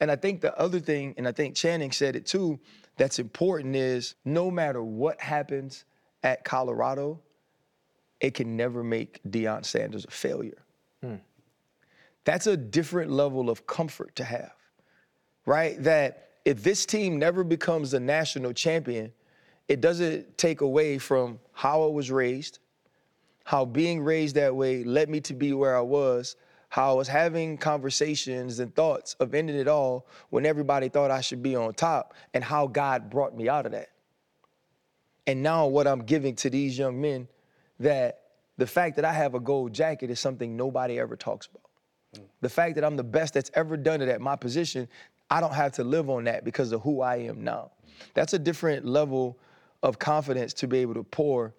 And 0.00 0.10
I 0.10 0.16
think 0.16 0.40
the 0.40 0.58
other 0.58 0.80
thing, 0.80 1.14
and 1.18 1.28
I 1.28 1.32
think 1.32 1.54
Channing 1.54 1.92
said 1.92 2.16
it 2.16 2.24
too, 2.24 2.58
that's 2.96 3.18
important 3.18 3.76
is 3.76 4.14
no 4.24 4.50
matter 4.50 4.82
what 4.82 5.20
happens 5.20 5.84
at 6.22 6.44
Colorado, 6.44 7.20
it 8.20 8.34
can 8.34 8.56
never 8.56 8.82
make 8.82 9.20
Deion 9.28 9.64
Sanders 9.64 10.04
a 10.04 10.10
failure. 10.10 10.64
Hmm. 11.02 11.16
That's 12.24 12.46
a 12.46 12.56
different 12.56 13.10
level 13.10 13.48
of 13.48 13.66
comfort 13.66 14.14
to 14.16 14.24
have, 14.24 14.54
right? 15.46 15.82
That 15.82 16.30
if 16.44 16.62
this 16.62 16.84
team 16.84 17.18
never 17.18 17.44
becomes 17.44 17.94
a 17.94 18.00
national 18.00 18.52
champion, 18.52 19.12
it 19.68 19.80
doesn't 19.80 20.36
take 20.36 20.60
away 20.60 20.98
from 20.98 21.38
how 21.52 21.82
I 21.84 21.86
was 21.86 22.10
raised, 22.10 22.58
how 23.44 23.64
being 23.64 24.02
raised 24.02 24.34
that 24.34 24.54
way 24.54 24.82
led 24.82 25.08
me 25.08 25.20
to 25.20 25.34
be 25.34 25.52
where 25.52 25.76
I 25.76 25.80
was, 25.80 26.36
how 26.70 26.90
I 26.90 26.94
was 26.94 27.08
having 27.08 27.56
conversations 27.56 28.58
and 28.58 28.74
thoughts 28.74 29.14
of 29.20 29.34
ending 29.34 29.56
it 29.56 29.68
all 29.68 30.06
when 30.30 30.44
everybody 30.44 30.88
thought 30.88 31.10
I 31.10 31.20
should 31.20 31.42
be 31.42 31.56
on 31.56 31.72
top, 31.74 32.14
and 32.34 32.44
how 32.44 32.66
God 32.66 33.08
brought 33.08 33.36
me 33.36 33.48
out 33.48 33.64
of 33.64 33.72
that. 33.72 33.88
And 35.28 35.42
now 35.42 35.66
what 35.66 35.86
I'm 35.86 36.00
giving 36.00 36.34
to 36.36 36.48
these 36.48 36.78
young 36.78 36.98
men 37.00 37.28
that 37.80 38.22
the 38.56 38.66
fact 38.66 38.96
that 38.96 39.04
I 39.04 39.12
have 39.12 39.34
a 39.34 39.40
gold 39.40 39.74
jacket 39.74 40.10
is 40.10 40.18
something 40.18 40.56
nobody 40.56 40.98
ever 40.98 41.16
talks 41.16 41.46
about. 41.46 42.24
The 42.40 42.48
fact 42.48 42.76
that 42.76 42.84
I'm 42.84 42.96
the 42.96 43.04
best 43.04 43.34
that's 43.34 43.50
ever 43.52 43.76
done 43.76 44.00
it 44.00 44.08
at 44.08 44.22
my 44.22 44.36
position, 44.36 44.88
I 45.30 45.40
don't 45.40 45.52
have 45.52 45.72
to 45.72 45.84
live 45.84 46.08
on 46.08 46.24
that 46.24 46.44
because 46.44 46.72
of 46.72 46.80
who 46.80 47.02
I 47.02 47.16
am 47.16 47.44
now. 47.44 47.72
That's 48.14 48.32
a 48.32 48.38
different 48.38 48.86
level 48.86 49.38
of 49.82 49.98
confidence 49.98 50.54
to 50.54 50.66
be 50.66 50.78
able 50.78 50.94
to 50.94 51.04
pour 51.04 51.54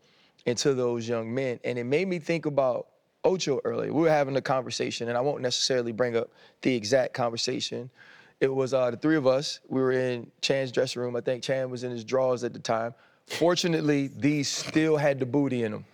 into 0.47 0.73
those 0.73 1.07
young 1.07 1.31
men. 1.31 1.59
And 1.63 1.77
it 1.77 1.83
made 1.83 2.07
me 2.07 2.17
think 2.17 2.47
about 2.47 2.87
Ocho 3.23 3.61
earlier. 3.65 3.93
We 3.93 4.01
were 4.01 4.09
having 4.09 4.35
a 4.35 4.41
conversation, 4.41 5.09
and 5.09 5.17
I 5.17 5.21
won't 5.21 5.41
necessarily 5.41 5.91
bring 5.91 6.17
up 6.17 6.29
the 6.63 6.73
exact 6.73 7.13
conversation. 7.13 7.91
It 8.39 8.51
was 8.51 8.73
uh, 8.73 8.89
the 8.89 8.97
three 8.97 9.17
of 9.17 9.27
us. 9.27 9.59
We 9.67 9.79
were 9.79 9.91
in 9.91 10.31
Chan's 10.41 10.71
dressing 10.71 11.03
room. 11.03 11.15
I 11.15 11.21
think 11.21 11.43
Chan 11.43 11.69
was 11.69 11.83
in 11.83 11.91
his 11.91 12.03
drawers 12.03 12.43
at 12.43 12.53
the 12.53 12.59
time. 12.59 12.95
Fortunately, 13.29 14.07
these 14.07 14.47
still 14.49 14.97
had 14.97 15.19
the 15.19 15.25
booty 15.25 15.63
in 15.63 15.71
them. 15.71 15.85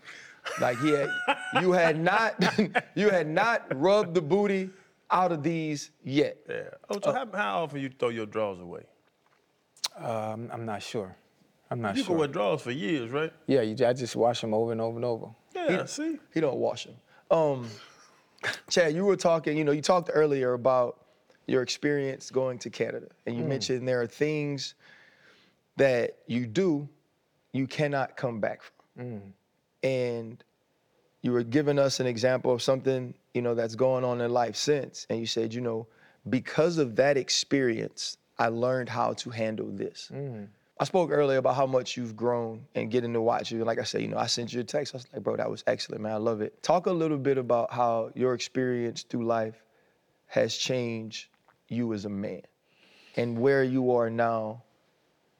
Like 0.62 0.80
he 0.80 0.92
had, 0.92 1.10
you 1.62 1.72
had 1.72 2.00
not, 2.00 2.36
you 2.96 3.10
had 3.10 3.28
not 3.28 3.66
rubbed 3.80 4.14
the 4.14 4.22
booty 4.22 4.70
out 5.12 5.32
of 5.32 5.44
these 5.44 5.92
yet. 6.04 6.38
Yeah. 6.48 6.64
Ocho, 6.90 7.14
how, 7.14 7.28
how 7.34 7.64
often 7.64 7.82
you 7.82 7.90
throw 7.90 8.10
your 8.10 8.26
drawers 8.26 8.60
away? 8.60 8.84
Um, 9.98 10.50
I'm 10.52 10.66
not 10.66 10.82
sure. 10.82 11.16
I'm 11.70 11.82
not 11.82 11.90
sure. 11.90 11.98
You 11.98 12.04
sure. 12.04 12.14
can 12.14 12.18
wear 12.20 12.28
drawers 12.28 12.62
for 12.62 12.72
years, 12.72 13.12
right? 13.12 13.34
Yeah, 13.48 13.62
you, 13.62 13.76
I 13.86 13.94
just 13.94 14.16
wash 14.16 14.42
them 14.42 14.54
over 14.54 14.72
and 14.72 14.82
over 14.82 14.98
and 14.98 15.06
over. 15.06 15.28
Yeah. 15.56 15.86
see. 15.86 16.20
He 16.34 16.40
don't 16.40 16.58
wash 16.58 16.86
them. 16.86 16.96
Um, 17.32 17.70
Chad, 18.70 18.94
you 18.94 19.06
were 19.06 19.16
talking. 19.16 19.58
You 19.58 19.64
know, 19.64 19.72
you 19.72 19.82
talked 19.82 20.10
earlier 20.14 20.54
about 20.54 21.00
your 21.48 21.62
experience 21.62 22.30
going 22.30 22.60
to 22.60 22.70
Canada, 22.70 23.08
and 23.26 23.36
you 23.36 23.44
mentioned 23.44 23.88
there 23.88 24.02
are 24.02 24.08
things 24.08 24.76
that 25.78 26.18
you 26.28 26.46
do 26.46 26.88
you 27.56 27.68
cannot 27.68 28.18
come 28.18 28.40
back 28.40 28.62
from. 28.62 29.06
Mm. 29.06 29.22
And 29.84 30.44
you 31.22 31.32
were 31.32 31.44
giving 31.44 31.80
us 31.80 32.00
an 32.00 32.08
example 32.08 32.52
of 32.52 32.62
something 32.62 33.14
you 33.34 33.42
know 33.42 33.56
that's 33.56 33.76
going 33.76 34.04
on 34.04 34.22
in 34.22 34.32
life 34.32 34.56
since, 34.56 35.06
and 35.10 35.20
you 35.20 35.26
said, 35.26 35.54
you 35.54 35.62
know, 35.62 35.88
because 36.30 36.78
of 36.78 36.96
that 36.96 37.18
experience, 37.18 38.18
I 38.38 38.48
learned 38.48 38.90
how 38.90 39.14
to 39.14 39.30
handle 39.30 39.70
this. 39.72 40.12
Mm. 40.14 40.48
I 40.78 40.84
spoke 40.84 41.10
earlier 41.10 41.38
about 41.38 41.56
how 41.56 41.66
much 41.66 41.96
you've 41.96 42.18
grown 42.18 42.66
and 42.76 42.92
getting 42.92 43.14
to 43.14 43.22
watch 43.22 43.50
you. 43.50 43.64
Like 43.64 43.80
I 43.80 43.84
said, 43.84 44.02
you 44.02 44.10
know, 44.10 44.18
I 44.18 44.26
sent 44.26 44.52
you 44.52 44.60
a 44.60 44.64
text. 44.64 44.94
I 44.94 44.98
was 44.98 45.08
like, 45.14 45.24
bro, 45.24 45.38
that 45.38 45.50
was 45.50 45.64
excellent, 45.68 46.02
man. 46.02 46.12
I 46.12 46.18
love 46.18 46.42
it. 46.42 46.62
Talk 46.62 46.88
a 46.88 46.92
little 46.92 47.18
bit 47.18 47.38
about 47.38 47.72
how 47.72 48.12
your 48.14 48.34
experience 48.34 49.04
through 49.04 49.26
life 49.26 49.64
has 50.28 50.58
changed 50.58 51.28
you 51.70 51.94
as 51.94 52.04
a 52.04 52.10
man 52.10 52.42
and 53.16 53.40
where 53.40 53.64
you 53.64 53.92
are 53.92 54.10
now, 54.10 54.64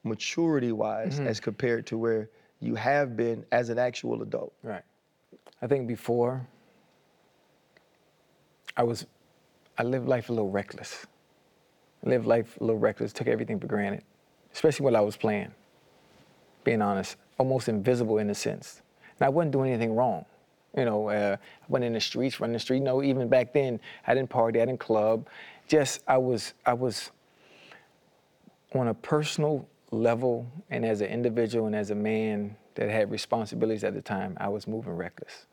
maturity 0.06 0.72
wise, 0.72 1.20
as 1.20 1.40
compared 1.40 1.86
to 1.88 1.98
where 1.98 2.30
you 2.62 2.76
have 2.76 3.18
been 3.18 3.46
as 3.52 3.70
an 3.70 3.78
actual 3.78 4.22
adult. 4.22 4.54
Right. 4.64 4.84
I 5.62 5.68
think 5.68 5.88
before 5.88 6.46
I 8.78 8.84
was, 8.84 9.06
I 9.78 9.84
lived 9.84 10.08
life 10.08 10.30
a 10.30 10.34
little 10.34 10.50
reckless. 10.50 11.06
I 12.06 12.10
lived 12.10 12.26
life 12.26 12.58
a 12.60 12.64
little 12.64 12.80
reckless, 12.80 13.12
took 13.14 13.28
everything 13.28 13.60
for 13.60 13.68
granted, 13.68 14.04
especially 14.54 14.84
while 14.84 14.96
I 14.96 15.02
was 15.02 15.18
playing. 15.18 15.52
Being 16.64 16.82
honest, 16.82 17.18
almost 17.38 17.68
invisible 17.70 18.18
in 18.20 18.30
a 18.30 18.36
sense. 18.36 18.82
And 19.20 19.26
I 19.26 19.30
wasn't 19.30 19.52
doing 19.52 19.72
anything 19.72 19.96
wrong. 19.96 20.26
You 20.78 20.86
know, 20.86 21.10
uh, 21.10 21.38
I 21.40 21.66
went 21.70 21.86
in 21.86 21.94
the 21.94 22.02
streets, 22.02 22.40
running 22.40 22.54
the 22.54 22.60
street. 22.60 22.82
No, 22.82 23.02
even 23.02 23.30
back 23.30 23.54
then, 23.54 23.80
I 24.08 24.14
didn't 24.14 24.30
party, 24.30 24.62
I 24.62 24.66
didn't 24.66 24.80
club. 24.80 25.28
Just 25.68 26.04
I 26.08 26.18
was, 26.18 26.54
I 26.66 26.74
was 26.74 27.12
on 28.74 28.90
a 28.90 28.94
personal 28.94 29.68
level 29.96 30.46
and 30.70 30.86
as 30.86 31.02
an 31.02 31.08
individual 31.08 31.66
and 31.66 31.76
as 31.76 31.90
a 31.90 31.96
man 31.96 32.56
that 32.76 32.90
had 32.90 33.10
responsibilities 33.12 33.84
at 33.84 33.94
the 33.94 34.02
time, 34.02 34.38
I 34.40 34.50
was 34.50 34.68
moving 34.68 34.94
reckless. 34.94 35.46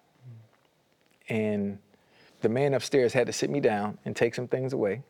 And 1.29 1.79
the 2.41 2.49
man 2.49 2.75
upstairs 2.75 3.13
had 3.13 3.27
to 3.29 3.33
sit 3.33 3.49
me 3.51 3.61
down 3.61 3.99
and 4.05 4.15
take 4.15 4.35
some 4.35 4.49
things 4.49 4.73
away, 4.73 5.03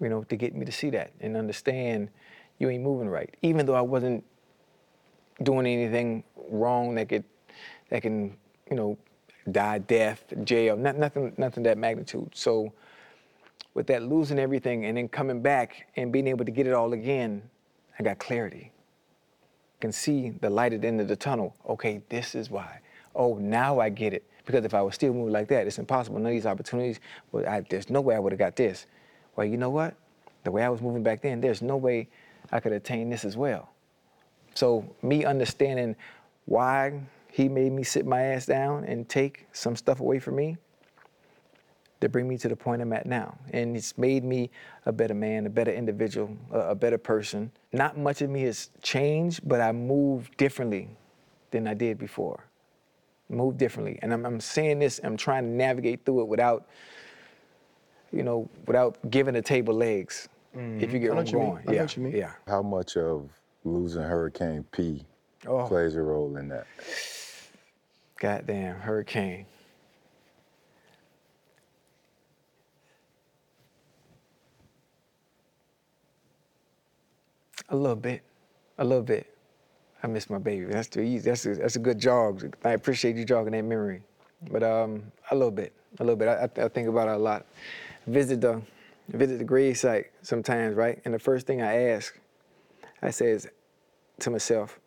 you 0.00 0.08
know, 0.08 0.22
to 0.24 0.36
get 0.36 0.54
me 0.54 0.64
to 0.64 0.72
see 0.72 0.90
that 0.90 1.12
and 1.20 1.36
understand 1.36 2.10
you 2.58 2.68
ain't 2.68 2.82
moving 2.82 3.08
right. 3.08 3.34
Even 3.42 3.66
though 3.66 3.74
I 3.74 3.80
wasn't 3.80 4.24
doing 5.42 5.66
anything 5.66 6.24
wrong 6.50 6.94
that 6.96 7.08
could 7.08 7.24
that 7.90 8.02
can, 8.02 8.36
you 8.70 8.76
know, 8.76 8.98
die, 9.50 9.78
death, 9.78 10.22
jail, 10.44 10.76
not, 10.76 10.96
nothing, 10.96 11.32
nothing 11.38 11.62
that 11.62 11.78
magnitude. 11.78 12.30
So 12.34 12.72
with 13.74 13.86
that 13.86 14.02
losing 14.02 14.38
everything 14.38 14.84
and 14.84 14.96
then 14.96 15.08
coming 15.08 15.40
back 15.40 15.86
and 15.96 16.12
being 16.12 16.26
able 16.26 16.44
to 16.44 16.50
get 16.50 16.66
it 16.66 16.74
all 16.74 16.92
again, 16.92 17.42
I 17.98 18.02
got 18.02 18.18
clarity. 18.18 18.72
I 18.72 19.80
can 19.80 19.92
see 19.92 20.30
the 20.30 20.50
light 20.50 20.72
at 20.72 20.82
the 20.82 20.88
end 20.88 21.00
of 21.00 21.08
the 21.08 21.16
tunnel. 21.16 21.54
Okay, 21.68 22.02
this 22.08 22.34
is 22.34 22.50
why. 22.50 22.80
Oh, 23.14 23.34
now 23.34 23.80
I 23.80 23.88
get 23.88 24.12
it. 24.12 24.24
Because 24.44 24.64
if 24.64 24.72
I 24.72 24.80
was 24.82 24.94
still 24.94 25.12
moving 25.12 25.32
like 25.32 25.48
that, 25.48 25.66
it's 25.66 25.78
impossible. 25.78 26.18
None 26.18 26.26
of 26.26 26.32
these 26.32 26.46
opportunities, 26.46 27.00
well, 27.32 27.46
I, 27.46 27.60
there's 27.68 27.90
no 27.90 28.00
way 28.00 28.14
I 28.14 28.18
would 28.18 28.32
have 28.32 28.38
got 28.38 28.56
this. 28.56 28.86
Well, 29.36 29.46
you 29.46 29.56
know 29.56 29.70
what? 29.70 29.94
The 30.44 30.50
way 30.50 30.62
I 30.62 30.68
was 30.68 30.80
moving 30.80 31.02
back 31.02 31.20
then, 31.20 31.40
there's 31.40 31.60
no 31.60 31.76
way 31.76 32.08
I 32.50 32.60
could 32.60 32.72
attain 32.72 33.10
this 33.10 33.24
as 33.24 33.36
well. 33.36 33.70
So 34.54 34.88
me 35.02 35.24
understanding 35.24 35.96
why 36.46 37.00
he 37.30 37.48
made 37.48 37.72
me 37.72 37.82
sit 37.82 38.06
my 38.06 38.22
ass 38.22 38.46
down 38.46 38.84
and 38.84 39.08
take 39.08 39.46
some 39.52 39.76
stuff 39.76 40.00
away 40.00 40.18
from 40.18 40.36
me 40.36 40.56
to 42.00 42.08
bring 42.08 42.28
me 42.28 42.38
to 42.38 42.48
the 42.48 42.56
point 42.56 42.80
I'm 42.82 42.92
at 42.92 43.06
now. 43.06 43.36
And 43.52 43.76
it's 43.76 43.96
made 43.98 44.24
me 44.24 44.50
a 44.86 44.92
better 44.92 45.14
man, 45.14 45.46
a 45.46 45.50
better 45.50 45.72
individual, 45.72 46.36
a, 46.52 46.70
a 46.70 46.74
better 46.74 46.98
person. 46.98 47.50
Not 47.72 47.98
much 47.98 48.22
of 48.22 48.30
me 48.30 48.42
has 48.42 48.70
changed, 48.82 49.40
but 49.48 49.60
I 49.60 49.72
move 49.72 50.30
differently 50.36 50.88
than 51.50 51.66
I 51.66 51.74
did 51.74 51.98
before. 51.98 52.44
Move 53.28 53.58
differently. 53.58 53.98
And 54.02 54.12
I'm, 54.12 54.24
I'm 54.24 54.40
saying 54.40 54.78
this, 54.78 55.00
I'm 55.02 55.16
trying 55.16 55.44
to 55.44 55.50
navigate 55.50 56.04
through 56.04 56.22
it 56.22 56.28
without, 56.28 56.68
you 58.12 58.22
know, 58.22 58.48
without 58.66 58.96
giving 59.10 59.34
the 59.34 59.42
table 59.42 59.74
legs. 59.74 60.28
If 60.54 60.60
you 60.60 60.60
mm-hmm. 60.60 60.80
get 60.80 60.94
I 60.94 60.98
know 60.98 61.10
I'm 61.10 61.14
what 61.16 61.26
going. 61.26 61.64
I 61.68 61.72
yeah, 61.72 61.82
what 61.82 61.96
you 61.96 62.02
mean. 62.02 62.16
yeah. 62.16 62.32
How 62.46 62.62
much 62.62 62.96
of 62.96 63.28
losing 63.64 64.02
Hurricane 64.02 64.64
P 64.72 65.04
Oh. 65.46 65.66
plays 65.68 65.94
a 65.94 66.02
role 66.02 66.36
in 66.36 66.48
that? 66.48 66.66
Goddamn, 68.18 68.80
hurricane. 68.80 69.46
A 77.70 77.76
little 77.76 77.96
bit, 77.96 78.22
a 78.78 78.84
little 78.84 79.02
bit. 79.02 79.34
I 80.02 80.06
miss 80.06 80.30
my 80.30 80.38
baby. 80.38 80.66
That's 80.66 80.88
too 80.88 81.00
easy. 81.00 81.28
That's 81.28 81.44
a, 81.46 81.54
that's 81.56 81.76
a 81.76 81.80
good 81.80 81.98
jog. 81.98 82.56
I 82.64 82.70
appreciate 82.70 83.16
you 83.16 83.24
jogging 83.24 83.52
that 83.52 83.64
memory. 83.64 84.02
But 84.50 84.62
um, 84.62 85.02
a 85.30 85.34
little 85.34 85.50
bit, 85.50 85.72
a 85.98 86.04
little 86.04 86.16
bit. 86.16 86.28
I, 86.28 86.48
I, 86.62 86.68
think 86.68 86.88
about 86.88 87.08
it 87.08 87.14
a 87.14 87.18
lot. 87.18 87.44
Visit 88.06 88.40
the, 88.40 88.62
visit 89.08 89.38
the 89.38 89.44
grave 89.44 89.76
site 89.76 90.06
sometimes, 90.22 90.76
right? 90.76 91.00
And 91.04 91.12
the 91.12 91.18
first 91.18 91.46
thing 91.46 91.60
I 91.60 91.90
ask, 91.90 92.18
I 93.02 93.10
says 93.10 93.48
to 94.20 94.30
myself, 94.30 94.78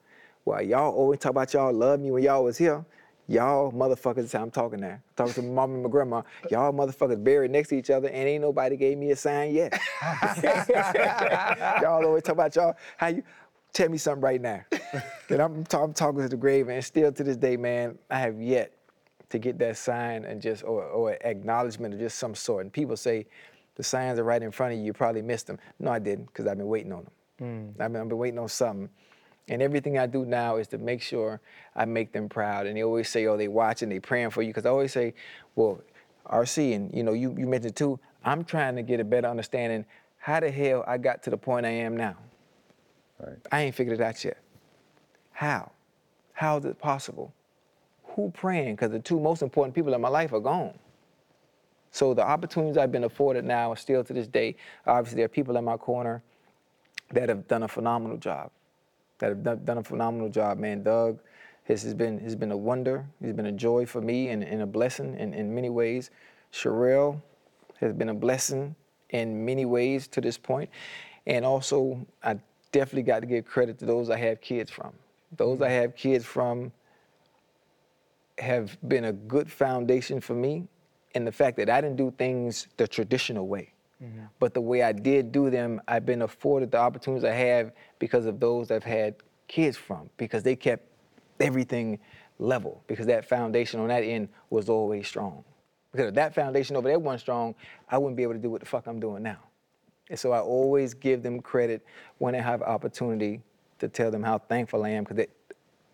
well, 0.45 0.62
y'all 0.62 0.94
always 0.94 1.20
talk 1.20 1.32
about 1.32 1.53
y'all 1.53 1.74
love 1.74 1.99
me 1.99 2.12
when 2.12 2.24
y'all 2.24 2.44
was 2.44 2.58
here. 2.58 2.84
Y'all 3.27 3.72
motherfuckers, 3.72 4.38
I'm 4.39 4.52
talking 4.52 4.80
now. 4.81 4.99
talking 5.15 5.34
to 5.34 5.41
my 5.41 5.48
mom 5.53 5.76
and 5.76 5.84
my 5.84 5.89
grandma. 5.89 6.22
Y'all 6.49 6.73
motherfuckers 6.73 7.23
buried 7.23 7.52
next 7.52 7.69
to 7.69 7.77
each 7.77 7.89
other 7.89 8.07
and 8.10 8.27
ain't 8.27 8.41
nobody 8.41 8.76
gave 8.76 8.98
me 8.98 9.11
a 9.11 9.15
sign 9.15 9.53
yet. 9.53 9.80
y'all 11.81 12.06
always 12.06 12.23
talk 12.23 12.34
about 12.34 12.56
y'all, 12.56 12.76
how 12.98 13.07
you, 13.07 13.23
tell 13.73 13.89
me 13.89 13.98
something 13.98 14.22
right 14.22 14.41
now. 14.41 14.64
and 15.30 15.41
I'm, 15.41 15.64
ta- 15.65 15.84
I'm 15.84 15.93
talking 15.93 16.22
to 16.22 16.27
the 16.27 16.35
grave 16.38 16.68
and 16.68 16.84
still 16.84 17.11
to 17.11 17.23
this 17.23 17.38
day, 17.38 17.56
man, 17.57 17.98
I 18.10 18.19
have 18.19 18.41
yet 18.41 18.73
to 19.30 19.39
get 19.39 19.57
that 19.60 19.77
sign 19.77 20.26
and 20.26 20.41
just, 20.41 20.64
or, 20.64 20.84
or 20.84 21.18
acknowledgement 21.22 21.93
of 21.93 21.99
just 21.99 22.18
some 22.18 22.35
sort. 22.35 22.65
And 22.65 22.73
people 22.73 22.98
say, 22.98 23.27
the 23.76 23.84
signs 23.84 24.19
are 24.19 24.23
right 24.23 24.43
in 24.43 24.52
front 24.52 24.73
of 24.73 24.80
you, 24.80 24.85
you 24.85 24.93
probably 24.93 25.22
missed 25.22 25.48
them. 25.48 25.57
No, 25.80 25.91
I 25.91 25.99
didn't, 25.99 26.26
because 26.26 26.48
I've 26.48 26.57
been 26.57 26.68
waiting 26.68 26.91
on 26.91 27.03
them. 27.03 27.11
Hmm. 27.39 27.81
I've, 27.81 27.93
been, 27.93 28.02
I've 28.02 28.10
been 28.10 28.18
waiting 28.18 28.39
on 28.39 28.49
something. 28.49 28.89
And 29.52 29.61
everything 29.61 29.98
I 29.98 30.07
do 30.07 30.23
now 30.23 30.56
is 30.56 30.68
to 30.69 30.78
make 30.78 31.02
sure 31.02 31.41
I 31.76 31.84
make 31.84 32.14
them 32.14 32.30
proud. 32.30 32.68
And 32.68 32.78
they 32.78 32.84
always 32.84 33.10
say, 33.10 33.26
oh, 33.26 33.36
they 33.36 33.49
watching, 33.49 33.90
they 33.90 33.99
praying 33.99 34.30
for 34.30 34.41
you. 34.41 34.48
Because 34.48 34.65
I 34.65 34.69
always 34.69 34.94
say, 34.94 35.14
well, 35.57 35.82
RC, 36.26 36.73
and 36.73 36.94
you 36.95 37.03
know, 37.03 37.11
you, 37.11 37.36
you 37.38 37.45
mentioned 37.45 37.76
too, 37.76 37.99
I'm 38.23 38.45
trying 38.45 38.78
to 38.78 38.82
get 38.82 39.02
a 39.02 39.03
better 39.03 39.28
understanding 39.28 39.86
how 40.19 40.40
the 40.40 40.49
hell 40.49 40.86
I 40.88 40.98
got 40.98 41.22
to 41.23 41.30
the 41.30 41.36
point 41.36 41.65
I 41.65 41.72
am 41.72 41.98
now. 41.98 42.15
Right. 43.19 43.36
I 43.52 43.64
ain't 43.64 43.76
figured 43.76 43.99
it 43.99 44.03
out 44.03 44.23
yet. 44.23 44.38
How? 45.34 45.69
How 46.32 46.57
is 46.57 46.64
it 46.64 46.80
possible? 46.80 47.34
Who 48.15 48.32
praying? 48.32 48.76
Because 48.76 48.91
the 48.91 48.99
two 48.99 49.19
most 49.19 49.41
important 49.41 49.76
people 49.76 49.94
in 49.94 49.99
my 49.99 50.07
life 50.07 50.32
are 50.32 50.40
gone. 50.40 50.80
So 51.91 52.14
the 52.14 52.23
opportunities 52.23 52.78
I've 52.78 52.94
been 52.94 53.03
afforded 53.03 53.44
now, 53.44 53.73
are 53.73 53.76
still 53.76 54.02
to 54.02 54.14
this 54.14 54.28
day, 54.28 54.56
obviously 54.88 55.18
there 55.18 55.26
are 55.26 55.30
people 55.30 55.57
in 55.57 55.65
my 55.65 55.76
corner 55.76 56.23
that 57.11 57.28
have 57.28 57.49
done 57.49 57.64
a 57.64 57.68
phenomenal 57.68 58.15
job. 58.15 58.49
That 59.22 59.30
have 59.30 59.65
done, 59.65 59.77
a 59.77 59.84
phenomenal 59.84 60.30
job, 60.30 60.57
man. 60.57 60.81
Doug 60.81 61.19
has, 61.65 61.84
has 61.84 61.93
been 61.93 62.19
has 62.19 62.35
been 62.35 62.52
a 62.52 62.57
wonder. 62.57 63.06
He's 63.22 63.34
been 63.34 63.45
a 63.45 63.52
joy 63.52 63.85
for 63.85 64.02
me 64.02 64.30
and, 64.30 64.43
and 64.43 64.64
a 64.64 64.65
blessing 64.65 65.15
in, 65.18 65.35
in 65.35 65.53
many 65.53 65.69
ways. 65.69 66.10
Sharelle 66.52 67.22
has 67.80 67.93
been 67.93 68.10
a 68.10 68.15
blessing 68.15 68.76
in 69.11 69.45
many 69.45 69.65
ways 69.65 70.07
to 70.07 70.22
this 70.22 70.39
point. 70.39 70.72
And 71.27 71.45
also, 71.45 72.06
I 72.23 72.39
definitely 72.72 73.03
got 73.03 73.19
to 73.19 73.27
give 73.27 73.45
credit 73.45 73.77
to 73.80 73.85
those 73.85 74.10
I 74.10 74.18
have 74.18 74.41
kids 74.41 74.72
from. 74.72 74.91
Those 75.38 75.61
I 75.61 75.69
have 75.69 75.95
kids 75.95 76.26
from 76.26 76.72
have 78.39 78.76
been 78.88 79.06
a 79.06 79.14
good 79.14 79.52
foundation 79.52 80.19
for 80.19 80.34
me 80.34 80.68
in 81.14 81.26
the 81.26 81.31
fact 81.31 81.57
that 81.57 81.69
I 81.69 81.80
didn't 81.80 81.98
do 81.98 82.11
things 82.18 82.68
the 82.77 82.88
traditional 82.88 83.48
way. 83.48 83.72
Mm-hmm. 84.03 84.26
But 84.40 84.53
the 84.53 84.61
way 84.61 84.82
I 84.82 84.91
did 84.91 85.32
do 85.32 85.49
them, 85.49 85.82
I've 85.88 86.06
been 86.06 86.23
afforded 86.23 86.72
the 86.72 86.78
opportunities 86.78 87.23
I 87.23 87.34
have 87.34 87.72
because 87.99 88.26
of 88.26 88.40
those 88.40 88.72
I've 88.72 88.84
had 88.84 89.15
kids 89.48 89.78
from, 89.78 90.10
because 90.18 90.44
they 90.44 90.56
kept 90.56 90.88
everything 91.40 91.99
level, 92.40 92.84
because 92.88 93.06
that 93.06 93.26
foundation 93.26 93.80
on 93.80 93.90
that 93.90 94.03
end 94.03 94.30
was 94.49 94.69
always 94.69 95.07
strong. 95.07 95.44
Because 95.91 96.07
if 96.07 96.15
that 96.15 96.34
foundation 96.34 96.76
over 96.76 96.88
there 96.88 96.98
wasn't 96.98 97.22
strong, 97.22 97.56
I 97.90 97.98
wouldn't 97.98 98.18
be 98.18 98.23
able 98.23 98.34
to 98.34 98.40
do 98.40 98.49
what 98.49 98.61
the 98.61 98.65
fuck 98.65 98.88
I'm 98.88 98.99
doing 98.99 99.23
now. 99.23 99.40
And 100.10 100.18
so 100.18 100.32
I 100.32 100.40
always 100.40 100.94
give 100.94 101.22
them 101.22 101.41
credit 101.41 101.86
when 102.18 102.34
I 102.34 102.40
have 102.40 102.61
opportunity 102.61 103.41
to 103.80 103.88
tell 103.88 104.10
them 104.10 104.23
how 104.23 104.38
thankful 104.38 104.84
I 104.84 104.90
am, 104.90 105.03
because 105.03 105.26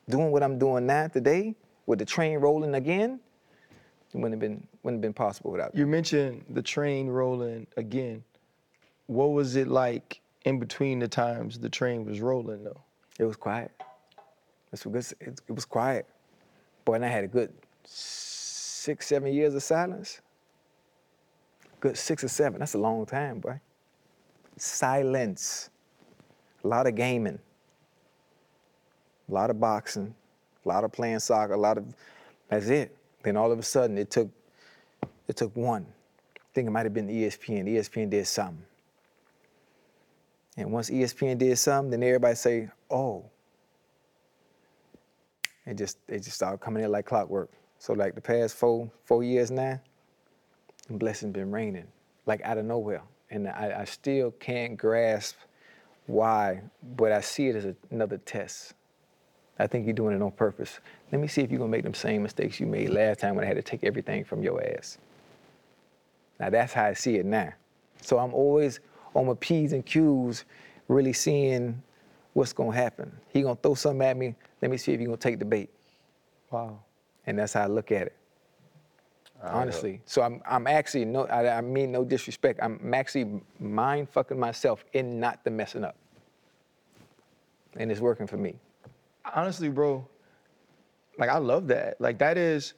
doing 0.07 0.31
what 0.31 0.43
I'm 0.43 0.57
doing 0.57 0.85
now 0.85 1.07
today, 1.07 1.55
with 1.85 1.99
the 1.99 2.05
train 2.05 2.39
rolling 2.39 2.75
again, 2.75 3.19
it 4.13 4.17
wouldn't 4.17 4.34
have 4.34 4.39
been 4.39 4.67
wouldn't 4.84 4.97
have 4.97 5.01
been 5.01 5.13
possible 5.13 5.51
without 5.51 5.71
them. 5.71 5.79
You 5.79 5.88
mentioned 5.88 6.45
the 6.49 6.61
train 6.61 7.07
rolling 7.07 7.67
again. 7.77 8.23
What 9.07 9.27
was 9.27 9.55
it 9.55 9.67
like 9.67 10.21
in 10.45 10.59
between 10.59 10.99
the 10.99 11.07
times 11.07 11.59
the 11.59 11.69
train 11.69 12.05
was 12.05 12.19
rolling 12.21 12.63
though? 12.63 12.81
It 13.19 13.25
was 13.25 13.35
quiet. 13.35 13.71
A 14.73 14.89
good, 14.89 15.05
it, 15.21 15.41
it 15.47 15.51
was 15.51 15.65
quiet. 15.65 16.05
Boy, 16.85 16.95
and 16.95 17.05
I 17.05 17.07
had 17.07 17.23
a 17.23 17.27
good 17.27 17.51
six, 17.84 19.07
seven 19.07 19.34
years 19.34 19.55
of 19.55 19.63
silence. 19.63 20.21
Good 21.79 21.97
six 21.97 22.23
or 22.23 22.27
seven. 22.27 22.59
That's 22.59 22.73
a 22.73 22.79
long 22.79 23.05
time, 23.05 23.39
boy. 23.39 23.59
Silence. 24.57 25.69
A 26.63 26.67
lot 26.67 26.88
of 26.88 26.95
gaming. 26.95 27.39
A 29.29 29.34
lot 29.34 29.49
of 29.49 29.59
boxing. 29.59 30.13
A 30.65 30.67
lot 30.67 30.84
of 30.84 30.91
playing 30.91 31.19
soccer. 31.19 31.53
A 31.53 31.57
lot 31.57 31.77
of. 31.77 31.85
That's 32.49 32.67
it. 32.67 32.96
Then 33.27 33.35
all 33.35 33.51
of 33.51 33.59
a 33.59 33.63
sudden, 33.63 33.97
it 33.97 34.09
took. 34.09 34.29
It 35.27 35.35
took 35.35 35.53
one. 35.53 35.85
I 36.37 36.39
think 36.53 36.69
it 36.69 36.71
might 36.71 36.85
have 36.85 36.93
been 36.93 37.09
ESPN. 37.09 37.67
ESPN 37.67 38.09
did 38.09 38.25
something. 38.25 38.63
And 40.55 40.71
once 40.71 40.89
ESPN 40.89 41.37
did 41.37 41.57
something, 41.57 41.91
then 41.91 42.03
everybody 42.03 42.35
say, 42.35 42.69
"Oh." 42.89 43.25
It 45.65 45.73
just 45.77 45.97
it 46.07 46.19
just 46.19 46.37
started 46.37 46.59
coming 46.59 46.85
in 46.85 46.89
like 46.89 47.05
clockwork. 47.05 47.51
So 47.79 47.91
like 47.91 48.15
the 48.15 48.21
past 48.21 48.55
four 48.55 48.89
four 49.03 49.25
years 49.25 49.51
now, 49.51 49.81
blessings 50.89 51.33
been 51.33 51.51
raining 51.51 51.87
like 52.27 52.39
out 52.43 52.57
of 52.57 52.63
nowhere, 52.63 53.01
and 53.29 53.49
I, 53.49 53.81
I 53.81 53.83
still 53.83 54.31
can't 54.31 54.77
grasp 54.77 55.35
why, 56.05 56.61
but 56.95 57.11
I 57.11 57.19
see 57.19 57.49
it 57.49 57.57
as 57.57 57.65
a, 57.65 57.75
another 57.91 58.19
test. 58.19 58.73
I 59.59 59.67
think 59.67 59.85
you're 59.85 59.93
doing 59.93 60.15
it 60.15 60.21
on 60.21 60.31
purpose. 60.31 60.79
Let 61.11 61.19
me 61.19 61.27
see 61.27 61.41
if 61.41 61.51
you're 61.51 61.59
gonna 61.59 61.71
make 61.71 61.84
them 61.84 61.93
same 61.93 62.23
mistakes 62.23 62.59
you 62.59 62.67
made 62.67 62.89
last 62.89 63.19
time 63.19 63.35
when 63.35 63.43
I 63.43 63.47
had 63.47 63.55
to 63.55 63.63
take 63.63 63.84
everything 63.84 64.23
from 64.23 64.43
your 64.43 64.63
ass. 64.63 64.97
Now 66.39 66.49
that's 66.49 66.73
how 66.73 66.85
I 66.85 66.93
see 66.93 67.15
it 67.15 67.25
now. 67.25 67.53
So 68.01 68.19
I'm 68.19 68.34
always 68.34 68.79
on 69.15 69.25
my 69.25 69.34
P's 69.39 69.73
and 69.73 69.85
Q's, 69.85 70.45
really 70.88 71.13
seeing 71.13 71.81
what's 72.34 72.53
gonna 72.53 72.75
happen. 72.75 73.11
He 73.29 73.41
gonna 73.41 73.55
throw 73.55 73.73
something 73.73 74.05
at 74.07 74.15
me, 74.15 74.35
let 74.61 74.69
me 74.69 74.77
see 74.77 74.93
if 74.93 74.99
he 74.99 75.05
gonna 75.05 75.17
take 75.17 75.39
the 75.39 75.45
bait. 75.45 75.69
Wow. 76.51 76.79
And 77.25 77.39
that's 77.39 77.53
how 77.53 77.63
I 77.63 77.67
look 77.67 77.91
at 77.91 78.07
it. 78.07 78.15
Honestly. 79.41 80.01
So 80.05 80.21
I'm 80.21 80.41
I'm 80.47 80.67
actually 80.67 81.05
no 81.05 81.25
I, 81.25 81.57
I 81.57 81.61
mean 81.61 81.91
no 81.91 82.03
disrespect. 82.03 82.59
I'm 82.61 82.93
actually 82.93 83.41
mind 83.59 84.09
fucking 84.09 84.39
myself 84.39 84.85
in 84.93 85.19
not 85.19 85.43
the 85.43 85.51
messing 85.51 85.84
up. 85.84 85.95
And 87.75 87.91
it's 87.91 88.01
working 88.01 88.27
for 88.27 88.38
me. 88.38 88.55
Honestly, 89.35 89.69
bro, 89.69 90.07
like 91.17 91.29
I 91.29 91.37
love 91.37 91.67
that. 91.67 91.99
Like 91.99 92.19
that 92.19 92.37
is, 92.37 92.73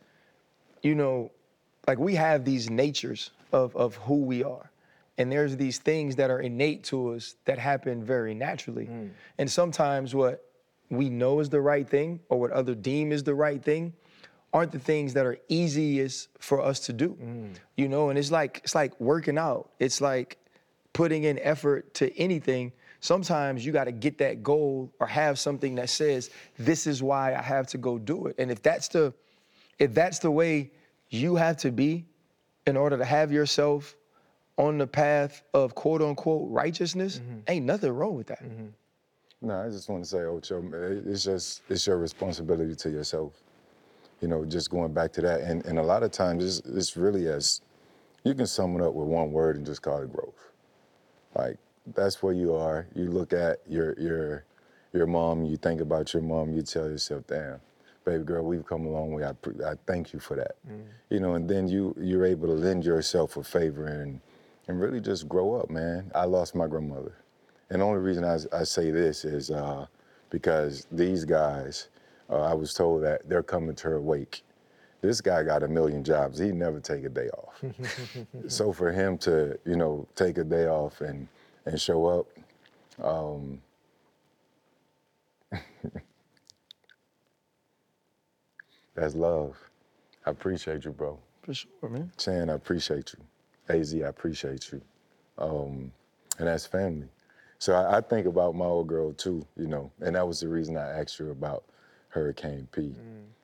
you 0.82 0.96
know, 0.96 1.32
like 1.88 2.00
we 2.00 2.16
have 2.16 2.46
these 2.46 2.70
natures 2.70 3.32
of 3.52 3.76
of 3.76 3.96
who 3.96 4.16
we 4.16 4.44
are. 4.44 4.70
And 5.18 5.30
there's 5.30 5.58
these 5.58 5.80
things 5.80 6.16
that 6.16 6.30
are 6.30 6.40
innate 6.40 6.86
to 6.86 7.10
us 7.14 7.36
that 7.44 7.60
happen 7.60 8.04
very 8.04 8.34
naturally. 8.34 8.86
Hmm. 8.86 9.08
And 9.38 9.52
sometimes 9.52 10.16
what 10.16 10.46
we 10.90 11.10
know 11.10 11.42
is 11.42 11.50
the 11.50 11.60
right 11.60 11.88
thing 11.88 12.22
or 12.30 12.40
what 12.40 12.52
other 12.52 12.74
deem 12.74 13.12
is 13.12 13.24
the 13.24 13.36
right 13.36 13.62
thing 13.62 13.94
aren't 14.54 14.72
the 14.72 14.80
things 14.80 15.14
that 15.14 15.26
are 15.26 15.38
easiest 15.48 16.30
for 16.40 16.62
us 16.62 16.80
to 16.80 16.94
do. 16.94 17.10
Hmm. 17.10 17.52
You 17.76 17.90
know, 17.90 18.10
and 18.10 18.18
it's 18.18 18.32
like 18.32 18.62
it's 18.64 18.76
like 18.76 19.00
working 19.00 19.38
out. 19.38 19.70
It's 19.80 20.00
like 20.00 20.38
putting 20.94 21.24
in 21.24 21.38
effort 21.40 21.94
to 21.96 22.18
anything, 22.18 22.72
sometimes 23.00 23.66
you 23.66 23.72
got 23.72 23.86
to 23.86 23.92
get 23.92 24.18
that 24.18 24.44
goal 24.44 24.92
or 25.00 25.08
have 25.08 25.40
something 25.40 25.76
that 25.76 25.90
says, 25.90 26.30
this 26.58 26.88
is 26.88 27.02
why 27.02 27.34
I 27.34 27.42
have 27.42 27.68
to 27.68 27.78
go 27.78 27.98
do 27.98 28.28
it. 28.28 28.36
And 28.38 28.52
if 28.52 28.62
that's 28.62 28.88
the 28.88 29.14
if 29.78 29.94
that's 29.94 30.20
the 30.20 30.30
way 30.30 30.72
you 31.10 31.36
have 31.36 31.58
to 31.58 31.72
be 31.72 32.06
in 32.68 32.76
order 32.76 32.98
to 32.98 33.06
have 33.06 33.32
yourself 33.32 33.96
on 34.58 34.78
the 34.78 34.88
path 34.88 35.42
of 35.54 35.74
quote 35.74 36.02
unquote 36.02 36.50
righteousness, 36.52 37.20
mm-hmm. 37.20 37.40
ain't 37.48 37.66
nothing 37.66 37.92
wrong 37.92 38.16
with 38.16 38.28
that. 38.28 38.44
Mm-hmm. 38.44 38.68
No, 39.42 39.62
I 39.62 39.70
just 39.70 39.88
want 39.88 40.04
to 40.04 40.10
say, 40.10 40.24
Ocho, 40.24 40.62
it's 41.06 41.24
just 41.24 41.62
it's 41.70 41.88
your 41.88 41.98
responsibility 41.98 42.76
to 42.76 42.90
yourself. 42.90 43.34
You 44.22 44.28
know, 44.28 44.44
just 44.44 44.70
going 44.70 44.94
back 44.94 45.14
to 45.14 45.22
that, 45.22 45.40
and, 45.40 45.66
and 45.66 45.80
a 45.80 45.84
lot 45.84 46.04
of 46.04 46.12
times 46.12 46.44
it's, 46.44 46.68
it's 46.68 46.98
really 46.98 47.30
as 47.30 47.62
you 48.26 48.34
can 48.34 48.48
sum 48.48 48.76
it 48.76 48.82
up 48.82 48.94
with 48.94 49.08
one 49.08 49.32
word 49.32 49.56
and 49.56 49.66
just 49.66 49.82
call 49.82 50.02
it 50.02 50.12
growth. 50.12 50.52
Like 51.36 51.58
that's 51.88 52.22
where 52.24 52.34
you 52.34 52.54
are. 52.56 52.88
You 52.96 53.06
look 53.12 53.34
at 53.34 53.60
your 53.68 54.00
your 54.00 54.46
your 54.94 55.08
mom, 55.08 55.46
you 55.46 55.58
think 55.58 55.82
about 55.82 56.14
your 56.14 56.24
mom, 56.24 56.54
you 56.54 56.62
tell 56.62 56.88
yourself, 56.90 57.26
"Damn, 57.28 57.60
baby 58.06 58.24
girl, 58.24 58.44
we've 58.46 58.66
come 58.66 58.86
a 58.86 58.90
long 58.90 59.14
way. 59.14 59.24
I, 59.24 59.32
I 59.66 59.76
thank 59.88 60.14
you 60.14 60.20
for 60.20 60.36
that." 60.38 60.56
You 61.10 61.20
know, 61.20 61.36
and 61.36 61.50
then 61.50 61.68
you 61.68 61.96
you're 62.00 62.26
able 62.26 62.48
to 62.48 62.54
lend 62.54 62.86
yourself 62.86 63.38
a 63.38 63.44
favor 63.44 63.88
and 63.88 64.20
and 64.68 64.80
really 64.80 65.02
just 65.02 65.28
grow 65.28 65.56
up, 65.56 65.70
man. 65.70 66.12
I 66.16 66.26
lost 66.26 66.56
my 66.56 66.68
grandmother. 66.68 67.16
And 67.70 67.82
the 67.82 67.86
only 67.86 68.00
reason 68.02 68.24
I, 68.24 68.38
I 68.56 68.64
say 68.64 68.92
this 68.92 69.26
is 69.26 69.52
uh, 69.52 69.88
because 70.30 70.88
these 70.92 71.26
guys, 71.26 71.90
uh, 72.30 72.42
I 72.42 72.54
was 72.54 72.74
told 72.74 73.04
that 73.04 73.28
they're 73.30 73.44
coming 73.44 73.76
to 73.76 73.90
her 73.90 74.02
wake. 74.02 74.44
This 75.02 75.22
guy 75.22 75.44
got 75.44 75.64
a 75.64 75.68
million 75.68 76.04
jobs. 76.04 76.40
He 76.40 76.52
never 76.52 76.80
take 76.80 77.04
a 77.06 77.10
day 77.10 77.30
off. 77.30 77.64
so 78.48 78.74
for 78.74 78.92
him 78.92 79.18
to, 79.20 79.58
you 79.66 79.76
know, 79.76 80.08
take 80.16 80.38
a 80.38 80.44
day 80.44 80.68
off 80.68 81.02
and 81.02 81.28
and 81.70 81.80
show 81.80 82.06
up, 82.08 82.28
um, 83.04 83.62
that's 88.96 89.16
love. 89.16 89.58
I 90.26 90.32
appreciate 90.32 90.86
you, 90.86 90.92
bro. 90.92 91.20
For 91.44 91.54
sure, 91.54 91.90
man. 91.90 92.12
Chan, 92.18 92.50
I 92.50 92.54
appreciate 92.54 93.14
you. 93.14 93.76
AZ, 93.76 93.94
I 93.96 94.08
appreciate 94.08 94.72
you. 94.72 94.82
Um, 95.38 95.92
and 96.40 96.48
that's 96.48 96.66
family. 96.66 97.08
So 97.60 97.74
I, 97.74 97.98
I 97.98 98.02
think 98.02 98.26
about 98.26 98.56
my 98.56 98.66
old 98.66 98.88
girl 98.88 99.14
too, 99.14 99.46
you 99.56 99.68
know, 99.68 99.92
and 100.02 100.16
that 100.16 100.28
was 100.28 100.40
the 100.42 100.48
reason 100.48 100.78
I 100.78 101.00
asked 101.00 101.20
you 101.20 101.32
about 101.32 101.64
Hurricane 102.10 102.68
P. 102.72 102.96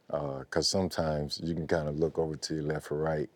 Because 0.10 0.68
sometimes 0.68 1.40
you 1.44 1.54
can 1.54 1.68
kind 1.68 1.88
of 1.88 2.00
look 2.00 2.18
over 2.20 2.36
to 2.36 2.56
your 2.56 2.64
left 2.64 2.92
or 2.92 2.98
right 2.98 3.30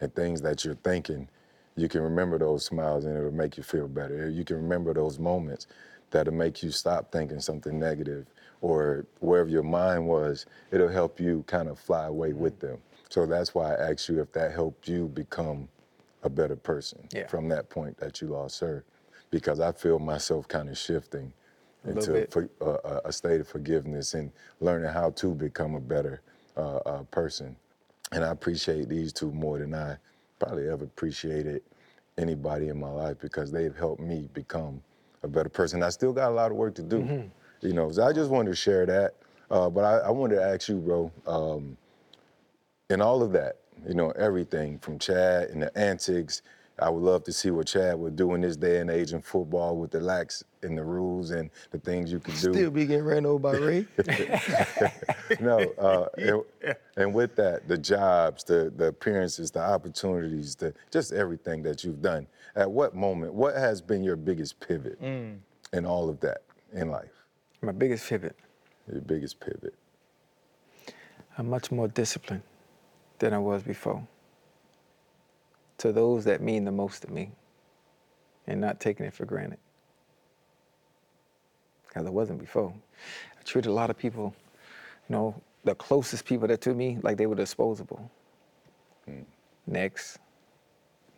and 0.00 0.14
things 0.14 0.40
that 0.42 0.64
you're 0.64 0.74
thinking, 0.76 1.28
you 1.76 1.88
can 1.88 2.02
remember 2.02 2.38
those 2.38 2.64
smiles 2.64 3.04
and 3.04 3.16
it'll 3.16 3.30
make 3.32 3.56
you 3.56 3.62
feel 3.62 3.88
better. 3.88 4.28
You 4.28 4.44
can 4.44 4.56
remember 4.56 4.92
those 4.94 5.18
moments 5.18 5.66
that'll 6.10 6.34
make 6.34 6.62
you 6.62 6.70
stop 6.70 7.10
thinking 7.10 7.40
something 7.40 7.78
negative 7.78 8.26
or 8.60 9.06
wherever 9.20 9.48
your 9.48 9.62
mind 9.62 10.06
was, 10.06 10.46
it'll 10.70 10.88
help 10.88 11.18
you 11.18 11.42
kind 11.46 11.68
of 11.68 11.78
fly 11.78 12.06
away 12.06 12.32
with 12.32 12.60
them. 12.60 12.78
So 13.08 13.26
that's 13.26 13.54
why 13.54 13.74
I 13.74 13.90
asked 13.90 14.08
you 14.08 14.20
if 14.20 14.32
that 14.32 14.52
helped 14.52 14.88
you 14.88 15.08
become 15.08 15.68
a 16.22 16.30
better 16.30 16.56
person 16.56 17.08
Yeah. 17.12 17.26
from 17.26 17.48
that 17.48 17.68
point 17.70 17.96
that 17.98 18.20
you 18.20 18.28
lost 18.28 18.60
her. 18.60 18.84
Because 19.30 19.58
I 19.60 19.72
feel 19.72 19.98
myself 19.98 20.46
kind 20.46 20.68
of 20.68 20.76
shifting 20.78 21.32
into 21.84 22.12
uh, 22.60 22.76
a- 22.84 23.00
a 23.06 23.12
state 23.12 23.40
of 23.40 23.48
forgiveness 23.48 24.14
and 24.14 24.30
learning 24.60 24.90
how 24.90 25.10
to 25.10 25.34
become 25.34 25.74
a 25.74 25.80
better 25.80 26.20
uh, 26.56 26.76
uh, 26.76 27.02
person. 27.04 27.56
And 28.12 28.22
I 28.24 28.30
appreciate 28.30 28.88
these 28.88 29.12
two 29.12 29.32
more 29.32 29.58
than 29.58 29.74
I 29.74 29.96
probably 30.42 30.68
ever 30.68 30.84
appreciated 30.84 31.62
anybody 32.18 32.68
in 32.68 32.78
my 32.78 32.90
life 32.90 33.16
because 33.20 33.52
they've 33.52 33.76
helped 33.76 34.00
me 34.02 34.28
become 34.34 34.82
a 35.22 35.28
better 35.28 35.48
person. 35.48 35.82
I 35.82 35.90
still 35.90 36.12
got 36.12 36.30
a 36.30 36.34
lot 36.34 36.50
of 36.50 36.56
work 36.56 36.74
to 36.76 36.82
do, 36.82 36.98
you 37.60 37.72
know. 37.72 37.90
So 37.92 38.04
I 38.04 38.12
just 38.12 38.30
wanted 38.30 38.50
to 38.50 38.56
share 38.56 38.84
that. 38.86 39.14
Uh, 39.50 39.70
but 39.70 39.84
I, 39.84 39.98
I 39.98 40.10
wanted 40.10 40.36
to 40.36 40.42
ask 40.42 40.68
you, 40.68 40.76
bro, 40.78 41.12
um, 41.26 41.76
in 42.90 43.00
all 43.00 43.22
of 43.22 43.32
that, 43.32 43.58
you 43.86 43.94
know, 43.94 44.10
everything 44.12 44.78
from 44.80 44.98
Chad 44.98 45.50
and 45.50 45.62
the 45.62 45.78
antics. 45.78 46.42
I 46.82 46.90
would 46.90 47.02
love 47.02 47.24
to 47.24 47.32
see 47.32 47.50
what 47.50 47.68
Chad 47.68 47.98
would 47.98 48.16
do 48.16 48.34
in 48.34 48.40
this 48.40 48.56
day 48.56 48.80
and 48.80 48.90
age 48.90 49.12
in 49.12 49.22
football 49.22 49.76
with 49.76 49.90
the 49.90 50.00
lax 50.00 50.42
in 50.62 50.74
the 50.74 50.82
rules 50.82 51.30
and 51.30 51.50
the 51.70 51.78
things 51.78 52.10
you 52.10 52.18
can 52.18 52.34
do. 52.34 52.52
Still 52.52 52.70
be 52.70 52.86
getting 52.86 53.04
ran 53.04 53.24
over 53.24 53.38
by 53.38 53.52
Ray. 53.52 53.86
no, 55.40 55.58
uh, 55.78 56.08
and, 56.18 56.76
and 56.96 57.14
with 57.14 57.36
that, 57.36 57.68
the 57.68 57.78
jobs, 57.78 58.44
the 58.44 58.72
the 58.76 58.86
appearances, 58.86 59.50
the 59.50 59.60
opportunities, 59.60 60.56
the 60.56 60.74
just 60.90 61.12
everything 61.12 61.62
that 61.62 61.84
you've 61.84 62.02
done. 62.02 62.26
At 62.56 62.70
what 62.70 62.94
moment? 62.94 63.32
What 63.32 63.54
has 63.54 63.80
been 63.80 64.02
your 64.02 64.16
biggest 64.16 64.60
pivot 64.60 64.98
in 65.00 65.86
all 65.86 66.10
of 66.10 66.20
that 66.20 66.42
in 66.72 66.90
life? 66.90 67.12
My 67.62 67.72
biggest 67.72 68.08
pivot. 68.08 68.36
Your 68.90 69.00
biggest 69.00 69.38
pivot. 69.40 69.74
I'm 71.38 71.48
much 71.48 71.70
more 71.70 71.88
disciplined 71.88 72.42
than 73.18 73.32
I 73.32 73.38
was 73.38 73.62
before. 73.62 74.06
To 75.82 75.90
those 75.90 76.24
that 76.26 76.40
mean 76.40 76.64
the 76.64 76.70
most 76.70 77.02
to 77.02 77.10
me 77.10 77.32
and 78.46 78.60
not 78.60 78.78
taking 78.78 79.04
it 79.04 79.12
for 79.12 79.24
granted. 79.24 79.58
Because 81.88 82.06
I 82.06 82.10
wasn't 82.10 82.38
before. 82.38 82.72
I 83.36 83.42
treated 83.42 83.68
a 83.68 83.72
lot 83.72 83.90
of 83.90 83.98
people, 83.98 84.32
you 85.08 85.16
know, 85.16 85.42
the 85.64 85.74
closest 85.74 86.24
people 86.24 86.46
that 86.46 86.60
to 86.60 86.72
me 86.72 86.98
like 87.02 87.16
they 87.16 87.26
were 87.26 87.34
disposable. 87.34 88.08
Mm. 89.10 89.24
Next, 89.66 90.20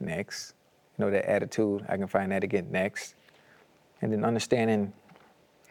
next. 0.01 0.55
You 0.97 1.05
know, 1.05 1.11
that 1.11 1.27
attitude, 1.27 1.85
I 1.87 1.99
can 1.99 2.07
find 2.07 2.33
that 2.33 2.43
again 2.43 2.69
next. 2.71 3.17
And 4.01 4.11
then 4.11 4.25
understanding, 4.25 4.95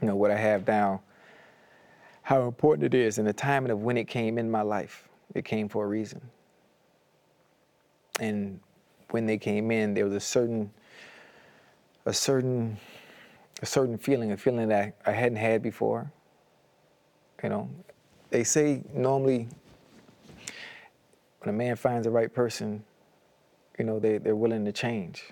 you 0.03 0.07
know, 0.07 0.15
what 0.15 0.29
I 0.29 0.37
have 0.37 0.67
now, 0.67 1.01
how 2.21 2.43
important 2.43 2.85
it 2.85 2.93
is 2.93 3.17
and 3.17 3.27
the 3.27 3.33
timing 3.33 3.71
of 3.71 3.81
when 3.81 3.97
it 3.97 4.07
came 4.07 4.37
in 4.37 4.51
my 4.51 4.61
life. 4.61 5.09
It 5.33 5.45
came 5.45 5.67
for 5.67 5.83
a 5.83 5.87
reason. 5.87 6.21
And 8.19 8.59
when 9.13 9.27
they 9.27 9.37
came 9.37 9.69
in, 9.69 9.93
there 9.93 10.05
was 10.05 10.15
a 10.15 10.19
certain, 10.19 10.71
a 12.07 12.13
certain, 12.13 12.75
a 13.61 13.65
certain 13.65 13.95
feeling, 13.95 14.31
a 14.31 14.37
feeling 14.37 14.67
that 14.69 14.95
I 15.05 15.11
hadn't 15.11 15.37
had 15.37 15.61
before. 15.61 16.11
You 17.43 17.49
know, 17.49 17.69
they 18.31 18.43
say 18.43 18.81
normally 18.91 19.47
when 21.39 21.53
a 21.53 21.55
man 21.55 21.75
finds 21.75 22.05
the 22.05 22.09
right 22.09 22.33
person, 22.33 22.83
you 23.77 23.85
know, 23.85 23.99
they, 23.99 24.17
they're 24.17 24.35
willing 24.35 24.65
to 24.65 24.71
change. 24.71 25.25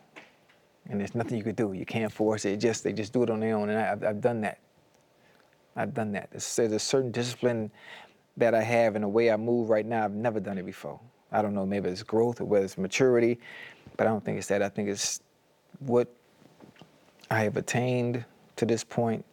And 0.87 0.99
there's 0.99 1.15
nothing 1.15 1.39
you 1.39 1.43
could 1.43 1.55
do. 1.55 1.73
You 1.73 1.85
can't 1.85 2.11
force 2.11 2.45
it. 2.45 2.57
Just 2.57 2.83
they 2.83 2.93
just 2.93 3.13
do 3.13 3.23
it 3.23 3.31
on 3.31 3.39
their 3.39 3.55
own. 3.55 3.69
And 3.69 3.79
I, 3.79 3.93
I've, 3.93 4.03
I've 4.03 4.21
done 4.21 4.41
that. 4.41 4.59
I've 5.75 5.95
done 5.95 6.11
that. 6.11 6.29
There's, 6.29 6.55
there's 6.55 6.71
a 6.71 6.79
certain 6.79 7.11
discipline 7.11 7.71
that 8.37 8.53
I 8.53 8.61
have 8.61 8.95
in 8.95 9.01
the 9.01 9.07
way 9.07 9.31
I 9.31 9.37
move 9.37 9.69
right 9.69 9.85
now. 9.85 10.03
I've 10.03 10.13
never 10.13 10.39
done 10.39 10.59
it 10.59 10.65
before. 10.67 10.99
I 11.31 11.41
don't 11.41 11.53
know, 11.53 11.65
maybe 11.65 11.89
it's 11.89 12.03
growth 12.03 12.41
or 12.41 12.45
whether 12.45 12.65
it's 12.65 12.77
maturity, 12.77 13.39
but 13.97 14.07
I 14.07 14.09
don't 14.09 14.23
think 14.23 14.37
it's 14.37 14.47
that. 14.47 14.61
I 14.61 14.69
think 14.69 14.89
it's 14.89 15.21
what 15.79 16.13
I 17.29 17.43
have 17.43 17.57
attained 17.57 18.25
to 18.57 18.65
this 18.65 18.83
point. 18.83 19.23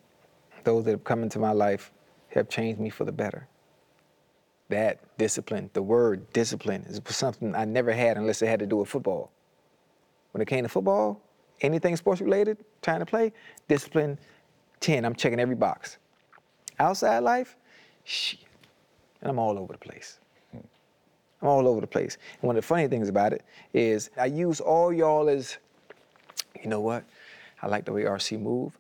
Those 0.65 0.85
that 0.85 0.93
have 0.93 1.05
come 1.05 1.23
into 1.23 1.39
my 1.39 1.53
life 1.53 1.93
have 2.31 2.49
changed 2.49 2.81
me 2.81 2.91
for 2.91 3.05
the 3.05 3.13
better. 3.13 3.49
That 4.69 5.01
discipline, 5.17 5.71
the 5.73 5.83
word 5.83 6.31
discipline, 6.33 6.85
is 6.89 7.01
something 7.07 7.55
I 7.55 7.65
never 7.65 7.93
had 7.93 8.17
unless 8.17 8.43
it 8.43 8.49
had 8.49 8.61
to 8.61 8.67
do 8.67 8.77
with 8.77 8.89
football. 8.89 9.33
When 10.33 10.43
it 10.43 10.47
came 10.47 10.63
to 10.63 10.69
football, 10.69 11.21
anything 11.63 11.97
sports 11.97 12.21
related, 12.21 12.59
trying 12.83 13.01
to 13.01 13.07
play, 13.07 13.33
discipline 13.67 14.19
10. 14.81 15.05
I'm 15.05 15.15
checking 15.15 15.41
every 15.41 15.55
box. 15.55 15.99
Outside 16.79 17.21
life, 17.21 17.57
shit. 18.05 18.41
And 19.21 19.31
I'm 19.31 19.39
all 19.39 19.59
over 19.59 19.73
the 19.73 19.79
place. 19.79 20.21
I'm 21.41 21.49
all 21.49 21.69
over 21.69 21.81
the 21.81 21.87
place. 21.87 22.19
And 22.41 22.49
one 22.49 22.57
of 22.57 22.63
the 22.63 22.67
funny 22.67 22.89
things 22.89 23.09
about 23.09 23.33
it 23.33 23.45
is 23.73 24.11
I 24.17 24.27
use 24.27 24.61
all 24.61 24.93
y'all 24.93 25.29
as, 25.29 25.59
you 26.61 26.69
know 26.69 26.81
what? 26.81 27.05
I 27.63 27.67
like 27.67 27.85
the 27.85 27.93
way 27.93 28.03
RC 28.03 28.41
move. 28.41 28.77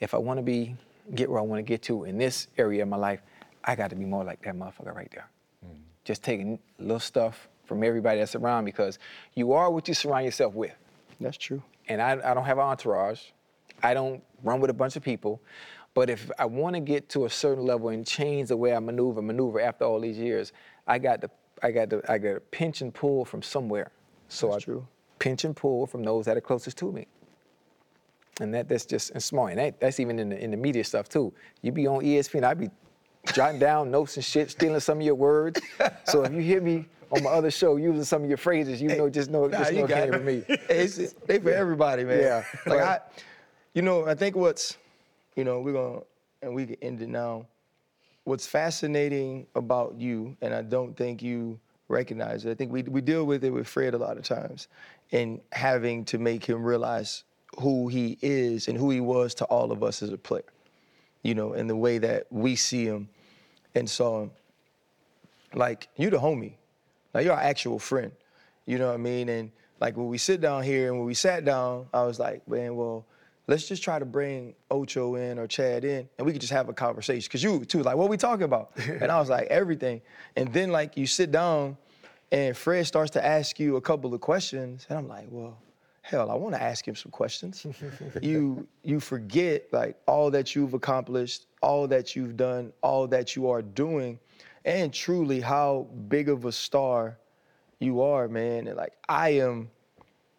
If 0.00 0.14
I 0.14 0.18
want 0.18 0.38
to 0.38 0.42
be 0.42 0.76
get 1.14 1.30
where 1.30 1.38
I 1.38 1.42
want 1.42 1.58
to 1.58 1.62
get 1.62 1.82
to 1.82 2.04
in 2.04 2.18
this 2.18 2.48
area 2.58 2.82
of 2.82 2.88
my 2.88 2.96
life, 2.96 3.20
I 3.64 3.74
got 3.74 3.90
to 3.90 3.96
be 3.96 4.04
more 4.04 4.24
like 4.24 4.42
that 4.42 4.54
motherfucker 4.54 4.94
right 4.94 5.10
there. 5.12 5.28
Mm. 5.64 5.76
Just 6.04 6.22
taking 6.22 6.58
little 6.78 7.00
stuff 7.00 7.48
from 7.64 7.84
everybody 7.84 8.18
that's 8.18 8.34
around 8.34 8.64
because 8.64 8.98
you 9.34 9.52
are 9.52 9.70
what 9.70 9.88
you 9.88 9.94
surround 9.94 10.24
yourself 10.24 10.54
with. 10.54 10.74
That's 11.20 11.36
true. 11.36 11.62
And 11.88 12.00
I, 12.00 12.12
I 12.24 12.34
don't 12.34 12.44
have 12.44 12.58
an 12.58 12.64
entourage. 12.64 13.20
I 13.82 13.94
don't 13.94 14.22
run 14.42 14.60
with 14.60 14.70
a 14.70 14.74
bunch 14.74 14.96
of 14.96 15.02
people. 15.02 15.40
But 15.94 16.08
if 16.08 16.30
I 16.38 16.46
want 16.46 16.74
to 16.74 16.80
get 16.80 17.08
to 17.10 17.26
a 17.26 17.30
certain 17.30 17.64
level 17.64 17.90
and 17.90 18.06
change 18.06 18.48
the 18.48 18.56
way 18.56 18.74
I 18.74 18.78
maneuver, 18.78 19.20
maneuver 19.20 19.60
after 19.60 19.84
all 19.84 20.00
these 20.00 20.18
years, 20.18 20.52
I 20.86 20.98
got 20.98 21.20
to, 21.20 21.30
I 21.62 21.70
got 21.70 21.90
to, 21.90 22.02
I 22.08 22.18
got 22.18 22.34
to 22.34 22.40
pinch 22.40 22.80
and 22.80 22.92
pull 22.92 23.24
from 23.24 23.42
somewhere. 23.42 23.90
So 24.28 24.50
That's 24.50 24.64
I 24.64 24.66
true. 24.66 24.86
pinch 25.18 25.44
and 25.44 25.54
pull 25.54 25.86
from 25.86 26.02
those 26.02 26.24
that 26.26 26.36
are 26.36 26.40
closest 26.40 26.78
to 26.78 26.90
me. 26.90 27.06
And 28.40 28.52
that 28.54 28.68
that's 28.68 28.86
just 28.86 29.10
and 29.10 29.22
smart. 29.22 29.52
And 29.52 29.60
that, 29.60 29.80
that's 29.80 30.00
even 30.00 30.18
in 30.18 30.30
the 30.30 30.42
in 30.42 30.50
the 30.50 30.56
media 30.56 30.82
stuff 30.84 31.08
too. 31.08 31.32
You 31.60 31.70
be 31.70 31.86
on 31.86 32.02
ESPN, 32.02 32.44
I 32.44 32.54
be 32.54 32.70
jotting 33.34 33.60
down 33.60 33.90
notes 33.90 34.16
and 34.16 34.24
shit, 34.24 34.50
stealing 34.50 34.80
some 34.80 34.98
of 34.98 35.04
your 35.04 35.14
words. 35.14 35.60
so 36.04 36.24
if 36.24 36.32
you 36.32 36.40
hear 36.40 36.60
me 36.60 36.86
on 37.10 37.22
my 37.22 37.30
other 37.30 37.50
show 37.50 37.76
using 37.76 38.04
some 38.04 38.22
of 38.22 38.28
your 38.28 38.38
phrases, 38.38 38.80
you 38.80 38.88
know, 38.88 39.08
just 39.10 39.30
know, 39.30 39.46
Nah, 39.46 39.58
just 39.58 39.72
know 39.74 39.84
it 39.84 39.90
came 39.90 40.12
from 40.12 40.24
me. 40.24 40.42
It's, 40.48 41.12
they 41.26 41.38
for 41.38 41.50
everybody, 41.50 42.04
man. 42.04 42.20
Yeah. 42.20 42.44
Like 42.66 42.80
I, 42.80 43.00
you 43.74 43.82
know, 43.82 44.06
I 44.06 44.14
think 44.14 44.34
what's, 44.34 44.78
you 45.36 45.44
know, 45.44 45.60
we're 45.60 45.74
gonna 45.74 46.00
and 46.40 46.54
we 46.54 46.66
can 46.66 46.76
end 46.82 47.02
it 47.02 47.08
now. 47.08 47.46
What's 48.24 48.46
fascinating 48.46 49.46
about 49.54 49.96
you, 49.98 50.36
and 50.40 50.54
I 50.54 50.62
don't 50.62 50.96
think 50.96 51.22
you 51.22 51.58
recognize 51.88 52.44
it. 52.44 52.50
I 52.50 52.54
think 52.54 52.72
we 52.72 52.82
we 52.82 53.00
deal 53.00 53.24
with 53.24 53.44
it 53.44 53.50
with 53.50 53.66
Fred 53.66 53.94
a 53.94 53.98
lot 53.98 54.16
of 54.16 54.24
times, 54.24 54.68
and 55.10 55.40
having 55.52 56.04
to 56.06 56.18
make 56.18 56.44
him 56.44 56.62
realize 56.62 57.24
who 57.58 57.88
he 57.88 58.18
is 58.22 58.68
and 58.68 58.78
who 58.78 58.90
he 58.90 59.00
was 59.00 59.34
to 59.34 59.44
all 59.46 59.72
of 59.72 59.82
us 59.82 60.02
as 60.02 60.10
a 60.10 60.18
player. 60.18 60.44
You 61.22 61.34
know, 61.34 61.52
and 61.52 61.68
the 61.68 61.76
way 61.76 61.98
that 61.98 62.26
we 62.30 62.56
see 62.56 62.84
him 62.84 63.08
and 63.74 63.88
saw 63.88 64.22
him. 64.22 64.30
Like 65.54 65.88
you're 65.96 66.10
the 66.10 66.18
homie. 66.18 66.54
Like 67.14 67.24
you're 67.24 67.34
our 67.34 67.40
actual 67.40 67.78
friend. 67.78 68.12
You 68.66 68.78
know 68.78 68.88
what 68.88 68.94
I 68.94 68.98
mean? 68.98 69.28
And 69.28 69.50
like 69.80 69.96
when 69.96 70.08
we 70.08 70.18
sit 70.18 70.40
down 70.40 70.62
here 70.62 70.88
and 70.88 70.98
when 70.98 71.06
we 71.06 71.14
sat 71.14 71.44
down, 71.44 71.86
I 71.92 72.04
was 72.04 72.18
like, 72.18 72.46
man, 72.48 72.76
well, 72.76 73.04
let's 73.46 73.66
just 73.66 73.82
try 73.82 73.98
to 73.98 74.04
bring 74.04 74.54
Ocho 74.70 75.16
in 75.16 75.38
or 75.38 75.46
Chad 75.46 75.84
in 75.84 76.08
and 76.18 76.26
we 76.26 76.32
could 76.32 76.40
just 76.40 76.52
have 76.52 76.68
a 76.68 76.72
conversation. 76.72 77.28
Cause 77.30 77.42
you 77.42 77.64
too, 77.64 77.82
like, 77.82 77.96
what 77.96 78.08
we 78.08 78.16
talking 78.16 78.44
about? 78.44 78.72
and 78.76 79.10
I 79.10 79.18
was 79.18 79.28
like, 79.28 79.48
everything. 79.48 80.00
And 80.36 80.52
then 80.52 80.70
like 80.70 80.96
you 80.96 81.06
sit 81.06 81.32
down 81.32 81.76
and 82.32 82.56
Fred 82.56 82.86
starts 82.86 83.10
to 83.12 83.24
ask 83.24 83.60
you 83.60 83.76
a 83.76 83.80
couple 83.80 84.14
of 84.14 84.22
questions, 84.22 84.86
and 84.88 84.98
I'm 84.98 85.06
like, 85.06 85.26
well, 85.28 85.58
hell, 86.00 86.30
I 86.30 86.34
want 86.34 86.54
to 86.54 86.62
ask 86.62 86.88
him 86.88 86.96
some 86.96 87.12
questions. 87.12 87.66
you 88.22 88.66
you 88.82 89.00
forget 89.00 89.70
like 89.70 89.96
all 90.06 90.30
that 90.30 90.54
you've 90.56 90.72
accomplished, 90.72 91.46
all 91.60 91.86
that 91.88 92.16
you've 92.16 92.36
done, 92.36 92.72
all 92.82 93.06
that 93.08 93.36
you 93.36 93.50
are 93.50 93.60
doing, 93.60 94.18
and 94.64 94.94
truly 94.94 95.40
how 95.40 95.86
big 96.08 96.30
of 96.30 96.46
a 96.46 96.52
star 96.52 97.18
you 97.80 98.00
are, 98.00 98.28
man. 98.28 98.66
And 98.66 98.78
like 98.78 98.94
I 99.10 99.30
am 99.30 99.70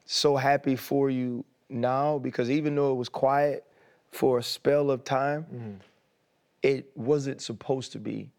so 0.05 0.35
happy 0.35 0.75
for 0.75 1.11
you 1.11 1.45
now 1.73 2.17
because 2.17 2.49
even 2.49 2.75
though 2.75 2.91
it 2.91 2.95
was 2.95 3.09
quiet 3.09 3.65
for 4.11 4.37
a 4.37 4.43
spell 4.43 4.91
of 4.91 5.03
time, 5.03 5.43
mm-hmm. 5.43 5.73
it 6.61 6.89
wasn't 6.95 7.41
supposed 7.41 7.91
to 7.93 7.99
be 7.99 8.29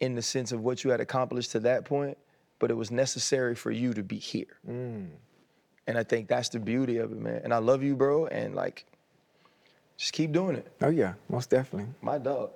in 0.00 0.14
the 0.14 0.22
sense 0.22 0.52
of 0.52 0.60
what 0.60 0.84
you 0.84 0.90
had 0.90 1.00
accomplished 1.00 1.52
to 1.52 1.60
that 1.60 1.84
point, 1.84 2.16
but 2.58 2.70
it 2.70 2.74
was 2.74 2.90
necessary 2.90 3.54
for 3.54 3.70
you 3.70 3.92
to 3.94 4.02
be 4.02 4.16
here. 4.16 4.56
Mm. 4.68 5.08
And 5.86 5.98
I 5.98 6.02
think 6.02 6.28
that's 6.28 6.48
the 6.48 6.60
beauty 6.60 6.98
of 6.98 7.12
it, 7.12 7.18
man. 7.18 7.40
And 7.44 7.52
I 7.52 7.58
love 7.58 7.82
you, 7.82 7.96
bro. 7.96 8.26
And 8.26 8.54
like, 8.54 8.84
just 9.96 10.12
keep 10.12 10.32
doing 10.32 10.56
it. 10.56 10.70
Oh 10.80 10.90
yeah, 10.90 11.14
most 11.28 11.50
definitely. 11.50 11.92
My 12.02 12.18
dog. 12.18 12.50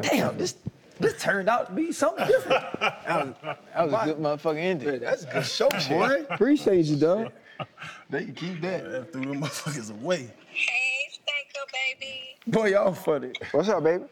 Damn, 0.00 0.36
this 0.36 0.56
this 0.98 1.20
turned 1.20 1.48
out 1.48 1.66
to 1.66 1.72
be 1.72 1.92
something 1.92 2.26
different. 2.26 2.64
That 3.04 3.26
was, 3.26 3.34
that 3.42 3.84
was 3.84 3.92
a 3.92 4.04
good 4.06 4.18
motherfucking 4.18 4.58
ending. 4.58 4.88
Man, 4.88 5.00
that's 5.00 5.24
a 5.24 5.26
good 5.26 5.44
show, 5.44 5.68
boy. 5.88 6.24
Appreciate 6.30 6.86
you, 6.86 6.96
dog. 6.96 7.32
They 8.10 8.24
can 8.24 8.34
keep 8.34 8.60
that. 8.62 8.90
That 8.90 9.12
threw 9.12 9.22
them 9.22 9.40
motherfuckers 9.42 9.90
away. 9.90 10.30
Hey, 10.50 11.08
Stanko, 11.12 11.66
baby. 11.72 12.36
Boy, 12.46 12.70
y'all 12.70 12.92
funny. 12.92 13.32
What's 13.52 13.68
up, 13.68 13.84
baby? 13.84 14.04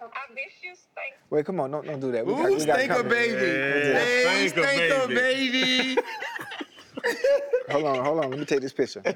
I 0.00 0.06
miss 0.34 0.52
you, 0.62 0.72
Stanko. 0.72 1.30
Wait, 1.30 1.46
come 1.46 1.60
on, 1.60 1.70
don't, 1.70 1.86
don't 1.86 2.00
do 2.00 2.12
that. 2.12 2.26
We 2.26 2.34
got- 2.34 2.50
Ooh, 2.50 2.56
we 2.58 2.64
got 2.64 2.78
stinker 2.78 3.02
baby. 3.02 3.46
Yeah, 3.46 3.98
Hey, 3.98 4.48
stinker 4.48 4.68
stinker 4.68 5.08
baby. 5.08 5.94
baby. 5.94 6.00
Hold 7.70 7.84
on, 7.86 8.04
hold 8.04 8.24
on. 8.24 8.30
Let 8.30 8.38
me 8.38 8.44
take 8.46 8.60
this 8.60 8.72
picture. 8.72 9.02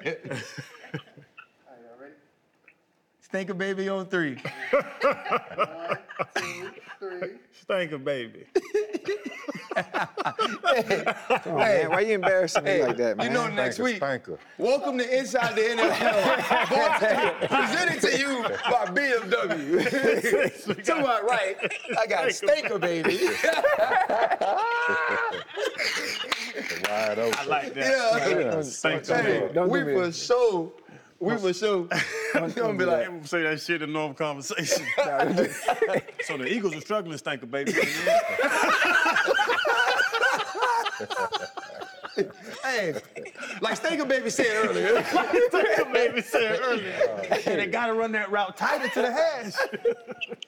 stinker 3.21 3.55
baby 3.55 3.89
on 3.89 4.07
three. 4.07 4.37
Stinker 7.53 7.99
baby. 7.99 8.45
hey, 9.77 9.83
on, 11.47 11.55
man. 11.57 11.91
Why 11.91 12.01
you 12.01 12.15
embarrassing 12.15 12.65
me 12.65 12.71
Hey, 12.71 12.87
like 12.87 12.97
that, 12.97 13.17
man? 13.17 13.27
you 13.27 13.33
know 13.33 13.47
next 13.49 13.77
Spanker, 13.77 13.85
week. 13.85 13.97
spanker. 13.97 14.39
Welcome 14.59 14.99
to 14.99 15.19
Inside 15.19 15.55
the 15.55 15.63
NFL. 15.63 17.49
Presented 17.49 18.01
to 18.03 18.19
you 18.19 18.43
by 18.71 18.87
BMW. 18.87 20.85
to 20.85 20.95
my 20.97 21.21
right, 21.21 21.57
I 21.99 22.07
got 22.07 22.33
Stinker 22.33 22.79
Baby. 22.79 23.19
Wide 26.89 27.19
open. 27.19 27.39
I 27.39 27.45
like 27.45 27.75
that. 27.75 27.85
yeah. 27.85 28.63
Thank 28.63 29.09
you. 29.09 29.15
Hey, 29.15 29.51
Don't 29.53 29.69
we 29.71 29.81
for 29.83 30.13
sure. 30.13 30.73
We 31.21 31.37
for 31.37 31.53
sure. 31.53 31.89
It's 32.35 32.55
gonna 32.55 32.79
be 32.79 32.85
like, 32.85 33.07
People 33.07 33.27
say 33.27 33.43
that 33.43 33.61
shit 33.61 33.81
in 33.83 33.93
normal 33.93 34.15
conversation. 34.15 34.87
so 36.25 36.37
the 36.37 36.47
Eagles 36.47 36.77
are 36.77 36.81
struggling, 36.81 37.17
stinker 37.17 37.47
baby. 37.47 37.73
hey, 42.63 42.95
like 43.61 43.81
Stanker 43.81 44.07
Baby 44.07 44.31
said 44.31 44.47
earlier. 44.69 45.03
Stinker 45.05 45.85
baby 45.93 46.21
said 46.21 46.61
earlier. 46.63 46.95
And 47.47 47.61
they 47.61 47.67
gotta 47.67 47.95
run 47.95 48.13
that 48.13 48.31
route 48.31 48.57
tighter 48.57 48.89
to 48.89 49.03
the 49.03 49.13
hash. 49.13 49.55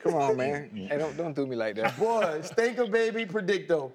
Come 0.00 0.14
on, 0.14 0.36
man. 0.36 0.70
Hey, 0.74 0.98
don't 0.98 1.16
don't 1.16 1.34
do 1.34 1.46
me 1.46 1.56
like 1.56 1.76
that. 1.76 1.96
Boy, 1.98 2.40
Stanker 2.42 2.90
Baby 2.90 3.26
Predicto. 3.26 3.92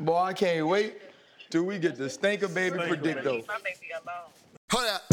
Boy, 0.00 0.16
I 0.16 0.32
can't 0.32 0.66
wait 0.66 0.98
till 1.50 1.62
we 1.64 1.78
get 1.78 1.96
the 1.96 2.04
Stanker 2.04 2.52
Baby 2.52 2.78
Predicto. 2.78 3.46
My 3.46 3.58
baby 3.58 3.88
alone. 3.94 4.30
Hold 4.74 4.82
up. 4.90 5.06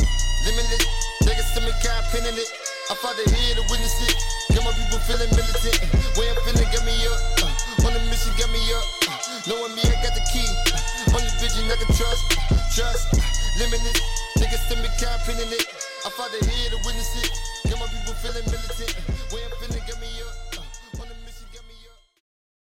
Limitless. 0.49 0.81
Niggas 1.30 1.53
to 1.53 1.61
me, 1.61 1.69
kind 1.85 2.01
pinning 2.09 2.34
it. 2.34 2.49
I 2.89 2.97
fought 2.97 3.13
the 3.13 3.30
head 3.30 3.53
to 3.53 3.61
witness 3.69 4.01
it. 4.01 4.17
Got 4.49 4.65
my 4.65 4.73
people 4.73 4.97
feeling 5.05 5.30
militant. 5.30 5.77
Way 6.17 6.25
I'm 6.25 6.41
feeling, 6.41 6.65
got 6.73 6.81
me 6.81 6.97
up. 7.05 7.21
Uh, 7.38 7.85
on 7.85 7.93
the 7.93 8.01
mission, 8.09 8.34
got 8.34 8.49
me 8.49 8.57
up. 8.73 8.81
Uh, 9.05 9.13
knowing 9.45 9.77
me, 9.77 9.85
I 9.85 9.93
got 10.01 10.17
the 10.17 10.25
key. 10.34 10.49
Uh, 10.73 11.13
only 11.13 11.30
vision 11.38 11.69
I 11.69 11.77
can 11.77 11.85
trust. 11.93 12.34
Trust. 12.73 13.13
Limitless. 13.61 14.01
Niggas 14.41 14.65
to 14.73 14.75
me, 14.81 14.89
kind 14.97 15.21
pinning 15.21 15.53
it. 15.53 15.69
I 16.01 16.09
fought 16.09 16.34
the 16.34 16.41
head 16.41 16.73
to 16.73 16.81
witness 16.81 17.13
it. 17.21 17.30
Got 17.69 17.77
my 17.77 17.85
people 17.93 18.17
feeling 18.25 18.49
militant. 18.49 19.12